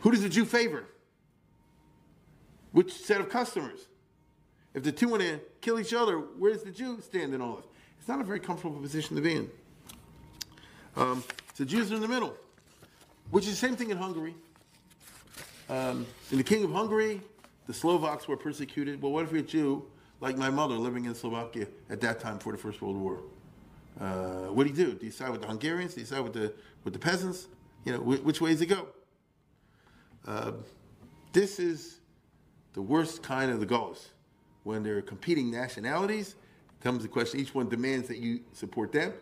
who 0.00 0.10
does 0.10 0.22
the 0.22 0.28
Jew 0.28 0.44
favor? 0.44 0.86
Which 2.72 2.92
set 2.92 3.20
of 3.20 3.28
customers? 3.28 3.86
If 4.74 4.82
the 4.82 4.90
two 4.90 5.08
want 5.08 5.22
to 5.22 5.40
kill 5.60 5.78
each 5.78 5.94
other, 5.94 6.16
where 6.16 6.52
does 6.52 6.64
the 6.64 6.72
Jew 6.72 7.00
stand 7.00 7.32
in 7.32 7.40
all 7.40 7.56
this? 7.56 7.66
It's 8.00 8.08
not 8.08 8.20
a 8.20 8.24
very 8.24 8.40
comfortable 8.40 8.80
position 8.80 9.14
to 9.14 9.22
be 9.22 9.36
in. 9.36 9.50
Um, 10.96 11.22
so 11.54 11.64
Jews 11.64 11.92
are 11.92 11.94
in 11.94 12.00
the 12.00 12.08
middle, 12.08 12.34
which 13.30 13.44
is 13.44 13.52
the 13.52 13.66
same 13.68 13.76
thing 13.76 13.90
in 13.90 13.98
Hungary. 13.98 14.34
Um, 15.70 16.04
in 16.32 16.38
the 16.38 16.42
King 16.42 16.64
of 16.64 16.72
Hungary, 16.72 17.20
the 17.68 17.72
Slovaks 17.72 18.26
were 18.26 18.36
persecuted. 18.36 19.00
Well, 19.00 19.12
what 19.12 19.24
if 19.24 19.30
you're 19.30 19.40
a 19.40 19.44
Jew, 19.44 19.86
like 20.20 20.36
my 20.36 20.50
mother, 20.50 20.74
living 20.74 21.04
in 21.04 21.14
Slovakia 21.14 21.68
at 21.88 22.00
that 22.00 22.18
time 22.18 22.40
for 22.40 22.50
the 22.50 22.58
First 22.58 22.82
World 22.82 22.96
War? 22.96 23.20
Uh, 24.00 24.46
what 24.46 24.64
do 24.64 24.70
you 24.70 24.74
do? 24.74 24.94
Do 24.94 25.06
you 25.06 25.12
side 25.12 25.30
with 25.30 25.42
the 25.42 25.46
Hungarians? 25.46 25.94
Do 25.94 26.00
you 26.00 26.06
side 26.06 26.24
with 26.24 26.32
the 26.32 26.52
with 26.82 26.92
the 26.92 26.98
peasants? 26.98 27.46
You 27.84 27.92
know, 27.92 27.98
wh- 28.00 28.24
which 28.26 28.40
way 28.40 28.50
does 28.50 28.60
it 28.62 28.66
go? 28.66 28.88
Uh, 30.26 30.52
this 31.32 31.60
is 31.60 32.00
the 32.72 32.82
worst 32.82 33.22
kind 33.22 33.52
of 33.52 33.60
the 33.60 33.66
goals. 33.66 34.08
When 34.64 34.82
there 34.82 34.98
are 34.98 35.02
competing 35.02 35.52
nationalities, 35.52 36.34
comes 36.82 37.02
the 37.02 37.08
question, 37.08 37.38
each 37.38 37.54
one 37.54 37.68
demands 37.68 38.08
that 38.08 38.18
you 38.18 38.40
support 38.54 38.90
them. 38.90 39.12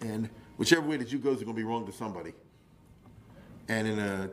And 0.00 0.30
whichever 0.56 0.88
way 0.88 0.96
that 0.96 1.12
you 1.12 1.18
goes 1.18 1.36
is 1.36 1.42
going 1.42 1.54
to 1.54 1.60
be 1.60 1.68
wrong 1.68 1.84
to 1.84 1.92
somebody. 1.92 2.32
And 3.68 3.86
in 3.86 3.98
a 3.98 4.30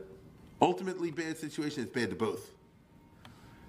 ultimately 0.60 1.10
bad 1.10 1.36
situation, 1.36 1.82
it's 1.82 1.92
bad 1.92 2.10
to 2.10 2.16
both. 2.16 2.52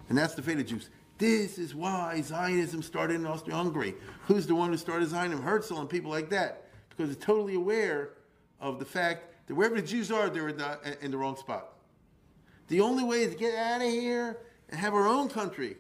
And 0.10 0.18
that's 0.18 0.34
the 0.34 0.42
fate 0.42 0.60
of 0.60 0.66
Jews. 0.66 0.90
This 1.18 1.58
is 1.58 1.76
why 1.76 2.22
Zionism 2.22 2.82
started 2.82 3.16
in 3.16 3.26
Austria-Hungary. 3.26 3.94
Who's 4.28 4.48
the 4.48 4.56
one 4.56 4.70
who 4.70 4.78
started 4.78 5.10
Zionism? 5.10 5.44
Herzl 5.44 5.80
and 5.80 5.90
people 5.90 6.10
like 6.10 6.30
that. 6.30 6.70
Because 6.90 7.16
they're 7.16 7.26
totally 7.26 7.56
aware 7.56 8.12
of 8.60 8.80
the 8.80 8.86
fact 8.86 9.48
that 9.48 9.56
wherever 9.56 9.76
the 9.76 9.86
Jews 9.86 10.12
are, 10.12 10.30
they're 10.30 10.50
in 10.50 10.58
the, 10.58 10.98
in 11.02 11.12
the 11.12 11.18
wrong 11.18 11.36
spot. 11.36 11.74
The 12.70 12.82
only 12.82 13.04
way 13.04 13.24
is 13.24 13.34
to 13.34 13.38
get 13.38 13.56
out 13.56 13.82
of 13.82 13.90
here 13.90 14.38
and 14.70 14.80
have 14.80 14.94
our 14.94 15.08
own 15.08 15.30
country. 15.30 15.76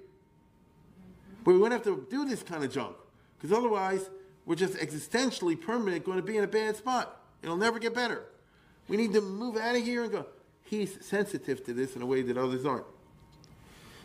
But 1.43 1.53
we 1.53 1.59
won't 1.59 1.71
have 1.71 1.83
to 1.83 2.05
do 2.09 2.25
this 2.25 2.43
kind 2.43 2.63
of 2.63 2.71
junk. 2.71 2.95
Because 3.37 3.57
otherwise, 3.57 4.09
we're 4.45 4.55
just 4.55 4.73
existentially 4.75 5.59
permanent 5.59 6.03
going 6.03 6.17
to 6.17 6.23
be 6.23 6.37
in 6.37 6.43
a 6.43 6.47
bad 6.47 6.75
spot. 6.75 7.21
It'll 7.41 7.57
never 7.57 7.79
get 7.79 7.93
better. 7.95 8.25
We 8.87 8.97
need 8.97 9.13
to 9.13 9.21
move 9.21 9.55
out 9.55 9.75
of 9.75 9.83
here 9.83 10.03
and 10.03 10.11
go. 10.11 10.25
He's 10.69 11.03
sensitive 11.03 11.65
to 11.65 11.73
this 11.73 11.95
in 11.95 12.03
a 12.03 12.05
way 12.05 12.21
that 12.21 12.37
others 12.37 12.63
aren't. 12.63 12.85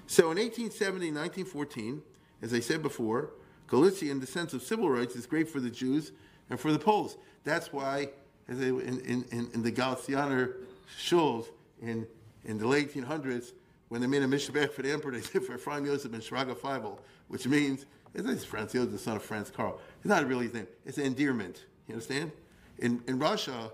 So 0.07 0.31
in 0.31 0.39
1870, 0.39 1.13
1914, 1.13 2.01
as 2.41 2.55
I 2.55 2.61
said 2.61 2.81
before, 2.81 3.33
Galicia, 3.67 4.11
in 4.11 4.19
the 4.19 4.27
sense 4.27 4.55
of 4.55 4.63
civil 4.63 4.89
rights, 4.89 5.15
is 5.15 5.27
great 5.27 5.47
for 5.47 5.61
the 5.61 5.69
Jews 5.69 6.13
and 6.49 6.59
for 6.59 6.73
the 6.73 6.79
Poles. 6.79 7.19
That's 7.45 7.71
why, 7.71 8.09
as 8.49 8.59
they, 8.61 8.69
in, 8.69 9.27
in, 9.31 9.51
in 9.53 9.63
the 9.63 9.71
Galicianer 9.71 10.55
shuls 10.99 11.49
in, 11.83 12.07
in 12.47 12.57
the 12.57 12.67
late 12.67 12.95
1800s, 12.95 13.53
when 13.89 14.01
they 14.01 14.07
made 14.07 14.23
a 14.23 14.27
mishpach 14.27 14.71
for 14.73 14.81
the 14.81 14.91
emperor, 14.91 15.13
they 15.13 15.21
said 15.21 15.45
for 15.45 15.57
Ephraim 15.57 15.85
Yosef 15.85 16.13
ben 16.13 16.23
Shraga 16.23 16.57
Feivel, 16.57 16.99
which 17.29 17.47
means, 17.47 17.85
it's 18.15 18.45
Franz 18.45 18.73
Josef, 18.73 18.91
the 18.91 18.99
son 18.99 19.17
of 19.17 19.23
Franz 19.23 19.51
Karl. 19.51 19.79
It's 19.99 20.09
not 20.09 20.27
really 20.27 20.47
his 20.47 20.55
name. 20.55 20.67
It's 20.87 20.97
an 20.97 21.05
endearment. 21.05 21.67
You 21.89 21.95
understand? 21.95 22.33
In, 22.79 23.03
in 23.07 23.19
Russia, 23.19 23.71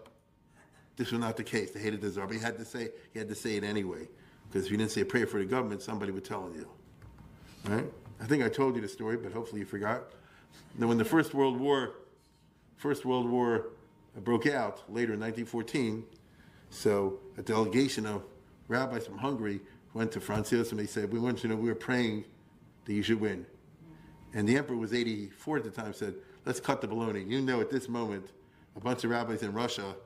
this 1.01 1.13
was 1.13 1.19
not 1.19 1.35
the 1.39 1.43
case. 1.43 1.71
They 1.71 1.81
hated 1.81 2.03
the 2.03 2.11
czar, 2.11 2.27
but 2.27 2.37
he 2.37 2.43
had 2.43 2.59
to 2.59 2.65
say, 2.67 2.91
he 3.15 3.19
had 3.19 3.27
to 3.31 3.35
say 3.35 3.57
it 3.57 3.65
anyway. 3.65 4.07
Because 4.47 4.67
if 4.67 4.71
you 4.71 4.77
didn't 4.77 4.91
say 4.91 5.01
a 5.01 5.07
prayer 5.07 5.27
for 5.27 5.39
the 5.39 5.47
government, 5.47 5.81
somebody 5.81 6.13
would 6.13 6.27
tell 6.27 6.51
you. 6.55 6.69
Right? 7.65 7.91
I 8.21 8.27
think 8.27 8.45
I 8.45 8.51
told 8.51 8.77
you 8.77 8.83
the 8.83 8.89
story, 8.89 9.17
but 9.17 9.33
hopefully 9.33 9.61
you 9.61 9.67
forgot. 9.67 10.11
Now, 10.77 10.89
when 10.89 10.99
the 10.99 11.05
First 11.07 11.33
World 11.33 11.59
War, 11.59 11.95
First 12.77 13.07
World 13.07 13.31
War 13.31 13.69
broke 14.25 14.47
out 14.47 14.83
later 14.91 15.15
in 15.15 15.21
1914, 15.21 16.05
so 16.69 17.19
a 17.39 17.43
delegation 17.43 18.05
of 18.05 18.25
rabbis 18.69 19.07
from 19.07 19.17
Hungary 19.17 19.61
went 19.95 20.13
to 20.13 20.21
Franz 20.21 20.51
Josef 20.51 20.73
and 20.73 20.81
they 20.81 20.87
said, 20.87 21.11
"We 21.11 21.19
want 21.19 21.39
you 21.39 21.49
to 21.49 21.57
know 21.57 21.57
we 21.57 21.71
were 21.71 21.75
praying 21.75 22.27
that 22.85 22.93
you 22.93 23.03
should 23.03 23.21
win." 23.21 23.47
And 24.35 24.47
the 24.47 24.59
emperor 24.59 24.77
was 24.77 24.93
84 24.93 25.57
at 25.57 25.65
the 25.65 25.71
time. 25.71 25.95
Said, 25.95 26.17
"Let's 26.45 26.61
cut 26.61 26.83
the 26.83 26.89
baloney. 26.89 27.27
You 27.27 27.41
know, 27.41 27.63
at 27.63 27.71
this 27.71 27.89
moment, 27.89 28.33
a 28.77 28.81
bunch 28.81 29.03
of 29.03 29.11
rabbis 29.11 29.43
in 29.43 29.55
Russia 29.55 29.97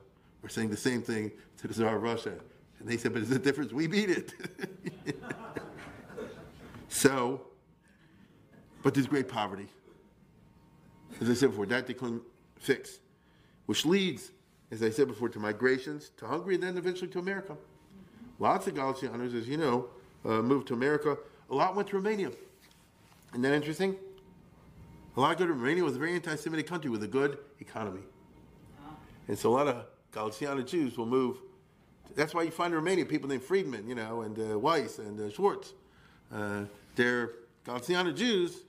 were 0.45 0.49
saying 0.49 0.69
the 0.69 0.77
same 0.77 1.01
thing 1.01 1.31
to 1.57 1.67
the 1.67 1.73
Tsar 1.73 1.95
of 1.95 2.03
Russia." 2.03 2.33
And 2.79 2.87
they 2.87 2.97
said, 2.97 3.13
"But 3.13 3.23
there's 3.23 3.35
a 3.35 3.39
difference. 3.39 3.73
We 3.73 3.87
beat 3.87 4.11
it." 4.11 4.33
so, 6.87 7.41
but 8.83 8.93
there's 8.93 9.07
great 9.07 9.27
poverty. 9.27 9.67
As 11.19 11.29
I 11.29 11.33
said 11.33 11.49
before, 11.49 11.65
that 11.65 11.87
they 11.87 11.95
couldn't 11.95 12.21
fix, 12.59 12.99
which 13.65 13.85
leads, 13.85 14.31
as 14.69 14.83
I 14.83 14.91
said 14.91 15.07
before, 15.07 15.29
to 15.29 15.39
migrations 15.39 16.11
to 16.17 16.27
Hungary 16.27 16.55
and 16.55 16.63
then 16.63 16.77
eventually 16.77 17.09
to 17.11 17.19
America. 17.19 17.57
Lots 18.37 18.67
of 18.67 18.75
Galicianers, 18.75 19.33
as 19.33 19.47
you 19.47 19.57
know, 19.57 19.87
uh, 20.25 20.41
moved 20.41 20.67
to 20.67 20.75
America. 20.75 21.17
A 21.49 21.55
lot 21.55 21.75
went 21.75 21.87
to 21.89 21.95
Romania. 21.95 22.31
Isn't 23.31 23.41
that 23.41 23.53
interesting? 23.53 23.95
A 25.17 25.19
lot 25.19 25.37
go 25.37 25.47
to 25.47 25.53
Romania 25.53 25.83
was 25.83 25.95
a 25.95 25.99
very 25.99 26.13
anti-Semitic 26.13 26.67
country 26.67 26.91
with 26.91 27.01
a 27.03 27.07
good 27.07 27.39
economy. 27.59 28.01
And 29.27 29.37
so 29.37 29.49
a 29.49 29.53
lot 29.53 29.67
of 29.67 29.85
Galiciana 30.15 30.63
Jews 30.65 30.97
will 30.97 31.05
move. 31.05 31.37
That's 32.15 32.33
why 32.33 32.43
you 32.43 32.51
find 32.51 32.71
in 32.71 32.79
Romania 32.79 33.05
people 33.05 33.27
named 33.27 33.43
Friedman, 33.43 33.87
you 33.87 33.95
know, 33.95 34.21
and 34.21 34.39
uh, 34.39 34.57
Weiss 34.57 34.97
and 34.99 35.19
uh, 35.19 35.29
Schwartz. 35.29 35.73
Uh, 36.33 36.63
they're 36.95 37.33
Galiciana 37.65 38.15
Jews 38.15 38.61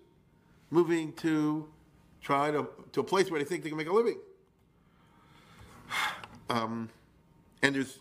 moving 0.70 1.12
to 1.14 1.68
try 2.20 2.50
to, 2.50 2.68
to 2.90 3.00
a 3.00 3.04
place 3.04 3.30
where 3.30 3.38
they 3.38 3.44
think 3.44 3.62
they 3.62 3.68
can 3.68 3.78
make 3.78 3.88
a 3.88 3.92
living. 3.92 4.18
Um, 6.48 6.90
and 7.62 7.74
there's 7.74 7.98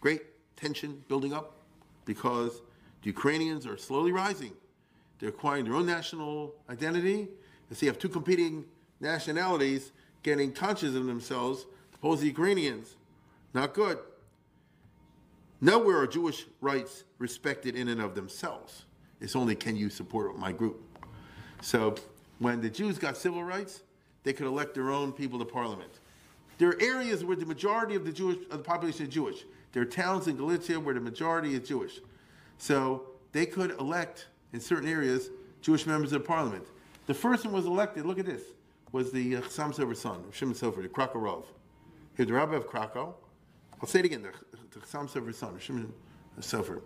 great 0.00 0.22
tension 0.54 1.02
building 1.08 1.32
up 1.32 1.56
because 2.04 2.60
the 3.02 3.08
Ukrainians 3.08 3.66
are 3.66 3.76
slowly 3.76 4.12
rising. 4.12 4.52
They're 5.18 5.30
acquiring 5.30 5.64
their 5.64 5.74
own 5.74 5.84
national 5.84 6.54
identity. 6.70 7.26
And 7.68 7.76
so 7.76 7.86
you 7.86 7.90
have 7.90 7.98
two 7.98 8.08
competing 8.08 8.66
nationalities 9.00 9.90
getting 10.22 10.52
conscious 10.52 10.94
of 10.94 11.06
themselves, 11.06 11.66
suppose 11.96 12.20
the 12.20 12.26
Ukrainians. 12.26 12.94
Not 13.54 13.72
good. 13.72 13.98
Nowhere 15.62 15.96
are 15.96 16.06
Jewish 16.06 16.44
rights 16.60 17.04
respected 17.18 17.74
in 17.74 17.88
and 17.88 18.02
of 18.02 18.14
themselves. 18.14 18.84
It's 19.18 19.34
only 19.34 19.54
can 19.54 19.76
you 19.76 19.88
support 19.88 20.38
my 20.38 20.52
group. 20.52 20.82
So 21.62 21.94
when 22.38 22.60
the 22.60 22.68
Jews 22.68 22.98
got 22.98 23.16
civil 23.16 23.42
rights, 23.42 23.82
they 24.24 24.34
could 24.34 24.46
elect 24.46 24.74
their 24.74 24.90
own 24.90 25.10
people 25.10 25.38
to 25.38 25.46
parliament. 25.46 26.00
There 26.58 26.68
are 26.68 26.82
areas 26.82 27.24
where 27.24 27.36
the 27.36 27.46
majority 27.46 27.94
of 27.94 28.04
the 28.04 28.12
Jewish 28.12 28.36
of 28.50 28.58
the 28.58 28.64
population 28.64 29.06
is 29.06 29.14
Jewish. 29.14 29.44
There 29.72 29.82
are 29.82 29.86
towns 29.86 30.28
in 30.28 30.36
Galicia 30.36 30.78
where 30.78 30.94
the 30.94 31.00
majority 31.00 31.54
is 31.54 31.66
Jewish. 31.66 32.00
So 32.58 33.06
they 33.32 33.46
could 33.46 33.70
elect 33.80 34.26
in 34.52 34.60
certain 34.60 34.88
areas 34.88 35.30
Jewish 35.62 35.86
members 35.86 36.12
of 36.12 36.26
parliament. 36.26 36.66
The 37.06 37.14
first 37.14 37.46
one 37.46 37.54
was 37.54 37.64
elected, 37.64 38.04
look 38.04 38.18
at 38.18 38.26
this, 38.26 38.42
was 38.92 39.12
the 39.12 39.36
uh, 39.36 39.40
Chassam 39.40 39.74
Sofer 39.74 39.96
son, 39.96 40.22
Shimon 40.30 40.54
Sofer, 40.54 40.82
the 40.82 40.88
Krakow 40.88 41.18
Rav. 42.18 42.18
He 42.18 42.22
was 42.22 42.28
the 42.28 42.34
rabbi 42.34 42.56
of 42.56 42.66
Krakow. 42.66 43.14
I'll 43.80 43.88
say 43.88 44.00
it 44.00 44.06
again, 44.06 44.22
the, 44.22 44.80
Sofer 44.80 45.34
son, 45.34 45.58
Shimon 45.58 45.92
Sofer. 46.40 46.80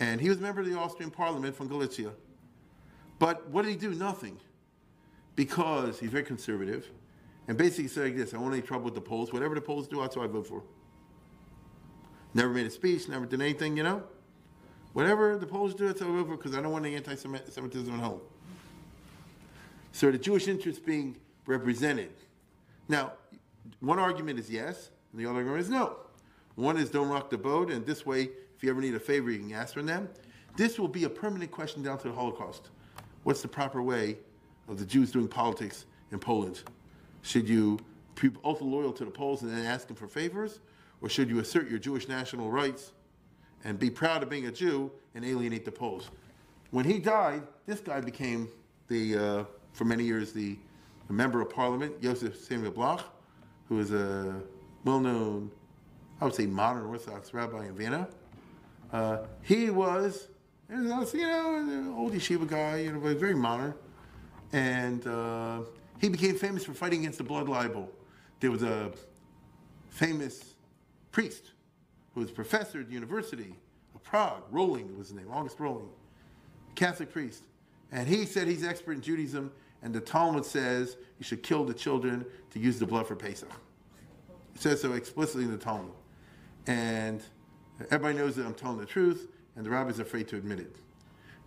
And 0.00 0.20
he 0.20 0.28
was 0.28 0.38
a 0.38 0.42
member 0.42 0.60
of 0.60 0.66
the 0.66 0.76
Austrian 0.76 1.10
parliament 1.10 1.54
from 1.54 1.68
Galicia. 1.68 2.12
But 3.18 3.48
what 3.48 3.64
did 3.64 3.70
he 3.72 3.76
do? 3.76 3.94
Nothing. 3.94 4.38
Because 5.36 5.98
he's 5.98 6.10
very 6.10 6.24
conservative. 6.24 6.90
And 7.48 7.56
basically 7.56 7.88
said 7.88 8.04
like 8.04 8.16
this, 8.16 8.34
I 8.34 8.38
want 8.38 8.54
any 8.54 8.62
trouble 8.62 8.86
with 8.86 8.94
the 8.94 9.00
Poles. 9.00 9.32
Whatever 9.32 9.54
the 9.54 9.60
Poles 9.60 9.88
do, 9.88 10.00
that's 10.00 10.16
what 10.16 10.24
I 10.24 10.28
vote 10.28 10.46
for. 10.46 10.62
Never 12.32 12.50
made 12.50 12.66
a 12.66 12.70
speech, 12.70 13.08
never 13.08 13.26
did 13.26 13.40
anything, 13.40 13.76
you 13.76 13.82
know? 13.82 14.02
Whatever 14.92 15.36
the 15.36 15.46
Poles 15.46 15.74
do, 15.74 15.86
that's 15.86 16.00
what 16.00 16.10
I 16.10 16.12
vote 16.12 16.28
for 16.28 16.36
because 16.36 16.54
I 16.54 16.62
don't 16.62 16.72
want 16.72 16.86
any 16.86 16.96
anti-Semitism 16.96 17.94
at 17.94 18.00
home. 18.00 18.20
So 19.92 20.10
the 20.10 20.18
Jewish 20.18 20.48
interest 20.48 20.84
being 20.84 21.16
represented. 21.46 22.12
Now, 22.88 23.12
one 23.80 23.98
argument 23.98 24.38
is 24.38 24.50
yes, 24.50 24.90
and 25.12 25.20
the 25.20 25.26
other 25.26 25.38
argument 25.38 25.62
is 25.62 25.70
no. 25.70 25.96
One 26.56 26.76
is 26.76 26.90
don't 26.90 27.08
rock 27.08 27.30
the 27.30 27.38
boat, 27.38 27.70
and 27.70 27.86
this 27.86 28.04
way, 28.04 28.30
if 28.56 28.62
you 28.62 28.70
ever 28.70 28.80
need 28.80 28.94
a 28.94 29.00
favor, 29.00 29.30
you 29.30 29.38
can 29.38 29.52
ask 29.52 29.74
from 29.74 29.86
them. 29.86 30.08
This 30.56 30.78
will 30.78 30.88
be 30.88 31.04
a 31.04 31.08
permanent 31.08 31.50
question 31.50 31.82
down 31.82 31.98
to 31.98 32.08
the 32.08 32.14
Holocaust. 32.14 32.70
What's 33.22 33.42
the 33.42 33.48
proper 33.48 33.82
way 33.82 34.18
of 34.68 34.78
the 34.78 34.84
Jews 34.84 35.12
doing 35.12 35.28
politics 35.28 35.86
in 36.12 36.18
Poland? 36.18 36.62
Should 37.22 37.48
you 37.48 37.78
be 38.20 38.30
ultra 38.44 38.66
loyal 38.66 38.92
to 38.92 39.04
the 39.04 39.10
Poles 39.10 39.42
and 39.42 39.50
then 39.50 39.64
ask 39.64 39.86
them 39.86 39.96
for 39.96 40.08
favors? 40.08 40.60
Or 41.00 41.08
should 41.08 41.30
you 41.30 41.38
assert 41.38 41.70
your 41.70 41.78
Jewish 41.78 42.08
national 42.08 42.50
rights 42.50 42.92
and 43.64 43.78
be 43.78 43.90
proud 43.90 44.22
of 44.22 44.28
being 44.28 44.46
a 44.46 44.52
Jew 44.52 44.90
and 45.14 45.24
alienate 45.24 45.64
the 45.64 45.72
Poles? 45.72 46.10
When 46.70 46.84
he 46.84 46.98
died, 46.98 47.42
this 47.66 47.80
guy 47.80 48.00
became 48.00 48.48
the, 48.88 49.16
uh, 49.16 49.44
for 49.72 49.84
many 49.84 50.04
years, 50.04 50.32
the, 50.32 50.58
the 51.06 51.12
member 51.12 51.40
of 51.40 51.50
parliament, 51.50 52.00
Joseph 52.02 52.36
Samuel 52.36 52.72
Bloch, 52.72 53.04
who 53.70 53.76
was 53.76 53.92
a 53.92 54.42
well-known, 54.84 55.48
I 56.20 56.24
would 56.24 56.34
say 56.34 56.44
modern 56.44 56.84
Orthodox 56.86 57.32
rabbi 57.32 57.66
in 57.66 57.74
Vienna. 57.74 58.08
Uh, 58.92 59.18
he 59.42 59.70
was, 59.70 60.26
you 60.68 60.76
know, 60.76 61.56
an 61.56 61.94
old 61.96 62.12
yeshiva 62.12 62.48
guy, 62.48 62.78
you 62.78 62.92
know, 62.92 62.98
very 63.14 63.36
modern. 63.36 63.72
And 64.52 65.06
uh, 65.06 65.60
he 66.00 66.08
became 66.08 66.34
famous 66.34 66.64
for 66.64 66.74
fighting 66.74 67.00
against 67.00 67.18
the 67.18 67.24
blood 67.24 67.48
libel. 67.48 67.88
There 68.40 68.50
was 68.50 68.64
a 68.64 68.90
famous 69.88 70.56
priest 71.12 71.52
who 72.14 72.22
was 72.22 72.30
a 72.30 72.34
professor 72.34 72.80
at 72.80 72.88
the 72.88 72.94
University 72.94 73.54
of 73.94 74.02
Prague, 74.02 74.42
Rohling 74.50 74.98
was 74.98 75.08
his 75.08 75.16
name, 75.16 75.28
August 75.30 75.58
Rohling, 75.58 75.90
Catholic 76.74 77.12
priest. 77.12 77.44
And 77.92 78.08
he 78.08 78.24
said 78.24 78.48
he's 78.48 78.64
expert 78.64 78.92
in 78.92 79.00
Judaism, 79.00 79.52
and 79.82 79.94
the 79.94 80.00
Talmud 80.00 80.44
says 80.44 80.96
you 81.18 81.24
should 81.24 81.42
kill 81.42 81.64
the 81.64 81.74
children 81.74 82.24
to 82.50 82.58
use 82.58 82.78
the 82.78 82.86
blood 82.86 83.06
for 83.06 83.16
Pesach. 83.16 83.50
It 84.54 84.60
says 84.60 84.80
so 84.80 84.92
explicitly 84.92 85.44
in 85.44 85.50
the 85.50 85.58
Talmud. 85.58 85.92
And 86.66 87.22
everybody 87.90 88.18
knows 88.18 88.36
that 88.36 88.46
I'm 88.46 88.54
telling 88.54 88.78
the 88.78 88.86
truth, 88.86 89.28
and 89.56 89.64
the 89.64 89.70
rabbi's 89.70 89.98
afraid 89.98 90.28
to 90.28 90.36
admit 90.36 90.60
it. 90.60 90.76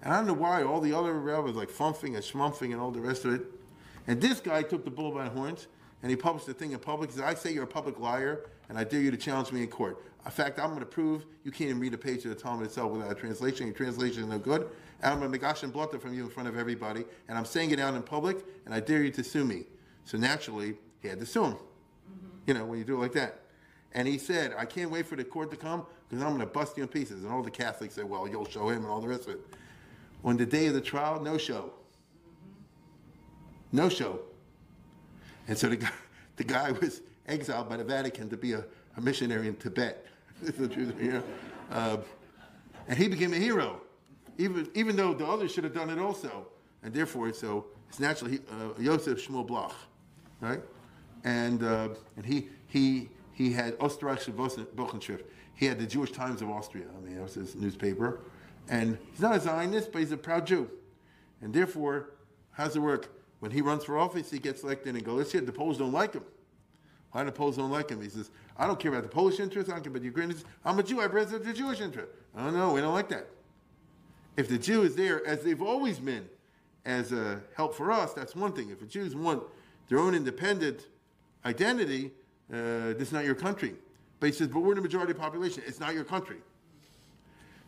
And 0.02 0.14
I 0.14 0.18
don't 0.18 0.28
know 0.28 0.34
why 0.34 0.64
all 0.64 0.82
the 0.82 0.98
other 0.98 1.14
rabbis 1.14 1.56
like 1.56 1.70
fumfing 1.70 2.16
and 2.16 2.18
schmumping 2.18 2.72
and 2.72 2.82
all 2.82 2.92
the 2.92 3.00
rest 3.02 3.26
of 3.26 3.34
it 3.34 3.46
and 4.08 4.22
this 4.22 4.40
guy 4.40 4.64
took 4.64 4.84
the 4.84 4.92
bull 4.92 5.12
by 5.12 5.26
the 5.26 5.30
horns 5.30 5.68
and 6.02 6.10
he 6.10 6.16
published 6.16 6.48
the 6.48 6.54
thing 6.54 6.72
in 6.72 6.80
public. 6.80 7.12
He 7.12 7.18
said, 7.18 7.26
I 7.26 7.34
say 7.34 7.54
you're 7.54 7.64
a 7.64 7.68
public 7.68 8.00
liar 8.00 8.46
and 8.70 8.78
I 8.78 8.84
dare 8.84 9.02
you 9.02 9.12
to 9.12 9.18
challenge 9.18 9.52
me 9.52 9.62
in 9.62 9.68
court. 9.68 10.04
In 10.26 10.32
fact, 10.32 10.60
I'm 10.60 10.70
going 10.70 10.80
to 10.80 10.86
prove 10.86 11.26
you 11.44 11.52
can't 11.52 11.70
even 11.70 11.82
read 11.82 11.94
a 11.94 11.98
page 11.98 12.26
of 12.26 12.30
the 12.30 12.36
Talmud 12.36 12.66
itself 12.66 12.92
without 12.92 13.12
a 13.12 13.16
translation. 13.16 13.68
Your 13.68 13.76
translation 13.76 14.24
is 14.24 14.30
no 14.30 14.40
good. 14.40 14.70
And 15.04 15.12
I'm 15.12 15.20
going 15.20 15.32
to 15.32 15.38
megash 15.38 15.64
and 15.64 16.02
from 16.02 16.14
you 16.14 16.24
in 16.24 16.30
front 16.30 16.48
of 16.48 16.58
everybody. 16.58 17.04
And 17.28 17.38
I'm 17.38 17.46
saying 17.46 17.72
it 17.72 17.80
out 17.80 17.94
in 17.94 18.02
public 18.02 18.38
and 18.66 18.74
I 18.74 18.80
dare 18.80 19.04
you 19.04 19.12
to 19.12 19.24
sue 19.24 19.44
me. 19.44 19.66
So 20.06 20.18
naturally, 20.18 20.76
he 21.02 21.10
had 21.10 21.20
to 21.20 21.26
sue 21.26 21.44
him. 21.44 21.54
Mm-hmm. 21.54 22.28
You 22.48 22.54
know, 22.54 22.66
when 22.66 22.80
you 22.80 22.86
do 22.86 22.96
it 22.96 23.00
like 23.00 23.14
that. 23.14 23.42
And 23.94 24.08
he 24.08 24.18
said, 24.18 24.56
I 24.58 24.66
can't 24.66 24.90
wait 24.90 25.06
for 25.06 25.18
the 25.18 25.24
court 25.26 25.52
to 25.52 25.58
come 25.58 25.86
because 26.10 26.24
I'm 26.24 26.30
going 26.30 26.40
to 26.40 26.48
bust 26.48 26.78
you 26.78 26.84
in 26.84 26.90
pieces. 26.90 27.24
And 27.24 27.32
all 27.32 27.44
the 27.44 27.52
Catholics 27.52 27.96
said, 27.96 28.10
well, 28.10 28.28
you'll 28.28 28.50
show 28.50 28.70
him 28.70 28.78
and 28.78 28.88
all 28.88 29.02
the 29.02 29.10
rest 29.10 29.28
of 29.28 29.36
it. 29.36 29.42
On 30.24 30.38
the 30.38 30.46
day 30.46 30.68
of 30.68 30.74
the 30.74 30.82
trial, 30.82 31.20
no 31.22 31.38
show. 31.38 31.74
No 33.74 33.90
show. 33.90 34.22
And 35.50 35.58
so 35.58 35.68
the 35.68 35.76
guy, 35.76 35.92
the 36.38 36.46
guy 36.46 36.72
was 36.72 37.02
exiled 37.28 37.68
by 37.68 37.76
the 37.76 37.84
Vatican 37.84 38.30
to 38.30 38.38
be 38.38 38.54
a, 38.54 38.64
a 38.96 39.02
missionary 39.02 39.50
in 39.50 39.56
Tibet. 39.56 40.06
the 40.42 40.68
truth, 40.68 40.96
you 41.00 41.12
know? 41.12 41.24
Uh, 41.72 41.98
and 42.88 42.98
he 42.98 43.08
became 43.08 43.34
a 43.34 43.38
hero, 43.38 43.82
even, 44.38 44.70
even 44.74 44.96
though 44.96 45.14
the 45.14 45.26
others 45.26 45.52
should 45.52 45.64
have 45.64 45.74
done 45.74 45.90
it 45.90 46.00
also. 46.00 46.48
And 46.84 46.94
therefore, 46.94 47.32
so 47.34 47.66
it's 47.88 48.00
naturally 48.00 48.40
uh, 48.52 48.82
Joseph 48.82 49.26
Shmuel 49.26 49.48
Bloch, 49.48 49.76
right? 50.42 50.62
And, 51.24 51.64
uh, 51.64 51.90
and 52.18 52.26
he, 52.26 52.50
he, 52.68 53.10
he 53.32 53.52
had 53.54 53.78
Österreichische 53.80 54.34
Wochenschrift. 54.76 55.24
He 55.56 55.66
had 55.66 55.80
the 55.80 55.86
Jewish 55.86 56.12
Times 56.12 56.42
of 56.42 56.50
Austria. 56.50 56.86
I 56.98 57.06
mean, 57.06 57.16
that 57.16 57.24
was 57.24 57.36
his 57.36 57.56
newspaper. 57.56 58.22
And 58.70 58.98
he's 59.12 59.22
not 59.22 59.36
a 59.36 59.40
Zionist, 59.40 59.92
but 59.92 60.00
he's 60.00 60.12
a 60.12 60.18
proud 60.18 60.48
Jew. 60.48 60.70
And 61.42 61.54
therefore, 61.54 62.12
how's 62.52 62.76
it 62.76 62.80
work? 62.80 63.10
When 63.40 63.52
he 63.52 63.62
runs 63.62 63.84
for 63.84 63.98
office, 63.98 64.32
he 64.32 64.40
gets 64.40 64.64
elected 64.64 64.96
in 64.96 65.04
Galicia. 65.04 65.42
The 65.42 65.52
Poles 65.52 65.78
don't 65.78 65.92
like 65.92 66.14
him. 66.14 66.24
Why 67.12 67.24
the 67.24 67.32
Poles 67.32 67.58
don't 67.58 67.72
like 67.72 67.90
him? 67.90 68.02
He 68.02 68.10
says, 68.10 68.32
I 68.58 68.66
don't 68.66 68.80
care 68.80 68.92
about 68.92 69.04
the 69.04 69.10
Polish 69.10 69.40
interest. 69.40 69.70
I 69.70 69.74
don't 69.74 69.84
care 69.84 69.92
about 69.92 70.00
the 70.00 70.08
Ukrainians. 70.08 70.46
I'm 70.66 70.80
a 70.80 70.84
Jew. 70.84 71.00
I 71.00 71.06
represent 71.06 71.44
the 71.44 71.54
Jewish 71.54 71.80
interest. 71.80 72.10
Oh, 72.36 72.50
no, 72.50 72.74
we 72.74 72.82
don't 72.82 72.94
like 72.94 73.10
that. 73.10 73.28
If 74.36 74.48
the 74.50 74.58
Jew 74.58 74.84
is 74.84 74.96
there, 74.96 75.26
as 75.26 75.44
they've 75.44 75.62
always 75.62 76.00
been, 76.00 76.28
as 76.86 77.12
a 77.12 77.42
help 77.56 77.76
for 77.76 77.92
us, 77.92 78.14
that's 78.14 78.36
one 78.36 78.52
thing. 78.52 78.70
If 78.70 78.80
the 78.80 78.86
Jews 78.86 79.16
want 79.16 79.44
their 79.88 80.00
own 80.00 80.16
independent 80.16 80.88
identity, 81.46 82.12
uh, 82.52 82.94
this 82.94 83.10
is 83.10 83.14
not 83.14 83.26
your 83.26 83.36
country. 83.36 83.76
But 84.20 84.28
he 84.28 84.34
says, 84.34 84.48
but 84.48 84.62
we're 84.62 84.76
the 84.76 84.82
majority 84.82 85.14
population. 85.14 85.64
It's 85.66 85.80
not 85.80 85.94
your 85.94 86.04
country. 86.04 86.38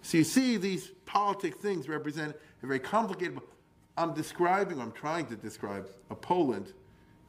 So 0.02 0.18
you 0.18 0.24
see, 0.24 0.58
these 0.58 0.92
politic 1.06 1.56
things 1.56 1.90
represent 1.90 2.36
a 2.62 2.68
very 2.68 2.80
complicated. 2.80 3.40
I'm 3.98 4.14
describing, 4.14 4.80
I'm 4.80 4.92
trying 4.92 5.26
to 5.28 5.36
describe 5.36 5.88
a 6.10 6.16
Poland 6.16 6.74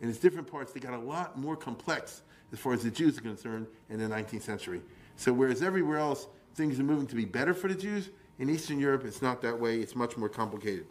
in 0.00 0.10
its 0.10 0.18
different 0.18 0.50
parts 0.50 0.72
that 0.72 0.80
got 0.80 0.94
a 0.94 0.98
lot 0.98 1.38
more 1.38 1.56
complex 1.56 2.22
as 2.52 2.58
far 2.58 2.72
as 2.72 2.82
the 2.82 2.90
Jews 2.90 3.18
are 3.18 3.22
concerned 3.22 3.66
in 3.90 3.98
the 3.98 4.04
19th 4.04 4.42
century. 4.42 4.82
So 5.16 5.32
whereas 5.32 5.62
everywhere 5.62 5.98
else 5.98 6.26
things 6.54 6.78
are 6.78 6.84
moving 6.84 7.06
to 7.06 7.16
be 7.16 7.24
better 7.24 7.54
for 7.54 7.68
the 7.68 7.74
Jews, 7.74 8.10
in 8.38 8.50
Eastern 8.50 8.78
Europe 8.78 9.04
it's 9.04 9.22
not 9.22 9.42
that 9.42 9.58
way. 9.58 9.80
It's 9.80 9.96
much 9.96 10.16
more 10.16 10.28
complicated. 10.28 10.86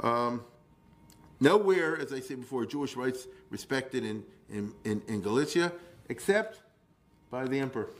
Um, 0.00 0.42
nowhere, 1.40 1.98
as 1.98 2.12
I 2.12 2.20
said 2.20 2.40
before, 2.40 2.64
Jewish 2.66 2.96
rights 2.96 3.26
respected 3.50 4.04
in, 4.04 4.22
in, 4.50 4.72
in, 4.84 5.02
in 5.08 5.20
Galicia, 5.20 5.72
except 6.08 6.60
by 7.30 7.44
the 7.44 7.58
emperor. 7.58 7.90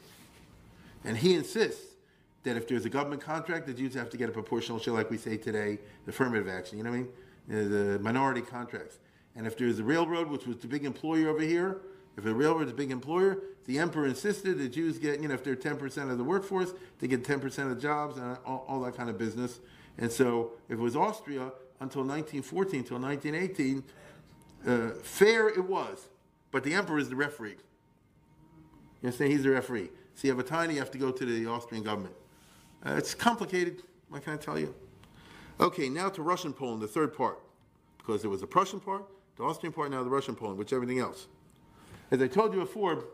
And 1.04 1.16
he 1.16 1.34
insists 1.34 1.94
that 2.42 2.56
if 2.56 2.66
there's 2.66 2.84
a 2.84 2.90
government 2.90 3.22
contract, 3.22 3.66
the 3.66 3.74
Jews 3.74 3.94
have 3.94 4.10
to 4.10 4.16
get 4.16 4.28
a 4.28 4.32
proportional 4.32 4.78
share, 4.78 4.94
like 4.94 5.10
we 5.10 5.18
say 5.18 5.36
today, 5.36 5.78
affirmative 6.06 6.48
action, 6.48 6.78
you 6.78 6.84
know 6.84 6.90
what 6.90 6.96
I 6.96 7.52
mean? 7.52 7.68
The 7.68 7.98
minority 8.00 8.40
contracts. 8.40 8.98
And 9.36 9.46
if 9.46 9.56
there's 9.56 9.78
a 9.78 9.84
railroad, 9.84 10.28
which 10.28 10.46
was 10.46 10.56
the 10.56 10.66
big 10.66 10.84
employer 10.84 11.28
over 11.28 11.42
here, 11.42 11.78
if 12.20 12.26
a 12.26 12.34
railroad 12.34 12.64
is 12.64 12.70
a 12.70 12.74
big 12.74 12.90
employer, 12.90 13.38
the 13.64 13.78
emperor 13.78 14.06
insisted 14.06 14.58
the 14.58 14.68
Jews 14.68 14.98
get, 14.98 15.22
you 15.22 15.28
know, 15.28 15.34
if 15.34 15.42
they're 15.42 15.56
10% 15.56 16.10
of 16.10 16.18
the 16.18 16.24
workforce, 16.24 16.74
they 16.98 17.08
get 17.08 17.24
10% 17.24 17.44
of 17.62 17.70
the 17.70 17.80
jobs 17.80 18.18
and 18.18 18.36
all, 18.44 18.64
all, 18.68 18.80
that 18.82 18.94
kind 18.94 19.08
of 19.08 19.16
business. 19.16 19.60
And 19.96 20.12
so 20.12 20.52
if 20.68 20.78
it 20.78 20.82
was 20.82 20.96
Austria 20.96 21.50
until 21.80 22.02
1914, 22.02 22.80
until 22.80 22.98
1918, 22.98 23.82
uh, 24.66 24.90
fair 25.02 25.48
it 25.48 25.64
was, 25.64 26.08
but 26.50 26.62
the 26.62 26.74
emperor 26.74 26.98
is 26.98 27.08
the 27.08 27.16
referee. 27.16 27.56
You 29.00 29.06
understand? 29.06 29.32
He's 29.32 29.42
the 29.42 29.50
referee. 29.50 29.88
So 30.14 30.28
you 30.28 30.30
have 30.30 30.38
a 30.38 30.46
time, 30.46 30.70
you 30.70 30.78
have 30.78 30.90
to 30.90 30.98
go 30.98 31.10
to 31.10 31.24
the 31.24 31.46
Austrian 31.46 31.82
government. 31.82 32.14
Uh, 32.84 32.96
it's 32.98 33.14
complicated, 33.14 33.82
what 34.10 34.24
can 34.24 34.34
I 34.34 34.36
tell 34.36 34.58
you? 34.58 34.74
Okay, 35.58 35.88
now 35.88 36.10
to 36.10 36.22
Russian 36.22 36.52
Poland, 36.52 36.82
the 36.82 36.88
third 36.88 37.14
part. 37.14 37.40
Because 37.96 38.20
there 38.20 38.30
was 38.30 38.42
the 38.42 38.46
Prussian 38.46 38.80
part, 38.80 39.04
the 39.36 39.44
Austrian 39.44 39.72
part, 39.72 39.90
now 39.90 40.02
the 40.02 40.10
Russian 40.10 40.34
Poland, 40.34 40.58
which 40.58 40.74
everything 40.74 40.98
else. 40.98 41.26
As 42.10 42.20
I 42.20 42.28
told 42.28 42.52
you 42.54 42.60
before, 42.60 43.04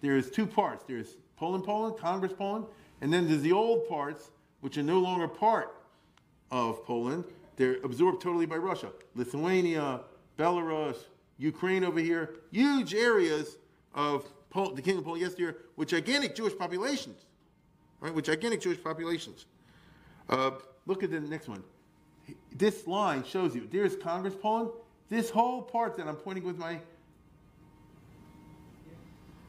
there's 0.00 0.30
two 0.30 0.46
parts. 0.46 0.84
There's 0.86 1.16
Poland, 1.36 1.64
Poland, 1.64 1.98
Congress, 1.98 2.32
Poland, 2.32 2.66
and 3.00 3.12
then 3.12 3.28
there's 3.28 3.42
the 3.42 3.52
old 3.52 3.88
parts, 3.88 4.30
which 4.60 4.78
are 4.78 4.82
no 4.82 4.98
longer 4.98 5.28
part 5.28 5.76
of 6.50 6.84
Poland. 6.84 7.24
They're 7.56 7.76
absorbed 7.84 8.22
totally 8.22 8.46
by 8.46 8.56
Russia. 8.56 8.90
Lithuania, 9.14 10.00
Belarus, 10.38 10.96
Ukraine 11.38 11.84
over 11.84 12.00
here, 12.00 12.36
huge 12.50 12.94
areas 12.94 13.58
of 13.94 14.26
Pol- 14.50 14.74
the 14.74 14.82
Kingdom 14.82 15.00
of 15.00 15.04
Poland 15.04 15.22
yesterday 15.22 15.56
with 15.76 15.88
gigantic 15.88 16.34
Jewish 16.34 16.56
populations 16.56 17.26
right, 18.04 18.14
with 18.14 18.26
gigantic 18.26 18.60
Jewish 18.60 18.82
populations. 18.82 19.46
Uh, 20.28 20.52
look 20.86 21.02
at 21.02 21.10
the 21.10 21.20
next 21.20 21.48
one. 21.48 21.62
This 22.54 22.86
line 22.86 23.24
shows 23.24 23.54
you 23.54 23.66
there's 23.70 23.96
Congress 23.96 24.34
Poland, 24.40 24.70
this 25.08 25.30
whole 25.30 25.62
part 25.62 25.96
that 25.96 26.06
I'm 26.06 26.16
pointing 26.16 26.44
with 26.44 26.58
my 26.58 26.78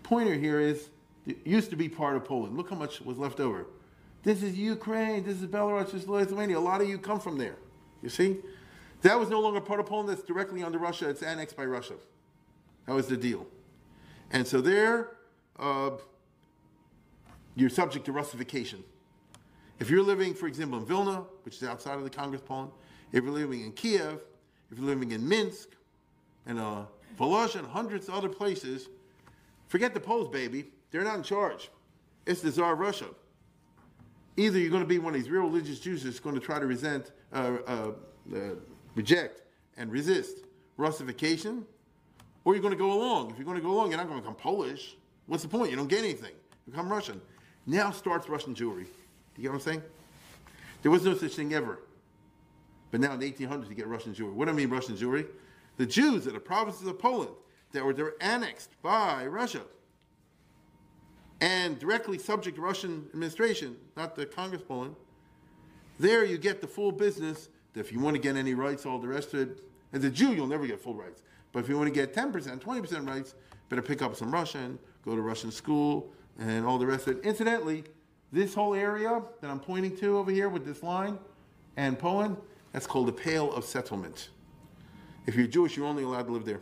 pointer 0.06 0.36
here 0.36 0.60
is 0.60 0.90
it 1.26 1.38
used 1.46 1.72
to 1.72 1.76
be 1.76 1.90
part 1.90 2.16
of 2.16 2.24
Poland. 2.24 2.56
Look 2.56 2.70
how 2.70 2.76
much 2.76 3.02
was 3.02 3.18
left 3.18 3.40
over. 3.40 3.66
This 4.22 4.44
is 4.44 4.58
Ukraine, 4.58 5.24
this 5.24 5.42
is 5.42 5.48
Belarus, 5.48 5.92
this 5.92 6.04
is 6.04 6.08
Lithuania. 6.08 6.58
A 6.58 6.60
lot 6.60 6.80
of 6.80 6.88
you 6.88 6.98
come 7.00 7.20
from 7.20 7.38
there. 7.38 7.56
You 8.04 8.10
see? 8.10 8.38
That 9.02 9.20
was 9.20 9.30
no 9.30 9.42
longer 9.42 9.60
part 9.60 9.80
of 9.80 9.88
Poland, 9.88 10.10
that's 10.10 10.22
directly 10.22 10.64
under 10.64 10.78
Russia, 10.78 11.10
it's 11.10 11.24
annexed 11.24 11.58
by 11.58 11.66
Russia. 11.66 11.96
That 12.86 12.94
was 12.94 13.08
the 13.08 13.18
deal. 13.18 13.48
And 14.32 14.48
so 14.48 14.62
there, 14.62 15.18
uh, 15.60 15.92
you're 17.56 17.70
subject 17.70 18.06
to 18.06 18.12
Russification. 18.12 18.84
If 19.80 19.90
you're 19.90 20.04
living, 20.04 20.34
for 20.36 20.48
example, 20.48 20.80
in 20.80 20.86
Vilna, 20.86 21.24
which 21.44 21.58
is 21.58 21.64
outside 21.64 21.98
of 21.98 22.04
the 22.04 22.10
Congress 22.10 22.42
Poland, 22.46 22.72
if 23.12 23.24
you're 23.24 23.34
living 23.34 23.62
in 23.62 23.72
Kiev, 23.72 24.22
if 24.72 24.78
you're 24.78 24.88
living 24.88 25.12
in 25.12 25.28
Minsk, 25.28 25.70
and 26.46 26.60
uh, 26.60 26.84
and 27.20 27.68
hundreds 27.68 28.08
of 28.08 28.14
other 28.14 28.30
places, 28.30 28.90
forget 29.68 29.94
the 29.94 30.00
Poles, 30.00 30.30
baby. 30.30 30.66
They're 30.92 31.04
not 31.04 31.18
in 31.18 31.24
charge. 31.24 31.70
It's 32.26 32.42
the 32.42 32.52
Tsar 32.52 32.74
of 32.74 32.80
Russia. 32.80 33.08
Either 34.38 34.60
you're 34.60 34.70
going 34.70 34.84
to 34.84 34.88
be 34.88 35.00
one 35.00 35.16
of 35.16 35.22
these 35.22 35.30
real 35.30 35.44
religious 35.44 35.80
Jews 35.80 36.04
that's 36.04 36.20
going 36.20 36.36
to 36.36 36.42
try 36.42 36.60
to 36.60 36.66
resent, 36.66 37.12
uh, 37.32 37.58
uh, 37.68 37.92
uh, 38.34 38.40
reject 38.96 39.44
and 39.78 39.92
resist 39.92 40.40
Russification, 40.78 41.66
or 42.44 42.54
you're 42.54 42.62
going 42.62 42.74
to 42.74 42.78
go 42.78 42.92
along. 42.92 43.32
If 43.32 43.38
you're 43.38 43.46
going 43.46 43.58
to 43.58 43.64
go 43.64 43.72
along, 43.72 43.90
you're 43.90 43.98
not 43.98 44.08
going 44.08 44.20
to 44.20 44.22
become 44.22 44.36
Polish. 44.36 44.96
What's 45.28 45.44
the 45.44 45.50
point? 45.50 45.72
You 45.72 45.78
don't 45.78 45.88
get 45.88 46.00
anything. 46.00 46.34
You 46.66 46.72
become 46.72 46.92
Russian. 46.92 47.22
Now 47.66 47.92
starts 47.92 48.30
Russian 48.30 48.54
Jewry. 48.54 48.84
Do 48.84 49.42
you 49.42 49.44
get 49.44 49.50
what 49.50 49.56
I'm 49.56 49.62
saying? 49.62 49.84
There 50.82 50.92
was 50.92 51.04
no 51.04 51.16
such 51.16 51.36
thing 51.36 51.54
ever. 51.54 51.80
But 52.92 53.00
now 53.00 53.14
in 53.14 53.20
the 53.20 53.32
1800s, 53.32 53.70
you 53.70 53.76
get 53.76 53.88
Russian 53.88 54.14
Jewry. 54.14 54.34
What 54.34 54.46
do 54.46 54.52
I 54.52 54.54
mean 54.54 54.70
Russian 54.70 54.96
Jewry? 54.96 55.26
The 55.78 55.86
Jews 55.86 56.28
in 56.28 56.34
the 56.34 56.40
provinces 56.40 56.88
of 56.88 57.00
Poland 57.00 57.32
that 57.76 57.86
were, 57.86 57.94
that 57.94 58.04
were 58.04 58.18
annexed 58.20 58.72
by 58.82 59.26
Russia 59.28 59.62
and 61.42 61.78
directly 61.78 62.18
subject 62.18 62.56
to 62.56 62.62
Russian 62.62 63.06
administration, 63.14 63.76
not 63.96 64.16
the 64.16 64.26
Congress 64.26 64.62
Poland, 64.62 64.96
there 66.00 66.26
you 66.26 66.38
get 66.38 66.62
the 66.62 66.68
full 66.68 66.92
business 66.92 67.50
that 67.74 67.82
if 67.82 67.92
you 67.92 68.00
want 68.00 68.16
to 68.16 68.22
get 68.22 68.36
any 68.36 68.54
rights, 68.54 68.86
all 68.86 69.00
the 69.00 69.08
rest 69.08 69.34
of 69.34 69.42
it, 69.42 69.62
as 69.94 70.04
a 70.04 70.10
Jew, 70.10 70.34
you'll 70.34 70.48
never 70.48 70.66
get 70.66 70.82
full 70.82 70.96
rights. 70.96 71.22
But 71.52 71.60
if 71.60 71.70
you 71.70 71.78
want 71.78 71.88
to 71.88 71.94
get 71.94 72.14
10%, 72.14 72.60
20% 72.60 73.08
rights, 73.08 73.36
better 73.70 73.82
pick 73.82 74.02
up 74.02 74.16
some 74.16 74.32
Russian, 74.32 74.80
go 75.04 75.16
to 75.16 75.22
Russian 75.22 75.52
school, 75.52 76.12
and 76.40 76.66
all 76.66 76.78
the 76.78 76.86
rest 76.86 77.08
of 77.08 77.18
it. 77.18 77.24
Incidentally, 77.24 77.84
this 78.32 78.54
whole 78.54 78.74
area 78.74 79.22
that 79.42 79.50
I'm 79.50 79.60
pointing 79.60 79.96
to 79.98 80.18
over 80.18 80.32
here 80.32 80.50
with 80.50 80.66
this 80.66 80.84
line 80.84 81.18
and 81.78 81.98
Poland, 81.98 82.38
that's 82.72 82.88
called 82.88 83.08
the 83.08 83.14
Pale 83.14 83.54
of 83.54 83.64
Settlement. 83.64 84.30
If 85.28 85.36
you're 85.36 85.48
Jewish, 85.48 85.78
you're 85.78 85.86
only 85.86 86.04
allowed 86.04 86.28
to 86.28 86.34
live 86.34 86.46
there. 86.46 86.62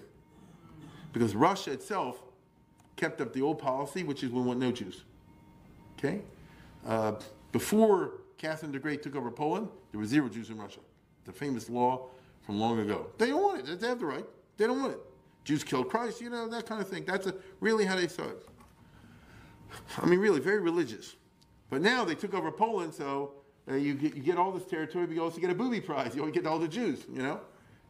Because 1.14 1.36
Russia 1.36 1.72
itself 1.72 2.22
kept 2.96 3.22
up 3.22 3.32
the 3.34 3.42
old 3.42 3.60
policy, 3.60 4.04
which 4.04 4.24
is 4.24 4.32
we 4.32 4.42
want 4.42 4.60
no 4.60 4.72
Jews. 4.72 5.04
Okay? 5.98 6.22
Uh, 6.86 7.14
before 7.52 8.16
Catherine 8.38 8.72
the 8.72 8.80
Great 8.80 9.02
took 9.02 9.16
over 9.16 9.32
Poland, 9.32 9.70
there 9.92 10.00
were 10.00 10.06
zero 10.06 10.28
Jews 10.28 10.50
in 10.50 10.58
Russia. 10.58 10.80
The 11.26 11.32
famous 11.32 11.70
law 11.70 12.10
from 12.42 12.60
long 12.60 12.80
ago. 12.80 13.08
They 13.18 13.28
don't 13.28 13.42
want 13.42 13.70
it. 13.70 13.80
They 13.80 13.88
have 13.88 14.00
the 14.00 14.06
right. 14.06 14.26
They 14.58 14.68
don't 14.68 14.82
want 14.82 14.94
it. 14.94 15.00
Jews 15.46 15.64
killed 15.64 15.90
Christ, 15.90 16.20
you 16.20 16.30
know, 16.30 16.48
that 16.50 16.66
kind 16.66 16.82
of 16.82 16.88
thing. 16.88 17.06
That's 17.06 17.28
a, 17.28 17.36
really 17.60 17.86
how 17.86 17.96
they 17.96 18.08
saw 18.08 18.24
it. 18.24 18.46
I 19.98 20.06
mean, 20.06 20.20
really, 20.20 20.40
very 20.40 20.60
religious. 20.60 21.16
But 21.70 21.82
now 21.82 22.04
they 22.04 22.16
took 22.16 22.34
over 22.34 22.52
Poland, 22.52 22.94
so 22.94 23.34
uh, 23.70 23.76
you, 23.76 23.94
get, 23.94 24.16
you 24.16 24.22
get 24.22 24.38
all 24.38 24.52
this 24.52 24.66
territory, 24.66 25.06
but 25.06 25.16
you 25.16 25.24
also 25.24 25.40
get 25.40 25.50
a 25.50 25.56
booby 25.56 25.82
prize. 25.82 26.16
You 26.16 26.30
get 26.32 26.46
all 26.46 26.60
the 26.60 26.68
Jews, 26.68 27.06
you 27.12 27.24
know? 27.24 27.40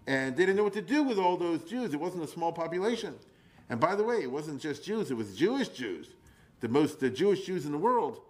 And 0.08 0.36
they 0.36 0.46
didn't 0.46 0.58
know 0.58 0.64
what 0.64 0.74
to 0.74 0.82
do 0.82 1.04
with 1.04 1.18
all 1.18 1.38
those 1.38 1.64
Jews. 1.64 1.94
It 1.94 2.00
wasn't 2.00 2.24
a 2.24 2.28
small 2.28 2.52
population. 2.52 3.16
And 3.70 3.80
by 3.80 3.96
the 3.96 4.04
way, 4.04 4.22
it 4.22 4.32
wasn't 4.32 4.62
just 4.62 4.84
Jews, 4.84 5.12
it 5.12 5.16
was 5.16 5.36
Jewish 5.36 5.70
Jews. 5.70 6.08
The 6.60 6.68
most 6.68 7.00
the 7.00 7.10
Jewish 7.10 7.46
Jews 7.46 7.66
in 7.66 7.72
the 7.72 7.78
world. 7.78 8.22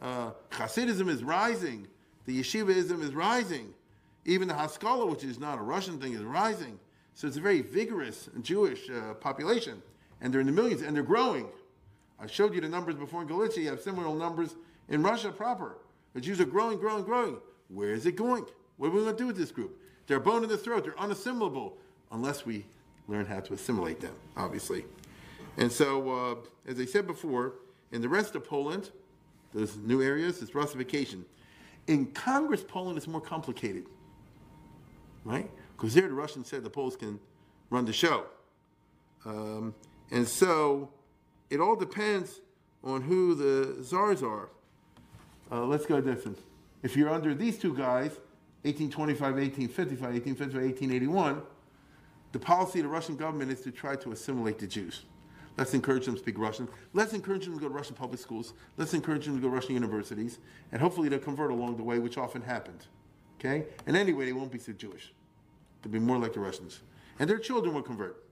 Uh, 0.00 0.32
Hasidism 0.50 1.08
is 1.08 1.22
rising. 1.22 1.86
The 2.26 2.40
Yeshivaism 2.40 3.02
is 3.02 3.14
rising. 3.14 3.72
Even 4.24 4.48
the 4.48 4.54
Haskalah, 4.54 5.06
which 5.06 5.24
is 5.24 5.38
not 5.38 5.58
a 5.58 5.62
Russian 5.62 5.98
thing, 5.98 6.12
is 6.12 6.22
rising. 6.22 6.78
So 7.14 7.26
it's 7.26 7.36
a 7.36 7.40
very 7.40 7.62
vigorous 7.62 8.28
Jewish 8.42 8.88
uh, 8.90 9.14
population. 9.14 9.82
And 10.20 10.32
they're 10.32 10.40
in 10.40 10.46
the 10.46 10.52
millions, 10.52 10.82
and 10.82 10.94
they're 10.94 11.02
growing. 11.02 11.48
I 12.18 12.26
showed 12.26 12.54
you 12.54 12.60
the 12.60 12.68
numbers 12.68 12.96
before 12.96 13.22
in 13.22 13.28
Galicia. 13.28 13.60
You 13.60 13.70
have 13.70 13.80
similar 13.80 14.14
numbers 14.14 14.54
in 14.88 15.02
Russia 15.02 15.30
proper. 15.30 15.78
The 16.12 16.20
Jews 16.20 16.40
are 16.40 16.44
growing, 16.44 16.78
growing, 16.78 17.04
growing. 17.04 17.38
Where 17.68 17.92
is 17.92 18.04
it 18.04 18.16
going? 18.16 18.44
What 18.76 18.88
are 18.88 18.90
we 18.90 19.00
going 19.00 19.16
to 19.16 19.18
do 19.18 19.26
with 19.26 19.36
this 19.36 19.52
group? 19.52 19.79
They're 20.10 20.18
a 20.18 20.20
bone 20.20 20.42
in 20.42 20.48
the 20.48 20.58
throat. 20.58 20.82
They're 20.82 20.92
unassimilable 20.94 21.74
unless 22.10 22.44
we 22.44 22.66
learn 23.06 23.26
how 23.26 23.38
to 23.38 23.54
assimilate 23.54 24.00
them, 24.00 24.12
obviously. 24.36 24.84
And 25.56 25.70
so, 25.70 26.10
uh, 26.10 26.34
as 26.68 26.80
I 26.80 26.84
said 26.84 27.06
before, 27.06 27.52
in 27.92 28.02
the 28.02 28.08
rest 28.08 28.34
of 28.34 28.44
Poland, 28.44 28.90
those 29.54 29.76
new 29.76 30.02
areas, 30.02 30.42
it's 30.42 30.52
Russification. 30.52 31.24
In 31.86 32.06
Congress, 32.06 32.64
Poland 32.66 32.98
is 32.98 33.06
more 33.06 33.20
complicated, 33.20 33.86
right? 35.24 35.48
Because 35.76 35.94
there 35.94 36.08
the 36.08 36.14
Russians 36.14 36.48
said 36.48 36.64
the 36.64 36.70
Poles 36.70 36.96
can 36.96 37.20
run 37.70 37.84
the 37.84 37.92
show. 37.92 38.24
Um, 39.24 39.76
and 40.10 40.26
so 40.26 40.90
it 41.50 41.60
all 41.60 41.76
depends 41.76 42.40
on 42.82 43.00
who 43.00 43.36
the 43.36 43.84
czars 43.84 44.24
are. 44.24 44.48
Uh, 45.52 45.66
let's 45.66 45.86
go 45.86 46.00
different. 46.00 46.40
If 46.82 46.96
you're 46.96 47.10
under 47.10 47.32
these 47.32 47.58
two 47.58 47.76
guys, 47.76 48.18
1825, 48.62 49.34
1855, 49.34 50.12
1855, 50.12 50.62
1881, 50.62 51.42
the 52.32 52.38
policy 52.38 52.80
of 52.80 52.84
the 52.84 52.90
Russian 52.90 53.16
government 53.16 53.50
is 53.50 53.60
to 53.62 53.70
try 53.70 53.96
to 53.96 54.12
assimilate 54.12 54.58
the 54.58 54.66
Jews. 54.66 55.04
Let's 55.56 55.74
encourage 55.74 56.06
them 56.06 56.14
to 56.14 56.20
speak 56.20 56.38
Russian. 56.38 56.68
Let's 56.92 57.12
encourage 57.12 57.44
them 57.44 57.54
to 57.54 57.60
go 57.60 57.68
to 57.68 57.74
Russian 57.74 57.94
public 57.94 58.20
schools. 58.20 58.54
Let's 58.76 58.94
encourage 58.94 59.26
them 59.26 59.36
to 59.36 59.40
go 59.40 59.48
to 59.48 59.54
Russian 59.54 59.74
universities. 59.74 60.38
And 60.72 60.80
hopefully 60.80 61.08
they'll 61.08 61.18
convert 61.18 61.50
along 61.50 61.76
the 61.76 61.82
way, 61.82 61.98
which 61.98 62.18
often 62.18 62.42
happened. 62.42 62.86
Okay? 63.38 63.66
And 63.86 63.96
anyway, 63.96 64.26
they 64.26 64.32
won't 64.32 64.52
be 64.52 64.58
so 64.58 64.72
Jewish. 64.72 65.12
They'll 65.82 65.92
be 65.92 65.98
more 65.98 66.18
like 66.18 66.34
the 66.34 66.40
Russians. 66.40 66.80
And 67.18 67.28
their 67.28 67.38
children 67.38 67.74
will 67.74 67.82
convert, 67.82 68.24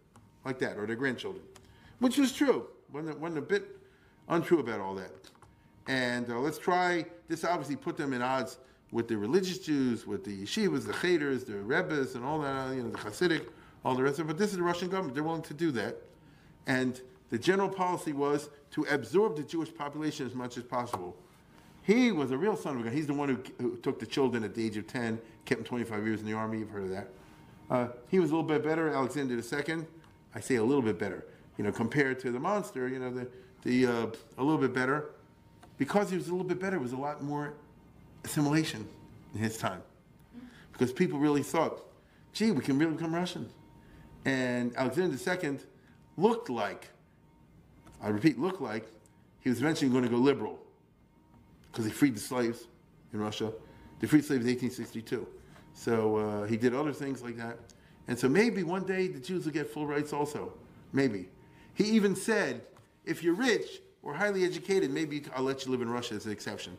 like 0.44 0.58
that, 0.60 0.78
or 0.78 0.86
their 0.86 0.96
grandchildren. 0.96 1.44
Which 1.98 2.18
was 2.18 2.32
true. 2.32 2.68
Wasn't, 2.92 3.18
wasn't 3.18 3.38
a 3.38 3.46
bit 3.46 3.76
untrue 4.28 4.60
about 4.60 4.80
all 4.80 4.94
that. 4.94 5.10
And 5.88 6.30
uh, 6.30 6.38
let's 6.38 6.58
try, 6.58 7.04
this 7.28 7.44
obviously 7.44 7.76
put 7.76 7.96
them 7.96 8.12
in 8.12 8.22
odds 8.22 8.58
with 8.90 9.08
the 9.08 9.16
religious 9.16 9.58
Jews, 9.58 10.06
with 10.06 10.24
the 10.24 10.44
yeshivas, 10.44 10.86
the 10.86 10.94
cheders, 10.94 11.44
the 11.44 11.58
rebbes, 11.58 12.14
and 12.14 12.24
all 12.24 12.40
that, 12.40 12.74
you 12.74 12.82
know, 12.82 12.90
the 12.90 12.98
Hasidic 12.98 13.46
all 13.84 13.94
the 13.94 14.02
rest 14.02 14.18
of 14.18 14.26
it. 14.26 14.28
But 14.28 14.38
this 14.38 14.50
is 14.50 14.56
the 14.56 14.62
Russian 14.62 14.88
government. 14.88 15.14
They're 15.14 15.24
willing 15.24 15.42
to 15.42 15.54
do 15.54 15.70
that. 15.72 15.96
And 16.66 17.00
the 17.30 17.38
general 17.38 17.68
policy 17.68 18.12
was 18.12 18.50
to 18.72 18.84
absorb 18.84 19.36
the 19.36 19.42
Jewish 19.42 19.74
population 19.74 20.26
as 20.26 20.34
much 20.34 20.56
as 20.58 20.64
possible. 20.64 21.16
He 21.82 22.12
was 22.12 22.30
a 22.30 22.36
real 22.36 22.56
son 22.56 22.74
of 22.74 22.80
a 22.80 22.84
God. 22.84 22.92
He's 22.92 23.06
the 23.06 23.14
one 23.14 23.28
who, 23.28 23.38
who 23.62 23.76
took 23.78 23.98
the 23.98 24.06
children 24.06 24.44
at 24.44 24.54
the 24.54 24.64
age 24.64 24.76
of 24.76 24.86
10, 24.86 25.18
kept 25.46 25.60
them 25.60 25.64
25 25.64 26.06
years 26.06 26.20
in 26.20 26.26
the 26.26 26.34
army. 26.34 26.58
You've 26.58 26.70
heard 26.70 26.84
of 26.84 26.90
that. 26.90 27.08
Uh, 27.70 27.88
he 28.08 28.18
was 28.18 28.30
a 28.30 28.34
little 28.34 28.48
bit 28.48 28.62
better, 28.62 28.90
Alexander 28.90 29.34
II. 29.34 29.86
I 30.34 30.40
say 30.40 30.56
a 30.56 30.64
little 30.64 30.82
bit 30.82 30.98
better, 30.98 31.26
you 31.56 31.64
know, 31.64 31.72
compared 31.72 32.18
to 32.20 32.30
the 32.30 32.38
monster, 32.38 32.88
you 32.88 32.98
know, 32.98 33.10
the, 33.10 33.28
the 33.62 33.86
uh, 33.86 34.06
a 34.36 34.42
little 34.42 34.60
bit 34.60 34.74
better. 34.74 35.10
Because 35.78 36.10
he 36.10 36.16
was 36.16 36.28
a 36.28 36.32
little 36.32 36.46
bit 36.46 36.60
better, 36.60 36.76
it 36.76 36.82
was 36.82 36.92
a 36.92 36.96
lot 36.96 37.22
more 37.22 37.54
assimilation 38.24 38.86
in 39.34 39.40
his 39.40 39.56
time. 39.56 39.82
Because 40.72 40.92
people 40.92 41.18
really 41.18 41.42
thought, 41.42 41.80
gee, 42.32 42.50
we 42.50 42.62
can 42.62 42.78
really 42.78 42.92
become 42.92 43.14
Russian. 43.14 43.48
And 44.24 44.76
Alexander 44.76 45.16
II 45.16 45.58
looked 46.16 46.50
like, 46.50 46.88
I 48.02 48.08
repeat, 48.08 48.38
looked 48.38 48.60
like 48.60 48.86
he 49.40 49.48
was 49.48 49.60
eventually 49.60 49.90
going 49.90 50.04
to 50.04 50.10
go 50.10 50.16
liberal 50.16 50.58
because 51.70 51.84
he 51.84 51.90
freed 51.90 52.14
the 52.16 52.20
slaves 52.20 52.66
in 53.12 53.20
Russia. 53.20 53.52
They 54.00 54.06
freed 54.06 54.24
slaves 54.24 54.44
in 54.44 54.50
1862. 54.50 55.26
So 55.74 56.16
uh, 56.16 56.44
he 56.44 56.56
did 56.56 56.74
other 56.74 56.92
things 56.92 57.22
like 57.22 57.36
that. 57.36 57.58
And 58.08 58.18
so 58.18 58.28
maybe 58.28 58.62
one 58.62 58.84
day 58.84 59.06
the 59.08 59.20
Jews 59.20 59.44
will 59.44 59.52
get 59.52 59.68
full 59.68 59.86
rights 59.86 60.12
also. 60.12 60.52
Maybe. 60.92 61.28
He 61.74 61.84
even 61.84 62.16
said, 62.16 62.62
if 63.04 63.22
you're 63.22 63.34
rich 63.34 63.80
or 64.02 64.14
highly 64.14 64.44
educated, 64.44 64.90
maybe 64.90 65.22
I'll 65.34 65.44
let 65.44 65.64
you 65.64 65.70
live 65.70 65.82
in 65.82 65.88
Russia 65.88 66.14
as 66.14 66.26
an 66.26 66.32
exception. 66.32 66.76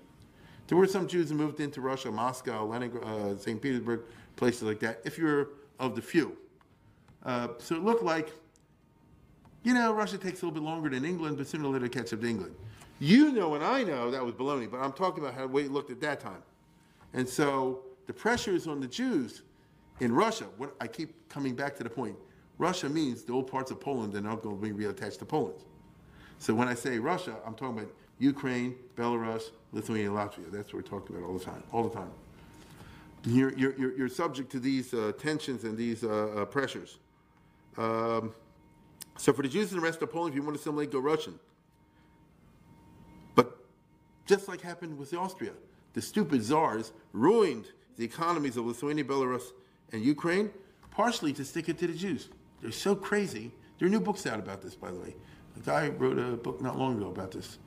There 0.69 0.77
were 0.77 0.85
some 0.85 1.07
Jews 1.07 1.29
who 1.29 1.35
moved 1.35 1.59
into 1.59 1.81
Russia, 1.81 2.11
Moscow, 2.11 2.63
Leningrad, 2.63 3.03
uh, 3.03 3.35
St. 3.35 3.59
Petersburg, 3.59 4.01
places 4.35 4.61
like 4.61 4.79
that, 4.81 5.01
if 5.03 5.17
you're 5.17 5.49
of 5.79 5.95
the 5.95 6.01
few. 6.01 6.37
Uh, 7.25 7.47
so 7.57 7.75
it 7.75 7.83
looked 7.83 8.03
like, 8.03 8.31
you 9.63 9.73
know, 9.73 9.91
Russia 9.91 10.19
takes 10.19 10.43
a 10.43 10.45
little 10.45 10.61
bit 10.61 10.61
longer 10.61 10.87
than 10.87 11.05
England, 11.05 11.37
but 11.37 11.47
sooner 11.47 11.65
or 11.65 11.73
later 11.73 11.87
catch 11.87 12.13
up 12.13 12.21
to 12.21 12.27
England. 12.27 12.53
You 12.99 13.31
know 13.31 13.55
and 13.55 13.63
I 13.63 13.81
know 13.81 14.11
that 14.11 14.23
was 14.23 14.35
baloney, 14.35 14.69
but 14.69 14.77
I'm 14.77 14.91
talking 14.91 15.23
about 15.23 15.33
how 15.33 15.41
the 15.41 15.47
way 15.47 15.63
it 15.63 15.71
looked 15.71 15.89
at 15.89 16.01
that 16.01 16.19
time. 16.19 16.43
And 17.13 17.27
so 17.27 17.81
the 18.05 18.13
pressure 18.13 18.51
is 18.53 18.67
on 18.67 18.79
the 18.79 18.87
Jews 18.87 19.41
in 20.01 20.13
Russia. 20.13 20.45
What, 20.57 20.75
I 20.79 20.85
keep 20.85 21.29
coming 21.29 21.55
back 21.55 21.77
to 21.77 21.83
the 21.83 21.89
point. 21.89 22.15
Russia 22.59 22.89
means 22.89 23.23
the 23.23 23.33
old 23.33 23.49
parts 23.49 23.71
of 23.71 23.79
Poland 23.79 24.13
are 24.13 24.21
not 24.21 24.43
going 24.43 24.61
to 24.61 24.61
be 24.61 24.85
reattached 24.85 25.17
to 25.19 25.25
Poland. 25.25 25.63
So 26.37 26.53
when 26.53 26.67
I 26.67 26.75
say 26.75 26.99
Russia, 26.99 27.37
I'm 27.43 27.55
talking 27.55 27.79
about 27.79 27.91
Ukraine, 28.19 28.75
Belarus, 28.95 29.51
Lithuania, 29.71 30.09
Latvia. 30.09 30.51
That's 30.51 30.73
what 30.73 30.83
we're 30.83 30.99
talking 30.99 31.15
about 31.15 31.27
all 31.27 31.37
the 31.37 31.45
time, 31.45 31.63
all 31.71 31.83
the 31.83 31.95
time. 31.95 32.11
you're, 33.25 33.53
you're, 33.57 33.97
you're, 33.97 34.09
subject 34.09 34.51
to 34.51 34.59
these 34.59 34.93
uh, 34.93 35.13
tensions 35.17 35.63
and 35.63 35.77
these 35.77 36.03
uh, 36.03 36.09
uh, 36.37 36.45
pressures. 36.45 36.97
Um, 37.77 38.33
so 39.17 39.33
for 39.33 39.41
the 39.41 39.49
Jews 39.49 39.71
in 39.71 39.77
the 39.77 39.83
rest 39.83 40.01
of 40.01 40.11
Poland, 40.11 40.33
if 40.33 40.35
you 40.35 40.43
want 40.43 40.55
to 40.55 40.59
assimilate, 40.59 40.91
go 40.91 40.99
Russian. 40.99 41.39
But 43.35 43.57
just 44.25 44.47
like 44.47 44.61
happened 44.61 44.97
with 44.97 45.13
Austria, 45.13 45.51
the 45.93 46.01
stupid 46.01 46.43
czars 46.43 46.91
ruined 47.13 47.67
the 47.97 48.05
economies 48.05 48.57
of 48.57 48.65
Lithuania, 48.65 49.03
Belarus, 49.03 49.51
and 49.91 50.03
Ukraine, 50.03 50.51
partially 50.91 51.33
to 51.33 51.43
stick 51.43 51.67
it 51.67 51.77
to 51.79 51.87
the 51.87 51.93
Jews. 51.93 52.29
They're 52.61 52.71
so 52.71 52.95
crazy. 52.95 53.51
There 53.77 53.87
are 53.87 53.91
new 53.91 53.99
books 53.99 54.25
out 54.25 54.39
about 54.39 54.61
this, 54.61 54.75
by 54.75 54.91
the 54.91 54.99
way. 54.99 55.15
A 55.57 55.59
guy 55.61 55.89
wrote 55.89 56.17
a 56.17 56.37
book 56.37 56.61
not 56.61 56.77
long 56.77 56.97
ago 56.97 57.09
about 57.09 57.31
this 57.31 57.57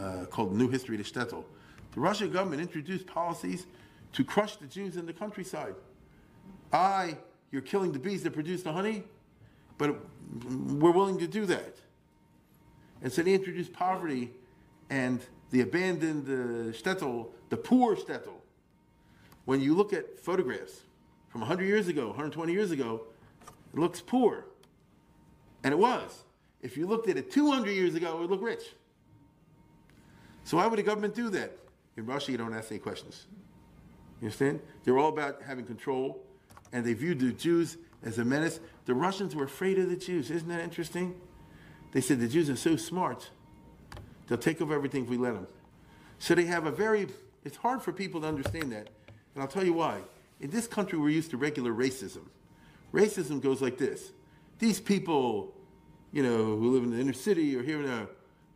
uh, 0.00 0.26
called 0.26 0.54
New 0.54 0.68
History 0.68 0.98
of 0.98 1.06
Shtetl. 1.06 1.44
The 1.92 2.00
Russian 2.00 2.30
government 2.30 2.60
introduced 2.60 3.06
policies 3.06 3.66
to 4.12 4.24
crush 4.24 4.56
the 4.56 4.66
Jews 4.66 4.96
in 4.96 5.06
the 5.06 5.12
countryside. 5.12 5.74
I, 6.72 7.16
you're 7.50 7.62
killing 7.62 7.92
the 7.92 7.98
bees 7.98 8.22
that 8.24 8.32
produce 8.32 8.62
the 8.62 8.72
honey, 8.72 9.04
but 9.78 9.96
we're 10.44 10.90
willing 10.90 11.18
to 11.18 11.26
do 11.26 11.46
that. 11.46 11.76
And 13.02 13.12
so 13.12 13.22
they 13.22 13.34
introduced 13.34 13.72
poverty 13.72 14.32
and 14.90 15.20
the 15.50 15.60
abandoned 15.60 16.26
uh, 16.26 16.72
shtetl, 16.76 17.28
the 17.50 17.56
poor 17.56 17.96
shtetl. 17.96 18.34
When 19.44 19.60
you 19.60 19.74
look 19.74 19.92
at 19.92 20.18
photographs 20.18 20.80
from 21.28 21.40
100 21.42 21.64
years 21.64 21.88
ago, 21.88 22.08
120 22.08 22.52
years 22.52 22.70
ago, 22.70 23.02
it 23.72 23.78
looks 23.78 24.00
poor. 24.00 24.46
And 25.62 25.72
it 25.72 25.78
was. 25.78 26.24
If 26.62 26.76
you 26.76 26.86
looked 26.86 27.08
at 27.08 27.16
it 27.16 27.30
200 27.30 27.70
years 27.70 27.94
ago, 27.94 28.16
it 28.16 28.20
would 28.20 28.30
look 28.30 28.42
rich. 28.42 28.64
So 30.46 30.58
why 30.58 30.68
would 30.68 30.78
the 30.78 30.84
government 30.84 31.16
do 31.16 31.28
that? 31.30 31.58
In 31.96 32.06
Russia, 32.06 32.30
you 32.30 32.38
don't 32.38 32.54
ask 32.54 32.70
any 32.70 32.78
questions. 32.78 33.26
You 34.20 34.26
understand? 34.26 34.60
They're 34.84 34.96
all 34.96 35.08
about 35.08 35.42
having 35.42 35.66
control, 35.66 36.22
and 36.72 36.86
they 36.86 36.92
viewed 36.92 37.18
the 37.18 37.32
Jews 37.32 37.76
as 38.04 38.18
a 38.18 38.24
menace. 38.24 38.60
The 38.84 38.94
Russians 38.94 39.34
were 39.34 39.42
afraid 39.42 39.76
of 39.76 39.90
the 39.90 39.96
Jews. 39.96 40.30
Isn't 40.30 40.48
that 40.48 40.60
interesting? 40.60 41.20
They 41.90 42.00
said 42.00 42.20
the 42.20 42.28
Jews 42.28 42.48
are 42.48 42.56
so 42.56 42.76
smart, 42.76 43.28
they'll 44.28 44.38
take 44.38 44.62
over 44.62 44.72
everything 44.72 45.02
if 45.02 45.10
we 45.10 45.16
let 45.16 45.34
them. 45.34 45.48
So 46.20 46.36
they 46.36 46.44
have 46.44 46.66
a 46.66 46.70
very, 46.70 47.08
it's 47.44 47.56
hard 47.56 47.82
for 47.82 47.92
people 47.92 48.20
to 48.20 48.28
understand 48.28 48.70
that. 48.70 48.88
And 49.34 49.42
I'll 49.42 49.48
tell 49.48 49.64
you 49.64 49.72
why. 49.72 50.00
In 50.40 50.50
this 50.50 50.68
country, 50.68 50.96
we're 50.96 51.10
used 51.10 51.32
to 51.32 51.36
regular 51.36 51.72
racism. 51.72 52.22
Racism 52.92 53.42
goes 53.42 53.60
like 53.60 53.78
this 53.78 54.12
these 54.60 54.78
people, 54.78 55.52
you 56.12 56.22
know, 56.22 56.56
who 56.56 56.72
live 56.72 56.84
in 56.84 56.90
the 56.90 57.00
inner 57.00 57.12
city 57.12 57.56
or 57.56 57.64
here 57.64 57.82
in 57.82 58.08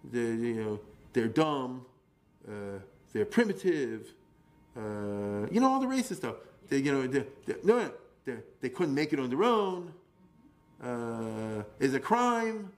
they're, 0.04 0.34
you 0.34 0.54
know, 0.54 0.80
they're 1.12 1.28
dumb, 1.28 1.84
uh, 2.48 2.78
they're 3.12 3.24
primitive, 3.24 4.14
uh, 4.76 5.46
you 5.50 5.60
know, 5.60 5.72
all 5.72 5.80
the 5.80 5.86
racist 5.86 6.16
stuff. 6.16 6.36
They, 6.68 6.78
you 6.78 6.92
know, 6.92 7.06
they, 7.06 7.24
they, 7.46 7.54
no, 7.64 7.90
they, 8.24 8.36
they 8.60 8.68
couldn't 8.68 8.94
make 8.94 9.12
it 9.12 9.18
on 9.18 9.28
their 9.30 9.44
own. 9.44 9.92
Uh, 10.82 11.62
is 11.78 11.94
a 11.94 12.00
crime. 12.00 12.72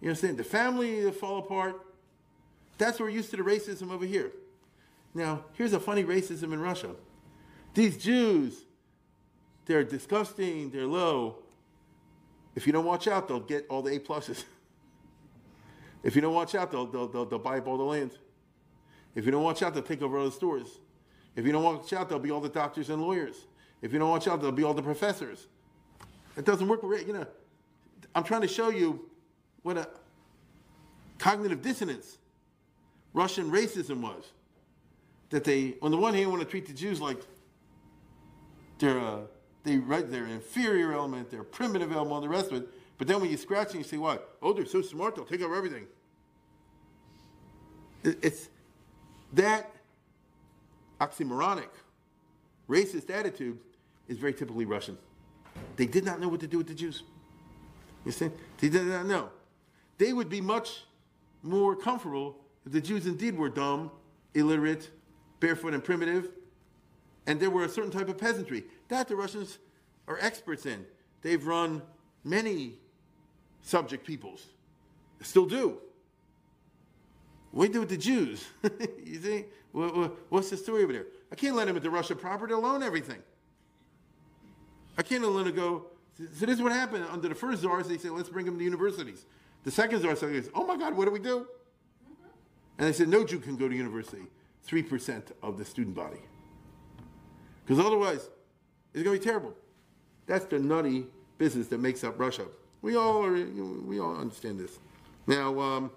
You 0.00 0.10
understand? 0.10 0.36
The 0.36 0.44
family 0.44 1.10
fall 1.10 1.38
apart. 1.38 1.80
That's 2.78 3.00
where 3.00 3.08
we're 3.08 3.16
used 3.16 3.30
to 3.30 3.36
the 3.36 3.42
racism 3.42 3.90
over 3.90 4.04
here. 4.04 4.32
Now, 5.14 5.44
here's 5.54 5.72
a 5.72 5.80
funny 5.80 6.04
racism 6.04 6.52
in 6.52 6.60
Russia. 6.60 6.90
These 7.74 7.96
Jews, 7.96 8.64
they're 9.64 9.84
disgusting, 9.84 10.70
they're 10.70 10.86
low. 10.86 11.36
If 12.54 12.66
you 12.66 12.72
don't 12.72 12.84
watch 12.84 13.08
out, 13.08 13.28
they'll 13.28 13.40
get 13.40 13.66
all 13.68 13.82
the 13.82 13.94
A 13.94 13.98
pluses. 13.98 14.44
if 16.06 16.14
you 16.14 16.22
don't 16.22 16.34
watch 16.34 16.54
out, 16.54 16.70
they'll, 16.70 16.86
they'll, 16.86 17.08
they'll, 17.08 17.24
they'll 17.24 17.38
buy 17.40 17.58
up 17.58 17.66
all 17.66 17.76
the 17.76 17.82
land. 17.82 18.12
If 19.16 19.24
you 19.24 19.32
don't 19.32 19.42
watch 19.42 19.60
out, 19.64 19.74
they'll 19.74 19.82
take 19.82 20.02
over 20.02 20.18
all 20.18 20.26
the 20.26 20.30
stores. 20.30 20.78
If 21.34 21.44
you 21.44 21.50
don't 21.50 21.64
watch 21.64 21.92
out, 21.92 22.08
there'll 22.08 22.22
be 22.22 22.30
all 22.30 22.40
the 22.40 22.48
doctors 22.48 22.90
and 22.90 23.02
lawyers. 23.02 23.34
If 23.82 23.92
you 23.92 23.98
don't 23.98 24.10
watch 24.10 24.28
out, 24.28 24.38
there'll 24.38 24.54
be 24.54 24.62
all 24.62 24.72
the 24.72 24.84
professors. 24.84 25.48
It 26.36 26.44
doesn't 26.44 26.68
work. 26.68 26.80
You 26.84 27.12
know, 27.12 27.26
I'm 28.14 28.22
trying 28.22 28.42
to 28.42 28.48
show 28.48 28.68
you 28.68 29.10
what 29.62 29.78
a 29.78 29.88
cognitive 31.18 31.60
dissonance 31.60 32.18
Russian 33.12 33.50
racism 33.50 34.00
was. 34.00 34.30
That 35.30 35.42
they, 35.42 35.74
on 35.82 35.90
the 35.90 35.96
one 35.96 36.14
hand, 36.14 36.30
want 36.30 36.40
to 36.40 36.48
treat 36.48 36.68
the 36.68 36.72
Jews 36.72 37.00
like 37.00 37.18
they're 38.78 39.00
uh, 39.00 39.22
they 39.64 39.78
right 39.78 40.08
they're 40.08 40.28
inferior 40.28 40.92
element, 40.92 41.32
they're 41.32 41.42
primitive 41.42 41.90
element, 41.90 42.12
all 42.12 42.20
the 42.20 42.28
rest 42.28 42.52
of 42.52 42.62
it. 42.62 42.68
But 42.96 43.08
then 43.08 43.20
when 43.20 43.28
you 43.28 43.36
scratch 43.36 43.70
and 43.70 43.78
you 43.78 43.84
say, 43.84 43.98
"What? 43.98 44.36
Oh, 44.40 44.52
they're 44.52 44.66
so 44.66 44.82
smart, 44.82 45.16
they'll 45.16 45.24
take 45.24 45.42
over 45.42 45.56
everything." 45.56 45.88
It's 48.06 48.48
that 49.32 49.70
oxymoronic, 51.00 51.68
racist 52.68 53.10
attitude 53.10 53.58
is 54.08 54.18
very 54.18 54.32
typically 54.32 54.64
Russian. 54.64 54.96
They 55.76 55.86
did 55.86 56.04
not 56.04 56.20
know 56.20 56.28
what 56.28 56.40
to 56.40 56.46
do 56.46 56.58
with 56.58 56.68
the 56.68 56.74
Jews. 56.74 57.02
You 58.04 58.12
see? 58.12 58.30
They 58.58 58.68
did 58.68 58.86
not 58.86 59.06
know. 59.06 59.30
They 59.98 60.12
would 60.12 60.28
be 60.28 60.40
much 60.40 60.84
more 61.42 61.74
comfortable 61.74 62.36
if 62.64 62.72
the 62.72 62.80
Jews 62.80 63.06
indeed 63.06 63.36
were 63.36 63.48
dumb, 63.48 63.90
illiterate, 64.34 64.90
barefoot, 65.40 65.74
and 65.74 65.82
primitive, 65.82 66.30
and 67.26 67.40
there 67.40 67.50
were 67.50 67.64
a 67.64 67.68
certain 67.68 67.90
type 67.90 68.08
of 68.08 68.18
peasantry. 68.18 68.64
That 68.88 69.08
the 69.08 69.16
Russians 69.16 69.58
are 70.06 70.18
experts 70.20 70.66
in. 70.66 70.86
They've 71.22 71.44
run 71.44 71.82
many 72.24 72.74
subject 73.62 74.06
peoples, 74.06 74.46
still 75.22 75.46
do. 75.46 75.78
What 77.56 77.64
do 77.64 77.68
you 77.68 77.72
do 77.72 77.80
with 77.80 77.88
the 77.88 77.96
Jews? 77.96 78.44
you 79.02 79.18
see? 79.18 79.44
What's 80.28 80.50
the 80.50 80.58
story 80.58 80.82
over 80.82 80.92
there? 80.92 81.06
I 81.32 81.36
can't 81.36 81.56
let 81.56 81.68
them 81.68 81.76
into 81.76 81.88
Russia 81.88 82.14
proper, 82.14 82.46
they'll 82.46 82.66
own 82.66 82.82
everything. 82.82 83.16
I 84.98 85.02
can't 85.02 85.24
let 85.24 85.46
them 85.46 85.54
go. 85.54 85.86
So 86.18 86.44
this 86.44 86.56
is 86.56 86.62
what 86.62 86.72
happened 86.72 87.06
under 87.10 87.30
the 87.30 87.34
first 87.34 87.62
czars. 87.62 87.88
They 87.88 87.96
said, 87.96 88.10
let's 88.10 88.28
bring 88.28 88.44
them 88.44 88.58
to 88.58 88.64
universities. 88.64 89.24
The 89.64 89.70
second 89.70 90.02
czar 90.02 90.16
said, 90.16 90.50
oh 90.54 90.66
my 90.66 90.76
God, 90.76 90.94
what 90.98 91.06
do 91.06 91.10
we 91.10 91.18
do? 91.18 91.46
And 92.76 92.88
they 92.88 92.92
said, 92.92 93.08
no 93.08 93.24
Jew 93.24 93.38
can 93.38 93.56
go 93.56 93.68
to 93.68 93.74
university. 93.74 94.26
3% 94.68 95.22
of 95.42 95.56
the 95.56 95.64
student 95.64 95.96
body. 95.96 96.20
Because 97.64 97.82
otherwise, 97.82 98.28
it's 98.92 99.02
going 99.02 99.16
to 99.16 99.24
be 99.24 99.24
terrible. 99.24 99.54
That's 100.26 100.44
the 100.44 100.58
nutty 100.58 101.06
business 101.38 101.68
that 101.68 101.78
makes 101.78 102.04
up 102.04 102.20
Russia. 102.20 102.44
We 102.82 102.96
all 102.96 103.24
are, 103.24 103.32
we 103.32 103.98
all 103.98 104.14
understand 104.14 104.60
this. 104.60 104.78
Now, 105.26 105.58
um, 105.58 105.90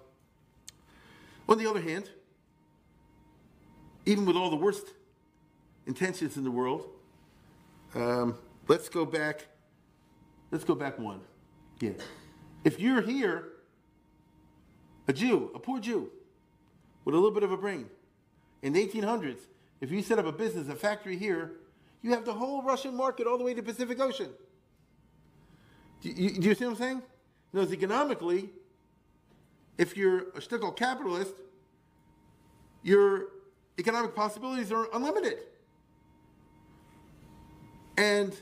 on 1.50 1.58
the 1.58 1.68
other 1.68 1.80
hand, 1.80 2.08
even 4.06 4.24
with 4.24 4.36
all 4.36 4.48
the 4.48 4.56
worst 4.56 4.86
intentions 5.86 6.36
in 6.36 6.44
the 6.44 6.50
world, 6.50 6.88
um, 7.94 8.38
let's 8.68 8.88
go 8.88 9.04
back. 9.04 9.46
Let's 10.52 10.64
go 10.64 10.76
back 10.76 10.98
one. 10.98 11.20
Yeah. 11.80 11.90
If 12.64 12.78
you're 12.78 13.02
here, 13.02 13.48
a 15.08 15.12
Jew, 15.12 15.50
a 15.54 15.58
poor 15.58 15.80
Jew, 15.80 16.10
with 17.04 17.14
a 17.14 17.18
little 17.18 17.32
bit 17.32 17.42
of 17.42 17.50
a 17.50 17.56
brain, 17.56 17.86
in 18.62 18.72
the 18.72 18.86
1800s, 18.86 19.38
if 19.80 19.90
you 19.90 20.02
set 20.02 20.18
up 20.18 20.26
a 20.26 20.32
business, 20.32 20.68
a 20.68 20.76
factory 20.76 21.16
here, 21.16 21.52
you 22.02 22.10
have 22.10 22.24
the 22.24 22.34
whole 22.34 22.62
Russian 22.62 22.96
market 22.96 23.26
all 23.26 23.38
the 23.38 23.44
way 23.44 23.54
to 23.54 23.60
the 23.60 23.72
Pacific 23.72 23.98
Ocean. 24.00 24.30
Do 26.00 26.10
you, 26.10 26.30
do 26.40 26.48
you 26.48 26.54
see 26.54 26.64
what 26.64 26.72
I'm 26.72 26.76
saying? 26.76 27.02
Knows 27.52 27.72
economically, 27.72 28.50
if 29.78 29.96
you're 29.96 30.20
a 30.30 30.40
shtickle 30.40 30.74
capitalist, 30.76 31.34
your 32.82 33.28
economic 33.78 34.14
possibilities 34.14 34.72
are 34.72 34.88
unlimited. 34.92 35.38
And 37.96 38.34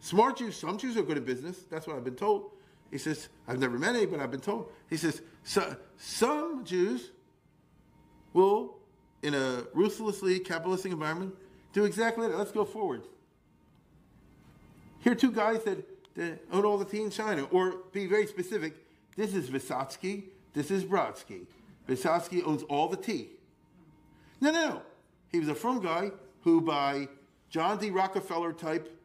smart 0.00 0.38
Jews, 0.38 0.56
some 0.56 0.78
Jews 0.78 0.96
are 0.96 1.02
good 1.02 1.16
at 1.16 1.24
business. 1.24 1.64
That's 1.70 1.86
what 1.86 1.96
I've 1.96 2.04
been 2.04 2.16
told. 2.16 2.50
He 2.90 2.98
says, 2.98 3.28
I've 3.46 3.58
never 3.58 3.78
met 3.78 3.94
any, 3.94 4.06
but 4.06 4.20
I've 4.20 4.30
been 4.30 4.40
told. 4.40 4.70
He 4.88 4.96
says, 4.96 5.22
so, 5.44 5.76
some 5.96 6.64
Jews 6.64 7.10
will, 8.32 8.76
in 9.22 9.34
a 9.34 9.64
ruthlessly 9.74 10.40
capitalistic 10.40 10.92
environment, 10.92 11.34
do 11.72 11.84
exactly 11.84 12.26
that. 12.28 12.36
Let's 12.36 12.52
go 12.52 12.64
forward. 12.64 13.02
Here 15.00 15.12
are 15.12 15.16
two 15.16 15.32
guys 15.32 15.62
that, 15.64 15.86
that 16.16 16.40
own 16.52 16.64
all 16.64 16.78
the 16.78 16.84
tea 16.84 17.02
in 17.02 17.10
China, 17.10 17.44
or 17.44 17.76
be 17.92 18.06
very 18.06 18.26
specific. 18.26 18.74
This 19.16 19.34
is 19.34 19.48
Vysotsky, 19.48 20.24
this 20.52 20.70
is 20.70 20.84
Brodsky. 20.84 21.46
Vysotsky 21.88 22.44
owns 22.44 22.62
all 22.64 22.88
the 22.88 22.96
tea. 22.96 23.30
No, 24.40 24.50
no, 24.50 24.68
no. 24.68 24.82
He 25.32 25.38
was 25.38 25.48
a 25.48 25.54
firm 25.54 25.80
guy 25.80 26.10
who, 26.42 26.60
by 26.60 27.08
John 27.50 27.78
D. 27.78 27.90
Rockefeller 27.90 28.52
type 28.52 28.96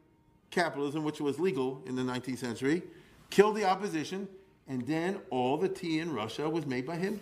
capitalism, 0.50 1.04
which 1.04 1.20
was 1.20 1.38
legal 1.38 1.82
in 1.86 1.96
the 1.96 2.02
19th 2.02 2.38
century, 2.38 2.82
killed 3.30 3.56
the 3.56 3.64
opposition, 3.64 4.28
and 4.68 4.86
then 4.86 5.18
all 5.30 5.56
the 5.56 5.68
tea 5.68 5.98
in 6.00 6.12
Russia 6.12 6.48
was 6.48 6.66
made 6.66 6.86
by 6.86 6.96
him. 6.96 7.20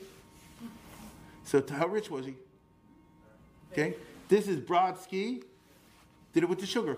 So, 1.45 1.63
how 1.69 1.89
rich 1.89 2.11
was 2.11 2.27
he? 2.27 2.35
Okay? 3.73 3.95
This 4.29 4.49
is 4.49 4.59
Brodsky, 4.59 5.43
did 6.33 6.43
it 6.43 6.49
with 6.49 6.61
the 6.61 6.67
sugar. 6.67 6.97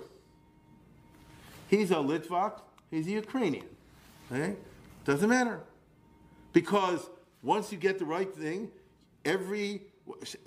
He's 1.69 1.90
a 1.90 1.97
Litvak, 1.97 2.61
he's 2.90 3.07
a 3.09 3.12
Ukrainian. 3.12 3.66
Okay? 4.31 4.57
Doesn't 5.05 5.28
matter. 5.28 5.61
Because 6.53 7.09
once 7.42 7.72
you 7.72 7.78
get 7.78 7.98
the 7.98 8.04
right 8.04 8.32
thing, 8.34 8.70
every, 9.24 9.82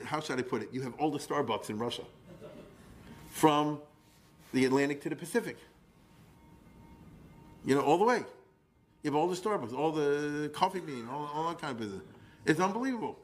how 0.04 0.20
should 0.20 0.40
I 0.40 0.42
put 0.42 0.62
it? 0.62 0.70
You 0.72 0.82
have 0.82 0.94
all 0.96 1.12
the 1.12 1.20
Starbucks 1.20 1.70
in 1.70 1.78
Russia. 1.78 2.04
from 3.30 3.80
the 4.54 4.66
Atlantic 4.66 5.02
to 5.02 5.10
the 5.10 5.16
Pacific. 5.16 5.58
You 7.66 7.76
know, 7.76 7.82
all 7.82 7.98
the 7.98 8.06
way. 8.06 8.24
You 9.04 9.12
have 9.12 9.16
all 9.16 9.28
the 9.28 9.36
Starbucks, 9.36 9.74
all 9.74 9.92
the 9.92 10.50
coffee 10.54 10.80
bean, 10.80 11.08
all, 11.10 11.30
all 11.34 11.48
that 11.50 11.60
kind 11.60 11.72
of 11.72 11.80
business. 11.80 12.02
It's 12.46 12.60
unbelievable. 12.60 13.18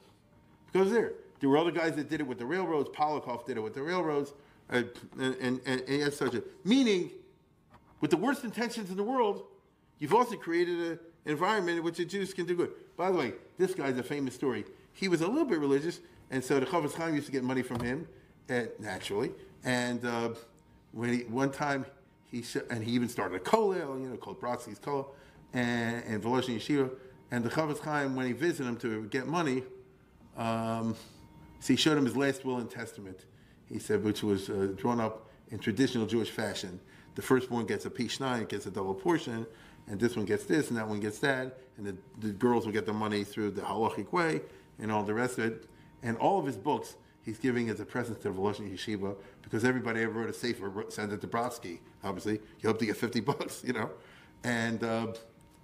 Because 0.71 0.91
there. 0.91 1.13
There 1.39 1.49
were 1.49 1.57
other 1.57 1.71
guys 1.71 1.95
that 1.95 2.09
did 2.09 2.21
it 2.21 2.27
with 2.27 2.37
the 2.37 2.45
railroads. 2.45 2.89
Poliakov 2.89 3.45
did 3.45 3.57
it 3.57 3.59
with 3.59 3.73
the 3.73 3.83
railroads. 3.83 4.33
Uh, 4.71 4.83
and, 5.19 5.35
and, 5.35 5.61
and, 5.65 5.81
and 5.81 6.13
such 6.13 6.33
a 6.33 6.43
meaning, 6.63 7.11
with 8.01 8.09
the 8.09 8.17
worst 8.17 8.43
intentions 8.43 8.89
in 8.89 8.95
the 8.95 9.03
world, 9.03 9.43
you've 9.99 10.13
also 10.13 10.35
created 10.35 10.79
an 10.79 10.99
environment 11.25 11.77
in 11.79 11.83
which 11.83 11.97
the 11.97 12.05
Jews 12.05 12.33
can 12.33 12.45
do 12.45 12.55
good. 12.55 12.71
By 12.97 13.11
the 13.11 13.17
way, 13.17 13.33
this 13.57 13.73
guy's 13.73 13.97
a 13.97 14.03
famous 14.03 14.35
story. 14.35 14.65
He 14.93 15.07
was 15.07 15.21
a 15.21 15.27
little 15.27 15.45
bit 15.45 15.59
religious, 15.59 15.99
and 16.31 16.43
so 16.43 16.59
the 16.59 16.65
Chofetz 16.65 16.93
Chaim 16.93 17.15
used 17.15 17.25
to 17.25 17.31
get 17.31 17.43
money 17.43 17.61
from 17.61 17.79
him, 17.81 18.07
uh, 18.49 18.61
naturally. 18.79 19.31
And 19.63 20.05
uh, 20.05 20.29
when 20.91 21.13
he, 21.13 21.19
one 21.25 21.51
time, 21.51 21.85
he 22.31 22.41
sh- 22.41 22.57
and 22.69 22.83
he 22.83 22.91
even 22.91 23.09
started 23.09 23.35
a 23.35 23.39
kollel, 23.39 23.99
you 24.01 24.07
know, 24.07 24.17
called 24.17 24.39
Brodsky's 24.39 24.79
kollel, 24.79 25.07
and, 25.53 26.03
and 26.05 26.23
Yeshiva. 26.23 26.91
And 27.31 27.43
the 27.43 27.49
Chofetz 27.49 27.79
Chaim, 27.79 28.15
when 28.15 28.27
he 28.27 28.33
visited 28.33 28.67
him 28.67 28.77
to 28.77 29.05
get 29.05 29.27
money, 29.27 29.63
um, 30.37 30.95
so 31.59 31.73
he 31.73 31.75
showed 31.75 31.97
him 31.97 32.05
his 32.05 32.15
last 32.15 32.45
will 32.45 32.57
and 32.57 32.69
testament. 32.69 33.25
He 33.67 33.79
said, 33.79 34.03
which 34.03 34.21
was 34.21 34.49
uh, 34.49 34.73
drawn 34.75 34.99
up 34.99 35.27
in 35.49 35.59
traditional 35.59 36.05
Jewish 36.05 36.29
fashion. 36.29 36.79
The 37.15 37.21
firstborn 37.21 37.65
gets 37.65 37.85
a 37.85 37.89
pi 37.89 38.03
shnayim, 38.03 38.47
gets 38.47 38.65
a 38.65 38.71
double 38.71 38.93
portion, 38.93 39.47
and 39.87 39.99
this 39.99 40.15
one 40.15 40.25
gets 40.25 40.45
this, 40.45 40.69
and 40.69 40.77
that 40.77 40.87
one 40.87 40.99
gets 40.99 41.19
that, 41.19 41.59
and 41.77 41.85
the, 41.85 41.95
the 42.19 42.29
girls 42.33 42.65
will 42.65 42.73
get 42.73 42.85
the 42.85 42.93
money 42.93 43.23
through 43.23 43.51
the 43.51 43.61
halachic 43.61 44.11
way, 44.11 44.41
and 44.79 44.91
all 44.91 45.03
the 45.03 45.13
rest 45.13 45.37
of 45.37 45.45
it. 45.45 45.69
And 46.03 46.17
all 46.17 46.39
of 46.39 46.45
his 46.45 46.57
books, 46.57 46.95
he's 47.23 47.37
giving 47.37 47.69
as 47.69 47.79
a 47.79 47.85
present 47.85 48.21
to 48.21 48.29
the 48.29 48.35
Volozhin 48.35 48.71
Yeshiva, 48.71 49.15
because 49.41 49.63
everybody 49.63 50.01
ever 50.01 50.13
wrote 50.13 50.29
a 50.29 50.33
sefer, 50.33 50.85
sent 50.89 51.11
it 51.11 51.21
to 51.21 51.27
Brodsky, 51.27 51.79
obviously. 52.03 52.39
You 52.61 52.69
hope 52.69 52.79
to 52.79 52.85
get 52.85 52.97
50 52.97 53.19
bucks, 53.21 53.63
you 53.65 53.73
know. 53.73 53.91
And, 54.43 54.83
uh, 54.83 55.07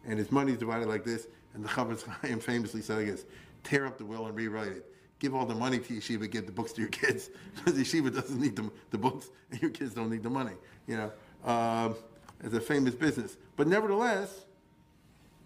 and 0.06 0.18
his 0.18 0.32
money's 0.32 0.58
divided 0.58 0.88
like 0.88 1.04
this, 1.04 1.28
and 1.54 1.64
the 1.64 1.70
Chofetz 1.70 2.06
Chaim 2.08 2.40
famously 2.40 2.82
said, 2.82 3.00
I 3.00 3.04
guess, 3.06 3.26
tear 3.64 3.86
up 3.86 3.98
the 3.98 4.06
will 4.06 4.28
and 4.28 4.36
rewrite 4.36 4.72
it 4.72 4.86
give 5.22 5.36
all 5.36 5.46
the 5.46 5.56
money 5.56 5.78
to 5.78 5.94
yeshiva, 5.94 6.30
give 6.30 6.48
the 6.48 6.52
books 6.52 6.74
to 6.74 6.82
your 6.82 6.90
kids, 6.90 7.30
because 7.56 7.80
yeshiva 7.80 8.14
doesn't 8.14 8.42
need 8.42 8.56
the, 8.56 8.70
the 8.90 8.98
books, 8.98 9.30
and 9.52 9.62
your 9.62 9.70
kids 9.70 9.94
don't 9.94 10.10
need 10.10 10.24
the 10.24 10.30
money. 10.30 10.54
You 10.88 10.98
know, 10.98 11.12
um, 11.50 11.96
it's 12.44 12.56
a 12.56 12.62
famous 12.62 12.96
business. 12.96 13.38
But 13.56 13.68
nevertheless, 13.68 14.46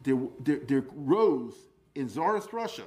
there, 0.03 0.17
there, 0.39 0.59
there 0.67 0.83
rose 0.95 1.53
in 1.95 2.07
Tsarist 2.07 2.53
Russia, 2.53 2.83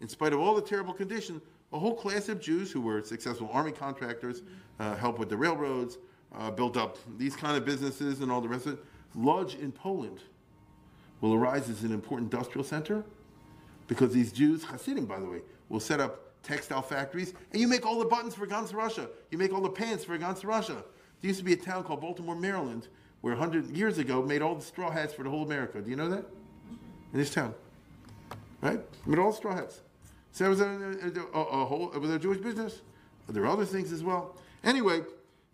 in 0.00 0.08
spite 0.08 0.32
of 0.32 0.40
all 0.40 0.54
the 0.54 0.62
terrible 0.62 0.92
conditions, 0.92 1.42
a 1.72 1.78
whole 1.78 1.94
class 1.94 2.28
of 2.28 2.40
Jews 2.40 2.70
who 2.70 2.80
were 2.80 3.00
successful 3.02 3.48
army 3.52 3.72
contractors, 3.72 4.42
uh, 4.78 4.94
helped 4.96 5.18
with 5.18 5.28
the 5.28 5.36
railroads, 5.36 5.98
uh, 6.34 6.50
built 6.50 6.76
up 6.76 6.98
these 7.18 7.36
kind 7.36 7.56
of 7.56 7.64
businesses 7.64 8.20
and 8.20 8.30
all 8.30 8.40
the 8.40 8.48
rest 8.48 8.66
of 8.66 8.74
it. 8.74 8.84
Lodz 9.14 9.54
in 9.54 9.72
Poland 9.72 10.20
will 11.20 11.34
arise 11.34 11.68
as 11.68 11.82
an 11.82 11.92
important 11.92 12.32
industrial 12.32 12.64
center 12.64 13.04
because 13.86 14.12
these 14.12 14.32
Jews, 14.32 14.64
Hasidim 14.64 15.06
by 15.06 15.18
the 15.18 15.26
way, 15.26 15.40
will 15.68 15.80
set 15.80 16.00
up 16.00 16.32
textile 16.42 16.82
factories, 16.82 17.34
and 17.52 17.60
you 17.60 17.68
make 17.68 17.86
all 17.86 17.98
the 17.98 18.04
buttons 18.04 18.34
for 18.34 18.46
Gans 18.46 18.74
Russia. 18.74 19.08
You 19.30 19.38
make 19.38 19.52
all 19.52 19.60
the 19.60 19.70
pants 19.70 20.04
for 20.04 20.16
Gans 20.18 20.44
Russia. 20.44 20.84
There 21.20 21.28
used 21.28 21.38
to 21.38 21.44
be 21.44 21.52
a 21.52 21.56
town 21.56 21.84
called 21.84 22.00
Baltimore, 22.00 22.34
Maryland, 22.34 22.88
where 23.22 23.34
100 23.34 23.74
years 23.76 23.98
ago 23.98 24.22
made 24.22 24.42
all 24.42 24.54
the 24.54 24.62
straw 24.62 24.90
hats 24.90 25.14
for 25.14 25.22
the 25.22 25.30
whole 25.30 25.42
America. 25.42 25.80
Do 25.80 25.88
you 25.88 25.96
know 25.96 26.10
that? 26.10 26.26
In 27.12 27.18
this 27.18 27.32
town. 27.32 27.54
Right? 28.60 28.80
Made 29.06 29.18
all 29.18 29.32
straw 29.32 29.54
hats. 29.54 29.80
So 30.32 30.46
it 30.46 30.48
was 30.48 30.60
a, 30.60 31.20
a, 31.34 31.38
a, 31.38 31.64
whole, 31.64 31.92
it 31.92 31.98
was 31.98 32.10
a 32.10 32.18
Jewish 32.18 32.38
business. 32.38 32.80
There 33.28 33.42
are 33.44 33.48
other 33.48 33.64
things 33.64 33.92
as 33.92 34.02
well. 34.02 34.36
Anyway, 34.64 35.02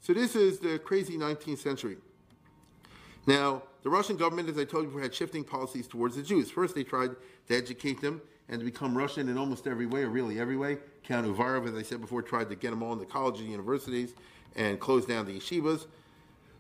so 0.01 0.13
this 0.13 0.35
is 0.35 0.59
the 0.59 0.79
crazy 0.79 1.17
19th 1.17 1.59
century. 1.59 1.97
Now, 3.27 3.63
the 3.83 3.91
Russian 3.91 4.17
government, 4.17 4.49
as 4.49 4.59
I 4.59 4.65
told 4.65 4.91
you, 4.91 4.99
had 4.99 5.15
shifting 5.15 5.45
policies 5.45 5.87
towards 5.87 6.17
the 6.17 6.23
Jews. 6.23 6.51
First, 6.51 6.75
they 6.75 6.85
tried 6.85 7.11
to 7.49 7.57
educate 7.57 8.01
them 8.01 8.23
and 8.49 8.59
to 8.61 8.65
become 8.65 8.97
Russian 8.97 9.29
in 9.29 9.37
almost 9.37 9.67
every 9.67 9.87
way, 9.87 10.03
or 10.03 10.09
really 10.09 10.41
every 10.41 10.57
way. 10.57 10.79
Count 11.05 11.27
Uvarov, 11.27 11.69
as 11.69 11.75
I 11.75 11.83
said 11.83 12.01
before, 12.01 12.23
tried 12.23 12.49
to 12.49 12.57
get 12.57 12.71
them 12.71 12.83
all 12.83 12.95
into 12.95 13.05
colleges 13.05 13.43
and 13.43 13.51
universities 13.51 14.15
and 14.57 14.81
close 14.81 15.05
down 15.05 15.27
the 15.27 15.39
yeshivas. 15.39 15.87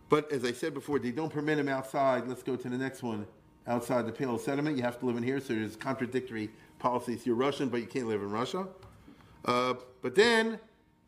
But 0.08 0.32
as 0.32 0.44
I 0.44 0.52
said 0.52 0.74
before, 0.74 0.98
they 0.98 1.10
don't 1.10 1.32
permit 1.32 1.58
them 1.58 1.68
outside. 1.68 2.26
Let's 2.26 2.42
go 2.42 2.56
to 2.56 2.68
the 2.68 2.78
next 2.78 3.02
one. 3.02 3.26
Outside 3.66 4.06
the 4.06 4.12
Pale 4.12 4.36
of 4.36 4.40
Settlement, 4.40 4.76
you 4.76 4.82
have 4.82 4.98
to 5.00 5.06
live 5.06 5.16
in 5.16 5.22
here, 5.22 5.40
so 5.40 5.52
there's 5.52 5.76
contradictory 5.76 6.50
policies. 6.78 7.26
You're 7.26 7.36
Russian, 7.36 7.68
but 7.68 7.80
you 7.80 7.86
can't 7.86 8.08
live 8.08 8.22
in 8.22 8.30
Russia. 8.30 8.66
Uh, 9.44 9.74
but 10.00 10.14
then, 10.14 10.58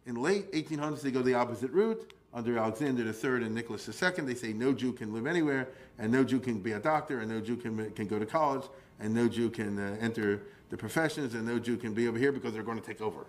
in 0.04 0.16
late 0.16 0.52
1800s, 0.52 1.00
they 1.00 1.10
go 1.10 1.22
the 1.22 1.34
opposite 1.34 1.70
route. 1.70 2.12
Under 2.32 2.58
Alexander 2.58 3.02
III 3.02 3.46
and 3.46 3.54
Nicholas 3.54 3.88
II, 3.88 4.24
they 4.24 4.34
say 4.34 4.52
no 4.52 4.72
Jew 4.72 4.92
can 4.92 5.12
live 5.12 5.26
anywhere, 5.26 5.68
and 5.98 6.12
no 6.12 6.22
Jew 6.22 6.38
can 6.38 6.60
be 6.60 6.72
a 6.72 6.78
doctor, 6.78 7.20
and 7.20 7.30
no 7.30 7.40
Jew 7.40 7.56
can, 7.56 7.90
can 7.92 8.06
go 8.06 8.18
to 8.18 8.26
college, 8.26 8.64
and 9.00 9.12
no 9.12 9.26
Jew 9.26 9.50
can 9.50 9.78
uh, 9.78 9.96
enter 10.00 10.42
the 10.68 10.76
professions, 10.76 11.34
and 11.34 11.44
no 11.44 11.58
Jew 11.58 11.76
can 11.76 11.92
be 11.92 12.06
over 12.06 12.18
here 12.18 12.30
because 12.30 12.52
they're 12.52 12.62
going 12.62 12.80
to 12.80 12.86
take 12.86 13.00
over. 13.00 13.26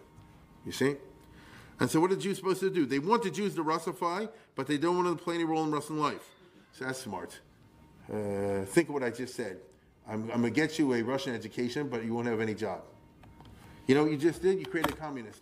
You 0.65 0.71
see? 0.71 0.97
And 1.81 1.89
so, 1.89 1.99
what 1.99 2.11
are 2.11 2.15
Jews 2.15 2.37
supposed 2.37 2.59
to 2.59 2.69
do? 2.69 2.85
They 2.85 2.99
want 2.99 3.23
the 3.23 3.31
Jews 3.31 3.55
to 3.55 3.63
Russify, 3.63 4.29
but 4.53 4.67
they 4.67 4.77
don't 4.77 4.97
want 4.97 5.07
them 5.07 5.17
to 5.17 5.23
play 5.23 5.33
any 5.33 5.45
role 5.45 5.63
in 5.63 5.71
Russian 5.71 5.99
life. 5.99 6.23
So 6.73 6.85
that's 6.85 6.99
smart. 6.99 7.39
Uh, 8.07 8.65
think 8.65 8.89
of 8.89 8.93
what 8.93 9.01
I 9.01 9.09
just 9.09 9.33
said. 9.35 9.57
I'm, 10.07 10.29
I'm 10.29 10.41
going 10.41 10.53
to 10.53 10.61
get 10.61 10.77
you 10.77 10.93
a 10.93 11.01
Russian 11.01 11.33
education, 11.33 11.89
but 11.89 12.05
you 12.05 12.13
won't 12.13 12.27
have 12.27 12.39
any 12.39 12.53
job. 12.53 12.83
You 13.87 13.95
know 13.95 14.03
what 14.03 14.11
you 14.11 14.17
just 14.19 14.43
did? 14.43 14.59
You 14.59 14.65
created 14.67 14.93
a 14.93 14.95
communist. 14.95 15.41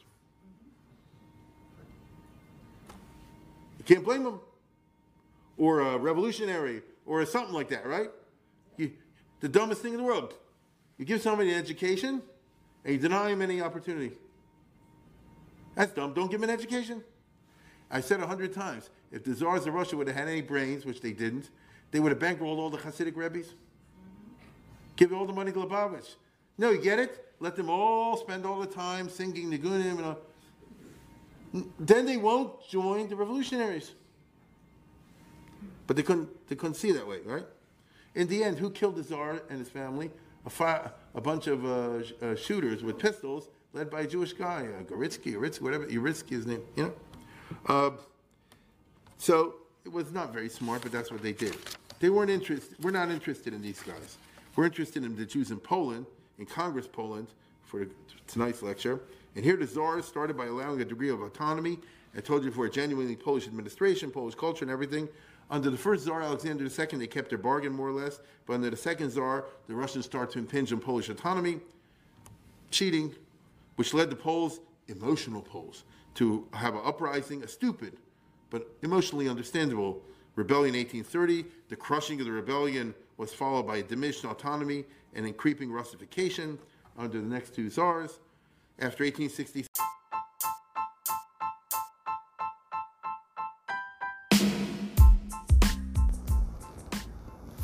You 3.79 3.83
can't 3.83 4.05
blame 4.05 4.23
them. 4.23 4.39
Or 5.57 5.81
a 5.81 5.97
revolutionary, 5.97 6.83
or 7.05 7.25
something 7.25 7.53
like 7.53 7.67
that, 7.67 7.85
right? 7.85 8.11
You, 8.77 8.93
the 9.41 9.49
dumbest 9.49 9.81
thing 9.81 9.91
in 9.91 9.97
the 9.97 10.05
world. 10.05 10.35
You 10.97 11.03
give 11.03 11.21
somebody 11.21 11.51
an 11.51 11.59
education 11.59 12.21
and 12.85 12.93
you 12.93 12.97
deny 12.97 13.27
him 13.27 13.41
any 13.41 13.59
opportunity. 13.59 14.13
That's 15.79 15.93
dumb. 15.93 16.13
Don't 16.13 16.29
give 16.29 16.43
him 16.43 16.49
an 16.49 16.53
education. 16.53 17.01
I 17.89 18.01
said 18.01 18.19
a 18.19 18.27
hundred 18.27 18.53
times, 18.53 18.89
if 19.13 19.23
the 19.23 19.33
czars 19.33 19.65
of 19.65 19.73
Russia 19.73 19.95
would 19.95 20.07
have 20.07 20.15
had 20.17 20.27
any 20.27 20.41
brains, 20.41 20.85
which 20.85 20.99
they 20.99 21.13
didn't, 21.13 21.51
they 21.91 22.01
would 22.01 22.11
have 22.11 22.19
bankrolled 22.19 22.57
all 22.57 22.69
the 22.69 22.77
Hasidic 22.77 23.15
rabbis. 23.15 23.53
Give 24.97 25.13
all 25.13 25.25
the 25.25 25.31
money 25.31 25.53
to 25.53 25.59
Lubavitch. 25.59 26.15
No, 26.57 26.71
you 26.71 26.81
get 26.81 26.99
it? 26.99 27.33
Let 27.39 27.55
them 27.55 27.69
all 27.69 28.17
spend 28.17 28.45
all 28.45 28.59
the 28.59 28.67
time 28.67 29.07
singing 29.07 29.49
Nigunim 29.49 29.99
and 29.99 30.05
all. 30.05 30.17
Then 31.79 32.05
they 32.05 32.17
won't 32.17 32.67
join 32.67 33.07
the 33.07 33.15
revolutionaries. 33.15 33.93
But 35.87 35.95
they 35.95 36.03
couldn't, 36.03 36.49
they 36.49 36.57
couldn't 36.57 36.75
see 36.75 36.91
that 36.91 37.07
way, 37.07 37.19
right? 37.23 37.45
In 38.15 38.27
the 38.27 38.43
end, 38.43 38.59
who 38.59 38.69
killed 38.69 38.97
the 38.97 39.03
Tsar 39.03 39.43
and 39.49 39.59
his 39.59 39.69
family? 39.69 40.11
A, 40.45 40.91
a 41.15 41.21
bunch 41.21 41.47
of 41.47 41.63
uh, 41.63 42.03
sh- 42.03 42.11
uh, 42.21 42.35
shooters 42.35 42.83
with 42.83 42.99
pistols 42.99 43.47
led 43.73 43.89
by 43.89 44.01
a 44.01 44.07
Jewish 44.07 44.33
guy, 44.33 44.67
uh, 44.67 44.83
Goritsky, 44.83 45.33
Uritsky, 45.33 45.61
whatever, 45.61 45.85
Uritsky 45.85 46.33
is 46.33 46.45
name, 46.45 46.61
you 46.75 46.83
know? 46.83 46.93
Uh, 47.67 47.91
so 49.17 49.55
it 49.85 49.91
was 49.91 50.11
not 50.11 50.33
very 50.33 50.49
smart, 50.49 50.81
but 50.81 50.91
that's 50.91 51.11
what 51.11 51.21
they 51.21 51.33
did. 51.33 51.55
They 51.99 52.09
weren't 52.09 52.31
interested, 52.31 52.75
we're 52.83 52.91
not 52.91 53.09
interested 53.09 53.53
in 53.53 53.61
these 53.61 53.81
guys. 53.81 54.17
We're 54.55 54.65
interested 54.65 55.03
in 55.03 55.15
the 55.15 55.25
Jews 55.25 55.51
in 55.51 55.57
Poland, 55.57 56.05
in 56.37 56.45
Congress 56.45 56.87
Poland, 56.87 57.27
for 57.65 57.85
tonight's 58.27 58.61
lecture. 58.61 58.99
And 59.35 59.45
here 59.45 59.55
the 59.55 59.67
Tsars 59.67 60.05
started 60.05 60.35
by 60.35 60.47
allowing 60.47 60.81
a 60.81 60.85
degree 60.85 61.09
of 61.09 61.21
autonomy. 61.21 61.79
I 62.17 62.21
told 62.21 62.43
you 62.43 62.51
for 62.51 62.65
a 62.65 62.69
genuinely 62.69 63.15
Polish 63.15 63.47
administration, 63.47 64.09
Polish 64.09 64.35
culture, 64.35 64.65
and 64.65 64.71
everything. 64.71 65.07
Under 65.51 65.69
the 65.69 65.77
first 65.77 66.05
Tsar, 66.05 66.21
Alexander 66.21 66.63
II, 66.63 66.97
they 66.97 67.07
kept 67.07 67.29
their 67.29 67.37
bargain 67.37 67.73
more 67.73 67.87
or 67.87 67.91
less. 67.91 68.19
But 68.45 68.53
under 68.53 68.69
the 68.69 68.77
second 68.77 69.11
Tsar, 69.11 69.45
the 69.67 69.75
Russians 69.75 70.05
start 70.05 70.31
to 70.31 70.39
impinge 70.39 70.73
on 70.73 70.79
Polish 70.79 71.09
autonomy, 71.09 71.59
cheating, 72.71 73.13
which 73.79 73.93
led 73.93 74.09
the 74.09 74.15
Poles, 74.15 74.59
emotional 74.89 75.41
Poles, 75.41 75.85
to 76.13 76.45
have 76.51 76.75
an 76.75 76.81
uprising, 76.83 77.41
a 77.43 77.47
stupid 77.47 77.93
but 78.49 78.67
emotionally 78.81 79.29
understandable 79.29 80.01
rebellion 80.35 80.75
in 80.75 80.81
1830. 80.81 81.45
The 81.69 81.77
crushing 81.77 82.19
of 82.19 82.25
the 82.25 82.31
rebellion 82.33 82.93
was 83.15 83.31
followed 83.31 83.65
by 83.65 83.77
a 83.77 83.83
diminished 83.83 84.25
autonomy 84.25 84.83
and 85.15 85.25
in 85.25 85.33
creeping 85.33 85.71
Russification 85.71 86.59
under 86.97 87.21
the 87.21 87.25
next 87.25 87.55
two 87.55 87.69
Tsars. 87.69 88.19
After 88.79 89.05
1860, 89.05 89.65